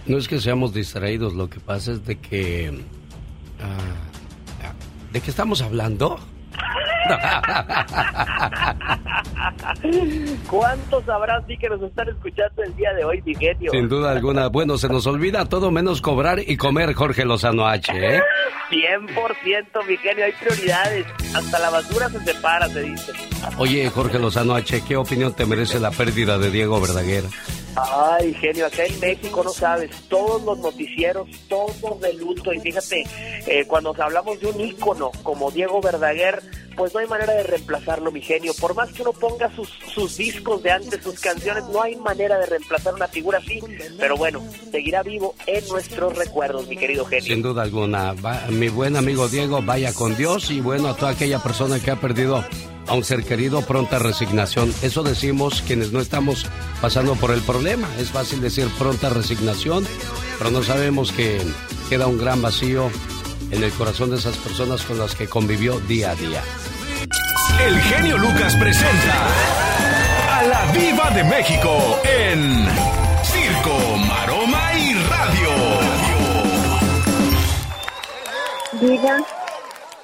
No 0.08 0.18
es 0.18 0.28
que 0.28 0.40
seamos 0.40 0.74
distraídos, 0.74 1.34
lo 1.34 1.50
que 1.50 1.60
pasa 1.60 1.92
es 1.92 2.06
de 2.06 2.18
que... 2.18 2.82
Ah, 3.60 4.06
¿De 5.12 5.22
qué 5.22 5.30
estamos 5.30 5.62
hablando? 5.62 6.20
¿Cuántos 10.50 11.08
habrá 11.10 11.44
sí 11.48 11.58
que 11.58 11.70
nos 11.70 11.82
están 11.82 12.10
escuchando 12.10 12.64
el 12.64 12.76
día 12.76 12.94
de 12.94 13.06
hoy, 13.06 13.22
mi 13.26 13.36
genio? 13.36 13.72
Sin 13.72 13.88
duda 13.90 14.12
alguna. 14.12 14.48
Bueno, 14.48 14.78
se 14.78 14.90
nos 14.90 15.06
olvida 15.08 15.46
todo 15.46 15.72
menos 15.72 16.02
cobrar 16.02 16.40
y 16.40 16.58
comer, 16.58 16.94
Jorge 16.94 17.26
Lozano 17.26 17.68
H, 17.68 17.92
¿eh? 17.94 18.22
100%, 18.70 19.88
mi 19.88 19.98
genio, 19.98 20.26
hay 20.26 20.32
prioridades. 20.34 21.06
Hasta 21.36 21.60
la 21.60 21.70
basura 21.70 22.10
se 22.10 22.20
separa, 22.22 22.68
se 22.70 22.82
dice. 22.82 23.12
Oye, 23.58 23.90
Jorge 23.90 24.20
Lozano 24.20 24.56
H, 24.56 24.84
¿qué 24.88 24.98
opinión 24.98 25.34
te 25.34 25.46
merece 25.46 25.80
la 25.80 25.92
pérdida 25.92 26.38
de 26.38 26.50
Diego 26.52 26.82
Verdaguer? 26.82 27.24
Ay, 27.76 28.34
genio, 28.36 28.68
acá 28.68 28.86
en 28.86 29.00
México 29.02 29.44
no 29.44 29.50
sabes, 29.50 29.92
todos 30.08 30.42
los 30.44 30.58
noticieros, 30.60 31.28
todos 31.50 32.00
de 32.00 32.14
luto. 32.14 32.54
Y 32.54 32.60
fíjate, 32.60 33.04
eh, 33.48 33.66
cuando 33.68 33.94
hablamos 34.00 34.40
de 34.40 34.48
un 34.48 34.62
ícono 34.62 35.12
como 35.24 35.52
Diego 35.52 35.82
Verdaguer, 35.82 36.42
pues 36.76 36.94
no 36.94 37.00
hay 37.00 37.08
manera 37.08 37.34
de 37.34 37.44
reemplazarlo, 37.44 38.12
mi 38.12 38.22
genio. 38.22 38.54
Por 38.60 38.76
más 38.76 38.92
que 38.92 39.02
uno 39.02 39.14
ponga 39.14 39.54
sus, 39.56 39.70
sus 39.94 40.18
discos 40.18 40.62
de 40.64 40.72
antes, 40.72 41.04
sus 41.04 41.20
canciones, 41.20 41.64
no 41.72 41.82
hay 41.82 41.96
manera 41.96 42.38
de 42.38 42.46
reemplazar 42.46 42.94
una 42.94 43.08
figura 43.08 43.40
así. 43.40 43.62
Pero 43.98 44.18
bueno, 44.18 44.42
seguirá 44.72 45.04
vivo 45.04 45.36
en 45.48 45.68
nuestros 45.68 46.16
recuerdos, 46.18 46.68
mi 46.68 46.78
querido 46.78 47.06
genio. 47.06 47.26
Sin 47.26 47.42
duda 47.42 47.64
alguna. 47.64 48.14
mi 48.50 48.70
buen 48.70 48.96
amigo 48.96 49.28
Diego, 49.28 49.62
vaya 49.62 49.94
con 49.94 50.16
Dios 50.16 50.52
y 50.52 50.62
bueno, 50.62 50.90
a 50.90 50.96
toda 50.96 51.12
aquella 51.12 51.40
persona 51.40 51.80
que 51.80 51.92
ha 51.92 52.00
perdido 52.00 52.44
a 52.88 52.94
un 52.94 53.04
ser 53.04 53.24
querido, 53.24 53.62
pronta 53.62 54.00
resignación. 54.00 54.74
Eso 54.82 55.04
decimos 55.04 55.64
quienes 55.66 55.92
no 55.92 56.00
estamos 56.00 56.46
pasando 56.82 57.16
por 57.16 57.32
el 57.32 57.42
problema. 57.42 57.90
Es 58.00 58.12
fácil 58.12 58.42
decir 58.42 58.68
pronta 58.78 59.10
resignación, 59.10 59.86
pero 60.38 60.52
no 60.52 60.64
sabemos 60.64 61.12
que 61.12 61.42
queda 61.90 62.08
un 62.08 62.18
gran 62.18 62.42
vacío 62.42 62.90
en 63.52 63.64
el 63.64 63.72
corazón 63.72 64.10
de 64.12 64.18
esas 64.18 64.38
personas 64.38 64.84
con 64.84 64.98
las 64.98 65.16
que 65.16 65.28
convivió 65.28 65.80
día 65.82 66.12
a 66.12 66.16
día. 66.16 66.44
El 67.60 67.80
genio 67.80 68.18
Lucas 68.18 68.56
presenta 68.56 69.28
a 70.32 70.44
la 70.44 70.72
Viva 70.72 71.10
de 71.12 71.24
México 71.24 72.02
en 72.04 72.66
Circo, 73.24 73.98
Maroma 74.08 74.74
y 74.78 74.94
Radio. 74.94 75.50
Diga, 78.82 79.18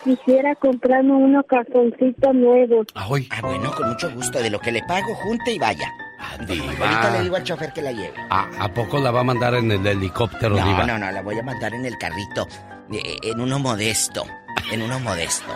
quisiera 0.03 0.55
comprarme 0.55 1.13
unos 1.13 1.45
calzoncitos 1.45 2.33
nuevos. 2.33 2.87
Ah, 2.95 3.07
ah, 3.29 3.41
bueno, 3.41 3.71
con 3.75 3.89
mucho 3.89 4.09
gusto. 4.11 4.39
De 4.39 4.49
lo 4.49 4.59
que 4.59 4.71
le 4.71 4.81
pago, 4.83 5.13
junte 5.15 5.51
y 5.51 5.59
vaya. 5.59 5.91
Ahorita 6.39 7.11
le 7.11 7.23
digo 7.23 7.35
al 7.35 7.43
chofer 7.43 7.73
que 7.73 7.81
la 7.81 7.91
lleve. 7.91 8.13
¿A, 8.29 8.69
poco 8.73 8.99
la 8.99 9.11
va 9.11 9.21
a 9.21 9.23
mandar 9.23 9.55
en 9.55 9.71
el 9.71 9.85
helicóptero, 9.85 10.55
no, 10.55 10.65
Diva? 10.65 10.85
No, 10.85 10.97
no, 10.97 11.11
la 11.11 11.21
voy 11.21 11.37
a 11.37 11.43
mandar 11.43 11.73
en 11.73 11.85
el 11.85 11.97
carrito. 11.97 12.47
Eh, 12.91 13.17
en 13.23 13.41
uno 13.41 13.59
modesto. 13.59 14.25
En 14.71 14.81
uno 14.81 14.99
modesto. 14.99 15.51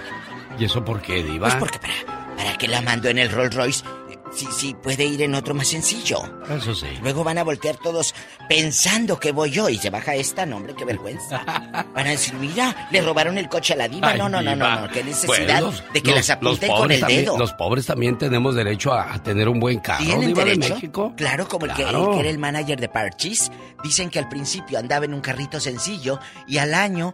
¿Y 0.57 0.65
eso 0.65 0.84
por 0.84 1.02
qué, 1.02 1.23
Diva? 1.23 1.48
Pues 1.49 1.56
porque 1.60 1.80
para, 1.80 2.36
para 2.36 2.57
que 2.57 2.68
la 2.68 2.82
mando 2.82 3.10
en 3.10 3.18
el 3.18 3.30
Rolls 3.30 3.56
Royce 3.56 3.84
Sí, 4.32 4.48
sí, 4.52 4.76
puede 4.82 5.06
ir 5.06 5.22
en 5.22 5.36
otro 5.36 5.54
más 5.54 5.68
sencillo. 5.68 6.20
Eso 6.50 6.76
sí. 6.76 6.88
Luego 7.02 7.24
van 7.24 7.38
a 7.38 7.44
voltear 7.44 7.78
todos 7.78 8.14
pensando 8.50 9.20
que 9.20 9.32
voy 9.32 9.52
yo 9.52 9.70
y 9.70 9.78
se 9.78 9.90
baja 9.90 10.16
esta, 10.16 10.46
no, 10.46 10.58
hombre, 10.58 10.74
qué 10.76 10.84
vergüenza. 10.84 11.44
Van 11.94 12.08
a 12.08 12.10
decir, 12.10 12.34
mira, 12.36 12.90
le 12.92 13.02
robaron 13.02 13.38
el 13.38 13.48
coche 13.48 13.74
a 13.74 13.78
la 13.78 13.88
diva. 13.88 14.14
no, 14.16 14.28
no, 14.28 14.42
no, 14.42 14.56
no, 14.56 14.82
no, 14.82 14.90
qué 14.90 15.04
necesidad 15.04 15.64
de 15.94 16.02
que 16.02 16.12
las 16.12 16.30
apunten 16.30 16.70
con 16.70 16.92
el 16.92 17.02
dedo. 17.02 17.38
los 17.38 17.54
pobres 17.54 17.86
también 17.86 18.18
tenemos 18.18 18.56
derecho 18.56 18.94
a, 18.94 19.22
tener 19.24 19.48
un 19.48 19.60
buen 19.60 19.80
carro, 19.80 20.04
¿Tienen 20.04 20.28
diva 20.28 20.44
derecho? 20.44 20.68
de 20.68 20.76
México. 20.76 21.14
Claro, 21.16 21.48
como 21.48 21.66
El, 21.66 21.74
que, 21.74 21.84
era 21.84 22.30
el 22.30 22.38
manager 22.38 22.80
de 22.80 22.90
Parchis. 22.90 23.52
Dicen 23.84 24.10
que 24.10 24.20
al 24.20 24.28
principio 24.28 24.78
andaba 24.78 25.06
en 25.06 25.14
un 25.14 25.22
carrito 25.22 25.60
sencillo 25.60 26.20
y 26.48 26.58
al 26.58 26.74
año, 26.74 27.14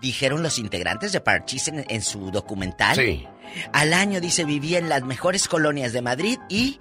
dijeron 0.00 0.42
los 0.42 0.58
integrantes 0.58 1.12
de 1.12 1.20
Parchis 1.20 1.68
en, 1.68 1.84
en 1.88 2.02
su 2.02 2.30
documental. 2.30 2.96
Sí 2.96 3.26
al 3.72 3.92
año, 3.92 4.20
dice, 4.20 4.44
vivía 4.44 4.78
en 4.78 4.88
las 4.88 5.02
mejores 5.02 5.48
colonias 5.48 5.92
de 5.92 6.02
Madrid 6.02 6.38
y 6.48 6.78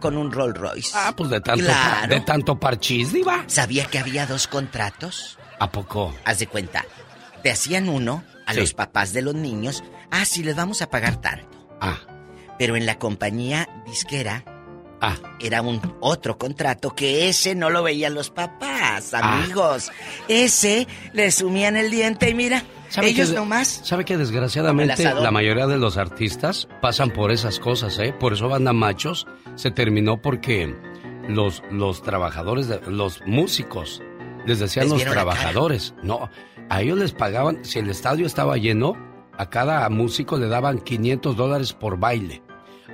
con 0.00 0.16
un 0.16 0.32
Rolls 0.32 0.56
Royce. 0.56 0.90
Ah, 0.94 1.14
pues 1.16 1.30
de 1.30 1.40
tanto, 1.40 1.64
de 2.08 2.20
tanto 2.20 2.58
parchís, 2.58 3.12
diva. 3.12 3.44
¿Sabía 3.46 3.86
que 3.86 3.98
había 3.98 4.26
dos 4.26 4.46
contratos? 4.46 5.38
¿A 5.58 5.70
poco? 5.70 6.14
Haz 6.24 6.38
de 6.38 6.46
cuenta. 6.46 6.84
Te 7.42 7.50
hacían 7.50 7.88
uno 7.88 8.24
a 8.46 8.54
los 8.54 8.74
papás 8.74 9.12
de 9.12 9.22
los 9.22 9.34
niños. 9.34 9.82
Ah, 10.10 10.24
sí, 10.24 10.42
les 10.42 10.56
vamos 10.56 10.82
a 10.82 10.90
pagar 10.90 11.20
tanto. 11.20 11.76
Ah. 11.80 11.98
Pero 12.58 12.76
en 12.76 12.86
la 12.86 12.98
compañía 12.98 13.68
disquera 13.86 14.44
Ah. 15.00 15.16
Era 15.40 15.62
un 15.62 15.80
otro 16.00 16.38
contrato 16.38 16.94
que 16.94 17.28
ese 17.28 17.54
no 17.54 17.70
lo 17.70 17.82
veían 17.82 18.14
los 18.14 18.30
papás, 18.30 19.12
ah. 19.12 19.40
amigos. 19.40 19.90
Ese 20.28 20.86
le 21.12 21.30
sumían 21.30 21.76
el 21.76 21.90
diente 21.90 22.30
y 22.30 22.34
mira, 22.34 22.64
ellos 23.02 23.32
nomás. 23.32 23.80
¿Sabe 23.84 24.04
que 24.04 24.16
desgraciadamente 24.16 25.04
la 25.04 25.30
mayoría 25.30 25.66
de 25.66 25.78
los 25.78 25.96
artistas 25.96 26.68
pasan 26.80 27.10
por 27.10 27.30
esas 27.30 27.58
cosas, 27.58 27.98
eh? 27.98 28.12
Por 28.18 28.32
eso 28.32 28.48
Banda 28.48 28.72
Machos 28.72 29.26
se 29.54 29.70
terminó 29.70 30.20
porque 30.20 30.74
los, 31.28 31.62
los 31.70 32.02
trabajadores, 32.02 32.68
de, 32.68 32.80
los 32.88 33.22
músicos, 33.26 34.02
les 34.46 34.58
decían 34.58 34.88
los 34.88 35.04
trabajadores. 35.04 35.94
No, 36.02 36.30
a 36.68 36.82
ellos 36.82 36.98
les 36.98 37.12
pagaban, 37.12 37.64
si 37.64 37.78
el 37.78 37.90
estadio 37.90 38.26
estaba 38.26 38.56
lleno, 38.56 38.96
a 39.36 39.50
cada 39.50 39.88
músico 39.88 40.38
le 40.38 40.48
daban 40.48 40.78
500 40.78 41.36
dólares 41.36 41.72
por 41.72 41.98
baile 41.98 42.42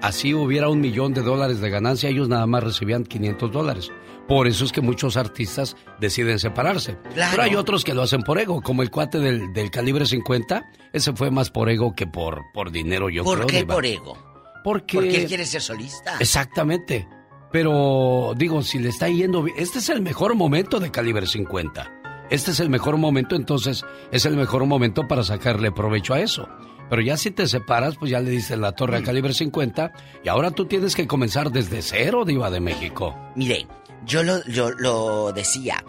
así 0.02 0.35
hubiera 0.35 0.69
un 0.69 0.81
millón 0.81 1.14
de 1.14 1.23
dólares 1.23 1.60
de 1.60 1.70
ganancia, 1.70 2.10
ellos 2.10 2.28
nada 2.28 2.47
más 2.47 2.62
recibían 2.62 3.05
500 3.05 3.51
dólares. 3.51 3.90
Por 4.28 4.47
eso 4.47 4.65
es 4.65 4.73
que 4.73 4.81
muchos 4.81 5.16
artistas 5.16 5.77
deciden 6.01 6.39
separarse. 6.39 6.97
Pero 7.15 7.43
hay 7.43 7.55
otros 7.55 7.85
que 7.85 7.94
lo 7.94 8.03
hacen 8.03 8.23
por 8.23 8.39
ego, 8.39 8.62
como 8.62 8.82
el 8.82 8.90
cuate 8.90 9.19
del, 9.19 9.53
del 9.53 9.70
calibre 9.70 10.07
50. 10.07 10.65
Ese 10.93 11.12
fue 11.12 11.31
más 11.31 11.51
por 11.51 11.69
ego 11.69 11.94
que 11.94 12.07
por, 12.07 12.43
por 12.55 12.70
dinero, 12.70 13.11
yo 13.11 13.24
creo. 13.24 13.36
¿Por 13.36 13.47
qué 13.47 13.66
por 13.66 13.85
ego? 13.85 14.16
Porque... 14.65 14.97
Porque 14.97 15.23
él 15.23 15.27
quiere 15.27 15.44
ser 15.44 15.61
solista. 15.61 16.16
Exactamente. 16.20 17.09
Pero 17.51 18.32
digo, 18.36 18.62
si 18.62 18.78
le 18.78 18.89
está 18.89 19.09
yendo 19.09 19.43
bien, 19.43 19.57
este 19.59 19.81
es 19.81 19.89
el 19.90 20.01
mejor 20.01 20.35
momento 20.35 20.81
de 20.81 20.90
calibre 20.90 21.27
50. 21.27 21.93
Este 22.31 22.53
es 22.53 22.61
el 22.61 22.70
mejor 22.70 22.97
momento, 22.97 23.36
entonces 23.36 23.85
es 24.11 24.24
el 24.24 24.36
mejor 24.36 24.65
momento 24.65 25.07
para 25.07 25.23
sacarle 25.23 25.70
provecho 25.70 26.15
a 26.15 26.20
eso. 26.20 26.49
Pero 26.89 27.03
ya 27.03 27.16
si 27.16 27.31
te 27.31 27.47
separas, 27.47 27.97
pues 27.97 28.11
ya 28.11 28.20
le 28.20 28.31
dices 28.31 28.59
la 28.59 28.73
torre 28.73 28.97
a 28.97 29.01
mm. 29.01 29.05
calibre 29.05 29.35
50 29.35 29.93
y 30.24 30.28
ahora 30.28 30.51
tú 30.51 30.65
tienes 30.65 30.94
que 30.94 31.07
comenzar 31.07 31.51
desde 31.51 31.82
cero, 31.82 32.24
Diva 32.24 32.51
de 32.51 32.61
México. 32.61 33.15
Mire, 33.36 33.66
yo 34.05 34.23
lo, 34.23 34.43
lo 34.47 35.33
decía, 35.33 35.85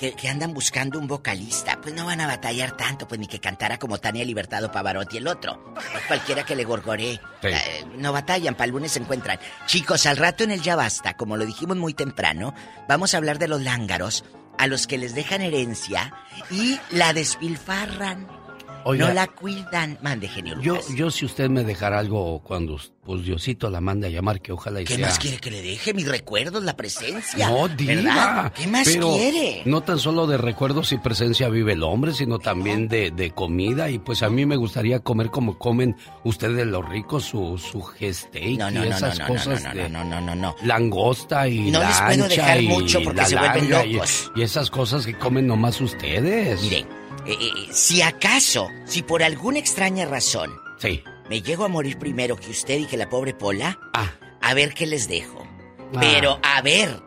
eh, 0.00 0.14
que, 0.16 0.28
andan 0.28 0.54
buscando 0.54 0.98
un 0.98 1.06
vocalista, 1.06 1.80
pues 1.80 1.94
no 1.94 2.06
van 2.06 2.20
a 2.20 2.26
batallar 2.26 2.76
tanto, 2.76 3.06
pues 3.06 3.20
ni 3.20 3.26
que 3.26 3.38
cantara 3.38 3.78
como 3.78 3.98
Tania 3.98 4.24
Libertado 4.24 4.72
Pavarotti 4.72 5.18
el 5.18 5.28
otro. 5.28 5.74
cualquiera 6.08 6.44
que 6.44 6.56
le 6.56 6.64
gorgoree. 6.64 7.20
Eh, 7.42 7.84
no 7.96 8.12
batallan, 8.12 8.54
para 8.54 8.66
el 8.66 8.72
lunes 8.72 8.92
se 8.92 8.98
encuentran. 8.98 9.38
Chicos, 9.66 10.06
al 10.06 10.16
rato 10.16 10.44
en 10.44 10.50
el 10.50 10.62
Ya 10.62 10.74
Basta, 10.74 11.16
como 11.16 11.36
lo 11.36 11.46
dijimos 11.46 11.76
muy 11.76 11.94
temprano, 11.94 12.54
vamos 12.88 13.14
a 13.14 13.18
hablar 13.18 13.38
de 13.38 13.48
los 13.48 13.60
lángaros, 13.60 14.24
a 14.58 14.66
los 14.66 14.86
que 14.86 14.98
les 14.98 15.14
dejan 15.14 15.42
herencia 15.42 16.12
y 16.50 16.78
la 16.90 17.12
despilfarran 17.12 18.39
no 18.84 19.12
la 19.12 19.26
cuidan. 19.26 19.98
Mande, 20.02 20.28
genio 20.28 20.60
Yo, 20.60 20.78
yo 20.94 21.10
si 21.10 21.24
usted 21.24 21.48
me 21.48 21.64
dejara 21.64 21.98
algo 21.98 22.40
cuando 22.42 22.78
pues 23.10 23.24
Diosito 23.24 23.70
la 23.70 23.80
manda 23.80 24.06
a 24.06 24.10
llamar, 24.10 24.40
que 24.40 24.52
ojalá 24.52 24.82
y 24.82 24.84
¿Qué 24.84 24.98
más 24.98 25.18
quiere 25.18 25.38
que 25.38 25.50
le 25.50 25.62
deje? 25.62 25.94
Mis 25.94 26.06
recuerdos, 26.06 26.62
la 26.62 26.76
presencia. 26.76 27.48
No, 27.48 27.66
diva. 27.66 28.52
¿Qué 28.54 28.66
más 28.66 28.88
quiere? 28.88 29.62
No 29.64 29.80
tan 29.80 29.98
solo 29.98 30.26
de 30.26 30.36
recuerdos 30.36 30.92
y 30.92 30.98
presencia 30.98 31.48
vive 31.48 31.72
el 31.72 31.82
hombre, 31.82 32.12
sino 32.12 32.38
también 32.38 32.88
de, 32.88 33.10
de, 33.10 33.30
comida. 33.30 33.90
Y 33.90 33.98
pues 33.98 34.22
a 34.22 34.28
mí 34.28 34.46
me 34.46 34.56
gustaría 34.56 35.00
comer 35.00 35.30
como 35.30 35.58
comen 35.58 35.96
ustedes 36.24 36.66
los 36.66 36.88
ricos, 36.88 37.24
su, 37.24 37.58
su 37.58 37.82
steak 38.00 38.58
no, 38.58 38.70
no, 38.70 38.84
y 38.84 38.88
esas 38.88 39.18
no, 39.18 39.26
cosas 39.26 39.64
no, 39.74 39.88
no, 39.88 40.04
no, 40.04 40.20
no, 40.20 40.34
no, 40.34 40.56
Langosta 40.62 41.48
y 41.48 41.70
No 41.70 41.80
les 41.80 42.00
puedo 42.00 42.28
dejar 42.28 42.62
mucho 42.62 43.02
porque 43.02 43.24
se 43.24 43.36
vuelven 43.36 43.70
locos. 43.70 44.30
Y, 44.36 44.40
y, 44.40 44.42
esas 44.42 44.70
cosas 44.70 45.06
que 45.06 45.14
comen 45.14 45.46
nomás 45.46 45.80
ustedes. 45.80 46.62
Miren, 46.62 46.99
eh, 47.26 47.36
eh, 47.40 47.68
si 47.72 48.02
acaso, 48.02 48.68
si 48.84 49.02
por 49.02 49.22
alguna 49.22 49.58
extraña 49.58 50.06
razón... 50.06 50.50
Sí. 50.78 51.02
Me 51.28 51.42
llego 51.42 51.64
a 51.64 51.68
morir 51.68 51.98
primero 51.98 52.36
que 52.36 52.50
usted 52.50 52.78
y 52.78 52.86
que 52.86 52.96
la 52.96 53.08
pobre 53.08 53.34
Pola... 53.34 53.78
Ah. 53.94 54.10
A 54.42 54.54
ver 54.54 54.74
qué 54.74 54.86
les 54.86 55.06
dejo. 55.06 55.46
Ah. 55.94 55.98
Pero, 56.00 56.40
a 56.42 56.60
ver... 56.62 57.02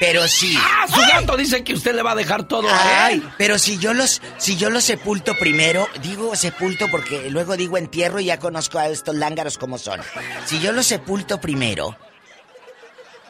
Pero 0.00 0.26
si... 0.26 0.56
¡Ah! 0.58 0.86
Su 0.88 1.00
gato 1.00 1.36
dice 1.36 1.62
que 1.62 1.74
usted 1.74 1.94
le 1.94 2.02
va 2.02 2.12
a 2.12 2.16
dejar 2.16 2.48
todo 2.48 2.66
Ay, 2.68 3.22
pero 3.38 3.58
si 3.58 3.78
yo 3.78 3.94
los... 3.94 4.20
Si 4.38 4.56
yo 4.56 4.70
los 4.70 4.82
sepulto 4.82 5.34
primero... 5.38 5.86
Digo 6.02 6.34
sepulto 6.34 6.88
porque 6.90 7.30
luego 7.30 7.56
digo 7.56 7.76
entierro 7.76 8.18
y 8.18 8.24
ya 8.24 8.38
conozco 8.38 8.78
a 8.78 8.88
estos 8.88 9.14
lángaros 9.14 9.58
como 9.58 9.78
son. 9.78 10.00
Si 10.46 10.58
yo 10.60 10.72
los 10.72 10.86
sepulto 10.86 11.40
primero... 11.40 11.96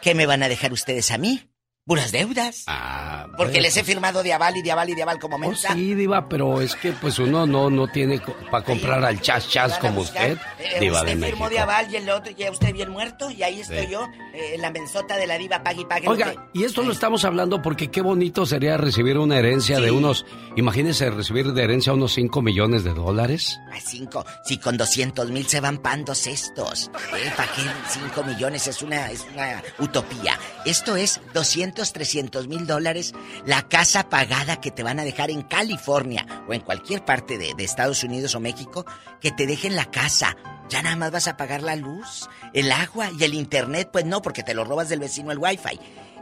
¿Qué 0.00 0.14
me 0.14 0.26
van 0.26 0.42
a 0.42 0.48
dejar 0.48 0.72
ustedes 0.72 1.10
a 1.10 1.18
mí? 1.18 1.51
Buenas 1.84 2.12
deudas. 2.12 2.62
Ah, 2.68 3.26
Porque 3.36 3.60
les 3.60 3.76
he 3.76 3.82
firmado 3.82 4.22
de 4.22 4.32
aval 4.32 4.56
y 4.56 4.62
de 4.62 4.70
aval 4.70 4.90
y 4.90 4.94
de 4.94 5.02
aval 5.02 5.18
como 5.18 5.34
oh, 5.34 5.38
mensa. 5.40 5.74
sí, 5.74 5.96
Diva, 5.96 6.28
pero 6.28 6.60
es 6.60 6.76
que 6.76 6.92
pues 6.92 7.18
uno 7.18 7.44
no, 7.44 7.70
no 7.70 7.88
tiene 7.88 8.22
para 8.52 8.64
comprar 8.64 9.04
al 9.04 9.20
chas 9.20 9.48
chas 9.48 9.78
como 9.78 10.02
usted. 10.02 10.38
Eh, 10.60 10.78
diva 10.78 11.00
usted 11.00 11.16
de 11.18 11.26
firmó 11.26 11.50
de 11.50 11.58
aval 11.58 11.92
y 11.92 11.96
el 11.96 12.08
otro 12.08 12.30
ya 12.30 12.52
usted 12.52 12.72
bien 12.72 12.90
muerto 12.90 13.32
y 13.32 13.42
ahí 13.42 13.62
estoy 13.62 13.88
yo, 13.90 14.06
eh, 14.32 14.54
en 14.54 14.62
la 14.62 14.70
mensota 14.70 15.16
de 15.16 15.26
la 15.26 15.36
diva 15.38 15.64
pague 15.64 15.80
y 15.80 15.84
pague. 15.84 16.08
Oiga, 16.08 16.48
y 16.52 16.62
esto 16.62 16.84
lo 16.84 16.92
estamos 16.92 17.24
hablando 17.24 17.60
porque 17.60 17.90
qué 17.90 18.00
bonito 18.00 18.46
sería 18.46 18.76
recibir 18.76 19.18
una 19.18 19.40
herencia 19.40 19.80
de 19.80 19.90
unos, 19.90 20.24
imagínese 20.54 21.10
recibir 21.10 21.52
de 21.52 21.64
herencia 21.64 21.92
unos 21.92 22.12
5 22.12 22.42
millones 22.42 22.84
de 22.84 22.94
dólares. 22.94 23.58
A 23.72 23.80
5, 23.80 24.24
si 24.44 24.58
con 24.58 24.76
200 24.76 25.32
mil 25.32 25.48
se 25.48 25.58
van 25.58 25.78
pandos 25.78 26.28
estos. 26.28 26.92
¿Eh? 27.16 27.32
¿Para 27.36 27.50
qué 27.50 27.62
5 27.88 28.22
millones? 28.22 28.68
Es 28.68 28.82
una, 28.82 29.10
es 29.10 29.26
una 29.34 29.60
utopía. 29.80 30.38
Esto 30.64 30.94
es 30.94 31.20
200 31.34 31.71
300 31.74 32.48
mil 32.48 32.66
dólares 32.66 33.14
la 33.46 33.68
casa 33.68 34.08
pagada 34.08 34.60
que 34.60 34.70
te 34.70 34.82
van 34.82 35.00
a 35.00 35.04
dejar 35.04 35.30
en 35.30 35.42
California 35.42 36.26
o 36.48 36.52
en 36.52 36.60
cualquier 36.60 37.04
parte 37.04 37.38
de, 37.38 37.54
Estados 37.62 38.04
Unidos 38.04 38.34
o 38.34 38.40
México, 38.40 38.84
que 39.20 39.30
te 39.30 39.46
dejen 39.46 39.76
la 39.76 39.86
casa. 39.86 40.36
Ya 40.68 40.82
nada 40.82 40.96
más 40.96 41.10
vas 41.10 41.28
a 41.28 41.36
pagar 41.36 41.62
la 41.62 41.76
luz, 41.76 42.28
el 42.52 42.70
agua 42.72 43.10
y 43.18 43.24
el 43.24 43.34
internet, 43.34 43.90
pues 43.92 44.04
no, 44.04 44.20
porque 44.20 44.42
te 44.42 44.54
lo 44.54 44.64
robas 44.64 44.88
del 44.88 45.00
vecino 45.00 45.32
el 45.32 45.38
wifi. 45.38 45.78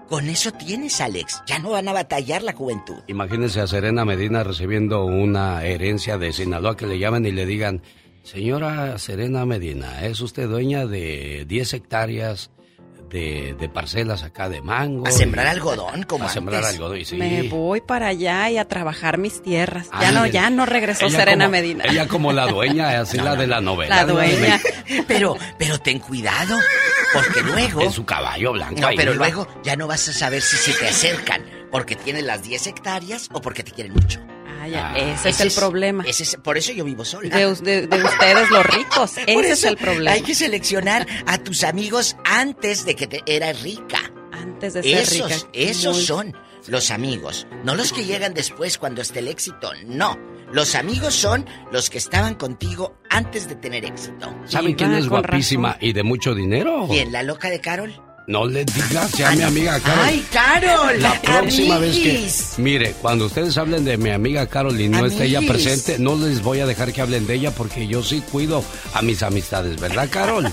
Con 0.09 0.29
eso 0.29 0.53
tienes, 0.53 1.01
Alex. 1.01 1.43
Ya 1.47 1.59
no 1.59 1.71
van 1.71 1.89
a 1.89 1.93
batallar 1.93 2.43
la 2.43 2.53
juventud. 2.53 2.99
Imagínense 3.07 3.61
a 3.61 3.67
Serena 3.67 4.05
Medina 4.05 4.43
recibiendo 4.45 5.05
una 5.05 5.65
herencia 5.65 6.19
de 6.19 6.33
Sinaloa 6.33 6.77
que 6.77 6.87
le 6.87 6.99
llaman 6.99 7.27
y 7.27 7.33
le 7.33 7.47
digan, 7.47 7.83
Señora 8.23 8.99
Serena 8.99 9.47
Medina, 9.47 10.05
¿es 10.05 10.21
usted 10.21 10.49
dueña 10.49 10.87
de 10.87 11.47
10 11.49 11.75
hectáreas 11.75 12.51
de, 13.11 13.71
parcelas 13.73 14.23
acá 14.23 14.49
de 14.49 14.63
mango. 14.63 15.07
A 15.07 15.11
sembrar 15.11 15.47
algodón, 15.47 16.05
como 16.05 16.25
A 16.25 16.29
sembrar 16.29 16.65
algodón, 16.65 17.05
sí. 17.05 17.17
Me 17.17 17.43
voy 17.43 17.81
para 17.81 18.09
allá 18.09 18.49
y 18.51 18.59
a 18.59 18.67
trabajar 18.67 19.19
mis 19.19 19.43
tierras. 19.43 19.89
ya 20.01 20.13
no, 20.13 20.27
ya 20.27 20.51
no 20.51 20.67
regresó 20.67 21.11
Serena 21.11 21.49
Medina. 21.49 21.85
Ella 21.85 22.09
como 22.09 22.33
la 22.33 22.47
dueña, 22.47 23.01
así 23.01 23.19
la 23.19 23.37
de 23.37 23.47
la 23.47 23.61
novela. 23.61 23.97
La 23.97 24.05
dueña. 24.05 24.61
pero, 25.07 25.37
pero 25.59 25.79
ten 25.79 25.99
cuidado, 25.99 26.59
porque 27.13 27.43
luego... 27.43 27.83
En 27.83 27.93
su 27.93 28.05
caballo 28.05 28.53
blanco. 28.53 28.81
No, 28.81 28.89
pero 28.97 29.15
luego 29.15 29.47
ya 29.63 29.77
no 29.77 29.87
vas 29.87 30.09
a 30.09 30.13
saber 30.13 30.43
si 30.43 30.57
se 30.57 30.73
te 30.79 30.89
acercan 30.89 31.43
porque 31.71 31.97
tienen 31.97 32.27
las 32.27 32.43
10 32.43 32.67
hectáreas 32.69 33.29
o 33.33 33.41
porque 33.41 33.63
te 33.63 33.73
quieren 33.73 33.93
mucho. 33.93 34.21
Ah, 34.63 34.93
ese, 34.95 35.31
es 35.31 35.41
el 35.41 35.53
problema. 35.53 36.05
por 36.43 36.59
eso 36.59 36.73
yo 36.73 36.85
vivo 36.85 37.05
sola. 37.05 37.35
De, 37.35 37.47
ustedes 37.47 38.51
los 38.51 38.67
ricos. 38.67 39.13
ese 39.27 39.53
es 39.53 39.65
el 39.65 39.77
problema. 39.77 40.13
Hay 40.13 40.21
que 40.21 40.35
seleccionar 40.35 41.07
a 41.27 41.39
tus 41.39 41.65
amigos 41.65 42.17
antes 42.25 42.85
de 42.85 42.95
que 42.95 43.07
te 43.07 43.23
eras 43.25 43.63
rica. 43.63 44.13
Antes 44.33 44.75
de 44.75 44.83
ser 44.83 44.99
esos, 44.99 45.31
rica. 45.31 45.51
Esos 45.55 46.05
son 46.05 46.37
los 46.67 46.91
amigos. 46.91 47.47
No 47.65 47.75
los 47.75 47.93
que 47.93 48.05
llegan 48.05 48.35
después 48.35 48.77
cuando 48.77 49.01
esté 49.01 49.21
el 49.21 49.29
éxito. 49.29 49.73
No. 49.87 50.19
Los 50.53 50.75
amigos 50.75 51.15
son 51.15 51.47
los 51.73 51.89
que 51.89 51.99
estaban 51.99 52.35
contigo 52.35 52.99
antes 53.09 53.49
de 53.49 53.55
tener 53.55 53.85
éxito. 53.85 54.35
¿Saben 54.45 54.75
quién 54.75 54.93
es 54.93 55.09
guapísima 55.09 55.79
y 55.81 55.93
de 55.93 56.03
mucho 56.03 56.35
dinero? 56.35 56.87
¿Quién? 56.89 57.13
¿La 57.13 57.23
loca 57.23 57.49
de 57.49 57.61
Carol? 57.61 57.95
No 58.27 58.47
le 58.47 58.65
digas 58.65 59.13
ya 59.13 59.31
a 59.31 59.33
mi 59.33 59.43
amiga 59.43 59.81
Carol. 59.81 60.05
¡Ay, 60.05 60.27
Carol! 60.31 61.03
La 61.03 61.21
próxima 61.21 61.79
vez 61.79 61.97
que. 61.97 62.63
Mire, 62.63 62.93
cuando 63.01 63.27
ustedes 63.27 63.57
hablen 63.59 63.85
de 63.85 63.97
mi 63.97 64.11
amiga 64.11 64.47
Carol 64.47 64.81
y 64.81 64.89
no 64.89 65.05
esté 65.05 65.25
ella 65.25 65.41
presente, 65.47 65.99
no 65.99 66.15
les 66.15 66.43
voy 66.43 66.61
a 66.61 66.67
dejar 66.67 66.93
que 66.93 67.01
hablen 67.01 67.27
de 67.27 67.35
ella 67.35 67.51
porque 67.51 67.87
yo 67.87 68.03
sí 68.03 68.23
cuido 68.31 68.63
a 68.95 69.03
mis 69.03 69.23
amistades, 69.23 69.81
¿verdad, 69.81 70.09
Carol? 70.11 70.53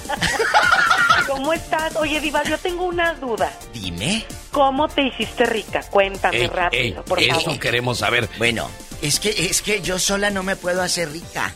¿Cómo 1.27 1.53
estás? 1.53 1.95
Oye, 1.97 2.19
Diva, 2.19 2.41
yo 2.43 2.57
tengo 2.57 2.85
una 2.85 3.13
duda. 3.13 3.51
Dime. 3.73 4.25
¿Cómo 4.51 4.87
te 4.87 5.03
hiciste 5.03 5.45
rica? 5.45 5.81
Cuéntame 5.91 6.47
rápido, 6.47 7.03
por 7.05 7.23
favor. 7.23 7.41
Eso 7.41 7.59
queremos 7.59 7.99
saber. 7.99 8.27
Bueno, 8.39 8.69
es 9.01 9.19
que, 9.19 9.29
es 9.29 9.61
que 9.61 9.81
yo 9.81 9.99
sola 9.99 10.31
no 10.31 10.41
me 10.41 10.55
puedo 10.55 10.81
hacer 10.81 11.11
rica. 11.11 11.53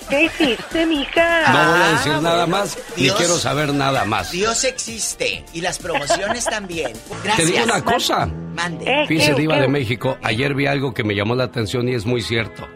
¿Qué 0.09 0.23
hiciste, 0.23 0.85
mija? 0.85 1.51
No 1.51 1.71
voy 1.71 1.81
a 1.81 1.87
decir 1.91 2.11
ah, 2.15 2.21
nada 2.21 2.47
más, 2.47 2.77
ni 2.95 3.09
quiero 3.09 3.37
saber 3.37 3.73
nada 3.73 4.05
más. 4.05 4.31
Dios 4.31 4.63
existe 4.63 5.43
y 5.53 5.61
las 5.61 5.79
promociones 5.79 6.45
también. 6.45 6.93
Gracias. 7.23 7.37
Te 7.37 7.45
digo 7.45 7.63
una 7.63 7.83
cosa. 7.83 8.25
Mande. 8.25 8.85
Eh, 8.85 9.07
Fíjese, 9.07 9.33
Diva 9.33 9.57
de 9.57 9.67
México, 9.67 10.17
ayer 10.21 10.53
vi 10.53 10.67
algo 10.67 10.93
que 10.93 11.03
me 11.03 11.15
llamó 11.15 11.35
la 11.35 11.45
atención 11.45 11.89
y 11.89 11.93
es 11.93 12.05
muy 12.05 12.21
cierto. 12.21 12.67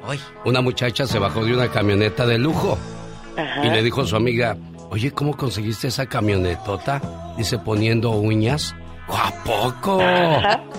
Una 0.46 0.62
muchacha 0.62 1.06
se 1.06 1.20
bajó 1.20 1.46
de 1.46 1.54
una 1.54 1.70
camioneta 1.70 2.26
de 2.26 2.38
lujo 2.38 2.78
y 3.64 3.70
le 3.70 3.84
dijo 3.84 4.02
a 4.02 4.06
su 4.08 4.16
amiga, 4.16 4.58
oye, 4.90 5.12
¿cómo 5.12 5.38
conseguiste 5.38 5.90
esa 5.90 6.08
camionetota? 6.08 7.02
Dice, 7.38 7.60
poniendo 7.60 8.12
uñas. 8.12 8.76
¿A 9.10 9.32
poco? 9.44 10.02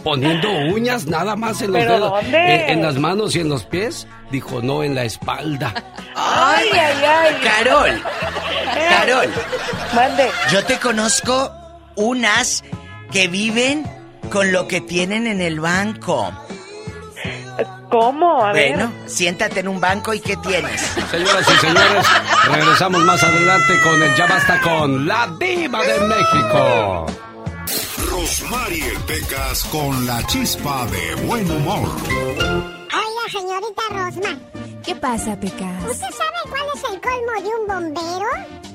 Poniendo 0.05 0.51
uñas 0.51 1.07
nada 1.07 1.35
más 1.35 1.63
en 1.63 1.73
los 1.73 1.83
dedos. 1.83 2.13
En, 2.33 2.83
las 2.83 2.97
manos 2.97 3.35
y 3.37 3.41
en 3.41 3.49
los 3.49 3.65
pies. 3.65 4.07
Dijo, 4.31 4.61
no, 4.63 4.83
en 4.83 4.95
la 4.95 5.05
espalda. 5.05 5.73
Ay, 6.15 6.69
ay, 6.73 7.05
ay. 7.05 7.37
Carol. 7.43 8.03
Carol. 8.91 9.33
Mande. 9.95 10.31
Yo 10.53 10.65
te 10.65 10.79
conozco 10.79 11.51
unas 11.97 12.65
que 13.11 13.29
viven 13.29 13.85
con 14.31 14.53
lo 14.53 14.69
que 14.69 14.81
tienen 14.81 15.27
en 15.27 15.41
el 15.41 15.61
banco. 15.61 16.31
¿Cómo? 17.91 18.45
A 18.45 18.53
bueno, 18.53 18.93
siéntate 19.07 19.61
en 19.61 19.69
un 19.69 19.81
banco 19.81 20.13
y 20.13 20.21
¿qué 20.21 20.37
tienes? 20.37 20.81
Señoras 21.11 21.47
y 21.49 21.67
señores, 21.67 22.07
regresamos 22.53 23.03
más 23.03 23.23
adelante 23.23 23.81
con 23.83 24.03
el 24.03 24.15
Ya 24.15 24.27
Basta 24.27 24.61
con 24.61 25.07
la 25.07 25.29
Diva 25.41 25.83
de 25.83 26.01
México. 26.01 27.07
Rosmarie 28.19 28.99
Pecas 29.07 29.63
con 29.71 30.05
la 30.05 30.21
chispa 30.27 30.87
de 30.87 31.15
buen 31.27 31.49
humor. 31.49 31.89
Hola, 32.19 33.25
señorita 33.31 33.83
Rosma. 33.91 34.37
¿Qué 34.85 34.97
pasa, 34.97 35.39
Pecas? 35.39 35.85
¿Usted 35.89 36.11
sabe 36.11 36.39
cuál 36.51 36.65
es 36.75 36.83
el 36.91 37.01
colmo 37.01 37.33
de 37.41 37.49
un 37.55 37.69
bombero? 37.69 38.27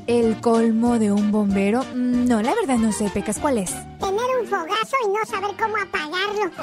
¿El 0.08 0.40
colmo 0.40 0.98
de 0.98 1.12
un 1.12 1.30
bombero? 1.34 1.84
Mm, 1.94 2.26
no, 2.26 2.42
la 2.42 2.56
verdad 2.56 2.78
no 2.78 2.94
sé, 2.94 3.10
Pecas, 3.10 3.38
¿cuál 3.38 3.58
es? 3.58 3.72
Tener 4.00 4.30
un 4.40 4.48
fogazo 4.48 4.96
y 5.04 5.10
no 5.10 5.26
saber 5.26 5.52
cómo 5.60 5.76
apagarlo. 5.76 6.46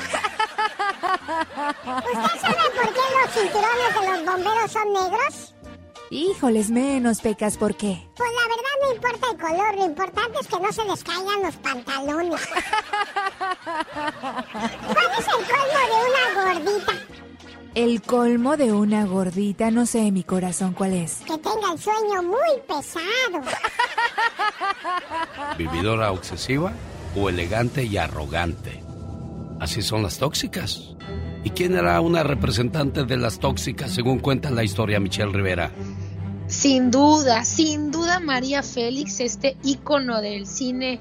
¿Usted 2.14 2.40
sabe 2.40 2.64
por 2.76 2.94
qué 2.94 3.04
los 3.14 3.30
cinturones 3.34 3.94
de 3.94 4.08
los 4.08 4.24
bomberos 4.24 4.72
son 4.72 4.90
negros? 4.94 5.52
Híjoles, 6.12 6.72
menos 6.72 7.20
pecas, 7.20 7.56
¿por 7.56 7.76
qué? 7.76 8.04
Pues 8.16 8.28
la 8.32 8.42
verdad 8.48 8.64
no 8.82 8.92
importa 8.96 9.28
el 9.30 9.38
color, 9.38 9.76
lo 9.76 9.84
importante 9.86 10.40
es 10.40 10.48
que 10.48 10.58
no 10.58 10.72
se 10.72 10.84
les 10.84 11.04
caigan 11.04 11.40
los 11.42 11.54
pantalones. 11.56 12.40
¿Cuál 14.92 15.06
es 15.18 15.26
el 15.28 15.44
colmo 15.46 15.80
de 15.86 15.94
una 16.08 16.24
gordita? 16.42 16.92
El 17.76 18.02
colmo 18.02 18.56
de 18.56 18.72
una 18.72 19.06
gordita, 19.06 19.70
no 19.70 19.86
sé, 19.86 20.10
mi 20.10 20.24
corazón, 20.24 20.74
¿cuál 20.74 20.94
es? 20.94 21.18
Que 21.18 21.38
tenga 21.38 21.72
el 21.72 21.78
sueño 21.78 22.24
muy 22.24 22.58
pesado. 22.66 23.40
¿Vividora 25.58 26.10
obsesiva 26.10 26.72
o 27.14 27.28
elegante 27.28 27.84
y 27.84 27.96
arrogante? 27.96 28.82
Así 29.60 29.80
son 29.80 30.02
las 30.02 30.18
tóxicas. 30.18 30.96
¿Y 31.42 31.50
quién 31.50 31.74
era 31.74 32.00
una 32.00 32.22
representante 32.22 33.04
de 33.04 33.16
las 33.16 33.38
tóxicas 33.38 33.92
según 33.92 34.18
cuenta 34.18 34.50
la 34.50 34.62
historia 34.62 35.00
Michelle 35.00 35.32
Rivera? 35.32 35.70
Sin 36.48 36.90
duda, 36.90 37.44
sin 37.44 37.90
duda 37.90 38.20
María 38.20 38.62
Félix, 38.62 39.20
este 39.20 39.56
ícono 39.62 40.20
del 40.20 40.46
cine 40.46 40.98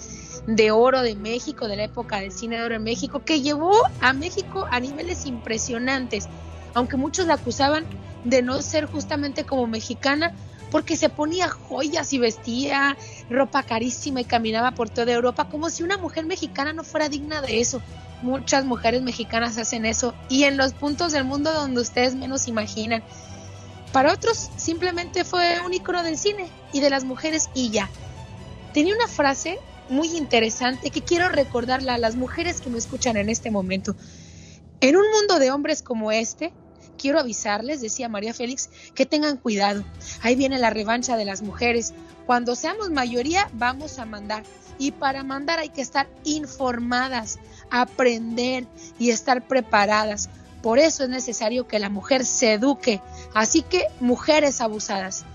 de 0.47 0.71
oro 0.71 1.01
de 1.01 1.15
México, 1.15 1.67
de 1.67 1.75
la 1.75 1.83
época 1.83 2.21
del 2.21 2.31
cine 2.31 2.57
de 2.57 2.63
oro 2.63 2.75
en 2.75 2.83
México, 2.83 3.23
que 3.25 3.41
llevó 3.41 3.73
a 3.99 4.13
México 4.13 4.65
a 4.71 4.79
niveles 4.79 5.25
impresionantes, 5.25 6.29
aunque 6.73 6.95
muchos 6.97 7.27
la 7.27 7.33
acusaban 7.33 7.85
de 8.23 8.41
no 8.41 8.61
ser 8.61 8.85
justamente 8.85 9.43
como 9.43 9.67
mexicana, 9.67 10.33
porque 10.71 10.95
se 10.95 11.09
ponía 11.09 11.49
joyas 11.49 12.13
y 12.13 12.19
vestía 12.19 12.95
ropa 13.29 13.63
carísima 13.63 14.21
y 14.21 14.25
caminaba 14.25 14.71
por 14.71 14.89
toda 14.89 15.11
Europa 15.11 15.49
como 15.49 15.69
si 15.69 15.83
una 15.83 15.97
mujer 15.97 16.25
mexicana 16.25 16.73
no 16.73 16.83
fuera 16.83 17.09
digna 17.09 17.41
de 17.41 17.59
eso 17.59 17.81
muchas 18.21 18.65
mujeres 18.65 19.01
mexicanas 19.01 19.57
hacen 19.57 19.85
eso 19.85 20.13
y 20.29 20.43
en 20.43 20.57
los 20.57 20.73
puntos 20.73 21.11
del 21.11 21.25
mundo 21.25 21.53
donde 21.53 21.81
ustedes 21.81 22.15
menos 22.15 22.47
imaginan. 22.47 23.03
Para 23.93 24.13
otros 24.13 24.49
simplemente 24.57 25.23
fue 25.23 25.59
un 25.65 25.73
icono 25.73 26.03
del 26.03 26.17
cine 26.17 26.47
y 26.73 26.79
de 26.79 26.89
las 26.89 27.03
mujeres 27.03 27.49
y 27.53 27.69
ya. 27.69 27.89
Tenía 28.73 28.95
una 28.95 29.07
frase 29.07 29.57
muy 29.89 30.15
interesante 30.15 30.91
que 30.91 31.01
quiero 31.01 31.29
recordarla 31.29 31.95
a 31.95 31.97
las 31.97 32.15
mujeres 32.15 32.61
que 32.61 32.69
me 32.69 32.77
escuchan 32.77 33.17
en 33.17 33.29
este 33.29 33.49
momento. 33.49 33.95
En 34.81 34.95
un 34.95 35.05
mundo 35.11 35.39
de 35.39 35.51
hombres 35.51 35.81
como 35.81 36.11
este, 36.11 36.53
quiero 36.99 37.19
avisarles, 37.19 37.81
decía 37.81 38.09
María 38.09 38.33
Félix, 38.33 38.69
que 38.93 39.05
tengan 39.05 39.37
cuidado. 39.37 39.83
Ahí 40.21 40.35
viene 40.35 40.59
la 40.59 40.69
revancha 40.69 41.17
de 41.17 41.25
las 41.25 41.41
mujeres. 41.41 41.93
Cuando 42.27 42.55
seamos 42.55 42.91
mayoría, 42.91 43.49
vamos 43.53 43.97
a 43.97 44.05
mandar. 44.05 44.43
Y 44.77 44.91
para 44.91 45.23
mandar 45.23 45.59
hay 45.59 45.69
que 45.69 45.81
estar 45.81 46.07
informadas 46.23 47.39
aprender 47.69 48.65
y 48.97 49.11
estar 49.11 49.47
preparadas. 49.47 50.29
Por 50.61 50.79
eso 50.79 51.03
es 51.03 51.09
necesario 51.09 51.67
que 51.67 51.79
la 51.79 51.89
mujer 51.89 52.25
se 52.25 52.53
eduque. 52.53 53.01
Así 53.33 53.61
que 53.61 53.85
mujeres 53.99 54.61
abusadas. 54.61 55.25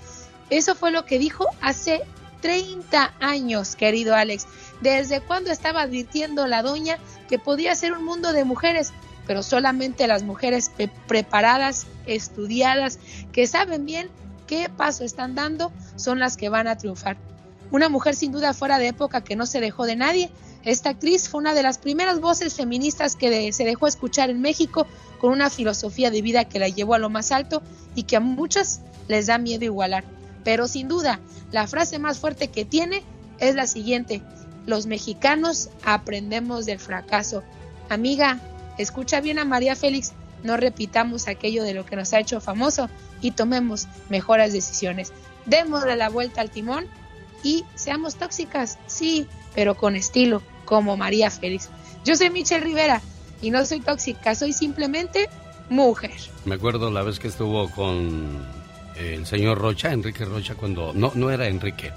Eso 0.51 0.75
fue 0.75 0.91
lo 0.91 1.07
que 1.07 1.19
dijo 1.19 1.47
hace 1.61 2.03
30 2.43 3.15
años, 3.21 3.75
querido 3.75 4.15
Alex. 4.15 4.47
¿Desde 4.83 5.21
cuando 5.21 5.51
estaba 5.51 5.83
advirtiendo 5.83 6.47
la 6.47 6.63
doña 6.63 6.99
que 7.29 7.39
podía 7.39 7.75
ser 7.75 7.93
un 7.93 8.05
mundo 8.05 8.33
de 8.33 8.45
mujeres? 8.45 8.93
Pero 9.27 9.43
solamente 9.43 10.07
las 10.07 10.23
mujeres 10.23 10.71
preparadas, 11.07 11.87
estudiadas, 12.07 12.99
que 13.33 13.47
saben 13.47 13.87
bien 13.87 14.09
qué 14.47 14.69
paso 14.69 15.05
están 15.05 15.35
dando, 15.35 15.73
son 15.97 16.19
las 16.19 16.37
que 16.37 16.49
van 16.49 16.69
a 16.69 16.77
triunfar. 16.77 17.17
Una 17.71 17.89
mujer 17.89 18.15
sin 18.15 18.33
duda 18.33 18.55
fuera 18.55 18.79
de 18.79 18.89
época 18.89 19.25
que 19.25 19.37
no 19.37 19.47
se 19.47 19.61
dejó 19.61 19.87
de 19.87 19.97
nadie, 19.97 20.31
esta 20.65 20.91
actriz 20.91 21.29
fue 21.29 21.41
una 21.41 21.55
de 21.55 21.63
las 21.63 21.79
primeras 21.79 22.21
voces 22.21 22.55
feministas 22.55 23.17
que 23.17 23.53
se 23.53 23.65
dejó 23.65 23.87
escuchar 23.87 24.31
en 24.31 24.41
México 24.41 24.87
con 25.21 25.33
una 25.33 25.51
filosofía 25.51 26.11
de 26.11 26.23
vida 26.23 26.45
que 26.47 26.59
la 26.59 26.69
llevó 26.69 26.95
a 26.95 26.99
lo 26.99 27.11
más 27.11 27.33
alto 27.33 27.63
y 27.95 28.05
que 28.05 28.17
a 28.17 28.21
muchas 28.21 28.81
les 29.09 29.27
da 29.27 29.39
miedo 29.39 29.65
igualar. 29.65 30.05
Pero 30.43 30.69
sin 30.69 30.89
duda, 30.89 31.21
la 31.53 31.67
frase 31.67 31.99
más 31.99 32.19
fuerte 32.19 32.49
que 32.49 32.65
tiene 32.65 33.03
es 33.39 33.55
la 33.55 33.67
siguiente, 33.67 34.23
los 34.67 34.87
mexicanos 34.87 35.69
aprendemos 35.85 36.65
del 36.67 36.79
fracaso. 36.79 37.43
Amiga, 37.89 38.41
escucha 38.79 39.21
bien 39.21 39.39
a 39.39 39.45
María 39.45 39.77
Félix, 39.77 40.13
no 40.43 40.57
repitamos 40.57 41.27
aquello 41.27 41.63
de 41.65 41.75
lo 41.75 41.87
que 41.87 41.97
nos 41.97 42.13
ha 42.13 42.21
hecho 42.21 42.41
famoso 42.41 42.89
y 43.21 43.31
tomemos 43.31 43.89
mejores 44.09 44.53
decisiones. 44.53 45.13
Démosle 45.47 45.97
la 45.97 46.09
vuelta 46.09 46.41
al 46.41 46.51
timón 46.51 46.87
y 47.43 47.65
seamos 47.75 48.17
tóxicas, 48.17 48.79
sí, 48.87 49.27
pero 49.55 49.75
con 49.75 49.97
estilo, 49.97 50.43
como 50.65 50.97
María 50.97 51.31
Félix. 51.31 51.69
Yo 52.05 52.17
soy 52.17 52.31
Michelle 52.31 52.65
Rivera 52.65 53.01
y 53.41 53.51
no 53.51 53.65
soy 53.65 53.81
tóxica, 53.81 54.35
soy 54.35 54.53
simplemente 54.53 55.29
mujer. 55.71 56.13
Me 56.45 56.57
acuerdo 56.57 56.91
la 56.91 57.03
vez 57.03 57.19
que 57.19 57.29
estuvo 57.29 57.71
con 57.71 58.45
el 58.97 59.27
señor 59.27 59.59
Rocha, 59.59 59.93
Enrique 59.93 60.25
Rocha, 60.25 60.55
cuando... 60.55 60.93
No, 60.95 61.13
no 61.15 61.31
era 61.31 61.49
Enrique. 61.49 61.93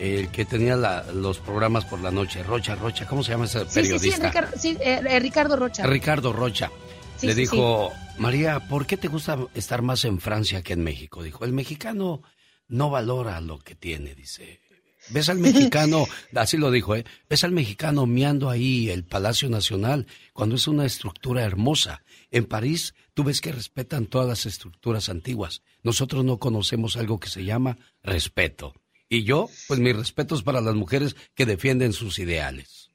El 0.00 0.30
que 0.30 0.46
tenía 0.46 0.76
los 1.12 1.40
programas 1.40 1.84
por 1.84 2.00
la 2.00 2.10
noche. 2.10 2.42
Rocha, 2.42 2.74
Rocha, 2.74 3.06
¿cómo 3.06 3.22
se 3.22 3.32
llama 3.32 3.44
ese 3.44 3.66
periodista? 3.66 4.32
Sí, 4.54 4.58
sí, 4.58 4.78
eh, 4.80 5.02
eh, 5.06 5.20
Ricardo 5.20 5.56
Rocha. 5.56 5.86
Ricardo 5.86 6.32
Rocha. 6.32 6.70
Le 7.20 7.34
dijo, 7.34 7.92
María, 8.16 8.60
¿por 8.66 8.86
qué 8.86 8.96
te 8.96 9.08
gusta 9.08 9.36
estar 9.52 9.82
más 9.82 10.06
en 10.06 10.18
Francia 10.18 10.62
que 10.62 10.72
en 10.72 10.82
México? 10.82 11.22
Dijo, 11.22 11.44
el 11.44 11.52
mexicano 11.52 12.22
no 12.66 12.88
valora 12.88 13.42
lo 13.42 13.58
que 13.58 13.74
tiene, 13.74 14.14
dice. 14.14 14.62
Ves 15.10 15.28
al 15.28 15.38
mexicano, 15.38 16.06
así 16.34 16.56
lo 16.56 16.70
dijo, 16.70 16.96
¿eh? 16.96 17.04
Ves 17.28 17.44
al 17.44 17.52
mexicano 17.52 18.06
miando 18.06 18.48
ahí 18.48 18.88
el 18.88 19.04
Palacio 19.04 19.50
Nacional 19.50 20.06
cuando 20.32 20.54
es 20.54 20.66
una 20.66 20.86
estructura 20.86 21.42
hermosa. 21.42 22.04
En 22.30 22.46
París 22.46 22.94
tú 23.12 23.22
ves 23.24 23.42
que 23.42 23.52
respetan 23.52 24.06
todas 24.06 24.26
las 24.26 24.46
estructuras 24.46 25.10
antiguas. 25.10 25.60
Nosotros 25.82 26.24
no 26.24 26.38
conocemos 26.38 26.96
algo 26.96 27.20
que 27.20 27.28
se 27.28 27.44
llama 27.44 27.76
respeto. 28.02 28.72
Y 29.12 29.24
yo, 29.24 29.50
pues 29.66 29.80
mis 29.80 29.96
respetos 29.96 30.44
para 30.44 30.60
las 30.60 30.76
mujeres 30.76 31.16
que 31.34 31.44
defienden 31.44 31.92
sus 31.92 32.20
ideales. 32.20 32.90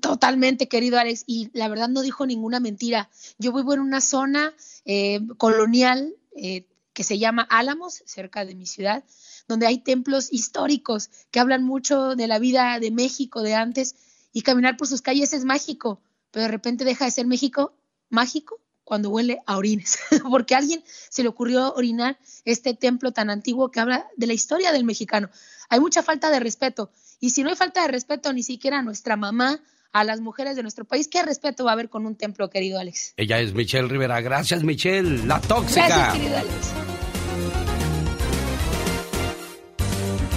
Totalmente, 0.00 0.66
querido 0.66 0.98
Alex. 0.98 1.22
Y 1.24 1.50
la 1.52 1.68
verdad 1.68 1.88
no 1.88 2.02
dijo 2.02 2.26
ninguna 2.26 2.58
mentira. 2.58 3.10
Yo 3.38 3.52
vivo 3.52 3.72
en 3.72 3.78
una 3.78 4.00
zona 4.00 4.54
eh, 4.84 5.20
colonial 5.38 6.16
eh, 6.36 6.66
que 6.92 7.04
se 7.04 7.18
llama 7.18 7.46
Álamos, 7.48 8.02
cerca 8.06 8.44
de 8.44 8.56
mi 8.56 8.66
ciudad, 8.66 9.04
donde 9.46 9.68
hay 9.68 9.78
templos 9.78 10.32
históricos 10.32 11.10
que 11.30 11.38
hablan 11.38 11.62
mucho 11.62 12.16
de 12.16 12.26
la 12.26 12.40
vida 12.40 12.80
de 12.80 12.90
México 12.90 13.42
de 13.42 13.54
antes. 13.54 13.94
Y 14.32 14.42
caminar 14.42 14.76
por 14.76 14.88
sus 14.88 15.00
calles 15.00 15.32
es 15.32 15.44
mágico, 15.44 16.02
pero 16.32 16.42
de 16.42 16.50
repente 16.50 16.84
deja 16.84 17.04
de 17.04 17.12
ser 17.12 17.28
México 17.28 17.72
mágico 18.08 18.60
cuando 18.84 19.10
huele 19.10 19.38
a 19.46 19.56
orines, 19.56 19.98
porque 20.30 20.54
a 20.54 20.58
alguien 20.58 20.82
se 20.86 21.22
le 21.22 21.28
ocurrió 21.28 21.72
orinar 21.74 22.18
este 22.44 22.74
templo 22.74 23.12
tan 23.12 23.30
antiguo 23.30 23.70
que 23.70 23.80
habla 23.80 24.06
de 24.16 24.26
la 24.26 24.32
historia 24.32 24.72
del 24.72 24.84
mexicano. 24.84 25.30
Hay 25.68 25.80
mucha 25.80 26.02
falta 26.02 26.30
de 26.30 26.40
respeto, 26.40 26.90
y 27.20 27.30
si 27.30 27.42
no 27.42 27.50
hay 27.50 27.56
falta 27.56 27.82
de 27.82 27.88
respeto 27.88 28.32
ni 28.32 28.42
siquiera 28.42 28.78
a 28.78 28.82
nuestra 28.82 29.16
mamá, 29.16 29.60
a 29.92 30.04
las 30.04 30.20
mujeres 30.20 30.56
de 30.56 30.62
nuestro 30.62 30.84
país, 30.84 31.08
¿qué 31.08 31.22
respeto 31.22 31.64
va 31.64 31.72
a 31.72 31.74
haber 31.74 31.88
con 31.88 32.06
un 32.06 32.16
templo, 32.16 32.48
querido 32.50 32.78
Alex? 32.78 33.14
Ella 33.16 33.40
es 33.40 33.52
Michelle 33.54 33.88
Rivera. 33.88 34.20
Gracias, 34.20 34.62
Michelle, 34.64 35.26
la 35.26 35.40
tóxica. 35.40 35.86
Gracias, 35.86 36.12
querido 36.14 36.36
Alex. 36.38 36.72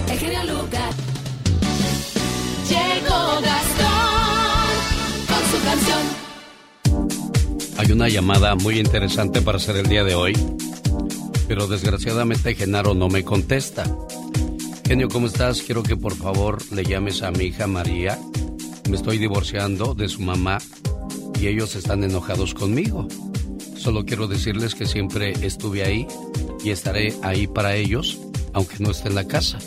El 0.07 0.47
Lucas. 0.47 0.95
Llegó 2.69 3.41
Gastón 3.41 4.69
con 5.27 5.43
su 5.51 5.57
canción. 5.65 6.25
Hay 7.77 7.91
una 7.91 8.07
llamada 8.07 8.55
muy 8.55 8.79
interesante 8.79 9.41
para 9.41 9.57
hacer 9.57 9.75
el 9.75 9.87
día 9.87 10.03
de 10.03 10.15
hoy, 10.15 10.33
pero 11.47 11.67
desgraciadamente 11.67 12.55
Genaro 12.55 12.93
no 12.93 13.09
me 13.09 13.23
contesta. 13.23 13.83
Genio, 14.87 15.09
¿cómo 15.09 15.25
estás? 15.25 15.63
Quiero 15.63 15.81
que 15.81 15.97
por 15.97 16.15
favor 16.15 16.59
le 16.71 16.83
llames 16.83 17.23
a 17.23 17.31
mi 17.31 17.45
hija 17.45 17.65
María. 17.65 18.19
Me 18.87 18.95
estoy 18.95 19.17
divorciando 19.17 19.95
de 19.95 20.07
su 20.07 20.21
mamá 20.21 20.59
y 21.41 21.47
ellos 21.47 21.75
están 21.75 22.03
enojados 22.03 22.53
conmigo. 22.53 23.07
Solo 23.75 24.05
quiero 24.05 24.27
decirles 24.27 24.75
que 24.75 24.85
siempre 24.85 25.33
estuve 25.41 25.83
ahí 25.83 26.05
y 26.63 26.69
estaré 26.69 27.15
ahí 27.23 27.47
para 27.47 27.75
ellos, 27.75 28.19
aunque 28.53 28.75
no 28.77 28.91
esté 28.91 29.09
en 29.09 29.15
la 29.15 29.27
casa, 29.27 29.57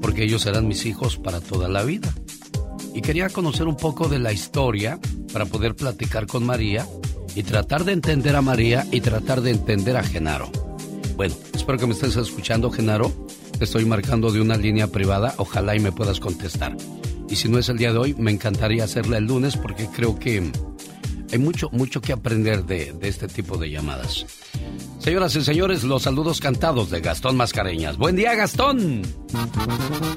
porque 0.00 0.22
ellos 0.22 0.42
serán 0.42 0.68
mis 0.68 0.86
hijos 0.86 1.16
para 1.16 1.40
toda 1.40 1.68
la 1.68 1.82
vida. 1.82 2.14
Y 2.94 3.02
quería 3.02 3.30
conocer 3.30 3.66
un 3.66 3.76
poco 3.76 4.06
de 4.06 4.20
la 4.20 4.32
historia 4.32 5.00
para 5.32 5.46
poder 5.46 5.74
platicar 5.74 6.28
con 6.28 6.46
María 6.46 6.86
y 7.34 7.42
tratar 7.42 7.82
de 7.82 7.90
entender 7.90 8.36
a 8.36 8.40
María 8.40 8.86
y 8.92 9.00
tratar 9.00 9.40
de 9.40 9.50
entender 9.50 9.96
a 9.96 10.04
Genaro. 10.04 10.48
Bueno, 11.16 11.34
espero 11.52 11.76
que 11.76 11.88
me 11.88 11.94
estés 11.94 12.14
escuchando, 12.14 12.70
Genaro. 12.70 13.12
Estoy 13.60 13.84
marcando 13.84 14.32
de 14.32 14.40
una 14.40 14.56
línea 14.56 14.88
privada, 14.88 15.34
ojalá 15.38 15.76
y 15.76 15.80
me 15.80 15.92
puedas 15.92 16.20
contestar. 16.20 16.76
Y 17.28 17.36
si 17.36 17.48
no 17.48 17.58
es 17.58 17.68
el 17.68 17.78
día 17.78 17.92
de 17.92 17.98
hoy, 17.98 18.14
me 18.18 18.30
encantaría 18.30 18.84
hacerla 18.84 19.18
el 19.18 19.24
lunes 19.24 19.56
porque 19.56 19.86
creo 19.86 20.18
que 20.18 20.50
hay 21.32 21.38
mucho, 21.38 21.68
mucho 21.72 22.00
que 22.00 22.12
aprender 22.12 22.64
de, 22.64 22.92
de 22.92 23.08
este 23.08 23.28
tipo 23.28 23.56
de 23.56 23.70
llamadas. 23.70 24.26
Señoras 25.04 25.36
y 25.36 25.44
señores, 25.44 25.84
los 25.84 26.04
saludos 26.04 26.40
cantados 26.40 26.88
de 26.88 27.02
Gastón 27.02 27.36
Mascareñas. 27.36 27.98
Buen 27.98 28.16
día, 28.16 28.34
Gastón. 28.34 29.02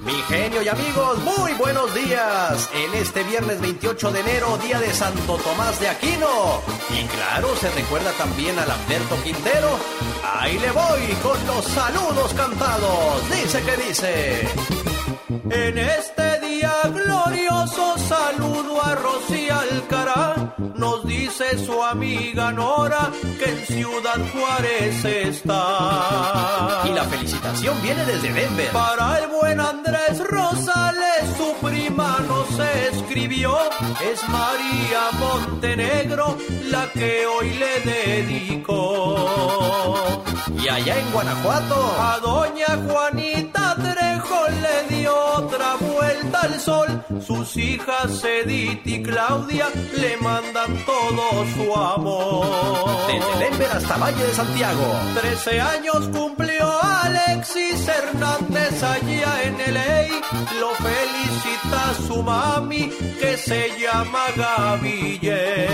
Mi 0.05 0.13
genio 0.29 0.61
y 0.61 0.67
amigos, 0.69 1.17
muy 1.25 1.51
buenos 1.55 1.93
días. 1.93 2.69
En 2.73 2.93
este 3.01 3.21
viernes 3.25 3.59
28 3.59 4.11
de 4.13 4.19
enero, 4.21 4.57
día 4.65 4.79
de 4.79 4.93
Santo 4.93 5.37
Tomás 5.43 5.77
de 5.81 5.89
Aquino. 5.89 6.61
Y 6.89 7.03
claro, 7.03 7.53
se 7.57 7.69
recuerda 7.71 8.13
también 8.13 8.57
a 8.57 8.65
Lamberto 8.65 9.21
Quintero. 9.25 9.77
Ahí 10.23 10.57
le 10.57 10.71
voy 10.71 11.13
con 11.21 11.47
los 11.47 11.65
saludos 11.65 12.33
cantados. 12.33 13.29
Dice 13.29 13.61
que 13.63 13.87
dice. 13.89 14.47
En 15.51 15.77
este 15.77 16.39
día 16.47 16.73
glorioso 16.85 17.97
saludo 17.97 18.81
a 18.81 18.95
Rosy 18.95 19.49
Alcará. 19.49 20.26
Dice 21.27 21.57
su 21.65 21.83
amiga 21.83 22.53
Nora 22.53 23.11
que 23.37 23.51
en 23.51 23.57
Ciudad 23.65 24.17
Juárez 24.31 25.03
está. 25.03 26.83
Y 26.85 26.93
la 26.93 27.03
felicitación 27.03 27.81
viene 27.81 28.05
desde 28.05 28.31
Denver. 28.31 28.71
Para 28.71 29.19
el 29.19 29.27
buen 29.27 29.59
Andrés 29.59 30.19
Rosales, 30.25 31.35
su 31.35 31.53
prima 31.65 32.19
nos 32.29 32.47
escribió. 32.57 33.57
Es 34.09 34.23
María 34.29 35.11
Montenegro 35.19 36.37
la 36.71 36.89
que 36.93 37.25
hoy 37.27 37.49
le 37.55 37.81
dedicó. 37.81 39.17
Y 40.63 40.69
allá 40.69 40.97
en 40.97 41.11
Guanajuato, 41.11 41.75
a 41.99 42.19
doña 42.19 42.67
Juanita 42.87 43.66
otra 45.37 45.75
vuelta 45.75 46.41
al 46.41 46.59
sol. 46.59 47.03
Sus 47.25 47.55
hijas 47.57 48.23
Edith 48.23 48.85
y 48.85 49.01
Claudia 49.03 49.67
le 49.97 50.17
mandan 50.17 50.85
todo 50.85 51.45
su 51.55 51.75
amor. 51.75 52.45
Desde 53.07 53.45
Denver 53.45 53.71
hasta 53.71 53.97
Valle 53.97 54.23
de 54.23 54.33
Santiago. 54.33 54.85
Trece 55.19 55.61
años 55.61 56.09
cumplió 56.11 56.65
Alexis 56.81 57.87
Hernández 57.87 58.83
allá 58.83 59.43
en 59.43 59.73
LA. 59.73 60.07
Lo 60.59 60.69
felicita 60.75 62.07
su 62.07 62.23
mami 62.23 62.89
que 63.19 63.37
se 63.37 63.69
llama 63.79 64.25
Gaville. 64.35 65.67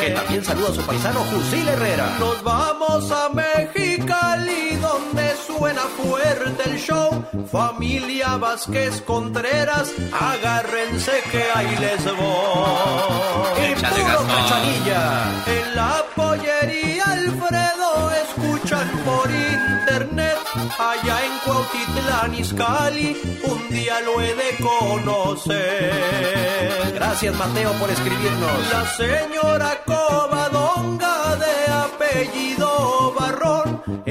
Que 0.00 0.10
también 0.14 0.44
saluda 0.44 0.68
a 0.70 0.74
su 0.74 0.82
paisano 0.82 1.20
Jusil 1.20 1.68
Herrera. 1.68 2.16
Nos 2.18 2.42
vamos 2.42 3.10
a 3.10 3.28
Mexicali 3.30 4.76
donde 4.76 5.25
suena 5.46 5.82
fuerte 5.82 6.70
el 6.70 6.78
show. 6.78 7.24
Familia 7.50 8.36
Vázquez 8.36 9.02
Contreras, 9.02 9.92
agárrense 10.12 11.12
que 11.30 11.42
ahí 11.54 11.76
les 11.78 12.04
voy. 12.04 13.64
Échale, 13.70 14.02
Gastón. 14.02 14.36
En 15.46 15.76
la 15.76 16.04
pollería 16.14 17.04
Alfredo 17.04 18.10
escuchan 18.24 18.88
por 19.04 19.30
internet. 19.30 20.36
Allá 20.78 21.24
en 21.24 21.38
Cuautitlán, 21.44 22.34
Izcalli, 22.34 23.16
un 23.44 23.68
día 23.70 24.00
lo 24.00 24.20
he 24.20 24.34
de 24.34 24.56
conocer. 24.62 25.96
Gracias 26.94 27.34
Mateo 27.36 27.72
por 27.74 27.90
escribirnos. 27.90 28.70
La 28.72 28.86
señora 28.86 29.82
Covadonga 29.84 31.36
de 31.36 31.72
apellido 31.72 33.14
Barrón 33.18 33.65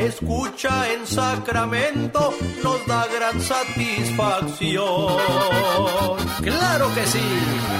escucha 0.05 0.91
en 0.91 1.05
Sacramento, 1.07 2.33
nos 2.63 2.85
da 2.85 3.05
gran 3.07 3.41
satisfacción. 3.41 5.17
Claro 6.43 6.93
que 6.93 7.07
sí. 7.07 7.23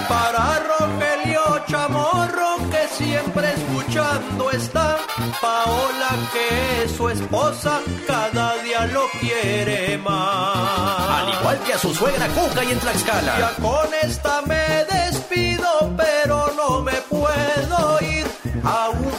Para 0.07 0.59
Rogelio 0.59 1.65
Chamorro, 1.67 2.57
que 2.71 2.87
siempre 3.03 3.53
escuchando 3.53 4.51
está. 4.51 4.97
Paola, 5.41 6.09
que 6.33 6.83
es 6.83 6.91
su 6.91 7.09
esposa, 7.09 7.79
cada 8.07 8.55
día 8.63 8.85
lo 8.87 9.07
quiere 9.19 9.97
más. 9.97 11.09
Al 11.09 11.33
igual 11.33 11.59
que 11.65 11.73
a 11.73 11.77
su 11.77 11.93
suegra 11.93 12.27
Cuca 12.29 12.63
y 12.63 12.71
en 12.71 12.79
Tlaxcala. 12.79 13.39
Ya 13.39 13.51
con 13.61 13.87
esta 14.01 14.41
me 14.43 14.85
despido, 14.85 15.93
pero 15.97 16.51
no 16.55 16.81
me 16.81 16.93
puedo 17.09 18.01
ir. 18.01 18.25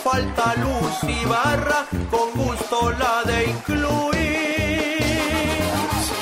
Falta 0.06 0.54
Luz 0.54 1.02
y 1.02 1.24
Barra, 1.26 1.84
con 2.10 2.30
gusto 2.30 2.92
la 2.92 3.24
de 3.24 3.46
incluir. 3.46 5.02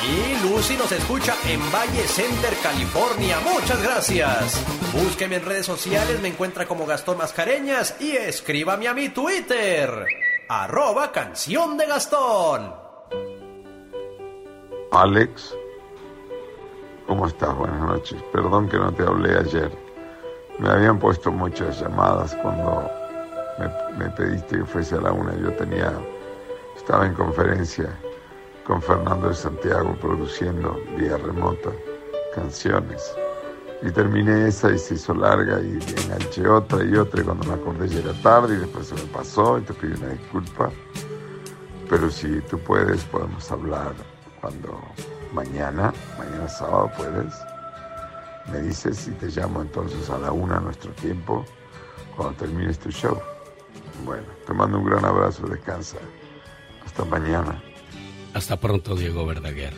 Sí, 0.01 0.37
Lucy 0.43 0.77
nos 0.79 0.91
escucha 0.91 1.35
en 1.47 1.61
Valle 1.71 2.03
Center, 2.05 2.55
California. 2.63 3.37
Muchas 3.41 3.83
gracias. 3.83 4.65
Búsqueme 4.95 5.37
en 5.37 5.45
redes 5.45 5.67
sociales, 5.67 6.19
me 6.23 6.29
encuentra 6.29 6.67
como 6.67 6.87
Gastón 6.87 7.19
Mascareñas 7.19 8.01
y 8.01 8.13
escríbame 8.13 8.89
a 8.89 8.95
mi 8.95 9.11
Twitter. 9.11 10.07
Arroba 10.49 11.13
canción 11.13 11.77
de 11.77 11.87
Gastón. 11.87 12.75
Alex, 14.93 15.55
¿cómo 17.07 17.27
estás? 17.27 17.55
Buenas 17.55 17.83
noches. 17.83 18.23
Perdón 18.33 18.67
que 18.67 18.79
no 18.79 18.95
te 18.95 19.03
hablé 19.03 19.39
ayer. 19.39 19.71
Me 20.59 20.71
habían 20.71 20.99
puesto 20.99 21.31
muchas 21.31 21.81
llamadas 21.81 22.35
cuando 22.37 23.04
me, 23.59 24.11
pediste 24.11 24.59
que 24.59 24.65
fuese 24.65 24.97
a 24.97 25.01
la 25.01 25.13
una. 25.13 25.35
Yo 25.37 25.53
tenía, 25.53 25.93
estaba 26.77 27.07
en 27.07 27.15
conferencia 27.15 27.89
con 28.67 28.81
Fernando 28.83 29.29
de 29.29 29.35
Santiago 29.35 29.97
produciendo 30.01 30.81
vía 30.97 31.17
remota 31.17 31.71
canciones. 32.35 33.15
Y 33.83 33.91
terminé 33.91 34.49
esa 34.49 34.73
y 34.73 34.79
se 34.79 34.95
hizo 34.95 35.15
larga 35.15 35.61
y 35.61 35.79
enganché 36.03 36.49
otra 36.49 36.83
y 36.83 36.97
otra 36.97 37.21
y 37.21 37.25
cuando 37.25 37.47
me 37.47 37.55
acordé 37.55 37.89
ya 37.89 37.99
era 37.99 38.13
tarde 38.23 38.55
y 38.55 38.59
después 38.59 38.87
se 38.87 38.95
me 38.95 39.03
pasó 39.13 39.59
y 39.59 39.63
te 39.63 39.75
pido 39.75 39.97
una 39.99 40.09
disculpa. 40.09 40.71
Pero 41.91 42.11
si 42.11 42.41
tú 42.43 42.59
puedes, 42.59 43.05
podemos 43.05 43.51
hablar 43.53 43.93
cuando 44.41 44.81
mañana, 45.33 45.93
mañana 46.19 46.49
sábado 46.49 46.91
puedes. 46.97 47.35
Me 48.51 48.61
dices 48.61 49.07
y 49.07 49.11
te 49.13 49.27
llamo 49.27 49.63
entonces 49.63 50.09
a 50.09 50.19
la 50.19 50.33
una 50.33 50.57
a 50.57 50.61
nuestro 50.61 50.91
tiempo 50.93 51.45
cuando 52.17 52.35
termines 52.37 52.79
tu 52.79 52.91
show. 52.91 53.34
Bueno, 54.03 54.25
te 54.47 54.53
mando 54.53 54.79
un 54.79 54.87
gran 54.87 55.05
abrazo, 55.05 55.47
descansa. 55.47 55.99
Hasta 56.85 57.05
mañana. 57.05 57.63
Hasta 58.35 58.59
pronto, 58.59 58.97
Diego 58.97 59.25
Verdaguer. 59.27 59.73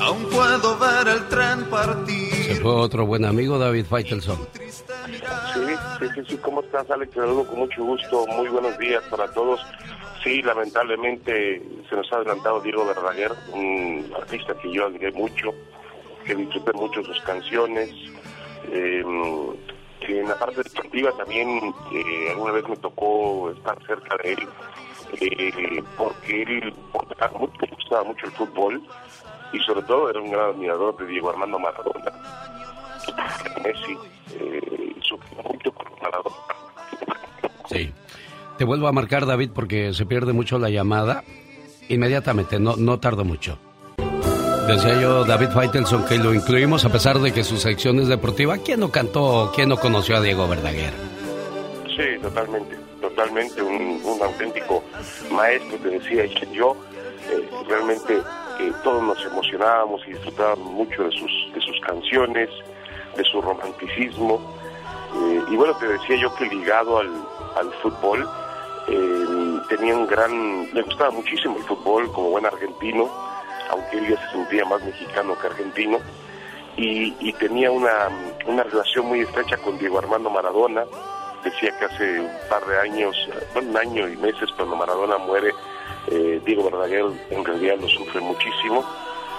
Aún 0.00 0.24
puedo 0.30 0.78
ver 0.78 1.08
el 1.08 1.28
tren 1.28 1.64
partir. 1.70 2.32
Se 2.32 2.54
fue 2.56 2.72
otro 2.72 3.06
buen 3.06 3.24
amigo, 3.24 3.58
David 3.58 3.86
Faitelson. 3.86 4.38
Sí, 4.56 5.60
sí, 5.98 6.06
sí, 6.14 6.22
sí, 6.28 6.36
¿cómo 6.38 6.60
estás, 6.60 6.90
Alex? 6.90 7.12
Te 7.12 7.20
saludo 7.20 7.46
con 7.46 7.60
mucho 7.60 7.82
gusto. 7.84 8.26
Muy 8.26 8.48
buenos 8.48 8.78
días 8.78 9.02
para 9.10 9.30
todos. 9.32 9.60
Sí, 10.22 10.42
lamentablemente 10.42 11.62
se 11.88 11.96
nos 11.96 12.12
ha 12.12 12.16
adelantado 12.16 12.60
Diego 12.60 12.84
Verdaguer, 12.84 13.32
un 13.52 14.12
artista 14.16 14.54
que 14.60 14.72
yo 14.72 14.86
admiré 14.86 15.12
mucho, 15.12 15.54
que 16.24 16.34
disfruté 16.34 16.72
mucho 16.72 17.02
sus 17.04 17.20
canciones. 17.20 17.90
Eh, 18.70 19.02
en 20.00 20.28
la 20.28 20.38
parte 20.38 20.62
deportiva 20.62 21.12
también 21.12 21.74
eh, 21.92 22.30
alguna 22.30 22.52
vez 22.52 22.68
me 22.68 22.76
tocó 22.76 23.50
estar 23.50 23.78
cerca 23.86 24.16
de 24.22 24.32
él, 24.32 24.48
eh, 25.20 25.82
porque 25.96 26.42
él 26.42 26.60
le 26.60 27.68
gustaba 27.76 28.04
mucho 28.04 28.26
el 28.26 28.32
fútbol 28.32 28.82
y 29.52 29.58
sobre 29.60 29.82
todo 29.82 30.10
era 30.10 30.20
un 30.20 30.30
gran 30.30 30.50
admirador 30.50 30.96
de 30.98 31.06
Diego 31.06 31.30
Armando 31.30 31.58
Maradona. 31.58 32.12
Messi, 33.62 33.96
eh, 34.34 34.94
mucho. 35.44 35.72
Sí. 37.68 37.92
Te 38.58 38.64
vuelvo 38.64 38.88
a 38.88 38.92
marcar, 38.92 39.26
David, 39.26 39.50
porque 39.54 39.92
se 39.92 40.06
pierde 40.06 40.32
mucho 40.32 40.58
la 40.58 40.70
llamada. 40.70 41.24
Inmediatamente, 41.88 42.58
no, 42.58 42.76
no 42.76 42.98
tardo 42.98 43.24
mucho. 43.24 43.58
Decía 44.66 45.00
yo, 45.00 45.24
David 45.24 45.50
Faitelson, 45.50 46.04
que 46.06 46.18
lo 46.18 46.34
incluimos 46.34 46.84
a 46.84 46.88
pesar 46.90 47.18
de 47.20 47.32
que 47.32 47.44
su 47.44 47.56
sección 47.56 48.00
es 48.00 48.08
deportiva. 48.08 48.58
¿Quién 48.58 48.80
no 48.80 48.90
cantó, 48.90 49.52
quién 49.54 49.68
no 49.68 49.76
conoció 49.76 50.16
a 50.16 50.20
Diego 50.20 50.48
Verdaguer? 50.48 50.92
Sí, 51.96 52.20
totalmente, 52.20 52.76
totalmente 53.00 53.62
un, 53.62 54.00
auténtico 54.20 54.82
maestro, 55.30 55.78
te 55.78 55.90
decía 55.90 56.24
yo. 56.52 56.76
eh, 57.30 57.48
realmente 57.68 58.18
eh, 58.60 58.72
todos 58.82 59.02
nos 59.02 59.24
emocionábamos 59.24 60.00
y 60.06 60.12
disfrutábamos 60.12 60.72
mucho 60.72 61.04
de 61.04 61.10
sus, 61.12 61.30
de 61.54 61.60
sus 61.60 61.80
canciones, 61.86 62.48
de 63.16 63.24
su 63.24 63.40
romanticismo. 63.40 64.40
Eh, 65.14 65.42
y 65.50 65.56
bueno, 65.56 65.74
te 65.76 65.86
decía 65.86 66.16
yo 66.16 66.34
que 66.34 66.46
ligado 66.46 66.98
al, 66.98 67.10
al 67.56 67.72
fútbol, 67.82 68.28
eh, 68.88 69.60
tenía 69.68 69.96
un 69.96 70.06
gran, 70.06 70.74
le 70.74 70.82
gustaba 70.82 71.10
muchísimo 71.10 71.56
el 71.56 71.62
fútbol 71.64 72.10
como 72.12 72.30
buen 72.30 72.46
argentino, 72.46 73.08
aunque 73.70 73.98
él 73.98 74.08
ya 74.08 74.26
se 74.26 74.32
sentía 74.32 74.64
más 74.64 74.82
mexicano 74.82 75.38
que 75.38 75.46
argentino, 75.46 75.98
y, 76.76 77.32
tenía 77.34 77.70
una, 77.70 78.08
una 78.46 78.62
relación 78.62 79.06
muy 79.06 79.20
estrecha 79.20 79.56
con 79.58 79.78
Diego 79.78 79.98
Armando 79.98 80.28
Maradona. 80.30 80.84
Decía 81.42 81.76
que 81.78 81.84
hace 81.84 82.20
un 82.20 82.30
par 82.50 82.64
de 82.66 82.78
años, 82.78 83.16
bueno, 83.54 83.70
un 83.70 83.76
año 83.76 84.08
y 84.08 84.16
meses 84.16 84.50
cuando 84.56 84.76
Maradona 84.76 85.16
muere, 85.18 85.52
eh, 86.08 86.40
Diego 86.44 86.64
Verdaguer 86.64 87.06
en 87.30 87.44
realidad 87.44 87.76
lo 87.80 87.88
sufre 87.88 88.20
muchísimo. 88.20 88.84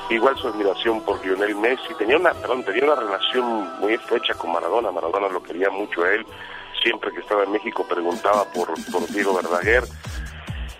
Igual 0.10 0.38
su 0.38 0.48
admiración 0.48 1.02
por 1.02 1.24
Lionel 1.24 1.56
Messi, 1.56 1.94
tenía 1.98 2.18
una, 2.18 2.34
perdón, 2.34 2.64
tenía 2.64 2.86
una 2.86 2.96
relación 2.96 3.80
muy 3.80 3.94
estrecha 3.94 4.34
con 4.36 4.54
Maradona, 4.54 4.90
Maradona 4.90 5.28
lo 5.28 5.44
quería 5.44 5.70
mucho 5.70 6.04
a 6.04 6.14
él, 6.14 6.26
siempre 6.82 7.12
que 7.12 7.20
estaba 7.20 7.44
en 7.44 7.52
México 7.52 7.86
preguntaba 7.88 8.46
por, 8.46 8.70
por 8.90 9.06
Diego 9.10 9.34
Verdaguer. 9.36 9.84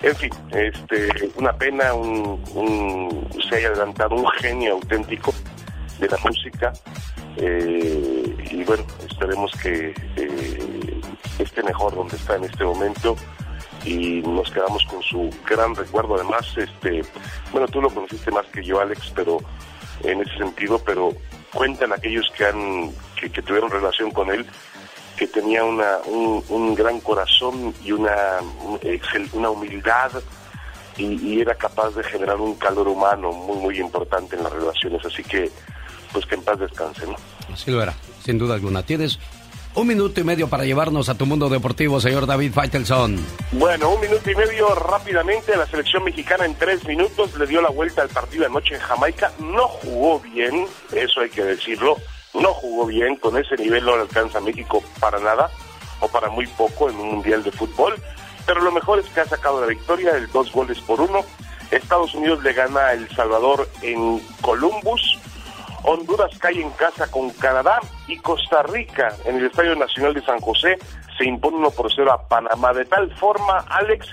En 0.02 0.16
fin, 0.16 0.30
este, 0.52 1.10
una 1.36 1.54
pena 1.54 1.94
un, 1.94 2.42
un- 2.54 3.30
se 3.50 3.56
haya 3.58 3.70
adelantado 3.70 4.16
un 4.16 4.28
genio 4.34 4.74
auténtico 4.74 5.34
de 6.00 6.08
la 6.08 6.18
música 6.24 6.72
eh, 7.38 8.36
y 8.52 8.64
bueno, 8.64 8.84
esperemos 9.10 9.52
que 9.62 9.94
eh, 10.16 11.02
esté 11.40 11.64
mejor 11.64 11.96
donde 11.96 12.16
está 12.16 12.36
en 12.36 12.44
este 12.46 12.64
momento 12.64 13.16
y 13.86 14.22
nos 14.22 14.52
quedamos 14.52 14.84
con 14.86 15.02
su 15.02 15.30
gran 15.50 15.74
recuerdo. 15.76 16.16
Además, 16.16 16.46
este, 16.58 17.02
bueno, 17.52 17.68
tú 17.68 17.82
lo 17.82 17.90
conociste 17.90 18.30
más 18.32 18.46
que 18.48 18.64
yo, 18.64 18.80
Alex, 18.80 19.12
pero 19.16 19.38
en 20.04 20.22
ese 20.22 20.38
sentido, 20.38 20.80
pero 20.86 21.14
cuentan 21.54 21.92
aquellos 21.94 22.30
que 22.38 22.46
han 22.46 22.92
que, 23.20 23.32
que 23.32 23.42
tuvieron 23.42 23.72
relación 23.72 24.12
con 24.12 24.30
él 24.30 24.46
que 25.18 25.28
tenía 25.28 25.64
una, 25.64 25.98
un, 26.06 26.44
un 26.50 26.76
gran 26.76 27.00
corazón 27.02 27.74
y 27.84 27.92
una, 27.92 28.16
una 29.34 29.50
humildad 29.50 30.12
y, 30.96 31.06
y 31.28 31.42
era 31.42 31.56
capaz 31.56 31.90
de 31.96 32.04
generar 32.04 32.38
un 32.38 32.56
calor 32.56 32.88
humano 32.88 33.32
muy, 33.32 33.58
muy 33.58 33.80
importante 33.80 34.36
en 34.36 34.44
las 34.44 34.54
relaciones. 34.54 35.04
Así 35.06 35.24
que, 35.24 35.52
pues 36.14 36.26
que 36.26 36.36
en 36.36 36.44
paz 36.44 36.60
descanse, 36.60 37.06
¿no? 37.08 37.16
Así 37.52 37.72
lo 37.72 37.82
era, 37.82 37.94
sin 38.24 38.38
duda 38.38 38.54
alguna. 38.54 38.84
Tienes 38.84 39.20
un 39.74 39.88
minuto 39.88 40.20
y 40.20 40.24
medio 40.24 40.48
para 40.48 40.66
llevarnos 40.66 41.10
a 41.10 41.16
tu 41.16 41.26
mundo 41.26 41.50
deportivo, 41.50 42.00
señor 42.00 42.26
David 42.26 42.52
Faitelson. 42.52 43.20
Bueno, 43.52 43.90
un 43.90 44.02
minuto 44.02 44.30
y 44.30 44.36
medio 44.36 44.74
rápidamente. 44.74 45.56
La 45.56 45.68
selección 45.68 46.04
mexicana 46.04 46.46
en 46.46 46.56
tres 46.56 46.86
minutos 46.86 47.38
le 47.38 47.46
dio 47.46 47.62
la 47.62 47.70
vuelta 47.70 48.02
al 48.02 48.10
partido 48.10 48.46
anoche 48.46 48.76
en 48.76 48.82
Jamaica. 48.82 49.32
No 49.40 49.68
jugó 49.68 50.20
bien, 50.20 50.66
eso 50.94 51.22
hay 51.22 51.30
que 51.30 51.44
decirlo. 51.44 51.98
No 52.42 52.54
jugó 52.54 52.86
bien. 52.86 53.16
Con 53.18 53.38
ese 53.38 53.56
nivel 53.56 53.86
no 53.86 53.96
le 53.96 54.04
alcanza 54.04 54.40
México 54.40 54.84
para 55.00 55.20
nada 55.20 55.50
o 56.00 56.08
para 56.08 56.30
muy 56.30 56.48
poco 56.48 56.90
en 56.90 56.96
un 56.98 57.12
mundial 57.16 57.44
de 57.44 57.52
fútbol. 57.52 57.96
Pero 58.46 58.62
lo 58.62 58.72
mejor 58.72 59.00
es 59.00 59.06
que 59.08 59.22
ha 59.22 59.26
sacado 59.26 59.62
la 59.62 59.68
victoria, 59.68 60.16
el 60.16 60.32
dos 60.32 60.52
goles 60.52 60.80
por 60.82 61.02
uno. 61.02 61.22
Estados 61.72 62.14
Unidos 62.16 62.42
le 62.44 62.54
gana 62.54 62.80
a 62.80 62.94
El 62.94 63.10
Salvador 63.10 63.68
en 63.82 64.20
Columbus. 64.42 65.20
Honduras 65.84 66.32
cae 66.40 66.62
en 66.62 66.72
casa 66.72 67.10
con 67.12 67.30
Canadá 67.32 67.80
y 68.08 68.18
Costa 68.18 68.64
Rica 68.64 69.16
en 69.26 69.38
el 69.38 69.46
Estadio 69.48 69.76
Nacional 69.76 70.14
de 70.14 70.22
San 70.24 70.40
José 70.40 70.78
se 71.18 71.26
impone 71.26 71.58
1 71.58 71.72
por 71.72 71.92
0 71.94 72.12
a 72.12 72.28
Panamá. 72.28 72.74
De 72.74 72.86
tal 72.86 73.14
forma, 73.16 73.66
Alex, 73.70 74.08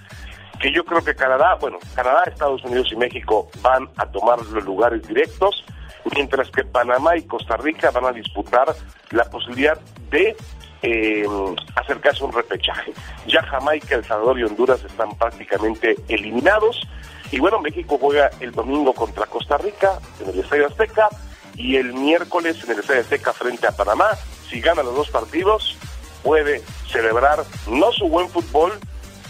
que 0.60 0.72
yo 0.72 0.84
creo 0.84 1.04
que 1.04 1.14
Canadá, 1.14 1.56
bueno, 1.60 1.78
Canadá, 1.94 2.24
Estados 2.26 2.64
Unidos 2.64 2.88
y 2.92 2.96
México 2.96 3.48
van 3.60 3.88
a 3.96 4.06
tomar 4.06 4.38
los 4.46 4.64
lugares 4.64 5.06
directos, 5.06 5.64
mientras 6.14 6.50
que 6.50 6.64
Panamá 6.64 7.16
y 7.16 7.22
Costa 7.22 7.56
Rica 7.56 7.90
van 7.90 8.06
a 8.06 8.12
disputar 8.12 8.74
la 9.10 9.24
posibilidad 9.24 9.78
de 10.10 10.36
eh, 10.82 11.26
acercarse 11.76 12.22
a 12.22 12.26
un 12.26 12.32
repechaje. 12.32 12.92
Ya 13.26 13.42
Jamaica, 13.42 13.94
El 13.94 14.04
Salvador 14.04 14.38
y 14.38 14.44
Honduras 14.44 14.84
están 14.84 15.16
prácticamente 15.16 15.96
eliminados. 16.08 16.80
Y 17.30 17.38
bueno, 17.38 17.60
México 17.60 17.98
juega 17.98 18.30
el 18.40 18.52
domingo 18.52 18.92
contra 18.92 19.26
Costa 19.26 19.56
Rica 19.56 19.98
en 20.20 20.28
el 20.28 20.40
Estadio 20.40 20.66
Azteca 20.66 21.08
y 21.56 21.76
el 21.76 21.94
miércoles 21.94 22.62
en 22.64 22.72
el 22.72 22.80
Estadio 22.80 23.00
Azteca 23.00 23.32
frente 23.32 23.66
a 23.66 23.72
Panamá. 23.72 24.10
Si 24.50 24.60
gana 24.60 24.82
los 24.82 24.94
dos 24.94 25.10
partidos, 25.10 25.76
puede 26.22 26.62
celebrar 26.90 27.44
no 27.68 27.92
su 27.92 28.08
buen 28.08 28.28
fútbol, 28.28 28.72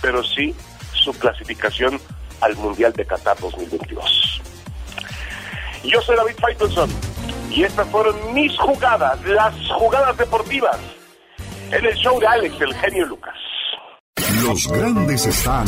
pero 0.03 0.25
sí 0.25 0.55
su 0.93 1.13
clasificación 1.13 2.01
al 2.41 2.57
Mundial 2.57 2.93
de 2.95 3.07
Qatar 3.07 3.39
2022. 3.39 4.43
Yo 5.85 6.01
soy 6.01 6.17
David 6.17 6.37
Faitelson 6.41 6.91
y 7.51 7.63
estas 7.63 7.87
fueron 7.89 8.17
mis 8.35 8.57
jugadas, 8.59 9.19
las 9.27 9.55
jugadas 9.73 10.17
deportivas, 10.17 10.77
en 11.71 11.85
el 11.85 11.95
show 11.95 12.19
de 12.19 12.27
Alex, 12.27 12.61
el 12.61 12.75
genio 12.75 13.07
Lucas. 13.07 13.35
Los 14.43 14.67
grandes 14.69 15.27
están 15.27 15.67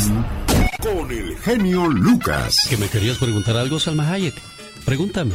con 0.83 1.11
el 1.11 1.37
genio 1.39 1.87
Lucas. 1.87 2.67
¿Que 2.69 2.77
me 2.77 2.89
querías 2.89 3.19
preguntar 3.19 3.57
algo, 3.57 3.79
Salma 3.79 4.11
Hayek? 4.11 4.35
Pregúntame. 4.85 5.35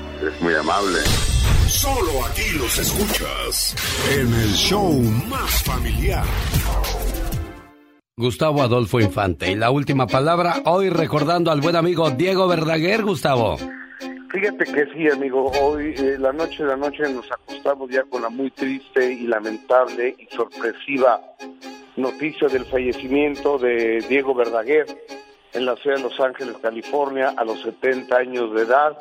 es 0.21 0.41
muy 0.41 0.53
amable. 0.53 0.99
Solo 1.67 2.25
aquí 2.25 2.57
los 2.57 2.77
escuchas 2.77 3.75
en 4.11 4.33
el 4.33 4.53
show 4.53 4.91
más 5.29 5.63
familiar. 5.63 6.25
Gustavo 8.17 8.61
Adolfo 8.61 8.99
Infante. 8.99 9.51
Y 9.51 9.55
la 9.55 9.71
última 9.71 10.05
palabra, 10.05 10.61
hoy 10.65 10.89
recordando 10.89 11.49
al 11.49 11.61
buen 11.61 11.75
amigo 11.75 12.11
Diego 12.11 12.47
Verdaguer, 12.47 13.03
Gustavo. 13.03 13.57
Fíjate 14.31 14.65
que 14.65 14.85
sí, 14.93 15.09
amigo. 15.09 15.51
Hoy, 15.61 15.93
eh, 15.97 16.17
la 16.19 16.31
noche 16.31 16.63
de 16.63 16.69
la 16.69 16.77
noche, 16.77 17.03
nos 17.11 17.25
acostamos 17.31 17.89
ya 17.89 18.03
con 18.03 18.21
la 18.21 18.29
muy 18.29 18.51
triste 18.51 19.11
y 19.11 19.27
lamentable 19.27 20.15
y 20.17 20.25
sorpresiva 20.35 21.19
noticia 21.95 22.47
del 22.47 22.65
fallecimiento 22.65 23.57
de 23.57 24.05
Diego 24.07 24.33
Verdaguer 24.33 24.85
en 25.53 25.65
la 25.65 25.75
ciudad 25.75 25.97
de 25.97 26.03
Los 26.03 26.19
Ángeles, 26.19 26.55
California, 26.61 27.33
a 27.35 27.43
los 27.43 27.61
70 27.61 28.15
años 28.15 28.53
de 28.53 28.61
edad. 28.61 28.97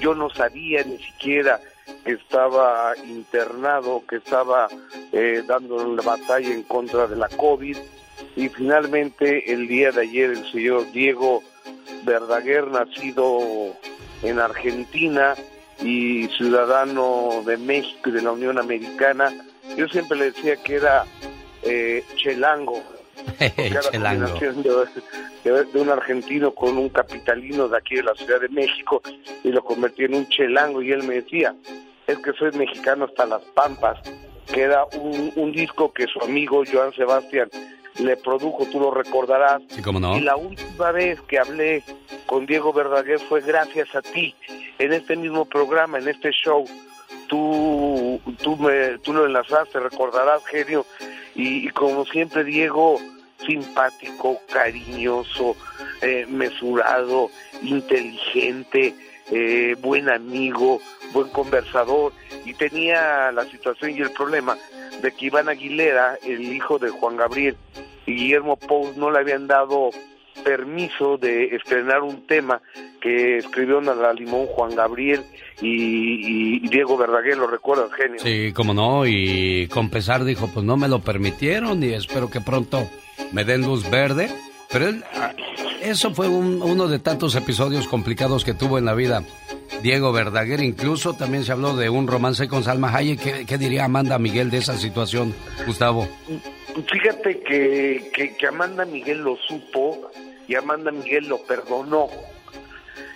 Yo 0.00 0.14
no 0.14 0.30
sabía 0.30 0.84
ni 0.84 0.98
siquiera 0.98 1.60
que 2.04 2.12
estaba 2.12 2.94
internado, 3.04 4.02
que 4.08 4.16
estaba 4.16 4.68
eh, 5.12 5.42
dando 5.46 5.94
la 5.94 6.02
batalla 6.02 6.52
en 6.52 6.62
contra 6.62 7.06
de 7.06 7.16
la 7.16 7.28
COVID. 7.28 7.76
Y 8.36 8.48
finalmente, 8.48 9.52
el 9.52 9.68
día 9.68 9.90
de 9.92 10.02
ayer, 10.02 10.30
el 10.30 10.50
señor 10.50 10.90
Diego 10.92 11.42
Verdaguer, 12.04 12.68
nacido 12.68 13.74
en 14.22 14.38
Argentina 14.38 15.34
y 15.80 16.28
ciudadano 16.36 17.42
de 17.46 17.56
México 17.56 18.10
y 18.10 18.12
de 18.12 18.22
la 18.22 18.32
Unión 18.32 18.58
Americana, 18.58 19.32
yo 19.76 19.88
siempre 19.88 20.18
le 20.18 20.24
decía 20.26 20.56
que 20.56 20.76
era 20.76 21.04
eh, 21.62 22.04
chelango, 22.16 22.82
De, 25.44 25.64
de 25.64 25.80
un 25.80 25.88
argentino 25.88 26.50
con 26.50 26.76
un 26.76 26.88
capitalino 26.88 27.68
de 27.68 27.78
aquí 27.78 27.94
de 27.94 28.02
la 28.02 28.14
Ciudad 28.14 28.40
de 28.40 28.48
México 28.48 29.00
y 29.44 29.50
lo 29.50 29.64
convertí 29.64 30.04
en 30.04 30.14
un 30.14 30.28
chelango 30.28 30.82
y 30.82 30.90
él 30.92 31.04
me 31.04 31.14
decía, 31.14 31.54
es 32.06 32.18
que 32.18 32.32
soy 32.32 32.50
mexicano 32.52 33.04
hasta 33.06 33.24
las 33.24 33.42
pampas, 33.54 33.98
que 34.52 34.62
era 34.62 34.84
un, 34.96 35.32
un 35.36 35.52
disco 35.52 35.92
que 35.92 36.06
su 36.06 36.20
amigo 36.20 36.64
Joan 36.70 36.92
Sebastián 36.92 37.48
le 37.98 38.16
produjo, 38.16 38.66
tú 38.66 38.80
lo 38.80 38.90
recordarás. 38.90 39.62
Sí, 39.68 39.82
cómo 39.82 40.00
no. 40.00 40.16
Y 40.16 40.20
la 40.20 40.36
última 40.36 40.92
vez 40.92 41.20
que 41.22 41.38
hablé 41.38 41.82
con 42.26 42.46
Diego 42.46 42.72
Verdaguer 42.72 43.18
fue 43.20 43.40
gracias 43.40 43.94
a 43.94 44.02
ti, 44.02 44.34
en 44.78 44.92
este 44.92 45.16
mismo 45.16 45.44
programa, 45.44 45.98
en 45.98 46.08
este 46.08 46.30
show. 46.30 46.64
Tú, 47.26 48.20
tú, 48.42 48.56
me, 48.56 48.98
tú 48.98 49.12
lo 49.12 49.26
enlazaste, 49.26 49.80
recordarás, 49.80 50.44
genio. 50.46 50.86
Y, 51.34 51.68
y 51.68 51.70
como 51.70 52.04
siempre, 52.06 52.44
Diego, 52.44 52.98
simpático, 53.44 54.40
cariñoso, 54.52 55.56
eh, 56.02 56.26
mesurado, 56.28 57.30
inteligente, 57.62 58.94
eh, 59.30 59.76
buen 59.80 60.08
amigo, 60.08 60.80
buen 61.12 61.28
conversador. 61.30 62.12
Y 62.44 62.54
tenía 62.54 63.30
la 63.32 63.44
situación 63.44 63.92
y 63.92 64.00
el 64.00 64.10
problema 64.10 64.56
de 65.02 65.12
que 65.12 65.26
Iván 65.26 65.48
Aguilera, 65.48 66.18
el 66.24 66.52
hijo 66.52 66.78
de 66.78 66.90
Juan 66.90 67.16
Gabriel, 67.16 67.56
y 68.06 68.14
Guillermo 68.14 68.56
Pou 68.56 68.92
no 68.96 69.10
le 69.10 69.18
habían 69.18 69.46
dado 69.46 69.90
permiso 70.42 71.18
de 71.18 71.56
estrenar 71.56 72.02
un 72.02 72.26
tema 72.26 72.62
que 73.00 73.38
escribió 73.38 73.78
a 73.78 74.12
Limón 74.12 74.46
Juan 74.46 74.74
Gabriel 74.74 75.22
y, 75.60 76.56
y 76.64 76.68
Diego 76.68 76.96
Verdaguer, 76.96 77.36
lo 77.36 77.46
recuerdas, 77.46 77.92
genio. 77.92 78.18
Sí, 78.18 78.52
como 78.52 78.72
no, 78.72 79.06
y 79.06 79.68
con 79.68 79.90
pesar 79.90 80.24
dijo, 80.24 80.48
pues 80.52 80.64
no 80.64 80.76
me 80.76 80.88
lo 80.88 81.00
permitieron 81.00 81.82
y 81.82 81.92
espero 81.92 82.30
que 82.30 82.40
pronto 82.40 82.88
me 83.32 83.44
den 83.44 83.62
luz 83.62 83.88
verde. 83.90 84.28
Pero 84.70 84.88
él, 84.88 85.04
eso 85.80 86.12
fue 86.14 86.28
un- 86.28 86.60
uno 86.62 86.88
de 86.88 86.98
tantos 86.98 87.34
episodios 87.34 87.88
complicados 87.88 88.44
que 88.44 88.54
tuvo 88.54 88.78
en 88.78 88.84
la 88.84 88.94
vida. 88.94 89.22
Diego 89.82 90.12
Verdaguer, 90.12 90.60
incluso 90.60 91.14
también 91.14 91.44
se 91.44 91.52
habló 91.52 91.76
de 91.76 91.88
un 91.88 92.06
romance 92.08 92.48
con 92.48 92.64
Salma 92.64 92.94
Hayek. 92.94 93.46
¿Qué, 93.46 93.58
diría 93.58 93.84
Amanda 93.84 94.18
Miguel 94.18 94.50
de 94.50 94.58
esa 94.58 94.76
situación, 94.76 95.34
Gustavo? 95.66 96.08
Fíjate 96.90 97.40
que, 97.40 98.10
que, 98.36 98.46
Amanda 98.46 98.84
Miguel 98.84 99.18
lo 99.18 99.36
supo 99.36 100.10
y 100.48 100.54
Amanda 100.56 100.90
Miguel 100.90 101.28
lo 101.28 101.38
perdonó. 101.42 102.08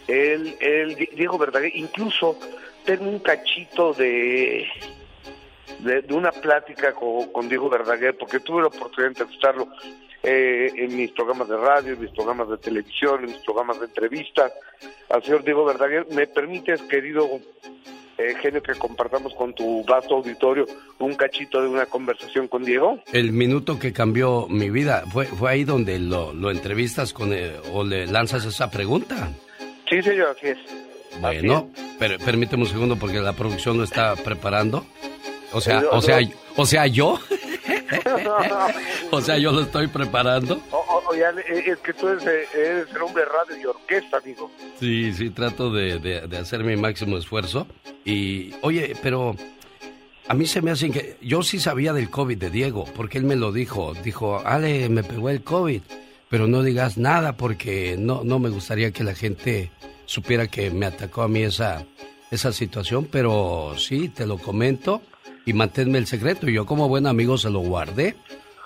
Él, 0.09 0.57
él, 0.61 1.09
Diego 1.17 1.37
Verdaguer, 1.39 1.73
incluso 1.75 2.39
tengo 2.85 3.09
un 3.09 3.19
cachito 3.21 3.93
de, 3.95 4.67
de, 5.81 6.03
de 6.03 6.15
una 6.15 6.31
plática 6.33 6.93
con, 6.93 7.33
con 7.33 7.49
Diego 7.49 7.69
Verdaguer, 7.69 8.17
porque 8.17 8.41
tuve 8.41 8.63
la 8.63 8.69
oportunidad 8.69 9.05
de 9.05 9.09
entrevistarlo 9.09 9.69
eh, 10.23 10.73
en 10.77 10.97
mis 10.97 11.11
programas 11.13 11.49
de 11.49 11.57
radio, 11.57 11.95
en 11.95 12.01
mis 12.01 12.11
programas 12.11 12.49
de 12.49 12.59
televisión, 12.59 13.25
en 13.25 13.33
mis 13.33 13.45
programas 13.45 13.81
de 13.81 13.87
entrevistas. 13.87 14.53
Al 15.11 15.23
señor 15.23 15.45
Diego 15.45 15.65
Verdaguer, 15.65 16.07
¿me 16.11 16.27
permites, 16.27 16.81
querido 16.83 17.29
eh, 18.19 18.35
genio, 18.41 18.63
que 18.63 18.75
compartamos 18.75 19.35
con 19.35 19.55
tu 19.55 19.85
vasto 19.85 20.17
auditorio 20.17 20.67
un 21.01 21.15
cachito 21.15 21.61
de 21.61 21.69
una 21.69 21.87
conversación 21.87 22.47
con 22.47 22.65
Diego? 22.65 23.01
El 23.13 23.33
minuto 23.33 23.79
que 23.79 23.93
cambió 23.93 24.47
mi 24.49 24.71
vida, 24.71 25.05
¿fue, 25.13 25.27
fue 25.27 25.51
ahí 25.51 25.65
donde 25.65 25.99
lo, 25.99 26.33
lo 26.33 26.51
entrevistas 26.51 27.13
con, 27.13 27.33
eh, 27.33 27.53
o 27.73 27.83
le 27.83 28.07
lanzas 28.07 28.45
esa 28.45 28.71
pregunta? 28.71 29.31
Sí, 29.91 30.01
señor, 30.03 30.37
así 30.37 30.49
es. 30.49 30.59
Bueno, 31.21 31.69
pero 31.99 32.19
permíteme 32.19 32.63
un 32.63 32.69
segundo 32.69 32.97
porque 32.97 33.21
la 33.21 33.35
producción 33.35 33.77
lo 33.77 33.85
está 33.85 34.15
preparando. 34.17 34.87
O 35.53 35.61
sea, 35.61 35.83
o 35.91 36.01
sea, 36.01 36.19
o 36.57 36.67
sea, 36.67 36.87
yo. 36.87 37.19
o 39.11 39.21
sea, 39.21 39.39
yo 39.39 39.53
lo 39.53 39.63
estoy 39.63 39.87
preparando. 39.89 40.61
Es 41.67 41.79
que 41.79 41.93
tú 41.93 42.09
eres, 42.09 42.25
eres 42.55 42.89
el 42.95 43.03
hombre 43.03 43.23
de 43.25 43.29
radio 43.29 43.63
y 43.63 43.67
orquesta, 43.67 44.17
amigo. 44.19 44.51
Sí, 44.81 45.13
sí, 45.13 45.31
trato 45.31 45.71
de, 45.71 45.99
de- 45.99 46.27
de 46.27 46.39
hacer 46.39 46.65
mi 46.65 46.77
máximo 46.77 47.19
esfuerzo. 47.19 47.67
Y, 48.05 48.53
oye, 48.63 48.95
pero 49.03 49.37
a 50.29 50.35
mí 50.35 50.47
se 50.47 50.63
me 50.63 50.71
hace 50.71 50.91
que... 50.91 51.17
Yo 51.21 51.43
sí 51.43 51.61
sabía 51.61 51.93
del 51.93 52.09
COVID 52.11 52.39
de 52.39 52.51
Diego, 52.51 52.85
porque 52.97 53.19
él 53.19 53.25
me 53.25 53.37
lo 53.37 53.53
dijo. 53.53 53.93
Dijo, 54.03 54.41
Ale, 54.45 54.89
me 54.89 55.03
pegó 55.05 55.29
el 55.29 55.43
COVID, 55.43 55.83
pero 56.29 56.47
no 56.47 56.63
digas 56.63 56.97
nada 56.97 57.37
porque 57.37 57.97
no, 57.99 58.23
no 58.25 58.39
me 58.39 58.49
gustaría 58.49 58.91
que 58.91 59.05
la 59.05 59.15
gente 59.15 59.71
supiera 60.07 60.47
que 60.47 60.71
me 60.71 60.87
atacó 60.87 61.23
a 61.23 61.29
mí 61.29 61.43
esa, 61.43 61.85
esa 62.31 62.53
situación, 62.53 63.07
pero 63.11 63.75
sí, 63.77 64.09
te 64.09 64.27
lo 64.27 64.39
comento 64.39 65.03
y 65.47 65.53
manténme 65.53 65.99
el 65.99 66.07
secreto. 66.07 66.49
Y 66.49 66.55
yo 66.55 66.67
como 66.67 66.89
buen 66.89 67.07
amigo 67.07 67.39
se 67.39 67.51
lo 67.51 67.61
guardé. 67.61 68.17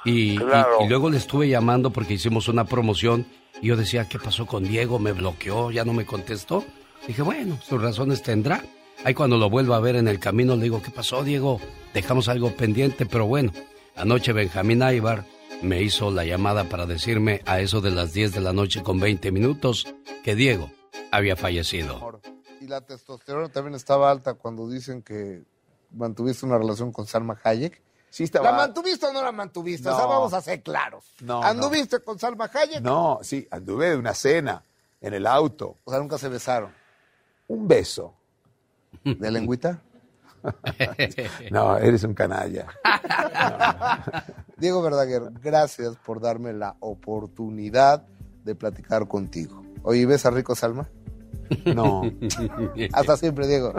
Y, 0.04 0.36
y- 0.36 0.88
luego 0.88 1.10
le 1.10 1.16
estuve 1.18 1.48
llamando 1.48 1.90
porque 1.90 2.14
hicimos 2.14 2.48
una 2.48 2.64
promoción 2.64 3.26
y 3.60 3.68
yo 3.68 3.76
decía, 3.76 4.08
¿qué 4.08 4.18
pasó 4.18 4.46
con 4.46 4.64
Diego? 4.64 4.98
Me 4.98 5.12
bloqueó, 5.12 5.70
ya 5.70 5.84
no 5.84 5.92
me 5.92 6.06
contestó. 6.06 6.64
Dije, 7.08 7.22
bueno, 7.22 7.58
sus 7.62 7.80
razones 7.82 8.22
tendrá. 8.22 8.62
Ahí 9.04 9.14
cuando 9.14 9.36
lo 9.36 9.50
vuelva 9.50 9.76
a 9.76 9.80
ver 9.80 9.96
en 9.96 10.08
el 10.08 10.18
camino 10.18 10.56
le 10.56 10.62
digo, 10.64 10.80
¿qué 10.82 10.90
pasó, 10.90 11.22
Diego? 11.24 11.60
Dejamos 11.92 12.28
algo 12.28 12.50
pendiente, 12.52 13.04
pero 13.06 13.26
bueno, 13.26 13.52
anoche 13.96 14.32
Benjamín 14.32 14.82
Aybar 14.82 15.24
me 15.62 15.82
hizo 15.82 16.10
la 16.10 16.24
llamada 16.24 16.64
para 16.64 16.86
decirme 16.86 17.42
a 17.46 17.60
eso 17.60 17.80
de 17.80 17.90
las 17.90 18.12
10 18.12 18.32
de 18.32 18.40
la 18.40 18.52
noche 18.52 18.82
con 18.82 19.00
20 19.00 19.32
minutos 19.32 19.86
que 20.22 20.34
Diego 20.34 20.70
había 21.10 21.36
fallecido. 21.36 22.20
Y 22.60 22.66
la 22.68 22.80
testosterona 22.80 23.48
también 23.48 23.74
estaba 23.74 24.10
alta 24.10 24.34
cuando 24.34 24.68
dicen 24.68 25.02
que 25.02 25.42
mantuviste 25.90 26.46
una 26.46 26.58
relación 26.58 26.92
con 26.92 27.06
Salma 27.06 27.38
Hayek. 27.42 27.82
Sí 28.10 28.24
estaba- 28.24 28.50
¿La 28.50 28.56
mantuviste 28.56 29.06
o 29.06 29.12
no 29.12 29.22
la 29.22 29.32
mantuviste? 29.32 29.88
O 29.88 29.96
sea, 29.96 30.06
vamos 30.06 30.32
a 30.32 30.40
ser 30.40 30.62
claros. 30.62 31.04
No, 31.20 31.42
¿Anduviste 31.42 32.00
con 32.00 32.18
Salma 32.18 32.50
Hayek? 32.52 32.80
No, 32.80 33.18
sí, 33.22 33.46
anduve 33.50 33.90
de 33.90 33.96
una 33.96 34.14
cena 34.14 34.62
en 35.00 35.14
el 35.14 35.26
auto. 35.26 35.76
O 35.84 35.90
sea, 35.90 36.00
nunca 36.00 36.16
se 36.18 36.28
besaron. 36.28 36.70
Un 37.48 37.68
beso. 37.68 38.14
¿De 39.04 39.30
lengüita? 39.30 39.80
No, 41.50 41.76
eres 41.76 42.04
un 42.04 42.14
canalla. 42.14 42.66
Diego 44.56 44.80
Verdaguer, 44.82 45.32
gracias 45.42 45.96
por 45.96 46.20
darme 46.20 46.52
la 46.52 46.76
oportunidad 46.80 48.04
de 48.44 48.54
platicar 48.54 49.08
contigo. 49.08 49.64
Oye, 49.82 50.06
¿ves 50.06 50.24
a 50.24 50.30
Rico 50.30 50.54
Salma? 50.54 50.88
No. 51.74 52.02
Hasta 52.92 53.16
siempre, 53.16 53.46
Diego. 53.46 53.72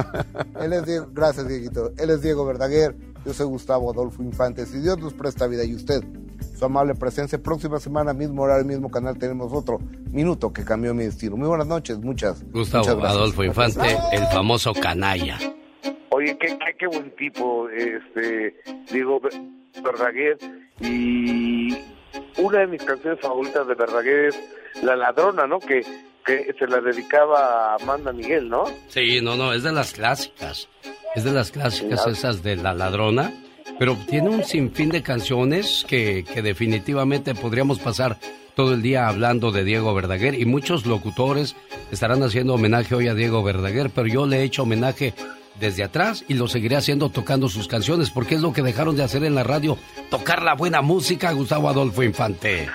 Él 0.61 0.73
es 0.73 0.85
Diego. 0.85 1.07
Gracias, 1.13 1.47
Dieguito. 1.47 1.91
Él 1.97 2.09
es 2.09 2.21
Diego 2.21 2.45
Verdaguer. 2.45 2.95
Yo 3.25 3.34
soy 3.34 3.47
Gustavo 3.47 3.91
Adolfo 3.91 4.23
Infante. 4.23 4.65
Si 4.65 4.79
Dios 4.79 4.97
nos 4.99 5.13
presta 5.13 5.47
vida 5.47 5.63
y 5.65 5.75
usted, 5.75 6.01
su 6.57 6.63
amable 6.65 6.95
presencia, 6.95 7.38
próxima 7.41 7.79
semana, 7.79 8.13
mismo 8.13 8.43
horario, 8.43 8.65
mismo 8.65 8.89
canal, 8.89 9.17
tenemos 9.17 9.51
otro 9.51 9.79
minuto 10.11 10.53
que 10.53 10.63
cambió 10.63 10.93
mi 10.93 11.03
destino. 11.03 11.35
Muy 11.35 11.47
buenas 11.47 11.67
noches, 11.67 11.97
muchas. 11.99 12.43
Gustavo 12.51 12.84
muchas 12.84 12.95
gracias. 12.97 13.17
Adolfo 13.17 13.43
Infante, 13.43 13.97
el 14.13 14.25
famoso 14.27 14.73
canalla. 14.73 15.38
Oye, 16.11 16.38
qué, 16.39 16.47
qué, 16.57 16.75
qué 16.79 16.88
buen 16.88 17.13
tipo, 17.15 17.67
este, 17.69 18.55
Diego 18.91 19.19
Ver- 19.19 19.41
Verdaguer. 19.84 20.38
Y 20.79 21.77
una 22.38 22.59
de 22.59 22.67
mis 22.67 22.84
canciones 22.84 23.19
favoritas 23.19 23.67
de 23.67 23.75
Verdaguer 23.75 24.25
es 24.29 24.84
La 24.84 24.95
Ladrona, 24.95 25.45
¿no? 25.47 25.59
Que, 25.59 25.81
que 26.27 26.53
se 26.59 26.67
la 26.67 26.81
dedicaba 26.81 27.71
a 27.71 27.75
Amanda 27.75 28.11
Miguel, 28.11 28.49
¿no? 28.49 28.65
Sí, 28.89 29.21
no, 29.21 29.37
no, 29.37 29.53
es 29.53 29.63
de 29.63 29.71
las 29.71 29.93
clásicas. 29.93 30.67
Es 31.15 31.23
de 31.23 31.31
las 31.31 31.51
clásicas 31.51 32.05
esas 32.05 32.43
de 32.43 32.57
La 32.57 32.73
Ladrona. 32.73 33.31
Pero 33.79 33.97
tiene 34.09 34.29
un 34.29 34.43
sinfín 34.43 34.89
de 34.89 35.01
canciones 35.01 35.85
que, 35.87 36.25
que 36.25 36.41
definitivamente 36.41 37.33
podríamos 37.33 37.79
pasar 37.79 38.17
todo 38.55 38.73
el 38.73 38.81
día 38.81 39.07
hablando 39.07 39.51
de 39.51 39.63
Diego 39.63 39.93
Verdaguer. 39.93 40.35
Y 40.35 40.45
muchos 40.45 40.85
locutores 40.85 41.55
estarán 41.91 42.21
haciendo 42.23 42.55
homenaje 42.55 42.93
hoy 42.93 43.07
a 43.07 43.13
Diego 43.13 43.41
Verdaguer. 43.41 43.89
Pero 43.89 44.07
yo 44.07 44.27
le 44.27 44.39
he 44.39 44.43
hecho 44.43 44.63
homenaje 44.63 45.13
desde 45.59 45.83
atrás 45.83 46.25
y 46.27 46.33
lo 46.33 46.47
seguiré 46.47 46.75
haciendo 46.75 47.09
tocando 47.09 47.47
sus 47.47 47.69
canciones. 47.69 48.09
Porque 48.09 48.35
es 48.35 48.41
lo 48.41 48.51
que 48.51 48.63
dejaron 48.63 48.97
de 48.97 49.03
hacer 49.03 49.23
en 49.23 49.35
la 49.35 49.43
radio. 49.43 49.77
Tocar 50.09 50.41
la 50.43 50.55
buena 50.55 50.81
música, 50.81 51.31
Gustavo 51.31 51.69
Adolfo 51.69 52.03
Infante. 52.03 52.67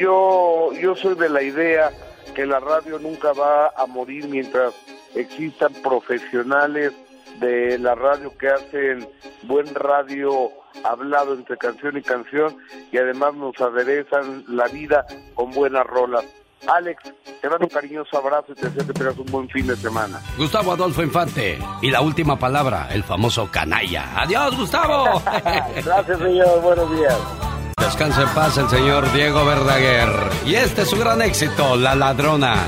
yo, 0.00 0.70
yo 0.80 0.96
soy 0.96 1.14
de 1.14 1.28
la 1.28 1.42
idea 1.42 1.92
que 2.34 2.46
la 2.46 2.60
radio 2.60 2.98
nunca 2.98 3.32
va 3.32 3.72
a 3.76 3.86
morir 3.86 4.28
mientras 4.28 4.74
existan 5.14 5.72
profesionales 5.82 6.92
de 7.40 7.78
la 7.78 7.94
radio 7.94 8.36
que 8.36 8.48
hacen 8.48 9.08
buen 9.42 9.72
radio 9.74 10.50
hablado 10.84 11.34
entre 11.34 11.56
canción 11.56 11.96
y 11.96 12.02
canción 12.02 12.56
y 12.92 12.98
además 12.98 13.34
nos 13.34 13.60
aderezan 13.60 14.44
la 14.48 14.66
vida 14.68 15.06
con 15.34 15.50
buenas 15.52 15.86
rolas. 15.86 16.24
Alex, 16.66 17.02
te 17.40 17.48
mando 17.48 17.66
un 17.66 17.70
cariñoso 17.70 18.18
abrazo 18.18 18.52
y 18.52 18.54
te 18.54 18.68
deseo 18.68 18.86
que 18.86 18.92
tengas 18.92 19.16
un 19.18 19.26
buen 19.26 19.48
fin 19.48 19.66
de 19.66 19.76
semana. 19.76 20.20
Gustavo 20.36 20.72
Adolfo 20.72 21.02
Infante. 21.02 21.58
Y 21.82 21.90
la 21.90 22.00
última 22.00 22.36
palabra, 22.36 22.88
el 22.90 23.04
famoso 23.04 23.48
canalla. 23.50 24.20
Adiós, 24.20 24.56
Gustavo. 24.56 25.22
Gracias, 25.84 26.18
señor. 26.18 26.60
Buenos 26.60 26.90
días. 26.96 27.47
Descanse 27.80 28.22
en 28.22 28.28
paz 28.30 28.58
el 28.58 28.68
señor 28.68 29.12
Diego 29.12 29.44
Verdaguer. 29.44 30.10
Y 30.46 30.54
este 30.54 30.82
es 30.82 30.90
su 30.90 30.96
gran 30.96 31.22
éxito, 31.22 31.76
La 31.76 31.94
Ladrona. 31.94 32.66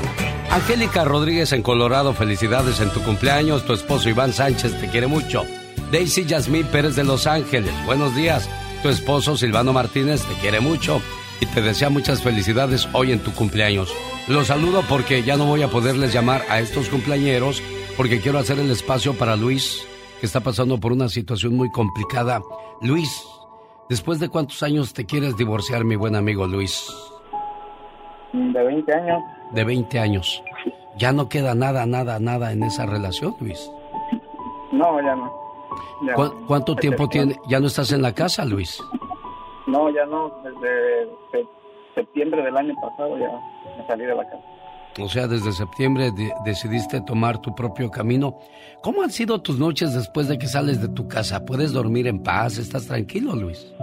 Angélica 0.49 1.05
Rodríguez 1.05 1.53
en 1.53 1.61
Colorado, 1.61 2.13
felicidades 2.13 2.79
en 2.79 2.89
tu 2.91 3.01
cumpleaños. 3.01 3.65
Tu 3.65 3.73
esposo 3.73 4.09
Iván 4.09 4.33
Sánchez 4.33 4.79
te 4.79 4.87
quiere 4.89 5.07
mucho. 5.07 5.45
Daisy 5.91 6.25
Yasmín 6.25 6.65
Pérez 6.67 6.95
de 6.95 7.03
Los 7.03 7.27
Ángeles, 7.27 7.73
buenos 7.85 8.15
días. 8.15 8.49
Tu 8.81 8.89
esposo 8.89 9.37
Silvano 9.37 9.73
Martínez 9.73 10.23
te 10.23 10.33
quiere 10.35 10.59
mucho 10.59 11.01
y 11.39 11.45
te 11.45 11.61
desea 11.61 11.89
muchas 11.89 12.21
felicidades 12.21 12.87
hoy 12.93 13.11
en 13.11 13.19
tu 13.19 13.31
cumpleaños. 13.33 13.93
Los 14.27 14.47
saludo 14.47 14.83
porque 14.87 15.23
ya 15.23 15.37
no 15.37 15.45
voy 15.45 15.63
a 15.63 15.69
poderles 15.69 16.13
llamar 16.13 16.45
a 16.49 16.59
estos 16.59 16.87
cumpleañeros 16.89 17.61
porque 17.97 18.21
quiero 18.21 18.39
hacer 18.39 18.59
el 18.59 18.71
espacio 18.71 19.13
para 19.13 19.35
Luis, 19.35 19.83
que 20.19 20.25
está 20.25 20.39
pasando 20.39 20.79
por 20.79 20.91
una 20.93 21.09
situación 21.09 21.55
muy 21.55 21.69
complicada. 21.71 22.41
Luis, 22.81 23.09
¿después 23.91 24.21
de 24.21 24.29
cuántos 24.29 24.63
años 24.63 24.93
te 24.93 25.05
quieres 25.05 25.35
divorciar, 25.35 25.83
mi 25.83 25.97
buen 25.97 26.15
amigo 26.15 26.47
Luis? 26.47 26.87
De 28.31 28.63
20 28.63 28.93
años. 28.93 29.21
De 29.51 29.65
20 29.65 29.99
años. 29.99 30.41
¿Ya 30.95 31.11
no 31.11 31.27
queda 31.27 31.55
nada, 31.55 31.85
nada, 31.85 32.17
nada 32.17 32.53
en 32.53 32.63
esa 32.63 32.85
relación, 32.85 33.35
Luis? 33.41 33.69
No, 34.71 35.01
ya 35.01 35.13
no. 35.13 35.29
¿Cuánto 36.47 36.73
tiempo 36.77 37.09
tiene? 37.09 37.35
¿Ya 37.49 37.59
no 37.59 37.67
estás 37.67 37.91
en 37.91 38.01
la 38.01 38.13
casa, 38.13 38.45
Luis? 38.45 38.81
No, 39.67 39.89
ya 39.89 40.05
no. 40.05 40.31
Desde 40.41 41.09
septiembre 41.93 42.43
del 42.43 42.55
año 42.55 42.73
pasado 42.81 43.17
ya 43.17 43.29
me 43.77 43.87
salí 43.87 44.05
de 44.05 44.15
la 44.15 44.23
casa. 44.23 44.43
O 44.99 45.07
sea, 45.07 45.27
desde 45.27 45.51
septiembre 45.53 46.11
decidiste 46.43 47.01
tomar 47.01 47.41
tu 47.41 47.55
propio 47.55 47.89
camino. 47.89 48.39
¿Cómo 48.81 49.03
han 49.03 49.11
sido 49.11 49.41
tus 49.41 49.57
noches 49.57 49.93
después 49.93 50.27
de 50.27 50.37
que 50.37 50.47
sales 50.47 50.81
de 50.81 50.89
tu 50.89 51.07
casa? 51.07 51.45
¿Puedes 51.45 51.71
dormir 51.71 52.07
en 52.07 52.21
paz? 52.21 52.57
¿Estás 52.57 52.87
tranquilo, 52.87 53.35
Luis? 53.35 53.73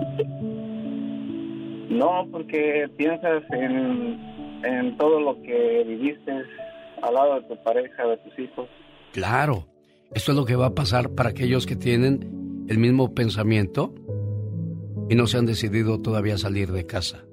No, 1.88 2.26
porque 2.30 2.88
piensas 2.96 3.42
en, 3.52 4.20
en 4.64 4.96
todo 4.98 5.20
lo 5.20 5.40
que 5.42 5.84
viviste 5.86 6.32
al 7.02 7.14
lado 7.14 7.40
de 7.40 7.42
tu 7.48 7.62
pareja, 7.62 8.06
de 8.06 8.16
tus 8.18 8.38
hijos. 8.38 8.68
Claro. 9.12 9.66
Esto 10.12 10.32
es 10.32 10.38
lo 10.38 10.44
que 10.44 10.56
va 10.56 10.66
a 10.66 10.74
pasar 10.74 11.10
para 11.10 11.30
aquellos 11.30 11.66
que 11.66 11.76
tienen 11.76 12.66
el 12.68 12.78
mismo 12.78 13.14
pensamiento 13.14 13.94
y 15.10 15.14
no 15.14 15.26
se 15.26 15.38
han 15.38 15.46
decidido 15.46 16.00
todavía 16.00 16.38
salir 16.38 16.72
de 16.72 16.86
casa. 16.86 17.24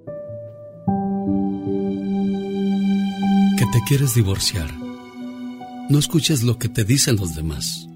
Te 3.76 3.82
quieres 3.82 4.16
divorciar. 4.16 4.74
No 5.90 6.00
escuches 6.00 6.44
lo 6.44 6.58
que 6.58 6.70
te 6.70 6.86
dicen 6.86 7.18
los 7.18 7.36
demás. 7.36 7.90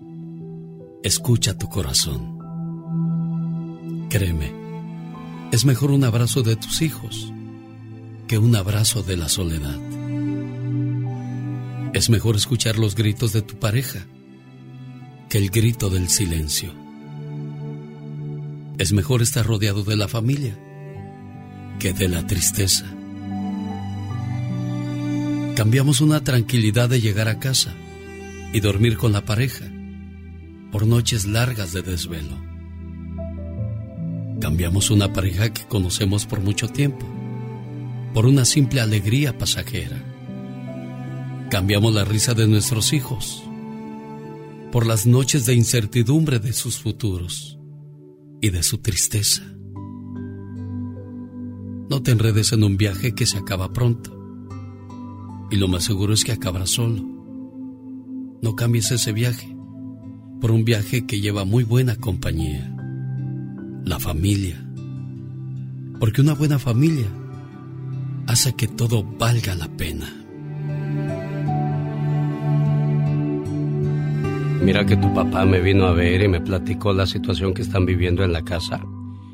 Escucha 1.04 1.58
tu 1.58 1.70
corazón. 1.70 2.38
Créeme, 4.10 4.52
es 5.54 5.64
mejor 5.64 5.92
un 5.92 6.04
abrazo 6.04 6.44
de 6.44 6.58
tus 6.58 6.82
hijos 6.82 7.32
que 8.28 8.38
un 8.38 8.58
abrazo 8.58 9.04
de 9.04 9.16
la 9.16 9.30
soledad. 9.30 9.80
Es 11.94 12.10
mejor 12.10 12.36
escuchar 12.36 12.78
los 12.78 12.94
gritos 12.94 13.32
de 13.32 13.42
tu 13.42 13.58
pareja 13.58 14.06
que 15.30 15.38
el 15.38 15.50
grito 15.50 15.90
del 15.90 16.10
silencio. 16.10 16.74
Es 18.78 18.92
mejor 18.92 19.22
estar 19.22 19.46
rodeado 19.46 19.86
de 19.86 19.96
la 19.96 20.10
familia 20.10 20.60
que 21.80 21.94
de 21.94 22.10
la 22.10 22.28
tristeza. 22.28 22.99
Cambiamos 25.60 26.00
una 26.00 26.24
tranquilidad 26.24 26.88
de 26.88 27.02
llegar 27.02 27.28
a 27.28 27.38
casa 27.38 27.76
y 28.54 28.62
dormir 28.62 28.96
con 28.96 29.12
la 29.12 29.26
pareja 29.26 29.70
por 30.72 30.88
noches 30.88 31.26
largas 31.26 31.74
de 31.74 31.82
desvelo. 31.82 32.42
Cambiamos 34.40 34.90
una 34.90 35.12
pareja 35.12 35.52
que 35.52 35.66
conocemos 35.68 36.26
por 36.26 36.40
mucho 36.40 36.70
tiempo 36.70 37.06
por 38.14 38.26
una 38.26 38.46
simple 38.46 38.80
alegría 38.80 39.38
pasajera. 39.38 40.02
Cambiamos 41.52 41.94
la 41.94 42.06
risa 42.06 42.34
de 42.34 42.48
nuestros 42.48 42.94
hijos 42.94 43.44
por 44.72 44.88
las 44.88 45.06
noches 45.08 45.46
de 45.46 45.56
incertidumbre 45.56 46.40
de 46.40 46.54
sus 46.54 46.78
futuros 46.78 47.60
y 48.40 48.50
de 48.50 48.64
su 48.64 48.78
tristeza. 48.78 49.44
No 51.90 52.02
te 52.02 52.12
enredes 52.12 52.54
en 52.54 52.64
un 52.64 52.78
viaje 52.78 53.14
que 53.14 53.26
se 53.26 53.38
acaba 53.38 53.74
pronto 53.74 54.19
y 55.52 55.56
lo 55.56 55.68
más 55.68 55.84
seguro 55.84 56.14
es 56.14 56.24
que 56.24 56.32
acabará 56.32 56.66
solo. 56.66 57.04
No 58.42 58.56
cambies 58.56 58.92
ese 58.92 59.12
viaje 59.12 59.56
por 60.40 60.52
un 60.52 60.64
viaje 60.64 61.06
que 61.06 61.20
lleva 61.20 61.44
muy 61.44 61.64
buena 61.64 61.96
compañía, 61.96 62.74
la 63.84 64.00
familia, 64.00 64.66
porque 66.00 66.22
una 66.22 66.34
buena 66.34 66.60
familia 66.60 67.08
hace 68.28 68.54
que 68.54 68.68
todo 68.68 69.04
valga 69.04 69.56
la 69.56 69.68
pena. 69.68 70.16
Mira 74.62 74.86
que 74.86 74.98
tu 74.98 75.14
papá 75.14 75.46
me 75.46 75.62
vino 75.62 75.86
a 75.86 75.94
ver 75.94 76.22
y 76.22 76.28
me 76.28 76.42
platicó 76.42 76.94
la 76.94 77.08
situación 77.08 77.54
que 77.54 77.62
están 77.62 77.86
viviendo 77.86 78.24
en 78.24 78.34
la 78.34 78.44
casa. 78.44 78.82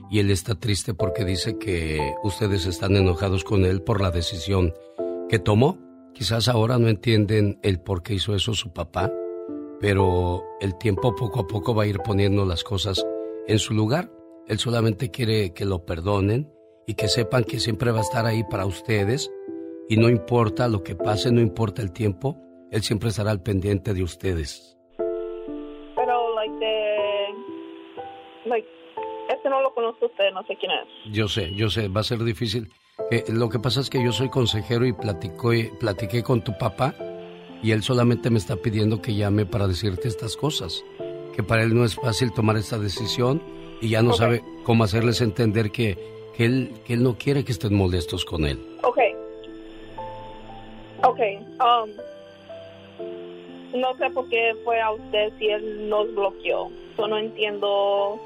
Y 0.10 0.20
él 0.20 0.30
está 0.32 0.56
triste 0.56 0.94
porque 0.94 1.26
dice 1.26 1.58
que 1.58 2.00
ustedes 2.24 2.68
están 2.68 2.96
enojados 2.96 3.44
con 3.44 3.66
él 3.66 3.82
por 3.82 4.02
la 4.02 4.12
decisión 4.12 4.74
que 5.28 5.40
tomó. 5.40 5.85
Quizás 6.16 6.48
ahora 6.48 6.80
no 6.80 6.88
entienden 6.88 7.60
el 7.62 7.82
por 7.82 8.02
qué 8.02 8.14
hizo 8.14 8.34
eso 8.36 8.54
su 8.54 8.72
papá, 8.72 9.12
pero 9.82 10.44
el 10.62 10.78
tiempo 10.78 11.14
poco 11.14 11.42
a 11.42 11.48
poco 11.48 11.76
va 11.76 11.84
a 11.84 11.88
ir 11.88 12.00
poniendo 12.00 12.46
las 12.46 12.64
cosas 12.64 13.06
en 13.48 13.60
su 13.60 13.74
lugar. 13.74 14.10
Él 14.48 14.58
solamente 14.58 15.12
quiere 15.12 15.54
que 15.54 15.66
lo 15.66 15.86
perdonen 15.86 16.50
y 16.88 16.94
que 16.94 17.10
sepan 17.10 17.44
que 17.44 17.60
siempre 17.60 17.92
va 17.92 17.98
a 17.98 18.04
estar 18.04 18.26
ahí 18.26 18.46
para 18.50 18.66
ustedes 18.66 19.30
y 19.90 19.98
no 19.98 20.10
importa 20.10 20.70
lo 20.70 20.84
que 20.84 20.96
pase, 20.96 21.32
no 21.32 21.42
importa 21.42 21.82
el 21.82 21.92
tiempo, 21.92 22.38
él 22.72 22.82
siempre 22.82 23.10
estará 23.10 23.32
al 23.32 23.44
pendiente 23.44 23.94
de 23.94 24.02
ustedes. 24.02 24.78
este 29.30 29.50
no 29.50 29.62
lo 29.62 29.74
conozco 29.74 30.06
usted, 30.06 30.32
no 30.34 30.44
sé 30.44 30.56
quién 30.56 30.72
es. 30.72 31.14
Yo 31.14 31.28
sé, 31.28 31.54
yo 31.56 31.70
sé, 31.70 31.88
va 31.88 32.02
a 32.02 32.04
ser 32.04 32.24
difícil. 32.24 32.70
Eh, 33.12 33.26
lo 33.28 33.50
que 33.50 33.60
pasa 33.60 33.82
es 33.82 33.90
que 33.90 34.04
yo 34.04 34.12
soy 34.12 34.30
consejero 34.30 34.86
y 34.86 34.94
platiqué 34.94 36.24
con 36.24 36.44
tu 36.44 36.58
papá 36.58 36.96
y 37.62 37.72
él 37.72 37.84
solamente 37.84 38.30
me 38.30 38.38
está 38.38 38.56
pidiendo 38.56 39.02
que 39.02 39.14
llame 39.14 39.46
para 39.46 39.68
decirte 39.68 40.08
estas 40.08 40.36
cosas. 40.36 40.84
Que 41.36 41.44
para 41.44 41.64
él 41.64 41.76
no 41.76 41.84
es 41.84 41.96
fácil 41.96 42.32
tomar 42.34 42.58
esta 42.58 42.80
decisión 42.80 43.44
y 43.82 43.90
ya 43.90 44.02
no 44.02 44.14
sabe 44.14 44.42
cómo 44.64 44.86
hacerles 44.86 45.22
entender 45.22 45.72
que, 45.72 45.98
que, 46.36 46.46
él, 46.46 46.74
que 46.86 46.94
él 46.94 47.04
no 47.04 47.18
quiere 47.18 47.44
que 47.44 47.52
estén 47.52 47.76
molestos 47.76 48.24
con 48.24 48.46
él. 48.46 48.60
Ok. 48.84 48.98
Ok. 51.04 51.20
Um, 51.60 51.90
no 53.80 53.94
sé 53.98 54.10
por 54.12 54.28
qué 54.30 54.56
fue 54.64 54.80
a 54.80 54.92
usted 54.94 55.34
si 55.38 55.48
él 55.48 55.90
nos 55.90 56.14
bloqueó. 56.16 56.72
Yo 56.98 57.08
no 57.08 57.18
entiendo 57.18 58.20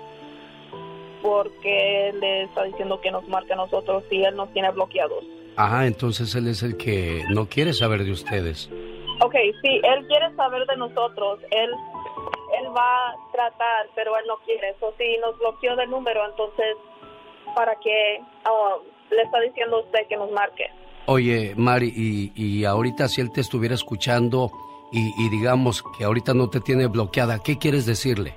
por 1.21 1.51
qué 1.61 2.13
le 2.19 2.43
está 2.43 2.63
diciendo 2.63 2.99
que 3.01 3.11
nos 3.11 3.27
marque 3.27 3.53
a 3.53 3.57
nosotros 3.57 4.03
si 4.09 4.23
él 4.23 4.35
nos 4.35 4.51
tiene 4.53 4.71
bloqueados. 4.71 5.23
Ajá, 5.55 5.87
entonces 5.87 6.33
él 6.35 6.47
es 6.47 6.63
el 6.63 6.77
que 6.77 7.23
no 7.29 7.47
quiere 7.47 7.73
saber 7.73 8.03
de 8.03 8.11
ustedes. 8.11 8.69
Ok, 9.21 9.35
sí, 9.61 9.81
él 9.83 10.07
quiere 10.07 10.33
saber 10.35 10.65
de 10.65 10.77
nosotros. 10.77 11.39
Él, 11.51 11.69
él 12.61 12.67
va 12.75 13.09
a 13.09 13.15
tratar, 13.33 13.89
pero 13.95 14.17
él 14.17 14.25
no 14.27 14.37
quiere. 14.45 14.69
Eso 14.69 14.93
sí, 14.97 15.17
nos 15.21 15.37
bloqueó 15.37 15.75
del 15.75 15.89
número, 15.89 16.21
entonces, 16.29 16.77
¿para 17.55 17.75
qué 17.83 18.19
um, 18.19 18.81
le 19.09 19.21
está 19.23 19.41
diciendo 19.41 19.77
a 19.77 19.79
usted 19.81 20.07
que 20.07 20.15
nos 20.15 20.31
marque? 20.31 20.65
Oye, 21.07 21.53
Mari, 21.57 21.91
y, 21.93 22.31
y 22.35 22.65
ahorita 22.65 23.07
si 23.07 23.19
él 23.19 23.31
te 23.31 23.41
estuviera 23.41 23.75
escuchando 23.75 24.51
y, 24.91 25.29
digamos 25.29 25.83
que 25.97 26.03
ahorita 26.03 26.33
no 26.33 26.49
te 26.49 26.59
tiene 26.59 26.87
bloqueada, 26.87 27.39
¿qué 27.43 27.57
quieres 27.57 27.85
decirle? 27.85 28.35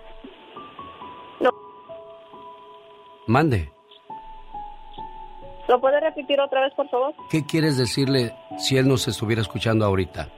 Mande. 3.26 3.70
¿Lo 5.68 5.80
puede 5.80 6.00
repetir 6.00 6.40
otra 6.40 6.60
vez, 6.62 6.72
por 6.74 6.88
favor? 6.88 7.14
¿Qué 7.30 7.44
quieres 7.46 7.76
decirle 7.78 8.34
si 8.58 8.76
él 8.76 8.88
nos 8.88 9.06
estuviera 9.08 9.40
escuchando 9.42 9.84
ahorita? 9.84 10.28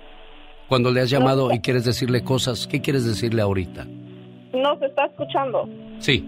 Cuando 0.69 0.91
le 0.91 1.01
has 1.01 1.11
llamado 1.11 1.53
y 1.53 1.61
quieres 1.61 1.85
decirle 1.85 2.23
cosas, 2.25 2.67
¿qué 2.67 2.81
quieres 2.81 3.05
decirle 3.05 3.43
ahorita? 3.43 3.85
No 4.55 4.79
se 4.79 4.87
está 4.87 5.07
escuchando. 5.07 5.69
Sí. 5.99 6.25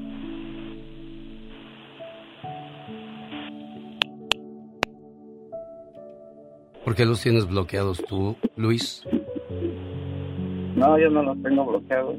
¿Por 6.84 6.94
qué 6.94 7.04
los 7.04 7.20
tienes 7.22 7.46
bloqueados 7.46 8.02
tú, 8.08 8.36
Luis? 8.56 9.02
No, 10.76 10.98
yo 10.98 11.10
no 11.10 11.22
los 11.22 11.42
tengo 11.42 11.64
bloqueados. 11.64 12.16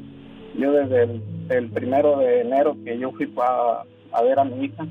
Yo 0.58 0.72
desde 0.72 1.04
el, 1.04 1.22
el 1.50 1.70
primero 1.70 2.18
de 2.18 2.42
enero 2.42 2.76
que 2.84 2.98
yo 3.00 3.12
fui 3.12 3.28
pa- 3.28 3.84
a 4.14 4.22
ver 4.24 4.40
a 4.40 4.44
mi 4.44 4.66
hija, 4.66 4.86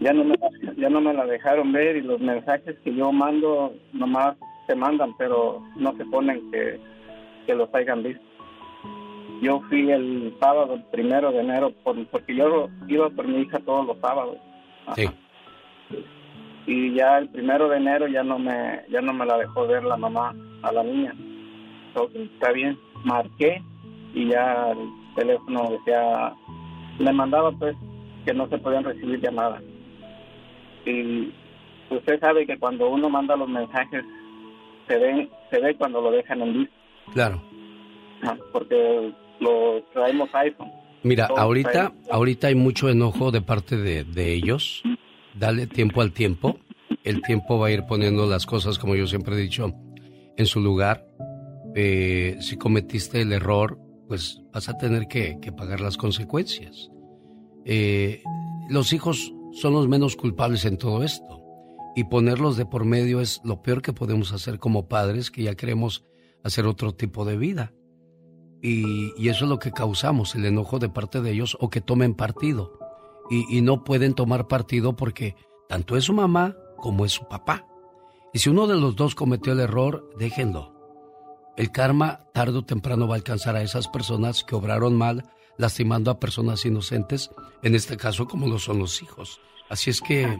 ya 0.00 0.12
no, 0.12 0.24
me, 0.24 0.34
la- 0.36 0.72
ya 0.76 0.90
no 0.90 1.00
me 1.00 1.14
la 1.14 1.24
dejaron 1.26 1.72
ver 1.72 1.96
y 1.96 2.02
los 2.02 2.20
mensajes 2.20 2.76
que 2.84 2.94
yo 2.94 3.10
mando 3.12 3.72
nomás 3.92 4.36
se 4.66 4.74
mandan, 4.74 5.14
pero 5.16 5.62
no 5.76 5.96
se 5.96 6.04
ponen 6.06 6.50
que, 6.50 6.78
que 7.46 7.54
los 7.54 7.72
hayan 7.74 8.02
visto. 8.02 8.22
Yo 9.42 9.60
fui 9.68 9.90
el 9.90 10.34
sábado 10.40 10.78
primero 10.90 11.30
de 11.32 11.40
enero 11.40 11.70
por- 11.84 12.06
porque 12.08 12.34
yo 12.34 12.68
iba 12.88 13.08
por 13.10 13.26
mi 13.28 13.42
hija 13.42 13.58
todos 13.60 13.86
los 13.86 13.98
sábados. 14.00 14.36
Sí. 14.94 15.06
y 16.68 16.94
ya 16.94 17.18
el 17.18 17.28
primero 17.28 17.68
de 17.68 17.76
enero 17.76 18.06
ya 18.08 18.22
no 18.22 18.38
me 18.38 18.82
ya 18.88 19.00
no 19.00 19.12
me 19.12 19.24
la 19.26 19.38
dejó 19.38 19.66
ver 19.66 19.84
la 19.84 19.96
mamá 19.96 20.34
a 20.62 20.72
la 20.72 20.82
niña 20.82 21.12
Entonces, 21.88 22.28
está 22.32 22.52
bien 22.52 22.76
marqué 23.04 23.62
y 24.14 24.28
ya 24.28 24.70
el 24.72 24.78
teléfono 25.14 25.70
decía 25.70 26.32
le 26.98 27.12
mandaba 27.12 27.52
pues 27.52 27.76
que 28.26 28.34
no 28.34 28.46
se 28.48 28.58
podían 28.58 28.84
recibir 28.84 29.20
llamadas 29.22 29.62
y 30.84 31.32
usted 31.90 32.20
sabe 32.20 32.46
que 32.46 32.58
cuando 32.58 32.88
uno 32.90 33.08
manda 33.08 33.36
los 33.36 33.48
mensajes 33.48 34.04
se 34.88 34.98
ve 34.98 35.28
se 35.50 35.60
ve 35.60 35.74
cuando 35.76 36.00
lo 36.00 36.10
dejan 36.10 36.42
en 36.42 36.52
visto 36.58 36.74
Claro. 37.14 37.40
porque 38.52 39.12
lo 39.40 39.82
traemos 39.92 40.28
iPhone 40.34 40.70
Mira, 41.02 41.26
ahorita, 41.36 41.70
traemos- 41.70 42.10
ahorita 42.10 42.48
hay 42.48 42.54
mucho 42.56 42.88
enojo 42.88 43.30
de 43.30 43.40
parte 43.40 43.76
de, 43.76 44.02
de 44.02 44.32
ellos. 44.34 44.82
Dale 45.34 45.68
tiempo 45.68 46.00
al 46.00 46.10
tiempo. 46.10 46.58
El 47.04 47.22
tiempo 47.22 47.60
va 47.60 47.68
a 47.68 47.70
ir 47.70 47.84
poniendo 47.86 48.26
las 48.26 48.44
cosas, 48.44 48.76
como 48.76 48.96
yo 48.96 49.06
siempre 49.06 49.36
he 49.36 49.38
dicho, 49.38 49.72
en 50.36 50.46
su 50.46 50.58
lugar. 50.58 51.04
Eh, 51.76 52.38
si 52.40 52.56
cometiste 52.56 53.20
el 53.20 53.32
error, 53.32 53.78
pues 54.08 54.40
vas 54.52 54.68
a 54.68 54.76
tener 54.78 55.06
que, 55.06 55.38
que 55.40 55.52
pagar 55.52 55.80
las 55.80 55.96
consecuencias. 55.96 56.90
Eh, 57.68 58.22
los 58.70 58.92
hijos 58.92 59.34
son 59.52 59.74
los 59.74 59.88
menos 59.88 60.16
culpables 60.16 60.64
en 60.64 60.78
todo 60.78 61.02
esto. 61.02 61.42
Y 61.96 62.04
ponerlos 62.04 62.56
de 62.56 62.64
por 62.64 62.84
medio 62.84 63.20
es 63.20 63.40
lo 63.44 63.62
peor 63.62 63.82
que 63.82 63.92
podemos 63.92 64.32
hacer 64.32 64.58
como 64.58 64.88
padres 64.88 65.30
que 65.30 65.42
ya 65.42 65.56
queremos 65.56 66.04
hacer 66.44 66.66
otro 66.66 66.94
tipo 66.94 67.24
de 67.24 67.36
vida. 67.36 67.74
Y, 68.62 69.28
eso 69.28 69.44
es 69.44 69.50
lo 69.50 69.58
que 69.58 69.72
causamos, 69.72 70.34
el 70.34 70.44
enojo 70.44 70.78
de 70.78 70.88
parte 70.88 71.20
de 71.20 71.32
ellos 71.32 71.56
o 71.60 71.68
que 71.68 71.80
tomen 71.80 72.14
partido. 72.14 72.78
Y, 73.30 73.58
y 73.58 73.62
no 73.62 73.82
pueden 73.82 74.14
tomar 74.14 74.46
partido 74.46 74.94
porque 74.94 75.34
tanto 75.68 75.96
es 75.96 76.04
su 76.04 76.12
mamá 76.12 76.56
como 76.76 77.04
es 77.04 77.12
su 77.12 77.26
papá. 77.26 77.66
Y 78.32 78.38
si 78.38 78.50
uno 78.50 78.66
de 78.66 78.76
los 78.76 78.94
dos 78.94 79.14
cometió 79.14 79.52
el 79.52 79.60
error, 79.60 80.08
déjenlo. 80.18 80.74
El 81.56 81.72
karma 81.72 82.26
tarde 82.34 82.58
o 82.58 82.64
temprano 82.64 83.08
va 83.08 83.14
a 83.14 83.16
alcanzar 83.16 83.56
a 83.56 83.62
esas 83.62 83.88
personas 83.88 84.44
que 84.44 84.54
obraron 84.54 84.94
mal, 84.94 85.24
lastimando 85.58 86.10
a 86.10 86.18
personas 86.20 86.64
inocentes, 86.66 87.30
en 87.62 87.74
este 87.74 87.96
caso 87.96 88.26
como 88.26 88.46
lo 88.46 88.58
son 88.58 88.78
los 88.78 89.02
hijos. 89.02 89.40
Así 89.68 89.90
es 89.90 90.00
que, 90.00 90.38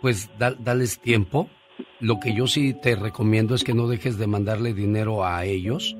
pues, 0.00 0.30
da- 0.38 0.54
dales 0.58 0.98
tiempo. 1.00 1.48
Lo 2.00 2.20
que 2.20 2.34
yo 2.34 2.46
sí 2.46 2.74
te 2.74 2.94
recomiendo 2.96 3.54
es 3.54 3.64
que 3.64 3.74
no 3.74 3.88
dejes 3.88 4.18
de 4.18 4.26
mandarle 4.26 4.74
dinero 4.74 5.24
a 5.24 5.44
ellos 5.44 5.96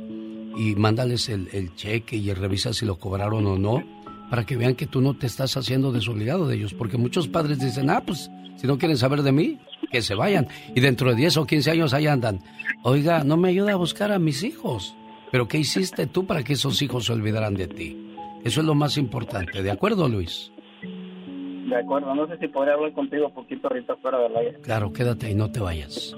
y 0.56 0.74
mándales 0.76 1.28
el, 1.28 1.48
el 1.52 1.74
cheque 1.74 2.16
y 2.16 2.32
revisa 2.32 2.72
si 2.72 2.86
lo 2.86 2.98
cobraron 2.98 3.46
o 3.46 3.58
no, 3.58 3.82
para 4.30 4.44
que 4.46 4.56
vean 4.56 4.74
que 4.76 4.86
tú 4.86 5.00
no 5.00 5.14
te 5.16 5.26
estás 5.26 5.56
haciendo 5.56 5.90
desobligado 5.92 6.46
de 6.46 6.56
ellos, 6.56 6.74
porque 6.74 6.96
muchos 6.96 7.26
padres 7.28 7.58
dicen, 7.58 7.90
ah, 7.90 8.02
pues 8.06 8.30
si 8.56 8.66
no 8.66 8.78
quieren 8.78 8.96
saber 8.96 9.22
de 9.22 9.32
mí, 9.32 9.58
que 9.90 10.00
se 10.02 10.14
vayan. 10.14 10.46
Y 10.74 10.80
dentro 10.80 11.10
de 11.10 11.16
10 11.16 11.36
o 11.38 11.46
15 11.46 11.70
años 11.72 11.92
ahí 11.92 12.06
andan, 12.06 12.40
oiga, 12.84 13.24
no 13.24 13.36
me 13.36 13.48
ayuda 13.48 13.72
a 13.72 13.76
buscar 13.76 14.12
a 14.12 14.18
mis 14.20 14.42
hijos. 14.44 14.94
Pero 15.30 15.48
¿qué 15.48 15.58
hiciste 15.58 16.06
tú 16.06 16.26
para 16.26 16.42
que 16.42 16.52
esos 16.52 16.80
hijos 16.82 17.06
se 17.06 17.12
olvidaran 17.12 17.54
de 17.54 17.68
ti? 17.68 18.14
Eso 18.44 18.60
es 18.60 18.66
lo 18.66 18.74
más 18.74 18.96
importante, 18.98 19.62
¿de 19.62 19.70
acuerdo, 19.70 20.08
Luis? 20.08 20.52
de 21.74 21.80
acuerdo 21.80 22.14
no 22.14 22.26
sé 22.26 22.36
si 22.38 22.48
podría 22.48 22.74
hablar 22.74 22.92
contigo 22.92 23.26
un 23.26 23.34
poquito 23.34 23.68
ahorita 23.68 23.96
fuera 23.96 24.18
del 24.18 24.36
aire 24.36 24.60
Claro, 24.60 24.92
quédate 24.92 25.30
y 25.30 25.34
no 25.34 25.50
te 25.50 25.60
vayas. 25.60 26.14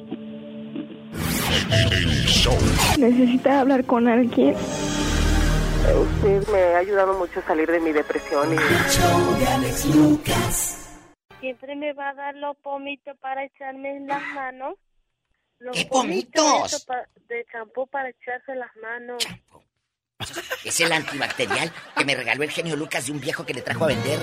Necesita 2.98 3.60
hablar 3.60 3.84
con 3.84 4.08
alguien. 4.08 4.54
Usted 4.54 6.48
me 6.52 6.58
ha 6.74 6.78
ayudado 6.78 7.18
mucho 7.18 7.40
a 7.40 7.42
salir 7.42 7.70
de 7.70 7.80
mi 7.80 7.92
depresión 7.92 8.52
y... 8.52 8.56
Siempre 11.40 11.76
me 11.76 11.92
va 11.92 12.10
a 12.10 12.14
dar 12.14 12.34
los 12.36 12.56
pomitos 12.58 13.16
para 13.18 13.44
echarme 13.44 13.96
en 13.96 14.06
las 14.06 14.22
manos. 14.34 14.74
Los 15.58 15.76
¿Qué 15.76 15.86
pomitos 15.86 16.86
de 17.28 17.44
champú 17.50 17.86
para 17.86 18.10
echarse 18.10 18.54
las 18.54 18.70
manos. 18.82 19.24
Es 20.64 20.80
el 20.80 20.92
antibacterial 20.92 21.70
que 21.96 22.04
me 22.04 22.14
regaló 22.14 22.42
el 22.42 22.50
genio 22.50 22.76
Lucas 22.76 23.06
de 23.06 23.12
un 23.12 23.20
viejo 23.20 23.44
que 23.44 23.52
le 23.54 23.62
trajo 23.62 23.84
a 23.84 23.88
vender. 23.88 24.18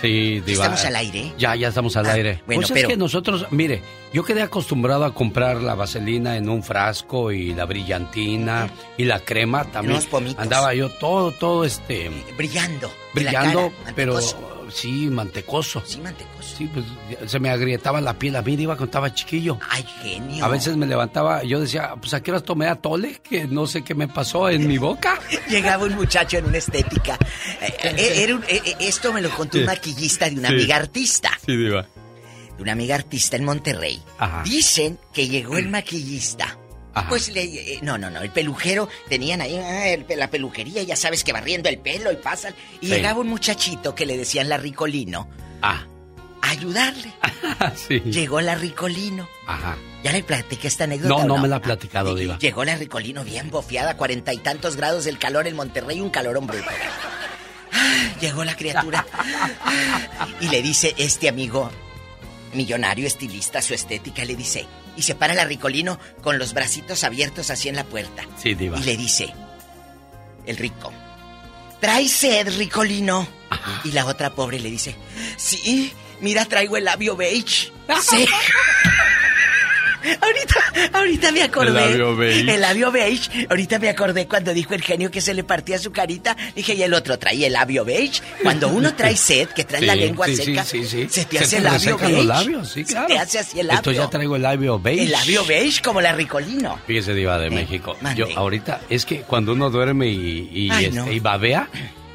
Sí, 0.00 0.40
Diva. 0.40 0.64
¿Estamos 0.64 0.84
al 0.86 0.96
aire? 0.96 1.32
Ya, 1.36 1.54
ya 1.56 1.68
estamos 1.68 1.94
al 1.96 2.06
Ah, 2.06 2.12
aire. 2.14 2.42
bueno, 2.46 2.62
pues 2.62 2.72
pero- 2.72 2.88
es 2.88 2.92
que 2.94 2.96
nosotros, 2.96 3.46
mire, 3.50 3.82
yo 4.14 4.24
quedé 4.24 4.40
acostumbrado 4.42 5.04
a 5.04 5.12
comprar 5.14 5.58
la 5.60 5.74
vaselina 5.74 6.36
en 6.38 6.48
un 6.48 6.62
frasco 6.62 7.30
y 7.32 7.52
la 7.52 7.66
brillantina 7.66 8.70
y 8.96 9.04
la 9.04 9.20
crema 9.20 9.64
también. 9.66 9.92
Unos 9.96 10.06
pomitos. 10.06 10.42
Andaba 10.42 10.72
yo 10.74 10.88
todo, 10.88 11.32
todo 11.32 11.64
este... 11.66 12.10
Brillando. 12.36 12.90
Brillando, 13.14 13.72
pero. 13.94 14.18
Sí, 14.72 15.08
mantecoso. 15.08 15.82
Sí, 15.86 15.98
mantecoso. 16.00 16.56
Sí, 16.56 16.70
pues 16.72 16.84
se 17.30 17.38
me 17.40 17.50
agrietaba 17.50 18.00
la 18.00 18.14
piel 18.18 18.36
a 18.36 18.42
mí, 18.42 18.56
Diva, 18.56 18.74
cuando 18.74 18.86
estaba 18.86 19.14
chiquillo. 19.14 19.58
Ay, 19.68 19.84
genio. 20.02 20.44
A 20.44 20.48
veces 20.48 20.76
me 20.76 20.86
levantaba, 20.86 21.42
yo 21.44 21.60
decía, 21.60 21.94
pues 22.00 22.14
a 22.14 22.22
qué 22.22 22.30
horas 22.30 22.44
tomé 22.44 22.66
atole, 22.68 23.20
que 23.22 23.46
no 23.46 23.66
sé 23.66 23.82
qué 23.82 23.94
me 23.94 24.08
pasó 24.08 24.48
en 24.48 24.66
mi 24.66 24.78
boca. 24.78 25.18
Llegaba 25.48 25.84
un 25.84 25.94
muchacho 25.94 26.38
en 26.38 26.46
una 26.46 26.58
estética. 26.58 27.18
Eh, 27.60 27.74
eh, 27.82 28.22
era 28.22 28.34
un- 28.36 28.44
eh, 28.48 28.76
esto 28.80 29.12
me 29.12 29.20
lo 29.20 29.30
contó 29.30 29.58
un 29.58 29.64
maquillista 29.66 30.28
de 30.28 30.36
una 30.38 30.48
Sí. 30.48 30.54
amiga 30.54 30.76
artista. 30.76 31.30
Sí, 31.44 31.56
Diva. 31.56 31.86
De 32.56 32.62
una 32.62 32.72
amiga 32.72 32.94
artista 32.94 33.36
en 33.36 33.44
Monterrey. 33.44 34.00
Ajá. 34.18 34.42
Dicen 34.44 34.98
que 35.12 35.28
llegó 35.28 35.56
el 35.58 35.68
maquillista. 35.70 36.56
Ajá. 36.94 37.08
Pues 37.08 37.28
le. 37.28 37.42
eh, 37.44 37.78
no, 37.82 37.98
no, 37.98 38.10
no. 38.10 38.20
El 38.20 38.30
pelujero. 38.30 38.88
Tenían 39.08 39.40
ahí 39.40 39.56
ah, 39.56 39.88
el- 39.88 40.06
la 40.16 40.28
peluquería, 40.30 40.82
ya 40.82 40.96
sabes 40.96 41.22
que 41.24 41.32
barriendo 41.32 41.68
el 41.68 41.78
pelo 41.78 42.10
y 42.12 42.16
pasan. 42.16 42.54
Y 42.80 42.86
Sí. 42.88 42.92
llegaba 42.94 43.20
un 43.20 43.28
muchachito 43.28 43.94
que 43.94 44.06
le 44.06 44.16
decían 44.16 44.48
la 44.48 44.56
Ricolino. 44.58 45.28
Ah. 45.62 45.84
A 46.42 46.50
ayudarle. 46.50 47.12
sí. 47.88 48.00
Llegó 48.00 48.40
la 48.40 48.54
Ricolino. 48.54 49.28
Ajá. 49.46 49.76
¿Ya 50.02 50.12
le 50.12 50.22
platiqué 50.22 50.66
esta 50.68 50.84
anécdota? 50.84 51.22
No, 51.22 51.24
no 51.36 51.38
me 51.38 51.46
la 51.46 51.56
ha 51.56 51.60
platicado, 51.60 52.14
Diva. 52.14 52.38
Llegó 52.38 52.64
la 52.64 52.74
Ricolino 52.76 53.22
bien 53.22 53.50
bofeada, 53.50 53.96
cuarenta 53.98 54.32
y 54.32 54.38
tantos 54.38 54.76
grados 54.76 55.04
del 55.04 55.18
calor 55.18 55.46
en 55.46 55.54
Monterrey, 55.56 56.00
un 56.00 56.08
calorón 56.10 56.46
bruto. 56.46 56.64
Ah, 57.72 58.08
Llegó 58.20 58.42
la 58.44 58.56
criatura 58.56 59.06
y 60.40 60.48
le 60.48 60.62
dice 60.62 60.94
este 60.98 61.28
amigo 61.28 61.70
millonario, 62.54 63.06
estilista, 63.06 63.62
su 63.62 63.74
estética, 63.74 64.24
le 64.24 64.34
dice, 64.36 64.66
y 65.00 65.02
se 65.02 65.14
para 65.14 65.32
la 65.32 65.46
Ricolino 65.46 65.98
con 66.20 66.38
los 66.38 66.52
bracitos 66.52 67.04
abiertos 67.04 67.48
así 67.48 67.70
en 67.70 67.76
la 67.76 67.84
puerta. 67.84 68.22
Sí, 68.36 68.54
Diva. 68.54 68.78
Y 68.78 68.82
le 68.82 68.98
dice, 68.98 69.32
el 70.44 70.58
rico, 70.58 70.92
¿trae 71.80 72.06
sed, 72.06 72.54
Ricolino? 72.58 73.26
Y 73.84 73.92
la 73.92 74.04
otra 74.04 74.34
pobre 74.34 74.60
le 74.60 74.70
dice, 74.70 74.94
sí, 75.38 75.90
mira, 76.20 76.44
traigo 76.44 76.76
el 76.76 76.84
labio 76.84 77.16
beige. 77.16 77.72
Sí. 78.02 78.26
Ahorita, 80.20 80.98
ahorita 80.98 81.32
me 81.32 81.42
acordé. 81.42 81.68
El 81.84 81.90
labio 81.90 82.16
beige. 82.16 82.54
El 82.54 82.60
labio 82.60 82.90
beige. 82.92 83.46
Ahorita 83.50 83.78
me 83.78 83.88
acordé 83.88 84.26
cuando 84.26 84.52
dijo 84.54 84.74
el 84.74 84.82
genio 84.82 85.10
que 85.10 85.20
se 85.20 85.34
le 85.34 85.44
partía 85.44 85.78
su 85.78 85.92
carita. 85.92 86.36
Dije, 86.54 86.74
y 86.74 86.82
el 86.82 86.94
otro 86.94 87.18
trae 87.18 87.46
el 87.46 87.52
labio 87.52 87.84
beige. 87.84 88.22
Cuando 88.42 88.68
uno 88.68 88.94
trae 88.96 89.16
sed, 89.16 89.48
que 89.48 89.64
trae 89.64 89.82
la 89.82 89.94
lengua 89.94 90.26
sí, 90.26 90.36
seca, 90.36 90.64
sí, 90.64 90.84
se 90.84 91.06
te 91.06 91.38
Se 91.38 91.38
hace 91.38 91.50
te 91.50 91.56
el 91.58 91.64
labio 91.64 91.98
beige. 91.98 92.12
los 92.16 92.26
labios, 92.26 92.68
sí, 92.70 92.84
Se 92.84 92.92
claro. 92.92 93.06
te 93.08 93.18
hace 93.18 93.38
así 93.38 93.60
el 93.60 93.66
labio. 93.66 93.78
Entonces 93.80 94.02
ya 94.02 94.10
traigo 94.10 94.36
el 94.36 94.42
labio 94.42 94.78
beige. 94.80 95.02
El 95.04 95.10
labio 95.12 95.44
beige 95.44 95.82
como 95.82 96.00
la 96.00 96.12
Ricolino. 96.12 96.78
Fíjese, 96.86 97.14
Diva 97.14 97.38
de 97.38 97.50
México. 97.50 97.96
mande. 98.00 98.20
Yo 98.20 98.26
ahorita, 98.38 98.80
es 98.88 99.04
que 99.04 99.20
cuando 99.22 99.52
uno 99.52 99.70
duerme 99.70 100.08
y, 100.08 100.48
y, 100.52 100.70
Ay, 100.70 100.86
este, 100.86 100.96
no. 100.96 101.10
y 101.12 101.20
babea, 101.20 101.68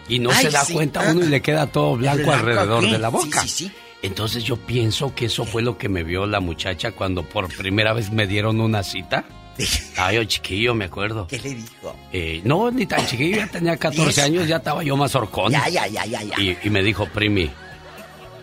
y 0.07 0.19
no 0.19 0.29
Ay, 0.31 0.45
se 0.45 0.49
da 0.51 0.63
cuenta 0.71 1.01
Ah. 1.03 1.11
uno 1.11 1.25
y 1.25 1.29
le 1.29 1.41
queda 1.41 1.67
todo 1.67 1.95
blanco, 1.95 2.23
Blanco 2.23 2.31
alrededor 2.33 2.89
de 2.89 2.97
la 2.99 3.09
boca. 3.09 3.41
Sí, 3.41 3.49
sí, 3.49 3.65
sí. 3.65 3.71
Entonces 4.06 4.44
yo 4.44 4.56
pienso 4.57 5.15
que 5.15 5.26
eso 5.26 5.45
fue 5.45 5.61
lo 5.61 5.77
que 5.77 5.90
me 5.90 6.03
vio 6.03 6.26
la 6.27 6.40
muchacha 6.40 6.91
cuando 6.91 7.23
por 7.23 7.48
primera 7.56 7.94
vez 7.94 8.11
me 8.11 8.27
dieron 8.27 8.61
una 8.61 8.84
cita. 8.84 9.26
Ay, 9.98 10.18
yo 10.18 10.23
chiquillo, 10.26 10.73
me 10.76 10.86
acuerdo. 10.86 11.27
¿Qué 11.27 11.40
le 11.40 11.56
dijo? 11.56 11.95
Eh, 12.11 12.41
no, 12.44 12.69
ni 12.72 12.86
tan 12.86 13.06
chiquillo, 13.07 13.38
ya 13.38 13.48
tenía 13.48 13.77
14 13.77 14.03
Diez. 14.03 14.19
años, 14.19 14.48
ya 14.48 14.57
estaba 14.57 14.84
yo 14.84 14.95
más 14.98 15.15
horcón. 15.15 15.52
Ya, 15.52 15.68
ya, 15.69 15.88
ya, 15.88 16.06
ya, 16.06 16.22
ya. 16.23 16.40
Y, 16.40 16.57
y 16.64 16.69
me 16.69 16.84
dijo, 16.84 17.06
Primi, 17.07 17.49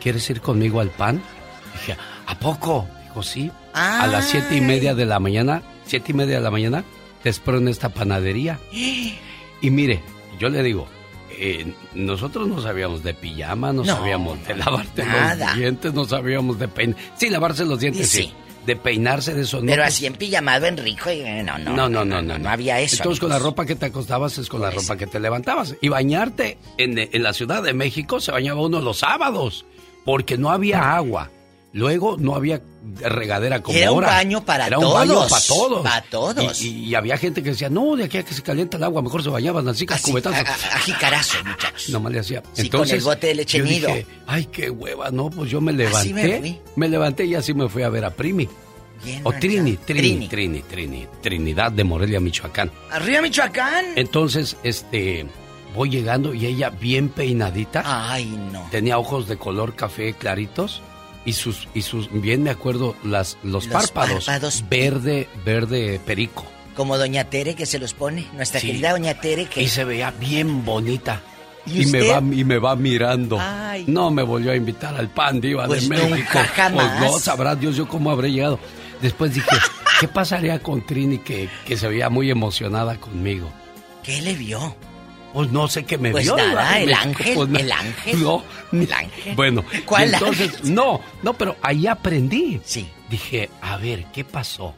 ¿quieres 0.01 0.29
ir 0.31 0.41
conmigo 0.41 0.81
al 0.81 0.91
pan? 0.91 1.23
Dije, 1.75 1.97
¿a 2.27 2.39
poco? 2.39 2.89
Dijo, 3.05 3.23
sí. 3.23 3.51
A 3.75 4.07
las 4.07 4.29
siete 4.29 4.57
y 4.57 4.61
media 4.61 4.95
de 4.95 5.05
la 5.07 5.19
mañana, 5.21 5.63
siete 5.87 6.13
y 6.13 6.15
media 6.15 6.37
de 6.37 6.43
la 6.43 6.51
mañana, 6.51 6.85
te 7.23 7.29
espero 7.31 7.59
en 7.59 7.69
esta 7.69 7.89
panadería. 7.91 8.59
Y 9.65 9.71
mire, 9.71 10.01
yo 10.41 10.49
le 10.49 10.61
digo, 10.65 10.89
eh, 11.44 11.74
nosotros 11.94 12.47
no 12.48 12.62
sabíamos 12.62 13.02
de 13.02 13.14
pijama, 13.14 13.73
no, 13.73 13.82
No, 13.85 13.97
sabíamos 13.97 14.47
de 14.47 14.55
lavarte 14.55 15.05
nada. 15.05 15.47
los 15.48 15.56
dientes, 15.59 15.93
no 15.94 16.05
sabíamos 16.05 16.59
de 16.59 16.69
peinar. 16.69 16.97
Sí, 17.16 17.28
lavarse 17.31 17.64
los 17.64 17.81
dientes, 17.81 18.09
sí. 18.09 18.23
Sí. 18.23 18.32
de 18.66 18.77
peinarse 18.77 19.35
de 19.35 19.43
eso. 19.43 19.60
no, 19.60 19.66
Pero 19.66 19.82
así 19.85 20.06
en 20.06 20.14
pijamado, 20.14 20.66
Enrico, 20.66 21.10
y, 21.10 21.20
eh, 21.20 21.43
no, 21.43 21.59
no. 21.59 21.74
No, 21.74 21.89
no, 21.89 22.05
no, 22.05 22.23
no, 22.23 22.39
No 22.39 22.48
había 22.48 22.78
eso. 22.81 22.97
Entonces 22.97 23.19
con 23.19 23.31
la 23.31 23.40
ropa 23.40 23.66
que 23.66 23.74
te 23.74 23.86
acostabas 23.86 24.39
es 24.39 24.48
con 24.48 24.60
la 24.60 24.70
ropa 24.70 24.97
que 24.97 25.06
te 25.09 25.19
levantabas. 25.19 25.74
Y 25.81 25.89
bañarte 25.89 26.59
en, 26.78 26.97
en 26.98 27.23
la 27.23 27.32
Ciudad 27.32 27.62
de 27.62 27.73
México 27.74 28.20
se 28.20 28.31
bañaba 28.31 28.60
uno 28.62 28.81
los 28.81 28.98
sábados, 29.01 29.64
porque 30.05 30.39
no 30.39 30.51
había 30.51 30.94
agua. 30.94 31.31
Luego 31.74 32.16
no 32.19 32.35
había 32.35 32.61
regadera 33.01 33.62
como 33.62 33.78
Era 33.78 33.90
un 33.93 34.05
ahora. 34.05 34.09
baño 34.16 34.44
para 34.44 34.66
Era 34.66 34.78
un 34.78 34.93
baño 34.93 35.15
todos, 35.15 35.31
para 35.31 35.43
todos. 35.47 35.82
para 35.82 36.03
todos. 36.03 36.61
Y, 36.62 36.85
y 36.85 36.94
había 36.94 37.16
gente 37.16 37.43
que 37.43 37.51
decía, 37.51 37.70
no, 37.70 37.97
de 37.97 38.05
aquí 38.05 38.19
a 38.19 38.24
que 38.24 38.35
se 38.35 38.43
calienta 38.43 38.77
el 38.77 38.85
agua, 38.85 39.01
mejor 39.01 39.23
se 39.23 39.31
bañaban 39.31 39.66
así, 39.69 39.86
con 39.86 39.97
cubetazos. 39.99 40.39
A, 40.47 40.53
a- 40.53 40.77
a 40.77 40.78
jicarazo, 40.81 41.39
muchachos. 41.44 41.89
Nomás 41.89 42.12
le 42.12 42.19
hacía. 42.20 42.43
Sí, 42.53 42.62
Entonces, 42.62 43.03
con 43.03 43.12
el 43.12 43.16
bote 43.16 43.27
de 43.28 43.35
leche 43.36 43.59
yo 43.59 43.65
nido. 43.65 43.89
dije, 43.89 44.07
ay, 44.27 44.47
qué 44.53 44.69
hueva, 44.69 45.11
no, 45.11 45.31
pues 45.31 45.51
yo 45.51 45.62
me 45.62 45.70
Así 45.85 46.12
me 46.12 46.23
levanté. 46.24 46.39
fui. 46.40 46.61
me 46.77 46.89
levanté 46.90 47.24
y 47.24 47.35
así 47.36 47.55
me 47.55 47.66
fui 47.70 47.82
a 47.82 47.89
ver 47.89 48.05
a 48.05 48.11
Primi. 48.11 48.47
Bien 49.03 49.20
O 49.24 49.32
Trini, 49.32 49.77
Trini. 49.78 50.28
Trini, 50.28 50.61
Trini, 50.62 51.07
Trinidad 51.23 51.73
de 51.73 51.85
Morelia, 51.85 52.20
Michoacán. 52.20 52.70
Arriba, 52.90 53.23
Michoacán. 53.23 53.86
Entonces, 53.97 54.57
este, 54.62 55.27
voy 55.74 55.89
llegando 55.89 56.35
y 56.35 56.44
ella 56.47 56.69
bien 56.70 57.09
peinadita. 57.09 57.82
Ay, 58.12 58.27
no. 58.53 58.69
Tenía 58.70 58.99
ojos 58.99 59.27
de 59.27 59.39
color 59.39 59.74
café 59.74 60.12
claritos 60.12 60.82
y 61.24 61.32
sus, 61.35 61.69
y 61.74 61.82
sus, 61.82 62.11
bien 62.12 62.43
me 62.43 62.51
acuerdo, 62.51 62.97
las, 63.05 63.36
los, 63.43 63.66
Los 63.66 63.69
párpados, 63.69 64.27
párpados. 64.27 64.65
verde, 64.69 65.28
verde 65.44 66.01
perico. 66.05 66.44
Como 66.77 66.97
Doña 66.99 67.24
Tere 67.24 67.55
que 67.55 67.66
se 67.66 67.78
los 67.78 67.93
pone. 67.94 68.27
Nuestra 68.35 68.61
Sí. 68.61 68.69
querida 68.69 68.93
Doña 68.93 69.20
Tere 69.20 69.47
que... 69.47 69.62
Y 69.62 69.69
se 69.69 69.85
veía 69.85 70.11
bien 70.11 70.65
bonita. 70.65 71.20
¿Y 71.66 71.82
Y, 71.82 71.86
me 71.86 72.09
va, 72.09 72.19
y 72.19 72.44
me 72.44 72.59
va 72.59 72.74
mirando. 72.74 73.39
Ay. 73.40 73.85
No 73.86 74.11
me 74.11 74.23
volvió 74.23 74.51
a 74.53 74.57
invitar 74.57 74.97
al 74.97 75.09
pan 75.11 75.40
diva 75.40 75.66
Pues 75.66 75.82
de 75.89 75.94
México. 75.97 76.16
nunca 76.16 76.44
jamás. 76.44 76.99
Pues 76.99 77.11
no, 77.12 77.19
sabrá 77.19 77.55
Dios 77.55 77.77
yo 77.77 77.86
cómo 77.86 78.11
habré 78.11 78.32
llegado. 78.32 78.59
Después 79.01 79.35
dije, 79.35 79.47
¿qué 80.01 80.09
pasaría 80.09 80.59
con 80.61 80.85
Trini 80.85 81.19
que, 81.19 81.49
que 81.66 81.77
se 81.77 81.86
veía 81.89 82.09
muy 82.09 82.31
emocionada 82.31 82.97
conmigo? 82.97 83.53
¿Qué 84.03 84.20
le 84.23 84.35
vio? 84.35 84.74
Pues 85.33 85.51
no 85.51 85.67
sé 85.69 85.85
qué 85.85 85.97
me 85.99 86.11
Pues 86.11 86.25
vio. 86.25 86.37
nada, 86.37 86.79
el 86.81 86.87
Me- 86.89 86.95
ángel, 86.95 87.35
pues, 87.35 87.49
el 87.55 87.73
ángel. 87.73 88.23
No, 88.23 88.43
El 88.73 88.93
ángel. 88.93 89.35
Bueno, 89.35 89.65
¿Cuál 89.87 90.13
entonces, 90.15 90.55
ángel? 90.57 90.75
no, 90.75 91.01
no, 91.23 91.33
pero 91.35 91.57
ahí 91.63 91.87
aprendí. 91.87 92.61
Sí. 92.65 92.87
Dije, 93.09 93.49
a 93.61 93.77
ver, 93.79 94.05
¿qué 94.13 94.25
pasó? 94.25 94.75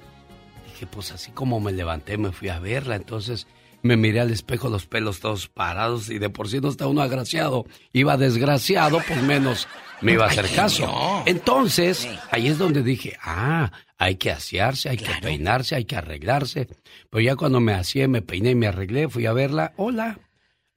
Dije, 0.66 0.86
pues 0.86 1.12
así 1.12 1.30
como 1.32 1.60
me 1.60 1.72
levanté, 1.72 2.16
me 2.18 2.32
fui 2.32 2.48
a 2.48 2.58
verla. 2.58 2.96
Entonces 2.96 3.46
me 3.82 3.96
miré 3.96 4.20
al 4.20 4.30
espejo, 4.30 4.68
los 4.68 4.86
pelos 4.86 5.20
todos 5.20 5.48
parados 5.48 6.08
y 6.10 6.18
de 6.18 6.30
por 6.30 6.48
sí 6.48 6.60
no 6.60 6.68
está 6.68 6.86
uno 6.86 7.02
agraciado. 7.02 7.66
Iba 7.92 8.16
desgraciado, 8.16 9.00
pues 9.06 9.22
menos 9.22 9.68
me 10.00 10.12
iba 10.12 10.24
a 10.24 10.28
hacer 10.28 10.48
caso. 10.54 11.22
Entonces, 11.26 12.08
ahí 12.30 12.48
es 12.48 12.58
donde 12.58 12.82
dije, 12.82 13.16
ah, 13.22 13.70
hay 13.98 14.16
que 14.16 14.30
asearse, 14.30 14.88
hay 14.88 14.96
que 14.96 15.12
peinarse, 15.20 15.74
hay 15.76 15.84
que 15.84 15.96
arreglarse. 15.96 16.68
Pero 17.10 17.20
ya 17.22 17.36
cuando 17.36 17.60
me 17.60 17.74
aseé, 17.74 18.08
me 18.08 18.22
peiné 18.22 18.50
y 18.50 18.54
me 18.54 18.66
arreglé, 18.66 19.08
fui 19.08 19.26
a 19.26 19.32
verla. 19.32 19.72
Hola. 19.76 20.18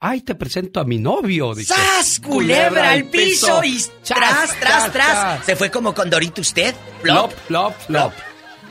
Ay, 0.00 0.20
te 0.20 0.36
presento 0.36 0.78
a 0.78 0.84
mi 0.84 0.98
novio. 0.98 1.54
Dije, 1.54 1.74
¡Sas! 1.74 2.20
Culebra 2.20 2.90
al 2.90 3.04
piso 3.04 3.64
y 3.64 3.82
tras, 4.04 4.58
tras, 4.60 4.92
tras. 4.92 5.44
Se 5.44 5.56
fue 5.56 5.72
como 5.72 5.92
con 5.92 6.08
Dorito 6.08 6.40
usted. 6.40 6.72
Flop, 7.02 7.32
flop, 7.46 7.74
flop. 7.86 8.12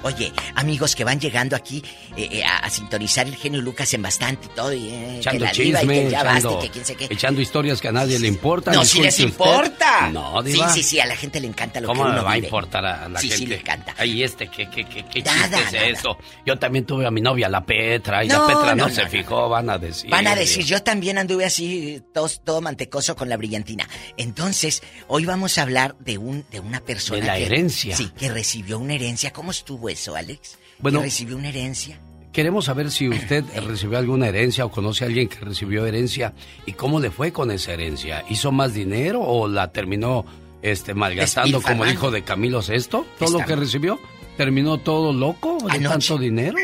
Oye, 0.03 0.32
amigos 0.56 0.95
que 0.95 1.03
van 1.03 1.19
llegando 1.19 1.56
aquí 1.56 1.84
eh, 2.15 2.30
eh, 2.32 2.44
a, 2.44 2.60
a 2.60 2.69
sintonizar 2.69 3.28
el 3.28 3.36
genio 3.36 3.61
Lucas 3.61 3.94
en 3.94 4.02
bastante 4.02 4.48
y 4.48 4.56
todo, 4.56 4.72
y, 4.74 4.88
eh, 4.90 5.10
que 5.14 5.18
Echando 5.19 5.45
la 5.45 5.52
diva 5.52 5.80
y 5.80 5.82
chisme, 5.82 5.94
que 6.03 6.10
ya 6.11 6.19
echando, 6.22 6.49
basta 6.49 6.65
y 6.65 6.68
que 6.68 6.74
quién 6.74 6.86
sé 6.86 6.95
qué. 6.95 7.06
echando 7.10 7.41
historias 7.41 7.82
que 7.82 7.88
a 7.88 7.91
nadie 7.91 8.19
le 8.19 8.28
importan. 8.28 8.76
No, 8.76 8.86
si 8.86 9.02
les 9.02 9.14
usted. 9.15 9.24
importa. 9.26 10.10
No, 10.11 10.41
Sí, 10.44 10.52
diva. 10.53 10.69
sí, 10.69 10.84
sí, 10.84 10.99
a 10.99 11.06
la 11.06 11.15
gente 11.15 11.40
le 11.40 11.48
encanta 11.48 11.82
lo 11.82 11.88
¿Cómo 11.88 12.03
que 12.06 12.11
uno 12.11 12.24
va 12.24 12.32
a 12.34 12.38
importar 12.38 12.86
a 12.86 13.10
la 13.10 13.19
Sí, 13.19 13.28
gente? 13.30 13.38
sí, 13.38 13.45
le 13.48 13.56
encanta. 13.57 13.95
Ay, 13.98 14.24
este, 14.24 14.48
¿qué, 14.49 14.69
qué, 14.69 14.86
qué, 14.86 15.03
qué 15.06 15.22
Nada, 15.24 15.57
chiste 15.57 15.65
es 15.65 15.74
nada. 15.74 15.86
eso? 15.88 16.18
Yo 16.45 16.57
también 16.60 16.86
tuve 16.86 17.06
a 17.06 17.11
mi 17.11 17.22
novia, 17.22 17.49
la 17.49 17.65
Petra, 17.65 18.24
y 18.24 18.28
No, 18.28 18.41
la 18.41 18.48
Petra 18.48 18.76
no, 18.76 18.88
no, 18.88 18.94
se 18.94 19.03
no, 19.03 19.10
fijó, 19.10 19.49
van 19.49 19.69
a 19.69 19.78
decir. 19.78 20.10
Van 20.10 20.28
a 20.28 20.36
decir, 20.36 20.64
yo 20.64 20.82
también 20.84 21.18
anduve 21.18 21.45
así, 21.45 22.02
todo, 22.14 22.30
todo 22.44 22.61
mantecoso 22.61 23.15
con 23.15 23.30
la 23.30 23.36
brillantina. 23.38 23.88
Entonces, 24.15 24.84
hoy 25.07 25.26
vamos 25.26 25.57
a 25.57 25.64
hablar 25.64 25.95
de 25.99 26.18
un 26.18 26.45
de 26.52 26.60
una 26.60 26.80
persona 26.82 27.19
De 27.22 27.28
la 27.28 27.36
que- 27.38 27.45
herencia. 27.45 27.95
Sí, 27.98 28.10
que 28.18 28.30
recibió 28.30 28.78
una 28.80 28.94
herencia. 28.94 29.32
¿Cómo 29.34 29.52
estuvo 29.52 29.87
eso, 29.90 30.16
Alex? 30.16 30.58
Bueno, 30.80 31.00
¿Que 31.00 31.06
recibió 31.06 31.38
una 31.38 31.50
herencia? 31.50 32.00
Queremos 32.32 32.66
saber 32.66 32.92
si 32.92 33.10
usted 33.10 33.44
recibió 33.66 33.98
alguna 33.98 34.28
herencia 34.28 34.64
o 34.66 34.70
conoce 34.72 35.04
a 35.04 35.08
alguien 35.08 35.28
que 35.28 35.40
recibió 35.40 35.86
herencia 35.88 36.34
y 36.68 36.74
cómo 36.74 37.00
le 37.00 37.10
fue 37.10 37.32
con 37.34 37.50
esa 37.50 37.74
herencia. 37.74 38.24
¿Hizo 38.30 38.52
más 38.52 38.74
dinero 38.76 39.22
o 39.22 39.48
la 39.48 39.72
terminó 39.72 40.24
este 40.62 40.94
malgastando 40.94 41.62
como 41.62 41.86
hijo 41.88 42.12
de 42.12 42.22
Camilo 42.24 42.62
VI? 42.62 42.80
¿Todo 43.18 43.40
lo 43.40 43.46
que 43.46 43.56
recibió? 43.56 44.00
¿Terminó 44.38 44.78
todo 44.78 45.14
loco 45.14 45.58
de 45.66 45.72
Anoche. 45.78 45.88
tanto 45.88 46.18
dinero? 46.20 46.58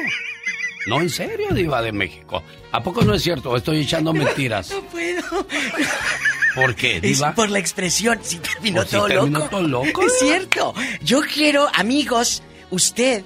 No, 0.86 1.02
en 1.02 1.10
serio, 1.10 1.48
Diva 1.54 1.82
de 1.82 1.92
México. 1.92 2.44
¿A 2.72 2.84
poco 2.84 3.04
no 3.04 3.16
es 3.16 3.24
cierto? 3.24 3.50
¿O 3.50 3.58
Estoy 3.58 3.80
echando 3.80 4.14
mentiras. 4.14 4.70
No 4.70 4.82
puedo. 4.84 5.24
¿Por 6.56 6.76
qué, 6.76 6.98
Es 6.98 7.02
Diva? 7.02 7.34
por 7.34 7.50
la 7.50 7.58
expresión, 7.58 8.20
si 8.22 8.38
terminó 8.38 8.86
todo 8.86 9.08
terminó 9.08 9.40
loco. 9.40 9.50
todo 9.50 9.68
loco. 9.68 10.04
Es 10.06 10.20
cierto. 10.20 10.76
Yo 11.02 11.22
quiero, 11.22 11.68
amigos, 11.74 12.44
usted. 12.74 13.24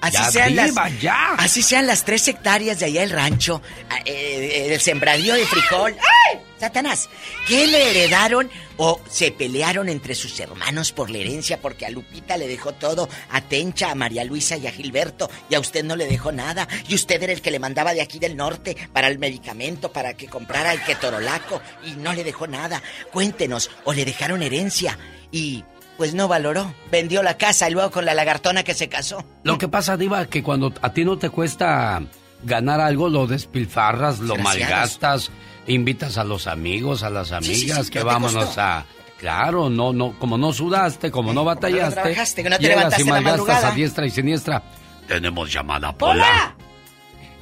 Así 0.00 0.16
Ya, 0.16 0.30
sean 0.30 0.48
diva, 0.48 0.88
las, 0.88 1.00
ya. 1.00 1.34
Así 1.34 1.62
sean 1.62 1.86
las 1.86 2.04
tres 2.04 2.26
hectáreas 2.26 2.78
de 2.78 2.86
allá 2.86 3.02
el 3.02 3.10
rancho, 3.10 3.60
ah, 3.90 3.98
eh, 4.06 4.68
el 4.70 4.80
sembradío 4.80 5.34
de 5.34 5.44
frijol. 5.44 5.94
¡Ay! 5.98 6.40
Satanás, 6.58 7.08
¿qué 7.46 7.66
le 7.66 7.90
heredaron 7.90 8.50
o 8.76 9.00
se 9.08 9.30
pelearon 9.30 9.88
entre 9.88 10.14
sus 10.14 10.38
hermanos 10.40 10.92
por 10.92 11.10
la 11.10 11.18
herencia? 11.18 11.60
Porque 11.60 11.84
a 11.84 11.90
Lupita 11.90 12.36
le 12.38 12.48
dejó 12.48 12.72
todo, 12.72 13.08
a 13.30 13.40
Tencha, 13.42 13.90
a 13.90 13.94
María 13.94 14.24
Luisa 14.24 14.56
y 14.56 14.66
a 14.66 14.72
Gilberto, 14.72 15.30
y 15.48 15.54
a 15.54 15.60
usted 15.60 15.84
no 15.84 15.96
le 15.96 16.06
dejó 16.06 16.32
nada. 16.32 16.66
Y 16.88 16.94
usted 16.94 17.22
era 17.22 17.32
el 17.32 17.42
que 17.42 17.50
le 17.50 17.58
mandaba 17.58 17.92
de 17.92 18.02
aquí 18.02 18.18
del 18.18 18.36
norte 18.36 18.76
para 18.92 19.08
el 19.08 19.18
medicamento, 19.18 19.92
para 19.92 20.14
que 20.14 20.28
comprara 20.28 20.72
el 20.72 20.82
ketorolaco, 20.82 21.60
y 21.84 21.92
no 21.92 22.12
le 22.12 22.24
dejó 22.24 22.46
nada. 22.46 22.82
Cuéntenos, 23.12 23.70
o 23.84 23.92
le 23.92 24.04
dejaron 24.04 24.42
herencia 24.42 24.98
y 25.32 25.64
pues 26.00 26.14
no 26.14 26.28
valoró. 26.28 26.74
Vendió 26.90 27.22
la 27.22 27.36
casa 27.36 27.68
y 27.68 27.72
luego 27.74 27.90
con 27.90 28.06
la 28.06 28.14
lagartona 28.14 28.62
que 28.62 28.72
se 28.72 28.88
casó. 28.88 29.22
Lo 29.42 29.58
que 29.58 29.68
pasa, 29.68 29.98
Diva, 29.98 30.24
que 30.24 30.42
cuando 30.42 30.72
a 30.80 30.94
ti 30.94 31.04
no 31.04 31.18
te 31.18 31.28
cuesta 31.28 32.00
ganar 32.42 32.80
algo, 32.80 33.10
lo 33.10 33.26
despilfarras, 33.26 34.18
lo 34.20 34.34
malgastas, 34.36 35.30
invitas 35.66 36.16
a 36.16 36.24
los 36.24 36.46
amigos, 36.46 37.02
a 37.02 37.10
las 37.10 37.32
amigas, 37.32 37.76
sí, 37.80 37.84
sí, 37.84 37.90
que 37.90 37.98
no 37.98 38.06
vámonos 38.06 38.56
a... 38.56 38.86
Claro, 39.18 39.68
no, 39.68 39.92
no, 39.92 40.18
como 40.18 40.38
no 40.38 40.54
sudaste, 40.54 41.10
como 41.10 41.34
no 41.34 41.44
batallaste, 41.44 42.00
trabajaste, 42.00 42.42
que 42.44 42.48
no 42.48 42.56
te 42.56 42.68
levantaste 42.68 43.02
y 43.02 43.04
la 43.04 43.12
malgastas 43.12 43.38
madrugada. 43.38 43.68
a 43.68 43.74
diestra 43.74 44.06
y 44.06 44.10
siniestra. 44.10 44.62
Tenemos 45.06 45.52
llamada, 45.52 45.92
Pola. 45.92 46.14
¡Hola! 46.14 46.56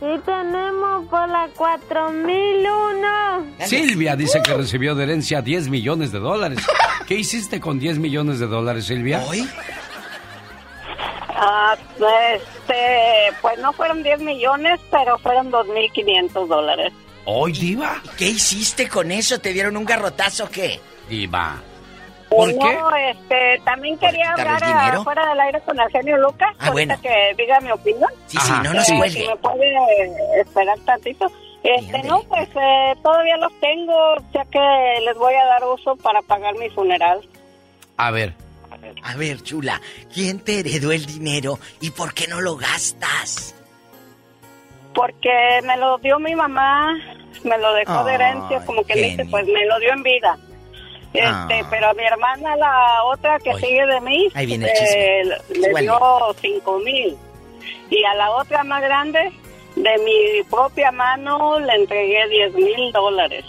Sí 0.01 0.07
tenemos 0.25 1.07
por 1.09 1.29
la 1.29 1.49
4001. 1.57 3.67
Silvia 3.67 4.15
dice 4.15 4.41
que 4.43 4.55
recibió 4.55 4.95
de 4.95 5.03
herencia 5.03 5.43
10 5.43 5.69
millones 5.69 6.13
de 6.13 6.21
dólares. 6.21 6.61
¿Qué 7.07 7.17
hiciste 7.17 7.61
con 7.61 7.81
10 7.81 7.99
millones 7.99 8.39
de 8.39 8.47
dólares, 8.47 8.87
Silvia? 8.87 9.25
¿Hoy? 9.27 9.49
Ah, 11.41 11.77
este, 11.77 13.37
pues 13.41 13.59
no 13.59 13.73
fueron 13.73 14.05
10 14.05 14.21
millones, 14.21 14.79
pero 14.91 15.19
fueron 15.19 15.51
2.500 15.51 16.47
dólares. 16.47 16.93
¿Hoy, 17.25 17.53
Diva? 17.53 18.01
¿Qué 18.17 18.29
hiciste 18.29 18.89
con 18.89 19.11
eso? 19.11 19.41
¿Te 19.41 19.53
dieron 19.53 19.77
un 19.77 19.85
garrotazo 19.85 20.45
o 20.45 20.49
qué? 20.49 20.81
Diva. 21.09 21.61
¿Por 22.29 22.53
no, 22.55 22.61
qué? 22.91 23.11
este, 23.11 23.61
también 23.65 23.99
quería 23.99 24.33
hablar 24.33 25.03
fuera 25.03 25.27
del 25.31 25.41
aire 25.41 25.61
con 25.63 25.81
el 25.81 25.89
genio 25.91 26.17
Lucas, 26.19 26.55
Ah, 26.59 26.71
bueno. 26.71 26.95
que 27.01 27.35
diga 27.39 27.59
mi 27.61 27.71
opinión. 27.71 28.11
Sí, 28.27 28.37
sí, 28.41 28.53
no 28.63 28.73
nos 28.75 28.89
Eh. 28.89 29.11
Si 29.11 29.27
me 29.27 29.37
puede 29.37 30.41
esperar 30.41 30.79
tantito. 30.81 31.31
Este, 31.63 32.03
no, 32.05 32.23
pues 32.23 32.49
eh, 32.55 32.95
todavía 33.03 33.37
los 33.39 33.53
tengo, 33.61 34.15
ya 34.33 34.45
que 34.45 34.59
les 35.05 35.17
voy 35.17 35.35
a 35.35 35.45
dar 35.45 35.65
uso 35.65 35.97
para 35.97 36.23
pagar 36.23 36.55
mi 36.57 36.69
funeral. 36.71 37.21
A 37.97 38.11
ver, 38.11 38.35
A 39.03 39.17
ver, 39.17 39.43
chula, 39.43 39.81
¿quién 40.15 40.39
te 40.41 40.61
heredó 40.61 40.93
el 40.93 41.05
dinero 41.07 41.59
y 41.81 41.91
por 41.91 42.15
qué 42.15 42.29
no 42.29 42.41
lo 42.41 42.57
gastas? 42.57 43.55
Porque 44.95 45.61
me 45.65 45.77
lo 45.77 45.99
dio 45.99 46.19
mi 46.19 46.35
mamá, 46.35 46.95
me 47.45 47.59
lo 47.59 47.73
dejó 47.75 48.05
de 48.05 48.15
herencia, 48.15 48.65
como 48.65 48.85
que 48.85 48.95
dice, 48.95 49.25
pues 49.31 49.47
me 49.47 49.65
lo 49.67 49.79
dio 49.81 49.93
en 49.93 50.03
vida. 50.03 50.39
Este, 51.19 51.61
Ah. 51.61 51.67
pero 51.71 51.91
a 51.91 51.95
mi 51.95 52.03
hermana, 52.05 52.57
la 52.57 53.05
otra 53.05 53.39
que 53.39 53.55
sigue 53.55 53.87
de 53.87 54.01
mí, 54.01 54.29
ahí 54.35 54.47
viene 54.47 54.67
el 54.67 55.33
eh, 55.33 55.37
le 55.51 55.81
dio 55.83 55.99
cinco 56.41 56.79
mil. 56.79 57.17
Y 57.91 58.05
a 58.05 58.15
la 58.15 58.31
otra 58.33 58.65
más 58.65 58.83
grande, 58.83 59.33
de 59.77 59.99
mi 60.05 60.43
propia 60.51 60.91
mano, 60.93 61.59
le 61.61 61.75
entregué 61.75 62.29
diez 62.29 62.53
mil 62.55 62.93
dólares. 62.93 63.45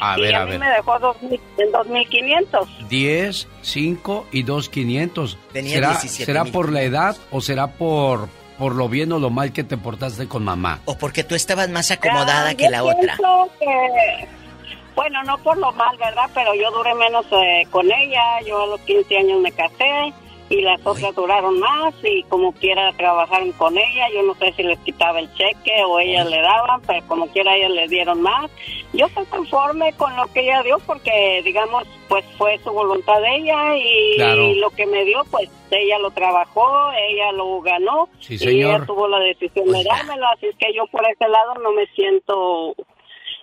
a 0.00 0.18
y 0.18 0.22
ver, 0.22 0.34
a, 0.36 0.42
a 0.42 0.44
mí 0.44 0.50
ver. 0.52 0.60
me 0.60 0.70
dejó 0.70 0.98
dos 0.98 1.20
mil, 1.22 1.40
dos 1.72 1.86
mil 1.88 2.08
quinientos. 2.08 2.68
10, 2.88 3.48
5 3.62 4.26
y 4.32 4.42
2, 4.44 4.68
500. 4.68 5.38
Tenía 5.52 5.74
¿Será, 5.74 5.88
17 5.90 6.24
¿será 6.24 6.44
por 6.46 6.72
la 6.72 6.82
edad 6.82 7.16
o 7.30 7.40
será 7.40 7.66
por, 7.66 8.28
por 8.58 8.74
lo 8.74 8.88
bien 8.88 9.12
o 9.12 9.18
lo 9.18 9.28
mal 9.30 9.52
que 9.52 9.64
te 9.64 9.76
portaste 9.76 10.26
con 10.28 10.44
mamá? 10.44 10.80
¿O 10.86 10.96
porque 10.96 11.24
tú 11.24 11.34
estabas 11.34 11.68
más 11.68 11.90
acomodada 11.90 12.50
Ah, 12.50 12.54
que 12.54 12.70
la 12.70 12.82
otra? 12.84 13.16
que, 13.58 14.28
bueno, 14.98 15.22
no 15.22 15.38
por 15.38 15.56
lo 15.58 15.70
mal, 15.72 15.96
¿verdad? 15.98 16.28
Pero 16.34 16.54
yo 16.54 16.70
duré 16.72 16.92
menos 16.94 17.24
eh, 17.30 17.66
con 17.70 17.86
ella. 17.90 18.40
Yo 18.46 18.62
a 18.62 18.66
los 18.66 18.80
15 18.80 19.16
años 19.16 19.40
me 19.40 19.52
casé. 19.52 20.12
y 20.50 20.62
las 20.62 20.80
otras 20.86 21.14
duraron 21.14 21.60
más 21.60 21.92
y 22.02 22.22
como 22.22 22.52
quiera 22.52 22.90
trabajaron 22.96 23.52
con 23.52 23.76
ella. 23.76 24.08
Yo 24.14 24.22
no 24.22 24.34
sé 24.36 24.50
si 24.56 24.62
les 24.62 24.78
quitaba 24.78 25.18
el 25.20 25.30
cheque 25.34 25.84
o 25.86 26.00
ellas 26.00 26.26
le 26.30 26.40
daban, 26.40 26.80
pero 26.86 27.06
como 27.06 27.26
quiera 27.28 27.54
ellas 27.54 27.70
le 27.70 27.86
dieron 27.86 28.22
más. 28.22 28.50
Yo 28.94 29.04
estoy 29.06 29.26
conforme 29.26 29.92
con 29.92 30.16
lo 30.16 30.26
que 30.32 30.40
ella 30.40 30.62
dio 30.62 30.78
porque, 30.86 31.42
digamos, 31.44 31.84
pues 32.08 32.24
fue 32.38 32.56
su 32.64 32.72
voluntad 32.72 33.20
de 33.20 33.36
ella 33.36 33.76
y 33.76 34.16
Claro. 34.16 34.54
lo 34.54 34.70
que 34.70 34.86
me 34.86 35.04
dio, 35.04 35.22
pues 35.30 35.50
ella 35.70 35.98
lo 35.98 36.10
trabajó, 36.12 36.66
ella 37.10 37.30
lo 37.32 37.60
ganó 37.60 38.08
Sí, 38.20 38.34
y 38.34 38.38
señor. 38.38 38.76
ella 38.76 38.86
tuvo 38.86 39.06
la 39.06 39.18
decisión 39.20 39.70
de 39.70 39.84
dármelo. 39.84 40.26
Así 40.34 40.46
es 40.46 40.56
que 40.56 40.72
yo 40.74 40.86
por 40.86 41.02
ese 41.10 41.28
lado 41.28 41.56
no 41.62 41.72
me 41.72 41.84
siento 41.94 42.74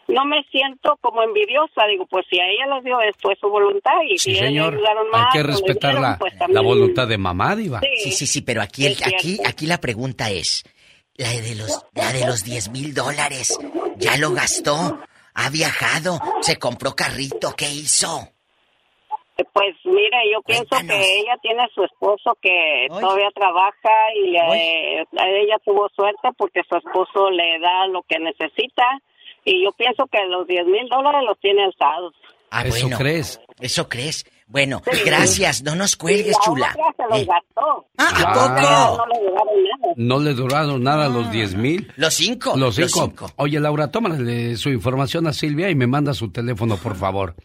no 0.08 0.26
me 0.26 0.44
siento 0.52 0.98
como 1.02 1.24
envidiosa, 1.24 1.86
digo, 1.90 2.06
pues 2.06 2.26
si 2.30 2.40
a 2.40 2.46
ella 2.48 2.76
les 2.76 2.84
dio 2.84 3.02
esto, 3.02 3.32
es 3.32 3.40
su 3.40 3.50
voluntad 3.50 4.02
y 4.08 4.18
Sí, 4.18 4.32
si 4.34 4.38
a 4.40 4.48
señor. 4.48 4.74
le 4.74 4.78
ayudaron 4.80 5.10
más, 5.10 5.26
Hay 5.34 5.42
que 5.42 5.48
respetar 5.48 5.92
dieron, 5.92 6.02
la, 6.12 6.18
pues 6.20 6.34
la 6.48 6.62
voluntad 6.62 7.08
de 7.08 7.18
mamá, 7.18 7.56
Diva. 7.56 7.80
Sí, 8.04 8.12
sí, 8.12 8.28
sí, 8.28 8.42
pero 8.42 8.62
aquí, 8.62 8.86
el- 8.86 8.98
aquí, 9.04 9.40
aquí 9.46 9.66
la 9.66 9.80
pregunta 9.80 10.30
es, 10.30 10.64
la 11.16 11.30
de 11.30 11.56
los, 11.56 11.86
la 11.94 12.12
de 12.14 12.26
los 12.28 12.44
10 12.44 12.70
mil 12.70 12.94
dólares, 12.94 13.58
¿ya 13.98 14.18
lo 14.18 14.32
gastó? 14.32 15.00
¿Ha 15.34 15.50
viajado? 15.50 16.20
¿Se 16.42 16.58
compró 16.58 16.96
carrito? 16.96 17.54
¿Qué 17.58 17.66
hizo? 17.70 18.30
Pues 19.52 19.76
mire, 19.84 20.32
yo 20.32 20.42
pienso 20.44 20.78
que 20.88 21.20
ella 21.20 21.36
tiene 21.42 21.68
su 21.74 21.84
esposo 21.84 22.38
que 22.42 22.88
todavía 22.90 23.30
trabaja 23.36 24.14
y 24.16 24.30
le- 24.32 25.00
ella 25.02 25.58
tuvo 25.66 25.90
suerte 25.90 26.30
porque 26.38 26.62
su 26.70 26.78
esposo 26.78 27.30
le 27.32 27.60
da 27.60 27.86
lo 27.88 28.04
que 28.04 28.18
necesita 28.20 28.84
y 29.46 29.64
yo 29.64 29.72
pienso 29.74 30.06
que 30.08 30.18
los 30.30 30.46
10 30.48 30.66
mil 30.66 30.88
dólares 30.90 31.22
los 31.28 31.40
tiene 31.40 31.64
alzados. 31.64 32.14
Ah, 32.52 32.64
¿Eso 32.66 32.82
bueno. 32.88 32.98
crees? 32.98 33.40
Eso 33.60 33.88
crees. 33.90 34.26
Bueno, 34.48 34.82
gracias, 35.06 35.64
no 35.64 35.76
nos 35.76 35.96
cuelgues, 35.96 36.38
chula. 36.46 36.72
se 36.96 37.04
los 37.10 37.20
Eh, 37.20 37.26
gastó. 37.26 37.88
Ah, 37.98 38.12
¿a 38.14 38.22
Ah. 38.28 38.34
poco? 38.34 38.98
No 38.98 39.08
le 39.08 39.20
llevaron 39.26 39.64
nada. 39.64 39.94
No 39.98 40.20
le 40.20 40.34
duraron 40.34 40.84
nada 40.84 41.10
los 41.10 41.32
10 41.32 41.56
mil. 41.56 41.92
Los 41.96 42.14
cinco. 42.14 42.52
Los 42.52 42.78
los 42.78 42.92
cinco. 42.92 43.06
cinco. 43.10 43.32
Oye, 43.38 43.60
Laura, 43.60 43.90
tómale 43.92 44.56
su 44.58 44.70
información 44.70 45.26
a 45.28 45.34
Silvia 45.34 45.70
y 45.70 45.76
me 45.76 45.88
manda 45.88 46.14
su 46.14 46.32
teléfono, 46.32 46.78
por 46.78 46.96
favor. 46.96 47.36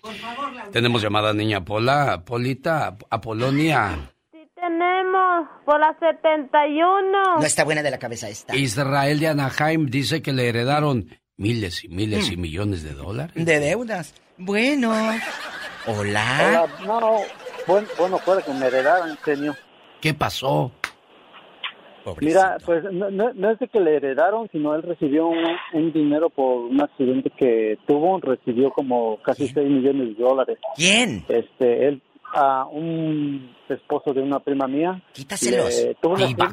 Tenemos 0.72 1.00
llamada 1.02 1.32
niña 1.32 1.64
Pola, 1.64 2.22
Polita, 2.24 2.96
Apolonia. 3.08 4.12
Tenemos 4.54 5.48
por 5.64 5.80
la 5.80 5.96
71. 5.98 7.36
No 7.40 7.42
está 7.46 7.64
buena 7.64 7.82
de 7.82 7.90
la 7.90 7.98
cabeza 7.98 8.28
esta. 8.28 8.54
Israel 8.54 9.18
de 9.18 9.28
Anaheim 9.28 9.86
dice 9.86 10.20
que 10.22 10.32
le 10.32 10.48
heredaron 10.48 11.06
miles 11.40 11.84
y 11.84 11.88
miles 11.88 12.30
y 12.30 12.36
millones 12.36 12.82
de 12.84 12.92
dólares. 12.92 13.32
De 13.34 13.58
deudas. 13.58 14.14
Bueno. 14.36 14.92
Hola. 15.86 16.68
Hola, 16.76 16.86
no, 16.86 17.16
bueno, 17.66 17.88
bueno, 17.98 18.18
fuera 18.18 18.42
que 18.42 18.52
me 18.52 18.66
heredaran, 18.66 19.16
genio. 19.24 19.56
¿Qué 20.00 20.12
pasó? 20.14 20.70
Mira, 22.20 22.56
pues 22.64 22.82
no, 22.92 23.10
no- 23.10 23.32
no 23.34 23.50
es 23.50 23.58
de 23.58 23.68
que 23.68 23.78
le 23.80 23.96
heredaron, 23.96 24.48
sino 24.52 24.74
él 24.74 24.82
recibió 24.82 25.26
un, 25.28 25.38
un 25.74 25.92
dinero 25.92 26.28
por 26.30 26.64
un 26.64 26.80
accidente 26.82 27.30
que 27.38 27.78
tuvo, 27.86 28.18
recibió 28.20 28.70
como 28.70 29.18
casi 29.22 29.48
6 29.48 29.68
millones 29.68 30.16
de 30.16 30.22
dólares. 30.24 30.58
¿Quién? 30.76 31.24
Este, 31.28 31.88
él, 31.88 32.02
a 32.34 32.64
un 32.66 33.54
esposo 33.68 34.12
de 34.14 34.22
una 34.22 34.40
prima 34.40 34.66
mía. 34.66 35.00
Quítaselos. 35.12 35.74
le- 35.84 35.94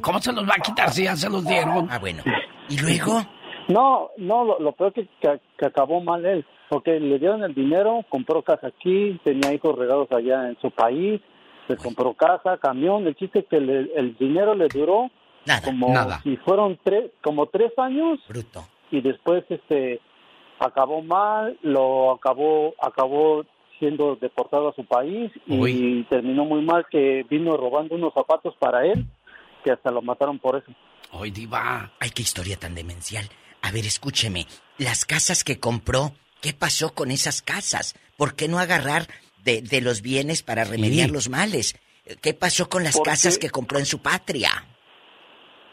¿Cómo 0.02 0.22
se 0.22 0.32
los 0.34 0.44
va 0.48 0.56
a 0.58 0.62
quitar 0.62 0.92
si 0.92 1.04
ya 1.06 1.16
se 1.16 1.30
los 1.30 1.46
dieron? 1.46 1.88
Ah, 1.90 1.98
bueno. 2.00 2.24
¿Y 2.70 2.78
luego? 2.80 3.26
No, 3.68 4.12
no, 4.18 4.44
lo, 4.46 4.60
lo 4.60 4.72
peor 4.72 4.94
que, 4.94 5.08
que, 5.20 5.40
que 5.58 5.66
acabó 5.66 6.02
mal 6.02 6.26
él, 6.26 6.46
porque 6.70 7.00
le 7.00 7.20
dieron 7.20 7.44
el 7.44 7.54
dinero, 7.54 8.06
compró 8.10 8.42
casa 8.42 8.68
aquí, 8.68 9.20
tenía 9.24 9.54
hijos 9.54 9.78
regados 9.78 10.10
allá 10.12 10.48
en 10.50 10.58
su 10.62 10.72
país, 10.72 11.22
le 11.68 11.76
compró 11.76 12.14
casa, 12.14 12.58
camión, 12.58 13.06
el 13.08 13.16
chiste 13.16 13.40
es 13.40 13.46
que 13.46 13.60
le- 13.60 13.92
el 13.96 14.16
dinero 14.18 14.56
le 14.56 14.68
duró 14.70 15.10
como 15.66 15.90
Nada. 15.94 16.20
si 16.24 16.38
fueron 16.38 16.80
tres, 16.84 17.12
como 17.22 17.48
tres 17.48 17.72
años. 17.78 18.20
Bruto. 18.28 18.66
Y 18.92 19.02
después 19.02 19.44
este 19.50 20.00
acabó 20.60 21.02
mal, 21.02 21.58
lo 21.62 22.12
acabó, 22.12 22.74
acabó 22.82 23.44
siendo 23.80 24.16
deportado 24.16 24.70
a 24.70 24.74
su 24.74 24.86
país 24.86 25.32
y 25.46 26.04
terminó 26.06 26.46
muy 26.46 26.62
mal 26.64 26.86
que 26.90 27.26
vino 27.30 27.56
robando 27.58 27.96
unos 27.96 28.14
zapatos 28.14 28.56
para 28.58 28.86
él, 28.86 29.06
que 29.64 29.72
hasta 29.72 29.92
lo 29.92 30.02
mataron 30.02 30.40
por 30.40 30.56
eso. 30.58 30.72
Ay, 31.12 31.32
diva. 31.32 31.92
Ay, 32.00 32.10
qué 32.10 32.22
historia 32.24 32.58
tan 32.58 32.74
demencial. 32.74 33.26
A 33.62 33.72
ver, 33.72 33.86
escúcheme. 33.86 34.46
Las 34.78 35.06
casas 35.06 35.44
que 35.44 35.60
compró, 35.60 36.14
¿qué 36.42 36.54
pasó 36.54 36.94
con 36.94 37.12
esas 37.12 37.42
casas? 37.42 37.96
¿Por 38.18 38.36
qué 38.36 38.48
no 38.48 38.60
agarrar 38.60 39.08
de, 39.44 39.62
de 39.62 39.82
los 39.82 40.02
bienes 40.02 40.44
para 40.44 40.64
remediar 40.64 41.10
los 41.10 41.30
males? 41.30 41.76
¿Qué 42.22 42.34
pasó 42.34 42.70
con 42.70 42.84
las 42.84 42.96
Porque- 42.96 43.10
casas 43.12 43.38
que 43.38 43.50
compró 43.50 43.80
en 43.80 43.86
su 43.86 44.00
patria? 44.02 44.52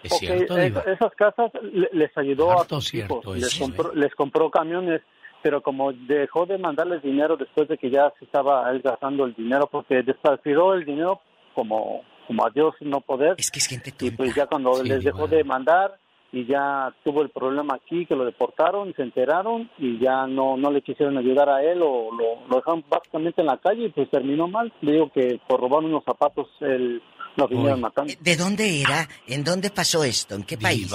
Es 0.02 0.12
cierto, 0.18 0.58
es- 0.58 0.74
esas 0.86 1.12
casas 1.16 1.50
le- 1.62 1.88
les 1.92 2.16
ayudó 2.18 2.50
Harto 2.60 2.76
a 2.76 2.80
sus 2.80 2.90
cierto 2.90 3.20
hijos, 3.20 3.38
les, 3.38 3.58
compró, 3.58 3.94
les 3.94 4.14
compró 4.14 4.50
camiones, 4.50 5.00
pero 5.42 5.62
como 5.62 5.92
dejó 5.92 6.44
de 6.44 6.58
mandarles 6.58 7.02
dinero 7.02 7.36
después 7.36 7.68
de 7.68 7.78
que 7.78 7.90
ya 7.90 8.12
se 8.18 8.24
estaba 8.26 8.70
él 8.70 8.82
gastando 8.82 9.24
el 9.24 9.34
dinero, 9.34 9.66
porque 9.70 10.02
despació 10.02 10.74
el 10.74 10.84
dinero 10.84 11.20
como, 11.54 12.02
como 12.26 12.46
a 12.46 12.50
Dios 12.50 12.74
no 12.80 13.00
poder. 13.00 13.34
Es 13.38 13.50
que 13.50 13.60
es 13.60 13.66
gente 13.66 13.94
Y 14.00 14.10
pues 14.10 14.34
ya 14.34 14.46
cuando 14.46 14.74
Sí, 14.74 14.88
les 14.88 15.04
dejó 15.04 15.26
de 15.26 15.42
mandar 15.44 15.98
y 16.36 16.46
ya 16.46 16.92
tuvo 17.04 17.22
el 17.22 17.30
problema 17.30 17.76
aquí, 17.76 18.06
que 18.06 18.16
lo 18.16 18.24
deportaron, 18.24 18.92
se 18.96 19.02
enteraron 19.02 19.70
y 19.78 19.98
ya 20.00 20.26
no, 20.26 20.56
no 20.56 20.70
le 20.72 20.82
quisieron 20.82 21.16
ayudar 21.16 21.48
a 21.48 21.62
él 21.62 21.80
o 21.80 22.10
lo, 22.12 22.44
lo 22.48 22.56
dejaron 22.56 22.84
básicamente 22.88 23.40
en 23.40 23.46
la 23.46 23.56
calle 23.58 23.84
y 23.86 23.88
pues 23.90 24.10
terminó 24.10 24.48
mal. 24.48 24.72
Le 24.80 24.92
digo 24.92 25.10
que 25.12 25.40
por 25.46 25.60
robar 25.60 25.84
unos 25.84 26.02
zapatos 26.04 26.48
él 26.60 27.00
lo 27.36 27.46
vinieron 27.48 27.80
matando. 27.80 28.12
¿De 28.20 28.36
dónde 28.36 28.80
era? 28.80 29.08
¿En 29.28 29.44
dónde 29.44 29.70
pasó 29.70 30.02
esto? 30.02 30.34
¿En 30.34 30.42
qué 30.42 30.58
país? 30.58 30.92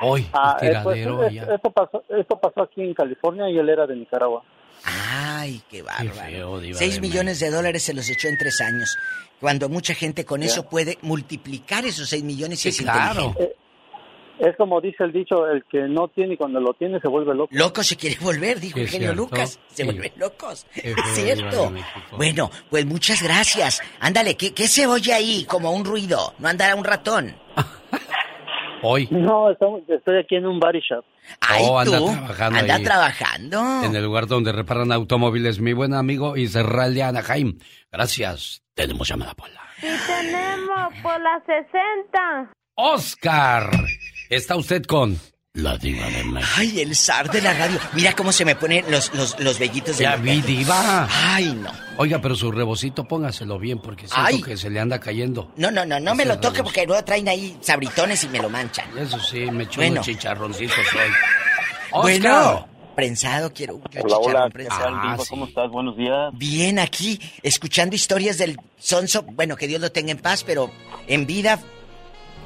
Hoy, 0.00 0.26
Ah, 0.32 0.56
el 0.60 0.76
eh, 0.76 0.80
pues, 0.82 0.94
tiradero 0.96 1.22
es- 1.24 1.28
allá. 1.30 1.54
esto, 1.54 1.70
pasó, 1.70 2.04
esto 2.08 2.38
pasó 2.40 2.62
aquí 2.62 2.82
en 2.82 2.94
California 2.94 3.48
y 3.50 3.58
él 3.58 3.68
era 3.68 3.86
de 3.86 3.96
Nicaragua. 3.96 4.42
Ay, 4.84 5.62
qué 5.70 5.82
bárbaro. 5.82 6.12
feo, 6.60 6.60
Seis 6.74 6.96
de 6.96 7.00
millones 7.00 7.40
de 7.40 7.50
dólares 7.50 7.82
se 7.82 7.94
los 7.94 8.08
echó 8.10 8.28
en 8.28 8.36
tres 8.38 8.60
años. 8.60 8.96
Cuando 9.40 9.68
mucha 9.68 9.94
gente 9.94 10.24
con 10.24 10.42
eso 10.42 10.68
puede 10.68 10.98
multiplicar 11.02 11.84
esos 11.84 12.08
seis 12.08 12.22
millones 12.22 12.64
y 12.64 12.68
es 12.68 12.80
inteligente. 12.80 13.42
Eh, 13.42 13.56
es 14.48 14.56
como 14.56 14.80
dice 14.80 15.04
el 15.04 15.12
dicho, 15.12 15.46
el 15.48 15.64
que 15.64 15.82
no 15.88 16.08
tiene 16.08 16.34
y 16.34 16.36
cuando 16.36 16.60
lo 16.60 16.74
tiene 16.74 17.00
se 17.00 17.08
vuelve 17.08 17.34
loco. 17.34 17.48
Loco 17.52 17.82
se 17.82 17.96
quiere 17.96 18.16
volver, 18.20 18.60
dijo 18.60 18.74
Sí, 18.76 18.80
el 18.80 18.86
es 18.86 18.92
genio 18.92 19.08
cierto. 19.08 19.22
Lucas. 19.22 19.58
Se 19.68 19.76
Sí. 19.76 19.84
vuelven 19.84 20.12
locos. 20.16 20.66
Es 20.74 20.94
cierto. 21.14 21.72
Bueno, 22.16 22.50
pues 22.70 22.86
muchas 22.86 23.22
gracias. 23.22 23.80
Ándale, 24.00 24.36
¿qué, 24.36 24.52
¿qué 24.54 24.68
se 24.68 24.86
oye 24.86 25.12
ahí? 25.12 25.44
Como 25.46 25.70
un 25.72 25.84
ruido. 25.84 26.34
No 26.38 26.48
andará 26.48 26.74
un 26.74 26.84
ratón. 26.84 27.34
Hoy. 28.86 29.08
No, 29.10 29.50
estamos- 29.50 29.80
estoy 29.88 30.18
aquí 30.18 30.36
en 30.36 30.44
un 30.46 30.60
body 30.60 30.80
shop. 30.80 31.04
Ay, 31.40 31.62
oh, 31.66 31.78
anda 31.78 31.96
tú, 31.98 32.04
trabajando 32.12 32.58
anda 32.58 32.74
ahí. 32.74 32.82
trabajando. 32.84 33.82
En 33.82 33.96
el 33.96 34.04
lugar 34.04 34.26
donde 34.26 34.52
reparan 34.52 34.92
automóviles, 34.92 35.58
mi 35.58 35.72
buen 35.72 35.94
amigo 35.94 36.36
Israel 36.36 36.92
de 36.92 37.02
Anaheim. 37.02 37.58
Gracias. 37.90 38.62
Tenemos 38.74 39.08
llamada 39.08 39.32
Pola. 39.34 39.62
Y 39.78 39.86
tenemos 40.06 40.92
por 41.02 41.18
la 41.20 41.42
60. 41.46 42.52
Oscar. 42.74 43.70
Está 44.30 44.56
usted 44.56 44.82
con 44.84 45.18
la 45.52 45.76
diva 45.78 46.06
de 46.08 46.24
México. 46.24 46.52
Ay, 46.56 46.80
el 46.80 46.96
zar 46.96 47.30
de 47.30 47.40
la 47.40 47.54
radio. 47.54 47.78
Mira 47.92 48.14
cómo 48.16 48.32
se 48.32 48.44
me 48.44 48.56
ponen 48.56 48.84
los, 48.90 49.14
los, 49.14 49.38
los 49.38 49.58
vellitos 49.58 49.98
de 49.98 50.04
Ya 50.04 50.16
vi, 50.16 50.40
diva. 50.40 51.06
Ay, 51.10 51.52
no. 51.54 51.70
Oiga, 51.96 52.20
pero 52.20 52.34
su 52.34 52.50
rebocito 52.50 53.04
póngaselo 53.04 53.58
bien 53.58 53.78
porque 53.78 54.08
siento 54.08 54.22
Ay. 54.26 54.42
que 54.42 54.56
se 54.56 54.70
le 54.70 54.80
anda 54.80 54.98
cayendo. 54.98 55.52
No, 55.56 55.70
no, 55.70 55.84
no, 55.84 56.00
no 56.00 56.14
me 56.14 56.24
lo 56.24 56.40
toque 56.40 56.62
porque 56.62 56.86
luego 56.86 57.04
traen 57.04 57.28
ahí 57.28 57.56
sabritones 57.60 58.24
y 58.24 58.28
me 58.28 58.40
lo 58.40 58.48
manchan. 58.50 58.86
Eso 58.98 59.20
sí, 59.20 59.48
me 59.50 59.64
echó 59.64 59.76
Bueno. 59.76 59.92
unos 59.92 60.06
chicharroncitos 60.06 60.76
hoy. 61.92 62.02
Bueno, 62.02 62.66
prensado 62.96 63.52
quiero. 63.52 63.80
yo 63.92 64.00
Hola, 64.02 64.16
hola, 64.16 64.48
chicharrón 64.50 65.00
¿qué 65.00 65.08
Diva? 65.12 65.24
¿Cómo 65.28 65.46
estás? 65.46 65.70
Buenos 65.70 65.96
días. 65.96 66.32
Bien, 66.32 66.80
aquí, 66.80 67.20
escuchando 67.44 67.94
historias 67.94 68.38
del 68.38 68.56
Sonso. 68.78 69.22
Bueno, 69.22 69.54
que 69.56 69.68
Dios 69.68 69.80
lo 69.80 69.92
tenga 69.92 70.10
en 70.10 70.18
paz, 70.18 70.42
pero 70.42 70.72
en 71.06 71.26
vida 71.26 71.60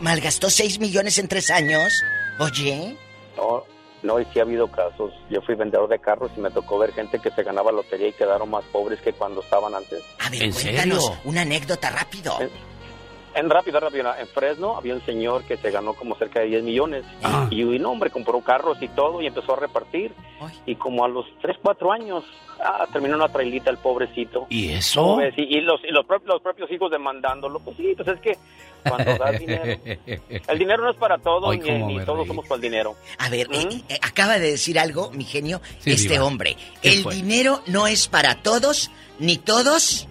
malgastó 0.00 0.50
6 0.50 0.78
millones 0.80 1.18
en 1.18 1.28
tres 1.28 1.50
años. 1.50 2.02
Oye, 2.38 2.96
No, 3.36 3.64
no, 4.02 4.20
y 4.20 4.24
sí 4.26 4.38
ha 4.38 4.42
habido 4.42 4.68
casos. 4.70 5.12
Yo 5.30 5.40
fui 5.42 5.54
vendedor 5.54 5.88
de 5.88 5.98
carros 5.98 6.30
y 6.36 6.40
me 6.40 6.50
tocó 6.50 6.78
ver 6.78 6.92
gente 6.92 7.18
que 7.18 7.30
se 7.30 7.42
ganaba 7.42 7.72
lotería 7.72 8.08
y 8.08 8.12
quedaron 8.12 8.50
más 8.50 8.64
pobres 8.66 9.00
que 9.00 9.12
cuando 9.12 9.40
estaban 9.40 9.74
antes. 9.74 10.02
a 10.20 10.30
ver, 10.30 10.42
¿En 10.44 10.52
cuéntanos 10.52 11.04
serio? 11.06 11.20
una 11.24 11.42
anécdota 11.42 11.90
rápido. 11.90 12.38
En 13.34 13.50
rápido, 13.50 13.78
rápido, 13.78 14.12
en 14.18 14.26
Fresno 14.28 14.76
había 14.76 14.94
un 14.94 15.04
señor 15.04 15.44
que 15.44 15.56
se 15.58 15.70
ganó 15.70 15.94
como 15.94 16.16
cerca 16.16 16.40
de 16.40 16.46
10 16.46 16.62
millones. 16.64 17.04
Ah. 17.22 17.46
Y 17.50 17.62
un 17.62 17.84
hombre 17.86 18.10
compró 18.10 18.40
carros 18.40 18.78
y 18.80 18.88
todo 18.88 19.20
y 19.20 19.26
empezó 19.26 19.52
a 19.52 19.56
repartir. 19.60 20.12
Y 20.66 20.74
como 20.74 21.04
a 21.04 21.08
los 21.08 21.26
3, 21.42 21.56
4 21.62 21.92
años, 21.92 22.24
ah, 22.60 22.86
terminó 22.92 23.14
una 23.16 23.28
trailita 23.28 23.70
el 23.70 23.78
pobrecito. 23.78 24.46
¿Y 24.48 24.68
¿Cómo 24.94 25.20
eso? 25.20 25.32
Y, 25.36 25.56
y 25.56 25.60
los, 25.60 25.80
y 25.84 25.92
los, 25.92 26.04
propios, 26.06 26.34
los 26.34 26.42
propios 26.42 26.70
hijos 26.72 26.90
demandándolo. 26.90 27.60
Pues 27.60 27.76
sí, 27.76 27.94
pues 27.96 28.08
es 28.08 28.20
que 28.20 28.38
cuando 28.82 29.16
das 29.16 29.38
dinero... 29.38 29.80
El 30.46 30.58
dinero 30.58 30.84
no 30.84 30.90
es 30.90 30.96
para 30.96 31.18
todos, 31.18 31.56
ni, 31.56 32.04
todos 32.04 32.26
somos 32.26 32.46
para 32.46 32.56
el 32.56 32.62
dinero. 32.62 32.96
A 33.18 33.28
ver, 33.28 33.48
eh, 33.52 33.82
eh, 33.88 33.98
acaba 34.02 34.38
de 34.38 34.50
decir 34.52 34.78
algo, 34.78 35.10
mi 35.12 35.24
genio, 35.24 35.60
Sí, 35.80 35.92
este 35.92 36.14
Diva. 36.14 36.24
hombre. 36.24 36.56
¿Qué 36.82 36.90
El 36.90 37.02
fue? 37.02 37.14
dinero 37.14 37.62
no 37.66 37.86
es 37.86 38.08
para 38.08 38.36
todos, 38.42 38.90
ni 39.18 39.36
todos. 39.38 40.06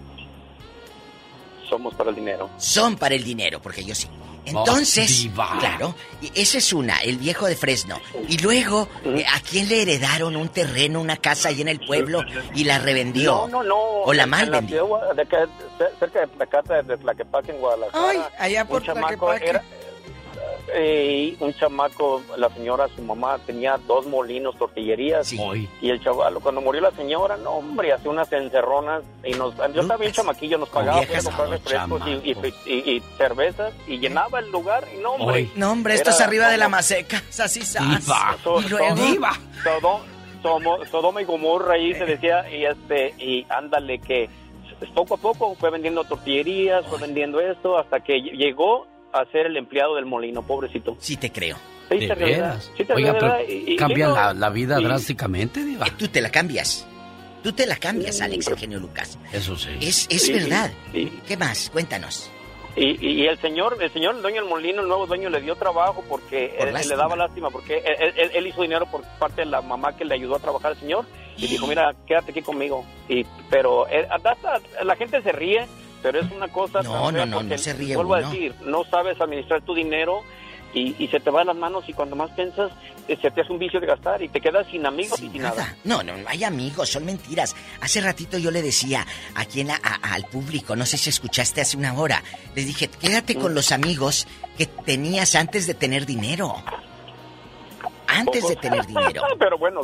somos 1.68 1.94
para 1.94 2.10
el 2.10 2.16
dinero. 2.16 2.48
Son 2.58 2.96
para 2.96 3.14
el 3.14 3.22
dinero, 3.24 3.60
porque 3.60 3.84
yo 3.84 3.94
sí. 3.94 4.08
Entonces, 4.48 5.22
diva. 5.22 5.56
claro, 5.58 5.94
esa 6.34 6.58
es 6.58 6.72
una, 6.72 6.98
el 6.98 7.18
viejo 7.18 7.46
de 7.46 7.56
Fresno. 7.56 8.00
Y 8.28 8.38
luego, 8.38 8.88
¿a 9.32 9.40
quién 9.40 9.68
le 9.68 9.82
heredaron 9.82 10.36
un 10.36 10.48
terreno, 10.48 11.00
una 11.00 11.16
casa 11.16 11.48
ahí 11.50 11.60
en 11.60 11.68
el 11.68 11.80
pueblo 11.80 12.22
y 12.54 12.64
la 12.64 12.78
revendió? 12.78 13.46
No, 13.48 13.62
no, 13.62 13.62
no. 13.62 13.76
O 14.04 14.12
la 14.12 14.24
En- 14.24 14.30
mal 14.30 14.44
en 14.44 14.50
la 14.50 14.58
vendió. 14.60 14.86
ciudad 14.86 15.14
de 15.14 15.22
acá, 15.22 15.38
cer- 15.78 15.98
cerca 15.98 16.20
de 16.20 16.28
la 16.38 16.46
casa 16.46 16.82
de 16.82 16.96
Tlaquepaque, 16.96 17.52
en 17.52 17.58
Guadalajara. 17.58 18.08
Ay, 18.10 18.20
allá 18.38 18.64
por 18.64 18.80
un 18.80 18.86
chamaco 18.86 19.26
Tlaquepaque. 19.26 19.50
era 19.50 19.64
eh, 20.74 21.36
un 21.40 21.52
chamaco, 21.54 22.22
la 22.36 22.48
señora, 22.50 22.88
su 22.94 23.02
mamá 23.02 23.38
tenía 23.46 23.78
dos 23.86 24.06
molinos, 24.06 24.56
tortillerías. 24.58 25.26
Y 25.82 25.90
el 25.90 26.02
chaval, 26.02 26.34
cuando 26.40 26.60
murió 26.60 26.80
la 26.80 26.90
señora, 26.92 27.36
no, 27.36 27.52
hombre, 27.52 27.92
hacía 27.92 28.10
unas 28.10 28.32
encerronas. 28.32 29.02
Y 29.24 29.32
nos, 29.32 29.54
yo 29.56 29.80
estaba 29.82 29.96
bien 29.96 30.12
chamaquillo, 30.12 30.58
nos 30.58 30.68
pagaba 30.68 31.00
para 31.02 31.22
comprar 31.22 31.48
refrescos 31.50 32.02
y, 32.06 32.30
y- 32.30 32.72
y- 32.74 32.90
y 32.96 33.02
cervezas 33.16 33.72
y 33.86 33.98
llenaba 33.98 34.38
el 34.40 34.50
lugar. 34.50 34.86
Y 34.94 34.98
no, 35.02 35.12
hombre. 35.12 35.48
No, 35.54 35.72
hombre, 35.72 35.94
esto 35.94 36.10
era 36.10 36.16
es 36.16 36.20
arriba 36.22 36.48
de 36.48 36.56
la 36.56 36.68
masseca. 36.68 37.22
Es 37.30 37.40
así, 37.40 37.62
sas. 37.62 38.04
So- 38.42 38.60
Y 38.60 38.68
luego. 38.68 38.94
Sodo- 38.96 39.40
Sodo- 39.62 40.00
Somo- 40.42 40.84
Sodoma 40.86 41.20
y 41.20 41.24
Gomorra 41.24 41.74
ahí 41.74 41.92
se 41.94 42.04
decía 42.06 42.48
y 42.48 42.64
este 42.64 43.12
y 43.18 43.44
ándale 43.50 43.98
que 43.98 44.30
poco 44.94 45.14
a 45.14 45.16
poco 45.16 45.56
fue 45.56 45.70
vendiendo 45.70 46.04
tortillerías, 46.04 46.86
fue 46.86 46.98
vendiendo 47.00 47.40
esto 47.40 47.76
hasta 47.76 47.98
que 48.00 48.14
ll- 48.18 48.36
llegó 48.36 48.86
a 49.20 49.30
ser 49.32 49.46
el 49.46 49.56
empleado 49.56 49.94
del 49.96 50.06
molino, 50.06 50.42
pobrecito. 50.46 50.96
Sí 50.98 51.16
te 51.16 51.30
creo. 51.32 51.56
Sí, 51.90 51.98
¿De 52.00 52.08
te 52.08 52.14
veras? 52.14 52.70
Sí, 52.76 52.84
te 52.84 52.92
Oiga, 52.92 53.12
realidad. 53.12 53.38
pero 53.46 53.52
Y- 53.52 53.72
y- 53.72 53.76
cambia 53.76 54.08
la, 54.08 54.34
la 54.34 54.50
vida 54.50 54.78
y- 54.80 54.84
drásticamente, 54.84 55.64
Diva. 55.64 55.86
Tú 55.96 56.08
te 56.08 56.20
la 56.20 56.30
cambias. 56.30 56.86
Tú 57.42 57.52
te 57.52 57.66
la 57.66 57.76
cambias, 57.76 58.20
Alex, 58.20 58.48
el 58.48 58.56
genio 58.58 58.78
Lucas. 58.80 59.18
Eso 59.32 59.56
sí. 59.56 59.70
Es, 59.80 60.06
es 60.10 60.22
Sí, 60.22 60.32
verdad. 60.32 60.70
sí. 60.92 61.10
¿Qué 61.26 61.36
más? 61.36 61.70
Cuéntanos. 61.70 62.30
Y, 62.76 62.90
y- 63.04 63.22
y 63.22 63.26
el 63.26 63.38
señor, 63.40 63.78
el 63.80 63.90
señor, 63.92 64.16
el 64.16 64.22
dueño 64.22 64.40
del 64.42 64.50
molino, 64.50 64.82
el 64.82 64.88
nuevo 64.88 65.06
dueño, 65.06 65.30
le 65.30 65.40
dio 65.40 65.56
trabajo 65.56 66.04
porque 66.08 66.54
Por 66.58 66.68
él- 66.68 66.74
le 66.88 66.96
daba 66.96 67.16
lástima, 67.16 67.48
porque 67.50 67.78
él, 67.78 68.12
él- 68.16 68.30
él 68.34 68.46
hizo 68.46 68.62
dinero 68.62 68.86
por 68.90 69.02
parte 69.18 69.40
de 69.42 69.46
la 69.46 69.62
mamá 69.62 69.96
que 69.96 70.04
le 70.04 70.14
ayudó 70.14 70.36
a 70.36 70.38
trabajar 70.40 70.72
al 70.72 70.78
señor 70.78 71.06
y 71.38 71.46
dijo, 71.46 71.66
mira, 71.66 71.94
quédate 72.06 72.32
aquí 72.32 72.42
conmigo. 72.42 72.84
Y, 73.08 73.24
pero 73.50 73.86
hasta 74.10 74.60
la 74.84 74.96
gente 74.96 75.22
se 75.22 75.32
ríe, 75.32 75.66
pero 76.02 76.20
es 76.20 76.30
una 76.32 76.48
cosa... 76.48 76.82
No, 76.82 77.10
no, 77.12 77.26
no, 77.26 77.42
no 77.42 77.58
se 77.58 77.72
ríe 77.72 77.94
Vuelvo 77.96 78.14
a 78.14 78.22
decir, 78.22 78.54
no 78.64 78.84
sabes 78.84 79.20
administrar 79.20 79.62
tu 79.62 79.74
dinero 79.74 80.22
y, 80.74 80.94
y 81.02 81.08
se 81.08 81.18
te 81.20 81.30
va 81.30 81.40
de 81.40 81.46
las 81.46 81.56
manos 81.56 81.84
y 81.88 81.92
cuando 81.94 82.14
más 82.14 82.30
piensas, 82.32 82.70
eh, 83.08 83.16
se 83.20 83.30
te 83.30 83.40
hace 83.40 83.52
un 83.52 83.58
vicio 83.58 83.80
de 83.80 83.86
gastar 83.86 84.22
y 84.22 84.28
te 84.28 84.40
quedas 84.40 84.66
sin 84.70 84.84
amigos 84.84 85.18
y 85.22 85.30
sin 85.30 85.40
nada. 85.42 85.74
No, 85.84 86.02
no, 86.02 86.16
no 86.16 86.28
hay 86.28 86.44
amigos, 86.44 86.90
son 86.90 87.06
mentiras. 87.06 87.56
Hace 87.80 88.00
ratito 88.02 88.36
yo 88.38 88.50
le 88.50 88.60
decía 88.62 89.06
aquí 89.34 89.62
en 89.62 89.68
la- 89.68 89.80
a- 89.82 90.12
al 90.14 90.24
público, 90.24 90.76
no 90.76 90.84
sé 90.84 90.98
si 90.98 91.08
escuchaste 91.10 91.62
hace 91.62 91.76
una 91.76 91.94
hora, 91.94 92.22
les 92.54 92.66
dije, 92.66 92.88
quédate 92.88 93.34
con 93.36 93.54
los 93.54 93.72
amigos 93.72 94.26
que 94.58 94.66
tenías 94.66 95.34
antes 95.36 95.66
de 95.66 95.74
tener 95.74 96.04
dinero. 96.04 96.54
Antes 98.06 98.46
de 98.48 98.56
tener 98.56 98.86
dinero. 98.86 99.22
pero 99.38 99.58
bueno, 99.58 99.80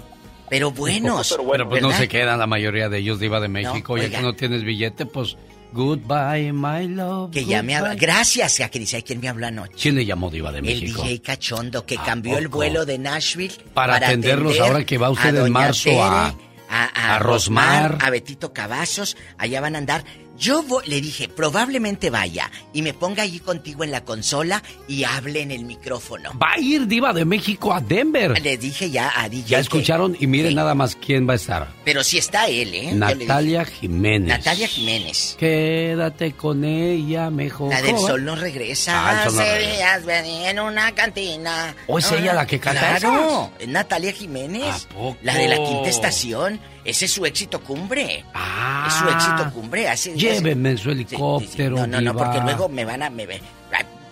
Pero 0.48 0.70
buenos. 0.70 1.36
Pero 1.50 1.68
pues 1.68 1.82
no 1.82 1.92
se 1.92 2.08
quedan 2.08 2.38
la 2.38 2.46
mayoría 2.46 2.88
de 2.88 2.98
ellos, 2.98 3.18
Diva 3.20 3.40
de 3.40 3.48
México. 3.48 3.96
ya 3.96 4.04
oiga. 4.04 4.18
que 4.18 4.22
no 4.22 4.34
tienes 4.34 4.62
billete, 4.64 5.06
pues 5.06 5.36
goodbye, 5.74 6.52
my 6.52 6.88
love. 6.88 7.30
Que 7.32 7.44
ya 7.44 7.62
me 7.62 7.78
goodbye. 7.78 7.96
Gracias, 7.96 8.60
a 8.60 8.70
que 8.70 8.78
dice, 8.78 9.02
¿quién 9.02 9.20
me 9.20 9.28
habló 9.28 9.46
anoche? 9.48 9.74
¿Quién 9.80 9.96
le 9.96 10.06
llamó 10.06 10.30
Diva 10.30 10.50
de 10.52 10.58
El 10.58 10.64
México? 10.64 11.02
DJ 11.02 11.20
Cachondo, 11.20 11.84
que 11.84 11.96
¿A 11.98 12.02
cambió 12.04 12.38
el 12.38 12.48
vuelo 12.48 12.86
de 12.86 12.98
Nashville 12.98 13.54
Para 13.74 13.96
atenderlos 13.96 14.52
atender 14.52 14.70
ahora 14.72 14.86
que 14.86 14.96
va 14.98 15.10
usted 15.10 15.34
en 15.36 15.52
marzo 15.52 15.84
Tere, 15.90 15.98
a- 16.00 16.34
a, 16.70 17.14
a 17.14 17.18
Rosmar. 17.18 17.90
Rosmar, 17.92 17.98
a 18.06 18.10
Betito 18.10 18.52
Cavazos, 18.52 19.16
allá 19.38 19.60
van 19.60 19.74
a 19.74 19.78
andar. 19.78 20.04
Yo 20.36 20.64
le 20.86 21.00
dije, 21.00 21.28
probablemente 21.28 22.10
vaya 22.10 22.50
y 22.72 22.82
me 22.82 22.92
ponga 22.92 23.22
allí 23.22 23.38
contigo 23.38 23.84
en 23.84 23.90
la 23.92 24.04
consola 24.04 24.62
y 24.88 25.04
hable 25.04 25.42
en 25.42 25.50
el 25.52 25.64
micrófono. 25.64 26.32
Va 26.42 26.54
a 26.54 26.60
ir 26.60 26.86
Diva 26.88 27.12
de 27.12 27.24
México 27.24 27.72
a 27.72 27.80
Denver. 27.80 28.40
Le 28.42 28.58
dije 28.58 28.90
ya 28.90 29.12
a 29.14 29.28
DJ. 29.28 29.48
Ya 29.48 29.56
que- 29.58 29.62
escucharon 29.62 30.16
y 30.18 30.26
miren 30.26 30.54
nada 30.56 30.74
más 30.74 30.96
quién 30.96 31.28
va 31.28 31.34
a 31.34 31.36
estar. 31.36 31.68
pero 31.84 32.02
si 32.02 32.18
está 32.18 32.48
él, 32.48 32.74
¿eh? 32.74 32.92
Natalia 32.92 33.64
Jiménez. 33.64 34.28
Natalia 34.38 34.66
Jiménez. 34.66 35.36
Quédate 35.38 36.32
con 36.32 36.64
ella 36.64 37.30
mejor. 37.30 37.70
La 37.70 37.82
del 37.82 37.96
sol 37.98 38.24
no 38.24 38.34
regresa. 38.34 38.92
Ah, 38.94 39.24
no 39.26 39.38
regresa. 39.38 40.24
en 40.50 40.58
una 40.58 40.92
cantina. 40.92 41.74
¿O 41.86 41.98
es 41.98 42.10
ella 42.10 42.34
la 42.34 42.46
que 42.46 42.58
canta 42.58 42.98
Claro, 42.98 43.50
Natalia 43.68 44.12
Jiménez. 44.12 44.86
¿A 44.86 44.88
poco? 44.94 45.16
La 45.22 45.34
de 45.36 45.48
la 45.48 45.56
quinta 45.56 45.88
estación. 45.88 46.60
Ese 46.84 47.06
es 47.06 47.12
su 47.12 47.24
éxito 47.24 47.60
cumbre. 47.60 48.24
Ah. 48.34 48.84
Es 48.88 48.94
su 48.94 49.08
éxito 49.08 49.50
cumbre. 49.54 49.88
Hace 49.88 50.14
Lléveme 50.14 50.70
en 50.70 50.78
su 50.78 50.90
Sí, 50.90 50.96
sí, 50.98 51.04
sí. 51.08 51.14
helicóptero. 51.14 51.76
No, 51.78 51.86
no, 51.86 52.00
no, 52.00 52.14
porque 52.14 52.40
luego 52.40 52.68
me 52.68 52.84
van 52.84 53.02
a. 53.02 53.10
Me, 53.10 53.26
mire, 53.26 53.42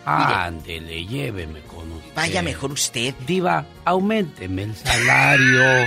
Ándele, 0.05 1.07
lléveme 1.07 1.61
con 1.61 1.93
usted. 1.93 2.15
vaya 2.15 2.43
mejor 2.43 2.73
usted. 2.73 3.15
Diva, 3.27 3.65
aumenteme 3.85 4.65
el 4.65 4.75
salario. 4.77 5.87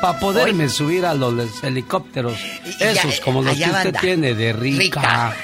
Para 0.00 0.18
poderme 0.20 0.68
subir 0.68 1.04
a 1.04 1.14
los 1.14 1.62
helicópteros. 1.62 2.38
Y- 2.64 2.68
y 2.70 2.78
ya, 2.78 2.90
Esos 2.92 3.20
como 3.20 3.42
los 3.42 3.54
que 3.56 3.64
usted 3.64 3.86
anda. 3.88 4.00
tiene 4.00 4.34
de 4.34 4.52
rica. 4.52 5.34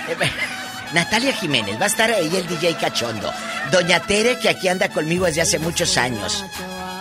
Natalia 0.95 1.33
Jiménez, 1.35 1.79
va 1.81 1.85
a 1.85 1.89
estar 1.89 2.11
ahí 2.11 2.35
el 2.35 2.47
DJ 2.49 2.75
Cachondo. 2.77 3.33
Doña 3.71 4.01
Tere, 4.01 4.39
que 4.39 4.49
aquí 4.49 4.67
anda 4.69 4.89
conmigo 4.89 5.27
desde 5.27 5.43
hace 5.43 5.59
muchos 5.59 5.97
años. 5.97 6.45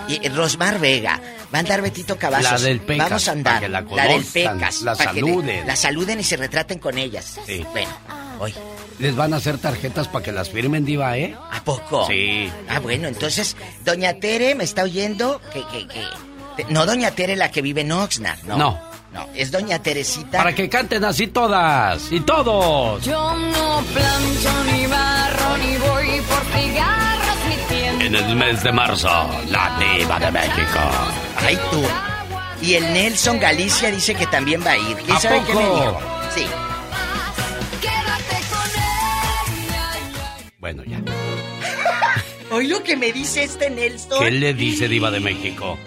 Y 0.09 0.27
Rosmar 0.29 0.79
Vega. 0.79 1.19
Va 1.53 1.57
a 1.57 1.61
andar 1.61 1.81
Betito 1.81 2.17
Cavazos. 2.17 2.51
La 2.51 2.59
del 2.59 2.79
Pecas, 2.81 3.09
Vamos 3.09 3.27
a 3.27 3.31
andar. 3.31 3.59
que 3.61 3.69
la 3.69 3.81
del 3.81 4.23
Pecas. 4.25 4.81
la 4.81 4.93
le- 4.93 5.03
saluden. 5.03 5.67
la 5.67 5.75
saluden 5.75 6.19
y 6.19 6.23
se 6.23 6.37
retraten 6.37 6.79
con 6.79 6.97
ellas. 6.97 7.37
Sí. 7.45 7.65
Bueno, 7.71 7.89
hoy. 8.39 8.53
Les 8.99 9.15
van 9.15 9.33
a 9.33 9.37
hacer 9.37 9.57
tarjetas 9.59 10.07
para 10.09 10.25
que 10.25 10.31
las 10.33 10.49
firmen, 10.49 10.83
Diva, 10.83 11.17
¿eh? 11.17 11.33
¿A 11.51 11.63
poco? 11.63 12.05
Sí. 12.07 12.51
Ah, 12.67 12.79
bueno, 12.79 13.07
entonces, 13.07 13.55
Doña 13.85 14.15
Tere 14.15 14.55
me 14.55 14.65
está 14.65 14.83
oyendo 14.83 15.39
que, 15.53 15.63
que, 15.71 15.87
que... 15.87 16.65
No, 16.69 16.85
Doña 16.85 17.11
Tere 17.11 17.37
la 17.37 17.49
que 17.49 17.61
vive 17.61 17.81
en 17.81 17.91
Oxnard, 17.93 18.43
no. 18.43 18.57
No. 18.57 18.89
No, 19.13 19.27
es 19.33 19.51
Doña 19.51 19.79
Teresita. 19.81 20.37
Para 20.37 20.53
que 20.53 20.69
canten 20.69 21.03
así 21.03 21.27
todas 21.27 22.11
y 22.11 22.19
todos. 22.19 23.03
Yo 23.03 23.35
no 23.35 23.81
plancho 23.93 24.63
ni 24.71 24.85
barro 24.85 25.57
ni 25.57 25.77
voy 25.77 26.21
por 26.21 26.41
tiendas. 26.51 27.18
En 27.99 28.15
el 28.15 28.35
mes 28.35 28.63
de 28.63 28.71
marzo, 28.71 29.07
la 29.49 29.77
Diva 29.79 30.19
de 30.19 30.31
México. 30.31 30.79
Ay, 31.37 31.57
tú. 31.71 31.83
Y 32.61 32.73
el 32.75 32.93
Nelson 32.93 33.39
Galicia 33.39 33.91
dice 33.91 34.15
que 34.15 34.25
también 34.27 34.63
va 34.65 34.71
a 34.71 34.77
ir. 34.77 34.95
¿Quién 34.97 35.17
¿A 35.17 35.19
sabe 35.19 35.41
qué 35.45 35.53
me 35.53 35.61
poco? 35.61 35.75
dijo? 35.75 36.01
Sí. 36.33 36.47
Quédate 37.81 38.45
con 38.49 38.69
ella. 38.81 39.97
Bueno, 40.59 40.83
ya. 40.85 41.01
Hoy 42.51 42.67
lo 42.67 42.81
que 42.83 42.95
me 42.97 43.11
dice 43.11 43.43
este 43.43 43.69
Nelson. 43.69 44.19
¿Qué 44.23 44.31
le 44.31 44.53
dice 44.53 44.87
Diva 44.87 45.11
de 45.11 45.19
México? 45.19 45.77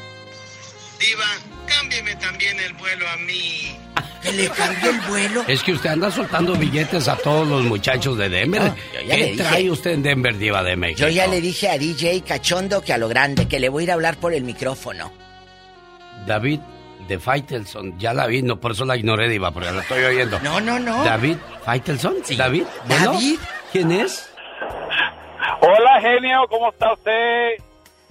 Diva, 1.00 1.26
cámbieme 1.66 2.15
también 2.16 2.58
el 2.60 2.73
vuelo 2.74 3.08
a 3.08 3.16
mí. 3.18 3.76
Que 4.23 4.33
le 4.33 4.49
cambió 4.51 4.91
el 4.91 5.01
vuelo. 5.01 5.44
Es 5.49 5.62
que 5.62 5.73
usted 5.73 5.91
anda 5.91 6.10
soltando 6.10 6.55
billetes 6.55 7.09
a 7.09 7.17
todos 7.17 7.47
los 7.49 7.62
muchachos 7.65 8.17
de 8.18 8.28
Denver. 8.28 8.62
No, 8.62 8.68
yo 8.76 9.01
ya 9.01 9.17
le 9.17 9.17
¿Qué 9.17 9.31
dije. 9.33 9.36
trae 9.42 9.70
usted 9.70 9.91
en 9.92 10.02
Denver, 10.02 10.39
Diva 10.39 10.62
de 10.62 10.76
México? 10.76 11.01
Yo 11.01 11.09
ya 11.09 11.26
le 11.26 11.41
dije 11.41 11.68
a 11.68 11.78
DJ 11.78 12.23
Cachondo 12.23 12.83
que 12.83 12.92
a 12.92 12.99
lo 12.99 13.09
grande, 13.09 13.49
que 13.49 13.59
le 13.59 13.68
voy 13.68 13.83
a 13.83 13.84
ir 13.84 13.91
a 13.91 13.94
hablar 13.94 14.17
por 14.17 14.33
el 14.33 14.44
micrófono. 14.44 15.12
David 16.26 16.60
de 17.09 17.18
Faitelson, 17.18 17.99
ya 17.99 18.15
la 18.15 18.28
vi, 18.28 18.42
no, 18.42 18.60
por 18.60 18.73
eso 18.73 18.84
la 18.84 18.97
ignoré, 18.97 19.28
Diva, 19.28 19.51
porque 19.51 19.73
la 19.73 19.81
estoy 19.83 20.05
oyendo. 20.05 20.39
No, 20.41 20.60
no, 20.60 20.78
no. 20.78 21.02
David 21.05 21.36
Faitelson, 21.65 22.17
David. 22.36 22.62
Bueno, 22.86 23.12
David. 23.15 23.39
¿Quién 23.73 23.91
es? 23.91 24.28
Hola, 25.60 26.01
genio, 26.01 26.39
¿cómo 26.49 26.70
está 26.70 26.92
usted? 26.92 27.57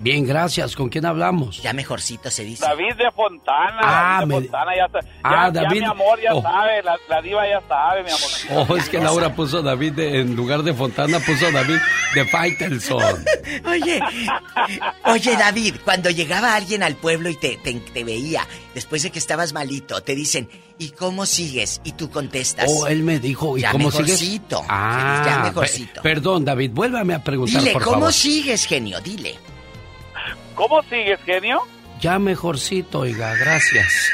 Bien, 0.02 0.26
gracias. 0.26 0.76
¿Con 0.76 0.90
quién 0.90 1.06
hablamos? 1.06 1.62
Ya 1.62 1.74
mejorcito 1.74 2.32
se 2.32 2.44
dice. 2.44 2.66
David 2.66 2.96
de 2.98 3.12
Fontana. 3.12 3.80
Ah, 3.84 4.18
David 4.22 4.22
de 4.22 4.26
me- 4.26 4.42
Fontana, 4.48 4.72
ya, 4.76 4.86
Ah, 5.24 5.48
ya- 5.48 5.54
ya 5.54 5.62
David. 5.62 5.80
mi 5.82 5.86
amor 5.86 6.20
ya 6.22 6.34
Oh. 6.34 6.42
sabe, 6.42 6.82
la, 6.84 6.98
la 7.08 7.22
diva 7.22 7.48
ya 7.48 7.62
sabe, 7.68 8.04
mi 8.04 8.10
amor. 8.10 8.68
Oh, 8.70 8.76
es 8.78 8.90
que 8.90 8.98
Laura 9.00 9.36
puso 9.36 9.62
David 9.62 9.94
de- 9.94 10.22
en 10.22 10.36
lugar 10.36 10.64
de 10.64 10.74
Fontana, 10.74 11.20
puso 11.20 11.52
David 11.52 11.78
de 12.16 12.26
Faitelson. 12.26 13.24
Oye, 13.70 14.00
oye 15.06 15.36
David, 15.38 15.76
cuando 15.84 16.10
llegaba 16.10 16.56
alguien 16.56 16.84
al 16.84 16.96
pueblo 16.96 17.30
y 17.30 17.36
te, 17.36 17.58
te, 17.58 17.74
te 17.74 18.04
veía, 18.04 18.48
después 18.74 19.04
de 19.04 19.12
que 19.12 19.20
estabas 19.20 19.54
malito, 19.54 20.02
te 20.02 20.16
dicen, 20.16 20.50
¿y 20.80 20.90
cómo 20.90 21.26
sigues? 21.28 21.80
Y 21.84 21.92
tú 21.94 22.10
contestas. 22.10 22.66
Oh, 22.70 22.88
él 22.88 23.04
me 23.04 23.20
dijo, 23.20 23.58
¿y 23.58 23.62
Ya 23.62 23.72
cómo 23.72 23.92
sigues? 23.92 24.08
mejorcito. 24.08 24.64
Ah, 24.68 25.24
Ya 25.26 25.44
mejorcito. 25.44 26.02
perdón, 26.02 26.44
David, 26.46 26.72
vuélvame 26.74 27.14
a 27.14 27.24
preguntar, 27.24 27.60
Dile, 27.62 27.74
por 27.74 27.84
¿cómo 27.84 27.96
favor. 27.98 28.14
sigues, 28.14 28.66
genio? 28.66 29.00
Dile. 29.02 29.36
¿Cómo 30.56 30.82
sigues, 30.84 31.20
genio? 31.26 31.62
Ya 32.00 32.18
mejorcito, 32.20 33.00
oiga, 33.00 33.36
gracias. 33.36 34.10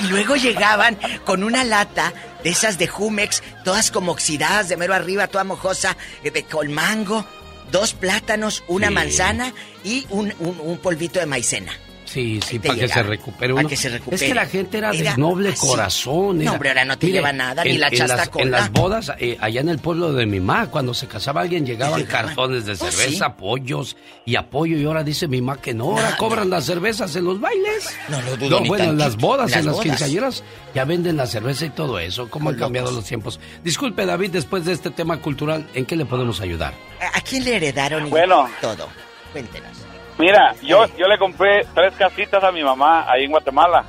Y 0.00 0.06
luego 0.08 0.36
llegaban 0.36 0.98
con 1.24 1.44
una 1.44 1.62
lata 1.64 2.12
de 2.42 2.50
esas 2.50 2.78
de 2.78 2.88
Jumex, 2.88 3.42
todas 3.64 3.90
como 3.90 4.12
oxidadas 4.12 4.68
de 4.68 4.76
mero 4.76 4.94
arriba, 4.94 5.26
toda 5.26 5.44
mojosa, 5.44 5.96
eh, 6.22 6.30
de, 6.30 6.44
con 6.44 6.72
mango, 6.72 7.24
dos 7.70 7.92
plátanos, 7.92 8.64
una 8.68 8.88
Sí. 8.88 8.94
manzana 8.94 9.52
y 9.84 10.06
un, 10.10 10.32
un- 10.38 10.60
un 10.60 10.78
polvito 10.78 11.20
de 11.20 11.26
maicena. 11.26 11.72
Sí, 12.14 12.38
sí, 12.46 12.60
para 12.60 12.76
que 12.78 12.86
se 12.88 13.02
recupere 13.02 13.52
uno. 13.52 13.68
que 13.68 13.76
se 13.76 13.88
recupere. 13.88 14.14
Es 14.16 14.22
que 14.22 14.34
la 14.34 14.46
gente 14.46 14.78
era, 14.78 14.90
Era 14.92 15.10
de 15.12 15.18
noble 15.20 15.48
así. 15.48 15.66
corazón. 15.66 16.36
No, 16.36 16.42
era- 16.42 16.52
hombre, 16.52 16.68
ahora 16.68 16.84
no 16.84 16.96
te 16.96 17.06
Mire, 17.06 17.18
lleva 17.18 17.32
nada, 17.32 17.64
ni 17.64 17.70
en- 17.72 17.80
la 17.80 17.88
en 17.88 17.98
las, 17.98 18.08
chastacola. 18.08 18.44
en 18.44 18.50
las 18.52 18.70
bodas, 18.70 19.12
eh, 19.18 19.36
allá 19.40 19.60
en 19.62 19.68
el 19.68 19.78
pueblo 19.80 20.12
de 20.12 20.24
mi 20.24 20.38
mamá, 20.38 20.70
cuando 20.70 20.94
se 20.94 21.08
casaba 21.08 21.40
alguien, 21.40 21.66
llegaban 21.66 22.04
cartones 22.04 22.66
de 22.66 22.72
Oh, 22.74 22.76
cerveza, 22.76 23.26
sí. 23.26 23.32
pollos 23.36 23.96
y 24.24 24.36
apoyo. 24.36 24.76
Y 24.76 24.84
ahora 24.84 25.02
dice 25.02 25.26
mi 25.26 25.40
mamá 25.42 25.60
que 25.60 25.74
no, 25.74 25.90
ahora 25.90 26.10
No, 26.12 26.16
cobran 26.18 26.48
las 26.50 26.64
cervezas 26.66 27.16
en 27.16 27.24
los 27.24 27.40
bailes. 27.40 27.90
No 28.08 28.22
lo 28.22 28.36
dudo 28.36 28.60
ni 28.60 28.68
bueno, 28.68 28.84
en 28.84 28.98
las 28.98 29.16
bodas, 29.16 29.50
Las 29.50 29.60
en 29.60 29.66
las 29.66 29.74
bodas. 29.74 29.84
quinceañeras, 29.88 30.44
ya 30.72 30.84
venden 30.84 31.16
la 31.16 31.26
cerveza 31.26 31.66
y 31.66 31.70
todo 31.70 31.98
eso. 31.98 32.30
¿Cómo 32.30 32.50
han 32.50 32.56
cambiado 32.56 32.92
los 32.92 33.04
tiempos? 33.04 33.40
Disculpe, 33.64 34.06
David, 34.06 34.30
después 34.30 34.64
de 34.64 34.72
este 34.72 34.90
tema 34.90 35.16
cultural, 35.20 35.66
¿en 35.74 35.84
qué 35.84 35.96
le 35.96 36.04
podemos 36.06 36.40
ayudar? 36.40 36.74
¿A, 37.00 37.18
a 37.18 37.20
quién 37.22 37.42
le 37.42 37.56
heredaron 37.56 38.06
y 38.06 38.10
Bueno. 38.10 38.48
todo? 38.60 38.88
Cuéntenos. 39.32 39.83
Mira, 40.18 40.54
yo, 40.62 40.84
yo 40.96 41.06
le 41.06 41.18
compré 41.18 41.66
tres 41.74 41.94
casitas 41.94 42.42
a 42.44 42.52
mi 42.52 42.62
mamá 42.62 43.04
ahí 43.10 43.24
en 43.24 43.30
Guatemala. 43.30 43.84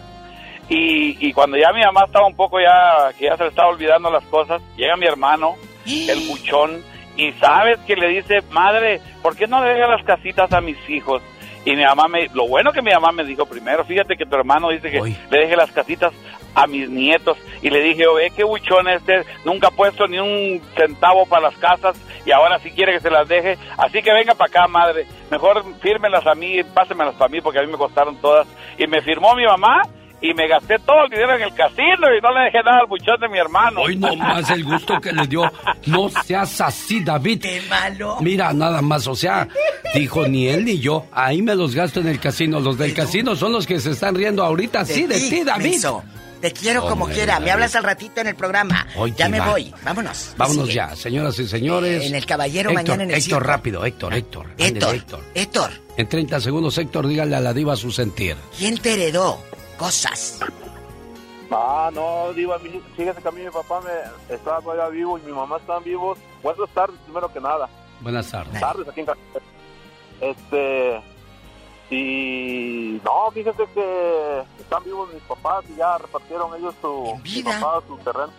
Y, 0.68 1.28
y 1.28 1.32
cuando 1.34 1.58
ya 1.58 1.72
mi 1.72 1.82
mamá 1.82 2.06
estaba 2.06 2.26
un 2.26 2.36
poco 2.36 2.60
ya, 2.60 3.12
que 3.18 3.26
ya 3.26 3.38
se 3.38 3.44
le 3.44 3.50
estaba 3.50 3.70
olvidando 3.70 4.10
las 4.10 4.24
cosas, 4.26 4.62
llega 4.76 4.98
mi 4.98 5.06
hermano, 5.06 5.56
el 5.86 6.28
buchón, 6.28 6.84
y 7.18 7.32
sabes 7.34 7.80
que 7.88 7.96
le 7.96 8.10
dice, 8.10 8.42
madre, 8.52 9.00
¿por 9.22 9.36
qué 9.36 9.48
no 9.48 9.64
le 9.64 9.74
dejas 9.74 9.90
las 9.90 10.04
casitas 10.04 10.52
a 10.52 10.62
mis 10.62 10.78
hijos? 10.90 11.22
Y 11.66 11.76
mi 11.76 11.84
mamá 11.84 12.08
me, 12.08 12.28
lo 12.34 12.48
bueno 12.48 12.72
que 12.72 12.82
mi 12.82 12.92
mamá 12.92 13.12
me 13.12 13.24
dijo 13.24 13.46
primero, 13.46 13.84
fíjate 13.84 14.16
que 14.16 14.26
tu 14.26 14.36
hermano 14.36 14.70
dice 14.70 14.92
que 14.92 15.02
le 15.02 15.40
deje 15.40 15.56
las 15.56 15.72
casitas 15.72 16.14
a 16.54 16.68
mis 16.68 16.90
nietos. 16.90 17.38
Y 17.62 17.70
le 17.70 17.82
dije, 17.82 18.08
oye, 18.08 18.32
qué 18.32 18.44
buchón 18.44 18.88
este, 18.88 19.24
nunca 19.44 19.68
ha 19.68 19.72
puesto 19.72 20.08
ni 20.08 20.20
un 20.20 20.62
centavo 20.76 21.26
para 21.26 21.50
las 21.50 21.58
casas 21.58 22.00
y 22.26 22.32
ahora 22.32 22.60
sí 22.60 22.72
quiere 22.72 22.94
que 22.94 23.00
se 23.00 23.10
las 23.10 23.28
deje. 23.28 23.58
Así 23.78 24.02
que 24.02 24.14
venga 24.14 24.36
para 24.36 24.50
acá, 24.50 24.68
madre. 24.68 25.06
Mejor 25.30 25.64
fírmelas 25.82 26.26
a 26.26 26.36
mí, 26.36 26.64
pásemelas 26.64 27.16
para 27.16 27.30
mí 27.30 27.42
porque 27.42 27.60
a 27.60 27.64
mí 27.64 27.72
me 27.72 27.78
costaron 27.78 28.16
todas. 28.18 28.48
Y 28.78 28.88
me 28.88 29.02
firmó 29.02 29.36
mi 29.36 29.46
mamá 29.46 29.82
y 30.30 30.34
me 30.34 30.48
gasté 30.48 30.78
todo 30.80 31.04
el 31.06 31.10
dinero 31.10 31.36
en 31.36 31.42
el 31.44 31.54
casino 31.54 32.08
y 32.18 32.22
no 32.22 32.32
le 32.34 32.46
dejé 32.46 32.64
nada 32.64 32.80
al 32.82 32.88
buchón 32.88 33.20
de 33.20 33.30
mi 33.30 33.38
hermano. 33.38 33.82
Hoy 33.82 33.96
no 33.96 34.16
más 34.16 34.50
el 34.50 34.64
gusto 34.64 35.00
que 35.00 35.12
le 35.12 35.28
dio. 35.28 35.52
No 35.86 36.10
seas 36.26 36.60
así, 36.62 37.04
David. 37.04 37.42
¡Qué 37.42 37.62
malo! 37.70 38.18
Mira, 38.22 38.54
nada 38.54 38.82
más, 38.82 39.08
o 39.08 39.16
sea, 39.16 39.48
dijo 39.94 40.28
ni 40.28 40.48
él 40.48 40.66
ni 40.66 40.80
yo. 40.80 41.06
Ahí 41.12 41.42
me 41.42 41.56
los 41.56 41.76
gasto 41.76 42.00
en 42.00 42.08
el 42.08 42.20
casino. 42.20 42.60
Los 42.60 42.78
del 42.78 42.94
casino 42.94 43.36
son 43.36 43.52
los 43.54 43.66
que 43.68 43.80
se 43.80 43.92
están 43.92 44.16
riendo 44.16 44.44
ahorita, 44.44 44.86
sí, 44.86 45.06
de 45.06 45.20
ti, 45.20 45.44
David. 45.44 45.64
menso. 45.72 46.04
Te 46.42 46.52
quiero 46.52 46.82
como 46.88 47.06
Hombre, 47.06 47.16
quiera. 47.16 47.40
Me 47.40 47.50
hablas 47.50 47.76
al 47.76 47.84
ratito 47.84 48.22
en 48.22 48.28
el 48.28 48.36
programa. 48.36 48.86
Hoy 48.98 49.14
ya 49.18 49.30
me 49.30 49.40
va. 49.40 49.52
voy. 49.52 49.74
Vámonos. 49.84 50.34
Vámonos 50.38 50.66
Sigue. 50.66 50.76
ya, 50.76 50.96
señoras 50.96 51.40
y 51.40 51.48
señores. 51.48 52.04
En 52.06 52.14
el 52.14 52.26
Caballero 52.26 52.70
Héctor, 52.70 52.84
mañana 52.84 53.04
en 53.04 53.10
el 53.12 53.16
Héctor, 53.16 53.40
circo. 53.40 53.40
rápido, 53.52 53.86
Héctor, 53.86 54.14
Héctor. 54.14 54.46
Héctor, 54.58 54.96
Héctor. 54.96 55.20
Héctor, 55.34 55.72
En 55.98 56.08
30 56.08 56.40
segundos, 56.42 56.78
Héctor, 56.78 57.08
dígale 57.08 57.36
a 57.36 57.40
la 57.40 57.54
diva 57.54 57.76
su 57.76 57.90
sentir. 57.92 58.36
¿quién 58.58 58.78
te 58.78 58.94
heredó 58.94 59.40
cosas? 59.78 60.40
Ah, 61.52 61.90
no, 61.94 62.34
Diva, 62.34 62.58
mi- 62.60 62.82
fíjese 62.98 63.22
que 63.22 63.28
a 63.28 63.32
mí 63.32 63.42
mi 63.44 63.52
papá 63.52 63.80
me 63.82 64.36
estaba 64.36 64.62
todavía 64.62 64.88
vivo 64.90 65.18
y 65.18 65.22
mi 65.22 65.32
mamá 65.32 65.58
estaban 65.58 65.84
vivos. 65.84 66.18
Buenas 66.42 66.70
tardes, 66.74 66.98
primero 67.06 67.32
que 67.32 67.40
nada. 67.40 67.70
Buenas 68.02 68.30
tardes. 68.32 68.60
Tardes 68.60 68.88
aquí 68.88 69.00
en 69.02 69.06
casa. 69.06 69.20
Este. 70.22 71.02
Y. 71.92 73.00
No, 73.04 73.30
fíjese 73.32 73.64
que 73.74 74.44
están 74.60 74.84
vivos 74.84 75.14
mis 75.14 75.22
papás 75.24 75.64
y 75.70 75.76
ya 75.76 75.98
repartieron 76.00 76.56
ellos 76.58 76.74
su. 76.82 77.20
Mi 77.24 77.44
papá 77.44 77.82
su 77.88 77.98
terreno. 77.98 78.32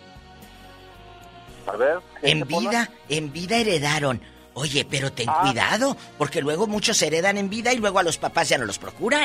A 1.67 1.75
ver. 1.77 1.99
¿qué 2.21 2.29
En 2.31 2.47
vida, 2.47 2.89
en 3.09 3.31
vida 3.31 3.57
heredaron. 3.57 4.21
Oye, 4.53 4.85
pero 4.89 5.11
ten 5.13 5.29
Ah. 5.29 5.39
cuidado, 5.43 5.95
porque 6.17 6.41
luego 6.41 6.65
muchos 6.67 7.01
heredan 7.01 7.37
en 7.37 7.49
vida 7.49 7.71
y 7.73 7.77
luego 7.77 7.99
a 7.99 8.03
los 8.03 8.17
papás 8.17 8.49
ya 8.49 8.57
no 8.57 8.65
los 8.65 8.79
procuran. 8.79 9.23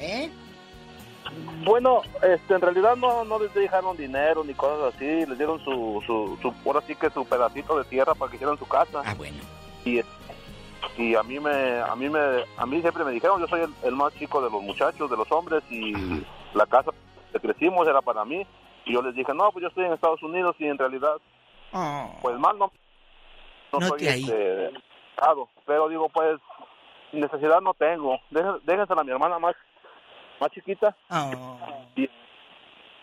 ¿Eh? 0.00 0.30
Bueno, 1.64 2.02
este, 2.22 2.54
en 2.54 2.60
realidad 2.60 2.96
no, 2.96 3.24
no 3.24 3.38
les 3.38 3.54
dejaron 3.54 3.96
dinero 3.96 4.42
ni 4.44 4.52
cosas 4.54 4.94
así, 4.94 5.04
les 5.04 5.38
dieron 5.38 5.62
su, 5.64 6.02
su, 6.06 6.38
su, 6.42 6.52
ahora 6.66 6.80
sí 6.86 6.94
que 6.96 7.08
su 7.10 7.24
pedacito 7.24 7.78
de 7.78 7.84
tierra 7.84 8.14
para 8.14 8.30
que 8.30 8.36
hicieran 8.36 8.58
su 8.58 8.66
casa. 8.66 9.02
Ah, 9.04 9.14
bueno. 9.16 9.38
Y, 9.84 10.00
y 10.98 11.14
a 11.14 11.22
mí 11.22 11.38
me, 11.38 11.80
a 11.80 11.94
mí 11.94 12.08
me, 12.08 12.20
a 12.56 12.66
mí 12.66 12.80
siempre 12.80 13.04
me 13.04 13.12
dijeron, 13.12 13.40
yo 13.40 13.46
soy 13.46 13.60
el, 13.60 13.70
el 13.84 13.94
más 13.94 14.12
chico 14.14 14.42
de 14.42 14.50
los 14.50 14.62
muchachos, 14.62 15.08
de 15.08 15.16
los 15.16 15.30
hombres 15.30 15.62
y 15.70 15.94
la 16.54 16.66
casa 16.66 16.90
que 17.32 17.40
crecimos 17.40 17.86
era 17.86 18.02
para 18.02 18.24
mí. 18.24 18.46
Y 18.84 18.94
yo 18.94 19.02
les 19.02 19.14
dije, 19.14 19.32
no, 19.32 19.50
pues 19.52 19.62
yo 19.62 19.68
estoy 19.68 19.84
en 19.84 19.92
Estados 19.92 20.22
Unidos 20.22 20.56
y 20.58 20.66
en 20.66 20.76
realidad, 20.76 21.16
pues 22.20 22.38
mal 22.38 22.58
no, 22.58 22.72
no 23.72 23.78
No 23.78 23.86
soy 23.86 24.06
este, 24.06 24.72
pero 25.66 25.88
digo, 25.88 26.08
pues 26.08 26.40
necesidad 27.12 27.60
no 27.60 27.74
tengo. 27.74 28.18
Déjensela 28.30 29.02
a 29.02 29.04
mi 29.04 29.12
hermana 29.12 29.38
más, 29.38 29.54
más 30.42 30.50
chiquita. 30.52 30.96
Y- 31.96 32.08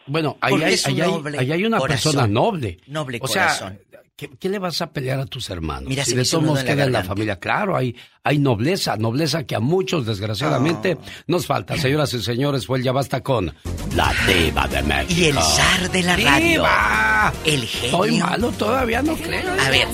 Bueno, 0.07 0.37
ahí 0.41 0.61
hay, 0.63 0.73
es 0.73 0.85
un 0.85 0.93
ahí 0.93 1.01
hay- 1.01 1.11
noble 1.11 1.37
ahí 1.39 1.51
hay 1.51 1.65
una 1.65 1.77
corazón. 1.77 2.11
persona 2.13 2.27
noble. 2.27 2.79
Noble 2.87 3.19
o 3.21 3.27
sea, 3.27 3.43
corazón. 3.43 3.79
¿qué, 4.15 4.29
qué 4.39 4.49
le 4.49 4.57
vas 4.59 4.81
a 4.81 4.91
pelear 4.91 5.19
a 5.19 5.25
tus 5.25 5.49
hermanos? 5.49 5.87
Mira, 5.87 6.03
si 6.03 6.15
de 6.15 6.25
la 6.25 6.63
queda 6.63 6.83
en 6.85 6.91
la 6.91 7.03
familia, 7.03 7.39
claro, 7.39 7.75
hay, 7.77 7.95
hay 8.23 8.39
nobleza, 8.39 8.97
nobleza 8.97 9.43
que 9.45 9.55
a 9.55 9.59
muchos, 9.59 10.05
desgraciadamente, 10.07 10.97
Ah. 10.99 11.05
nos 11.27 11.45
falta. 11.45 11.77
Señoras 11.77 12.13
y 12.15 12.21
señores, 12.23 12.65
fue 12.65 12.79
el 12.79 12.83
ya 12.83 12.91
basta 12.91 13.21
con 13.21 13.53
la 13.95 14.11
diva 14.27 14.67
de 14.67 14.81
México. 14.83 15.13
Y 15.21 15.25
el 15.25 15.35
zar 15.39 15.91
de 15.91 16.03
la 16.03 16.15
radio. 16.17 16.47
¡Diva! 16.47 17.33
El 17.45 17.61
genio. 17.65 18.03
Estoy 18.05 18.17
malo 18.19 18.51
todavía, 18.53 19.01
no 19.03 19.15
creo. 19.15 19.51
A 19.61 19.69
ver, 19.69 19.87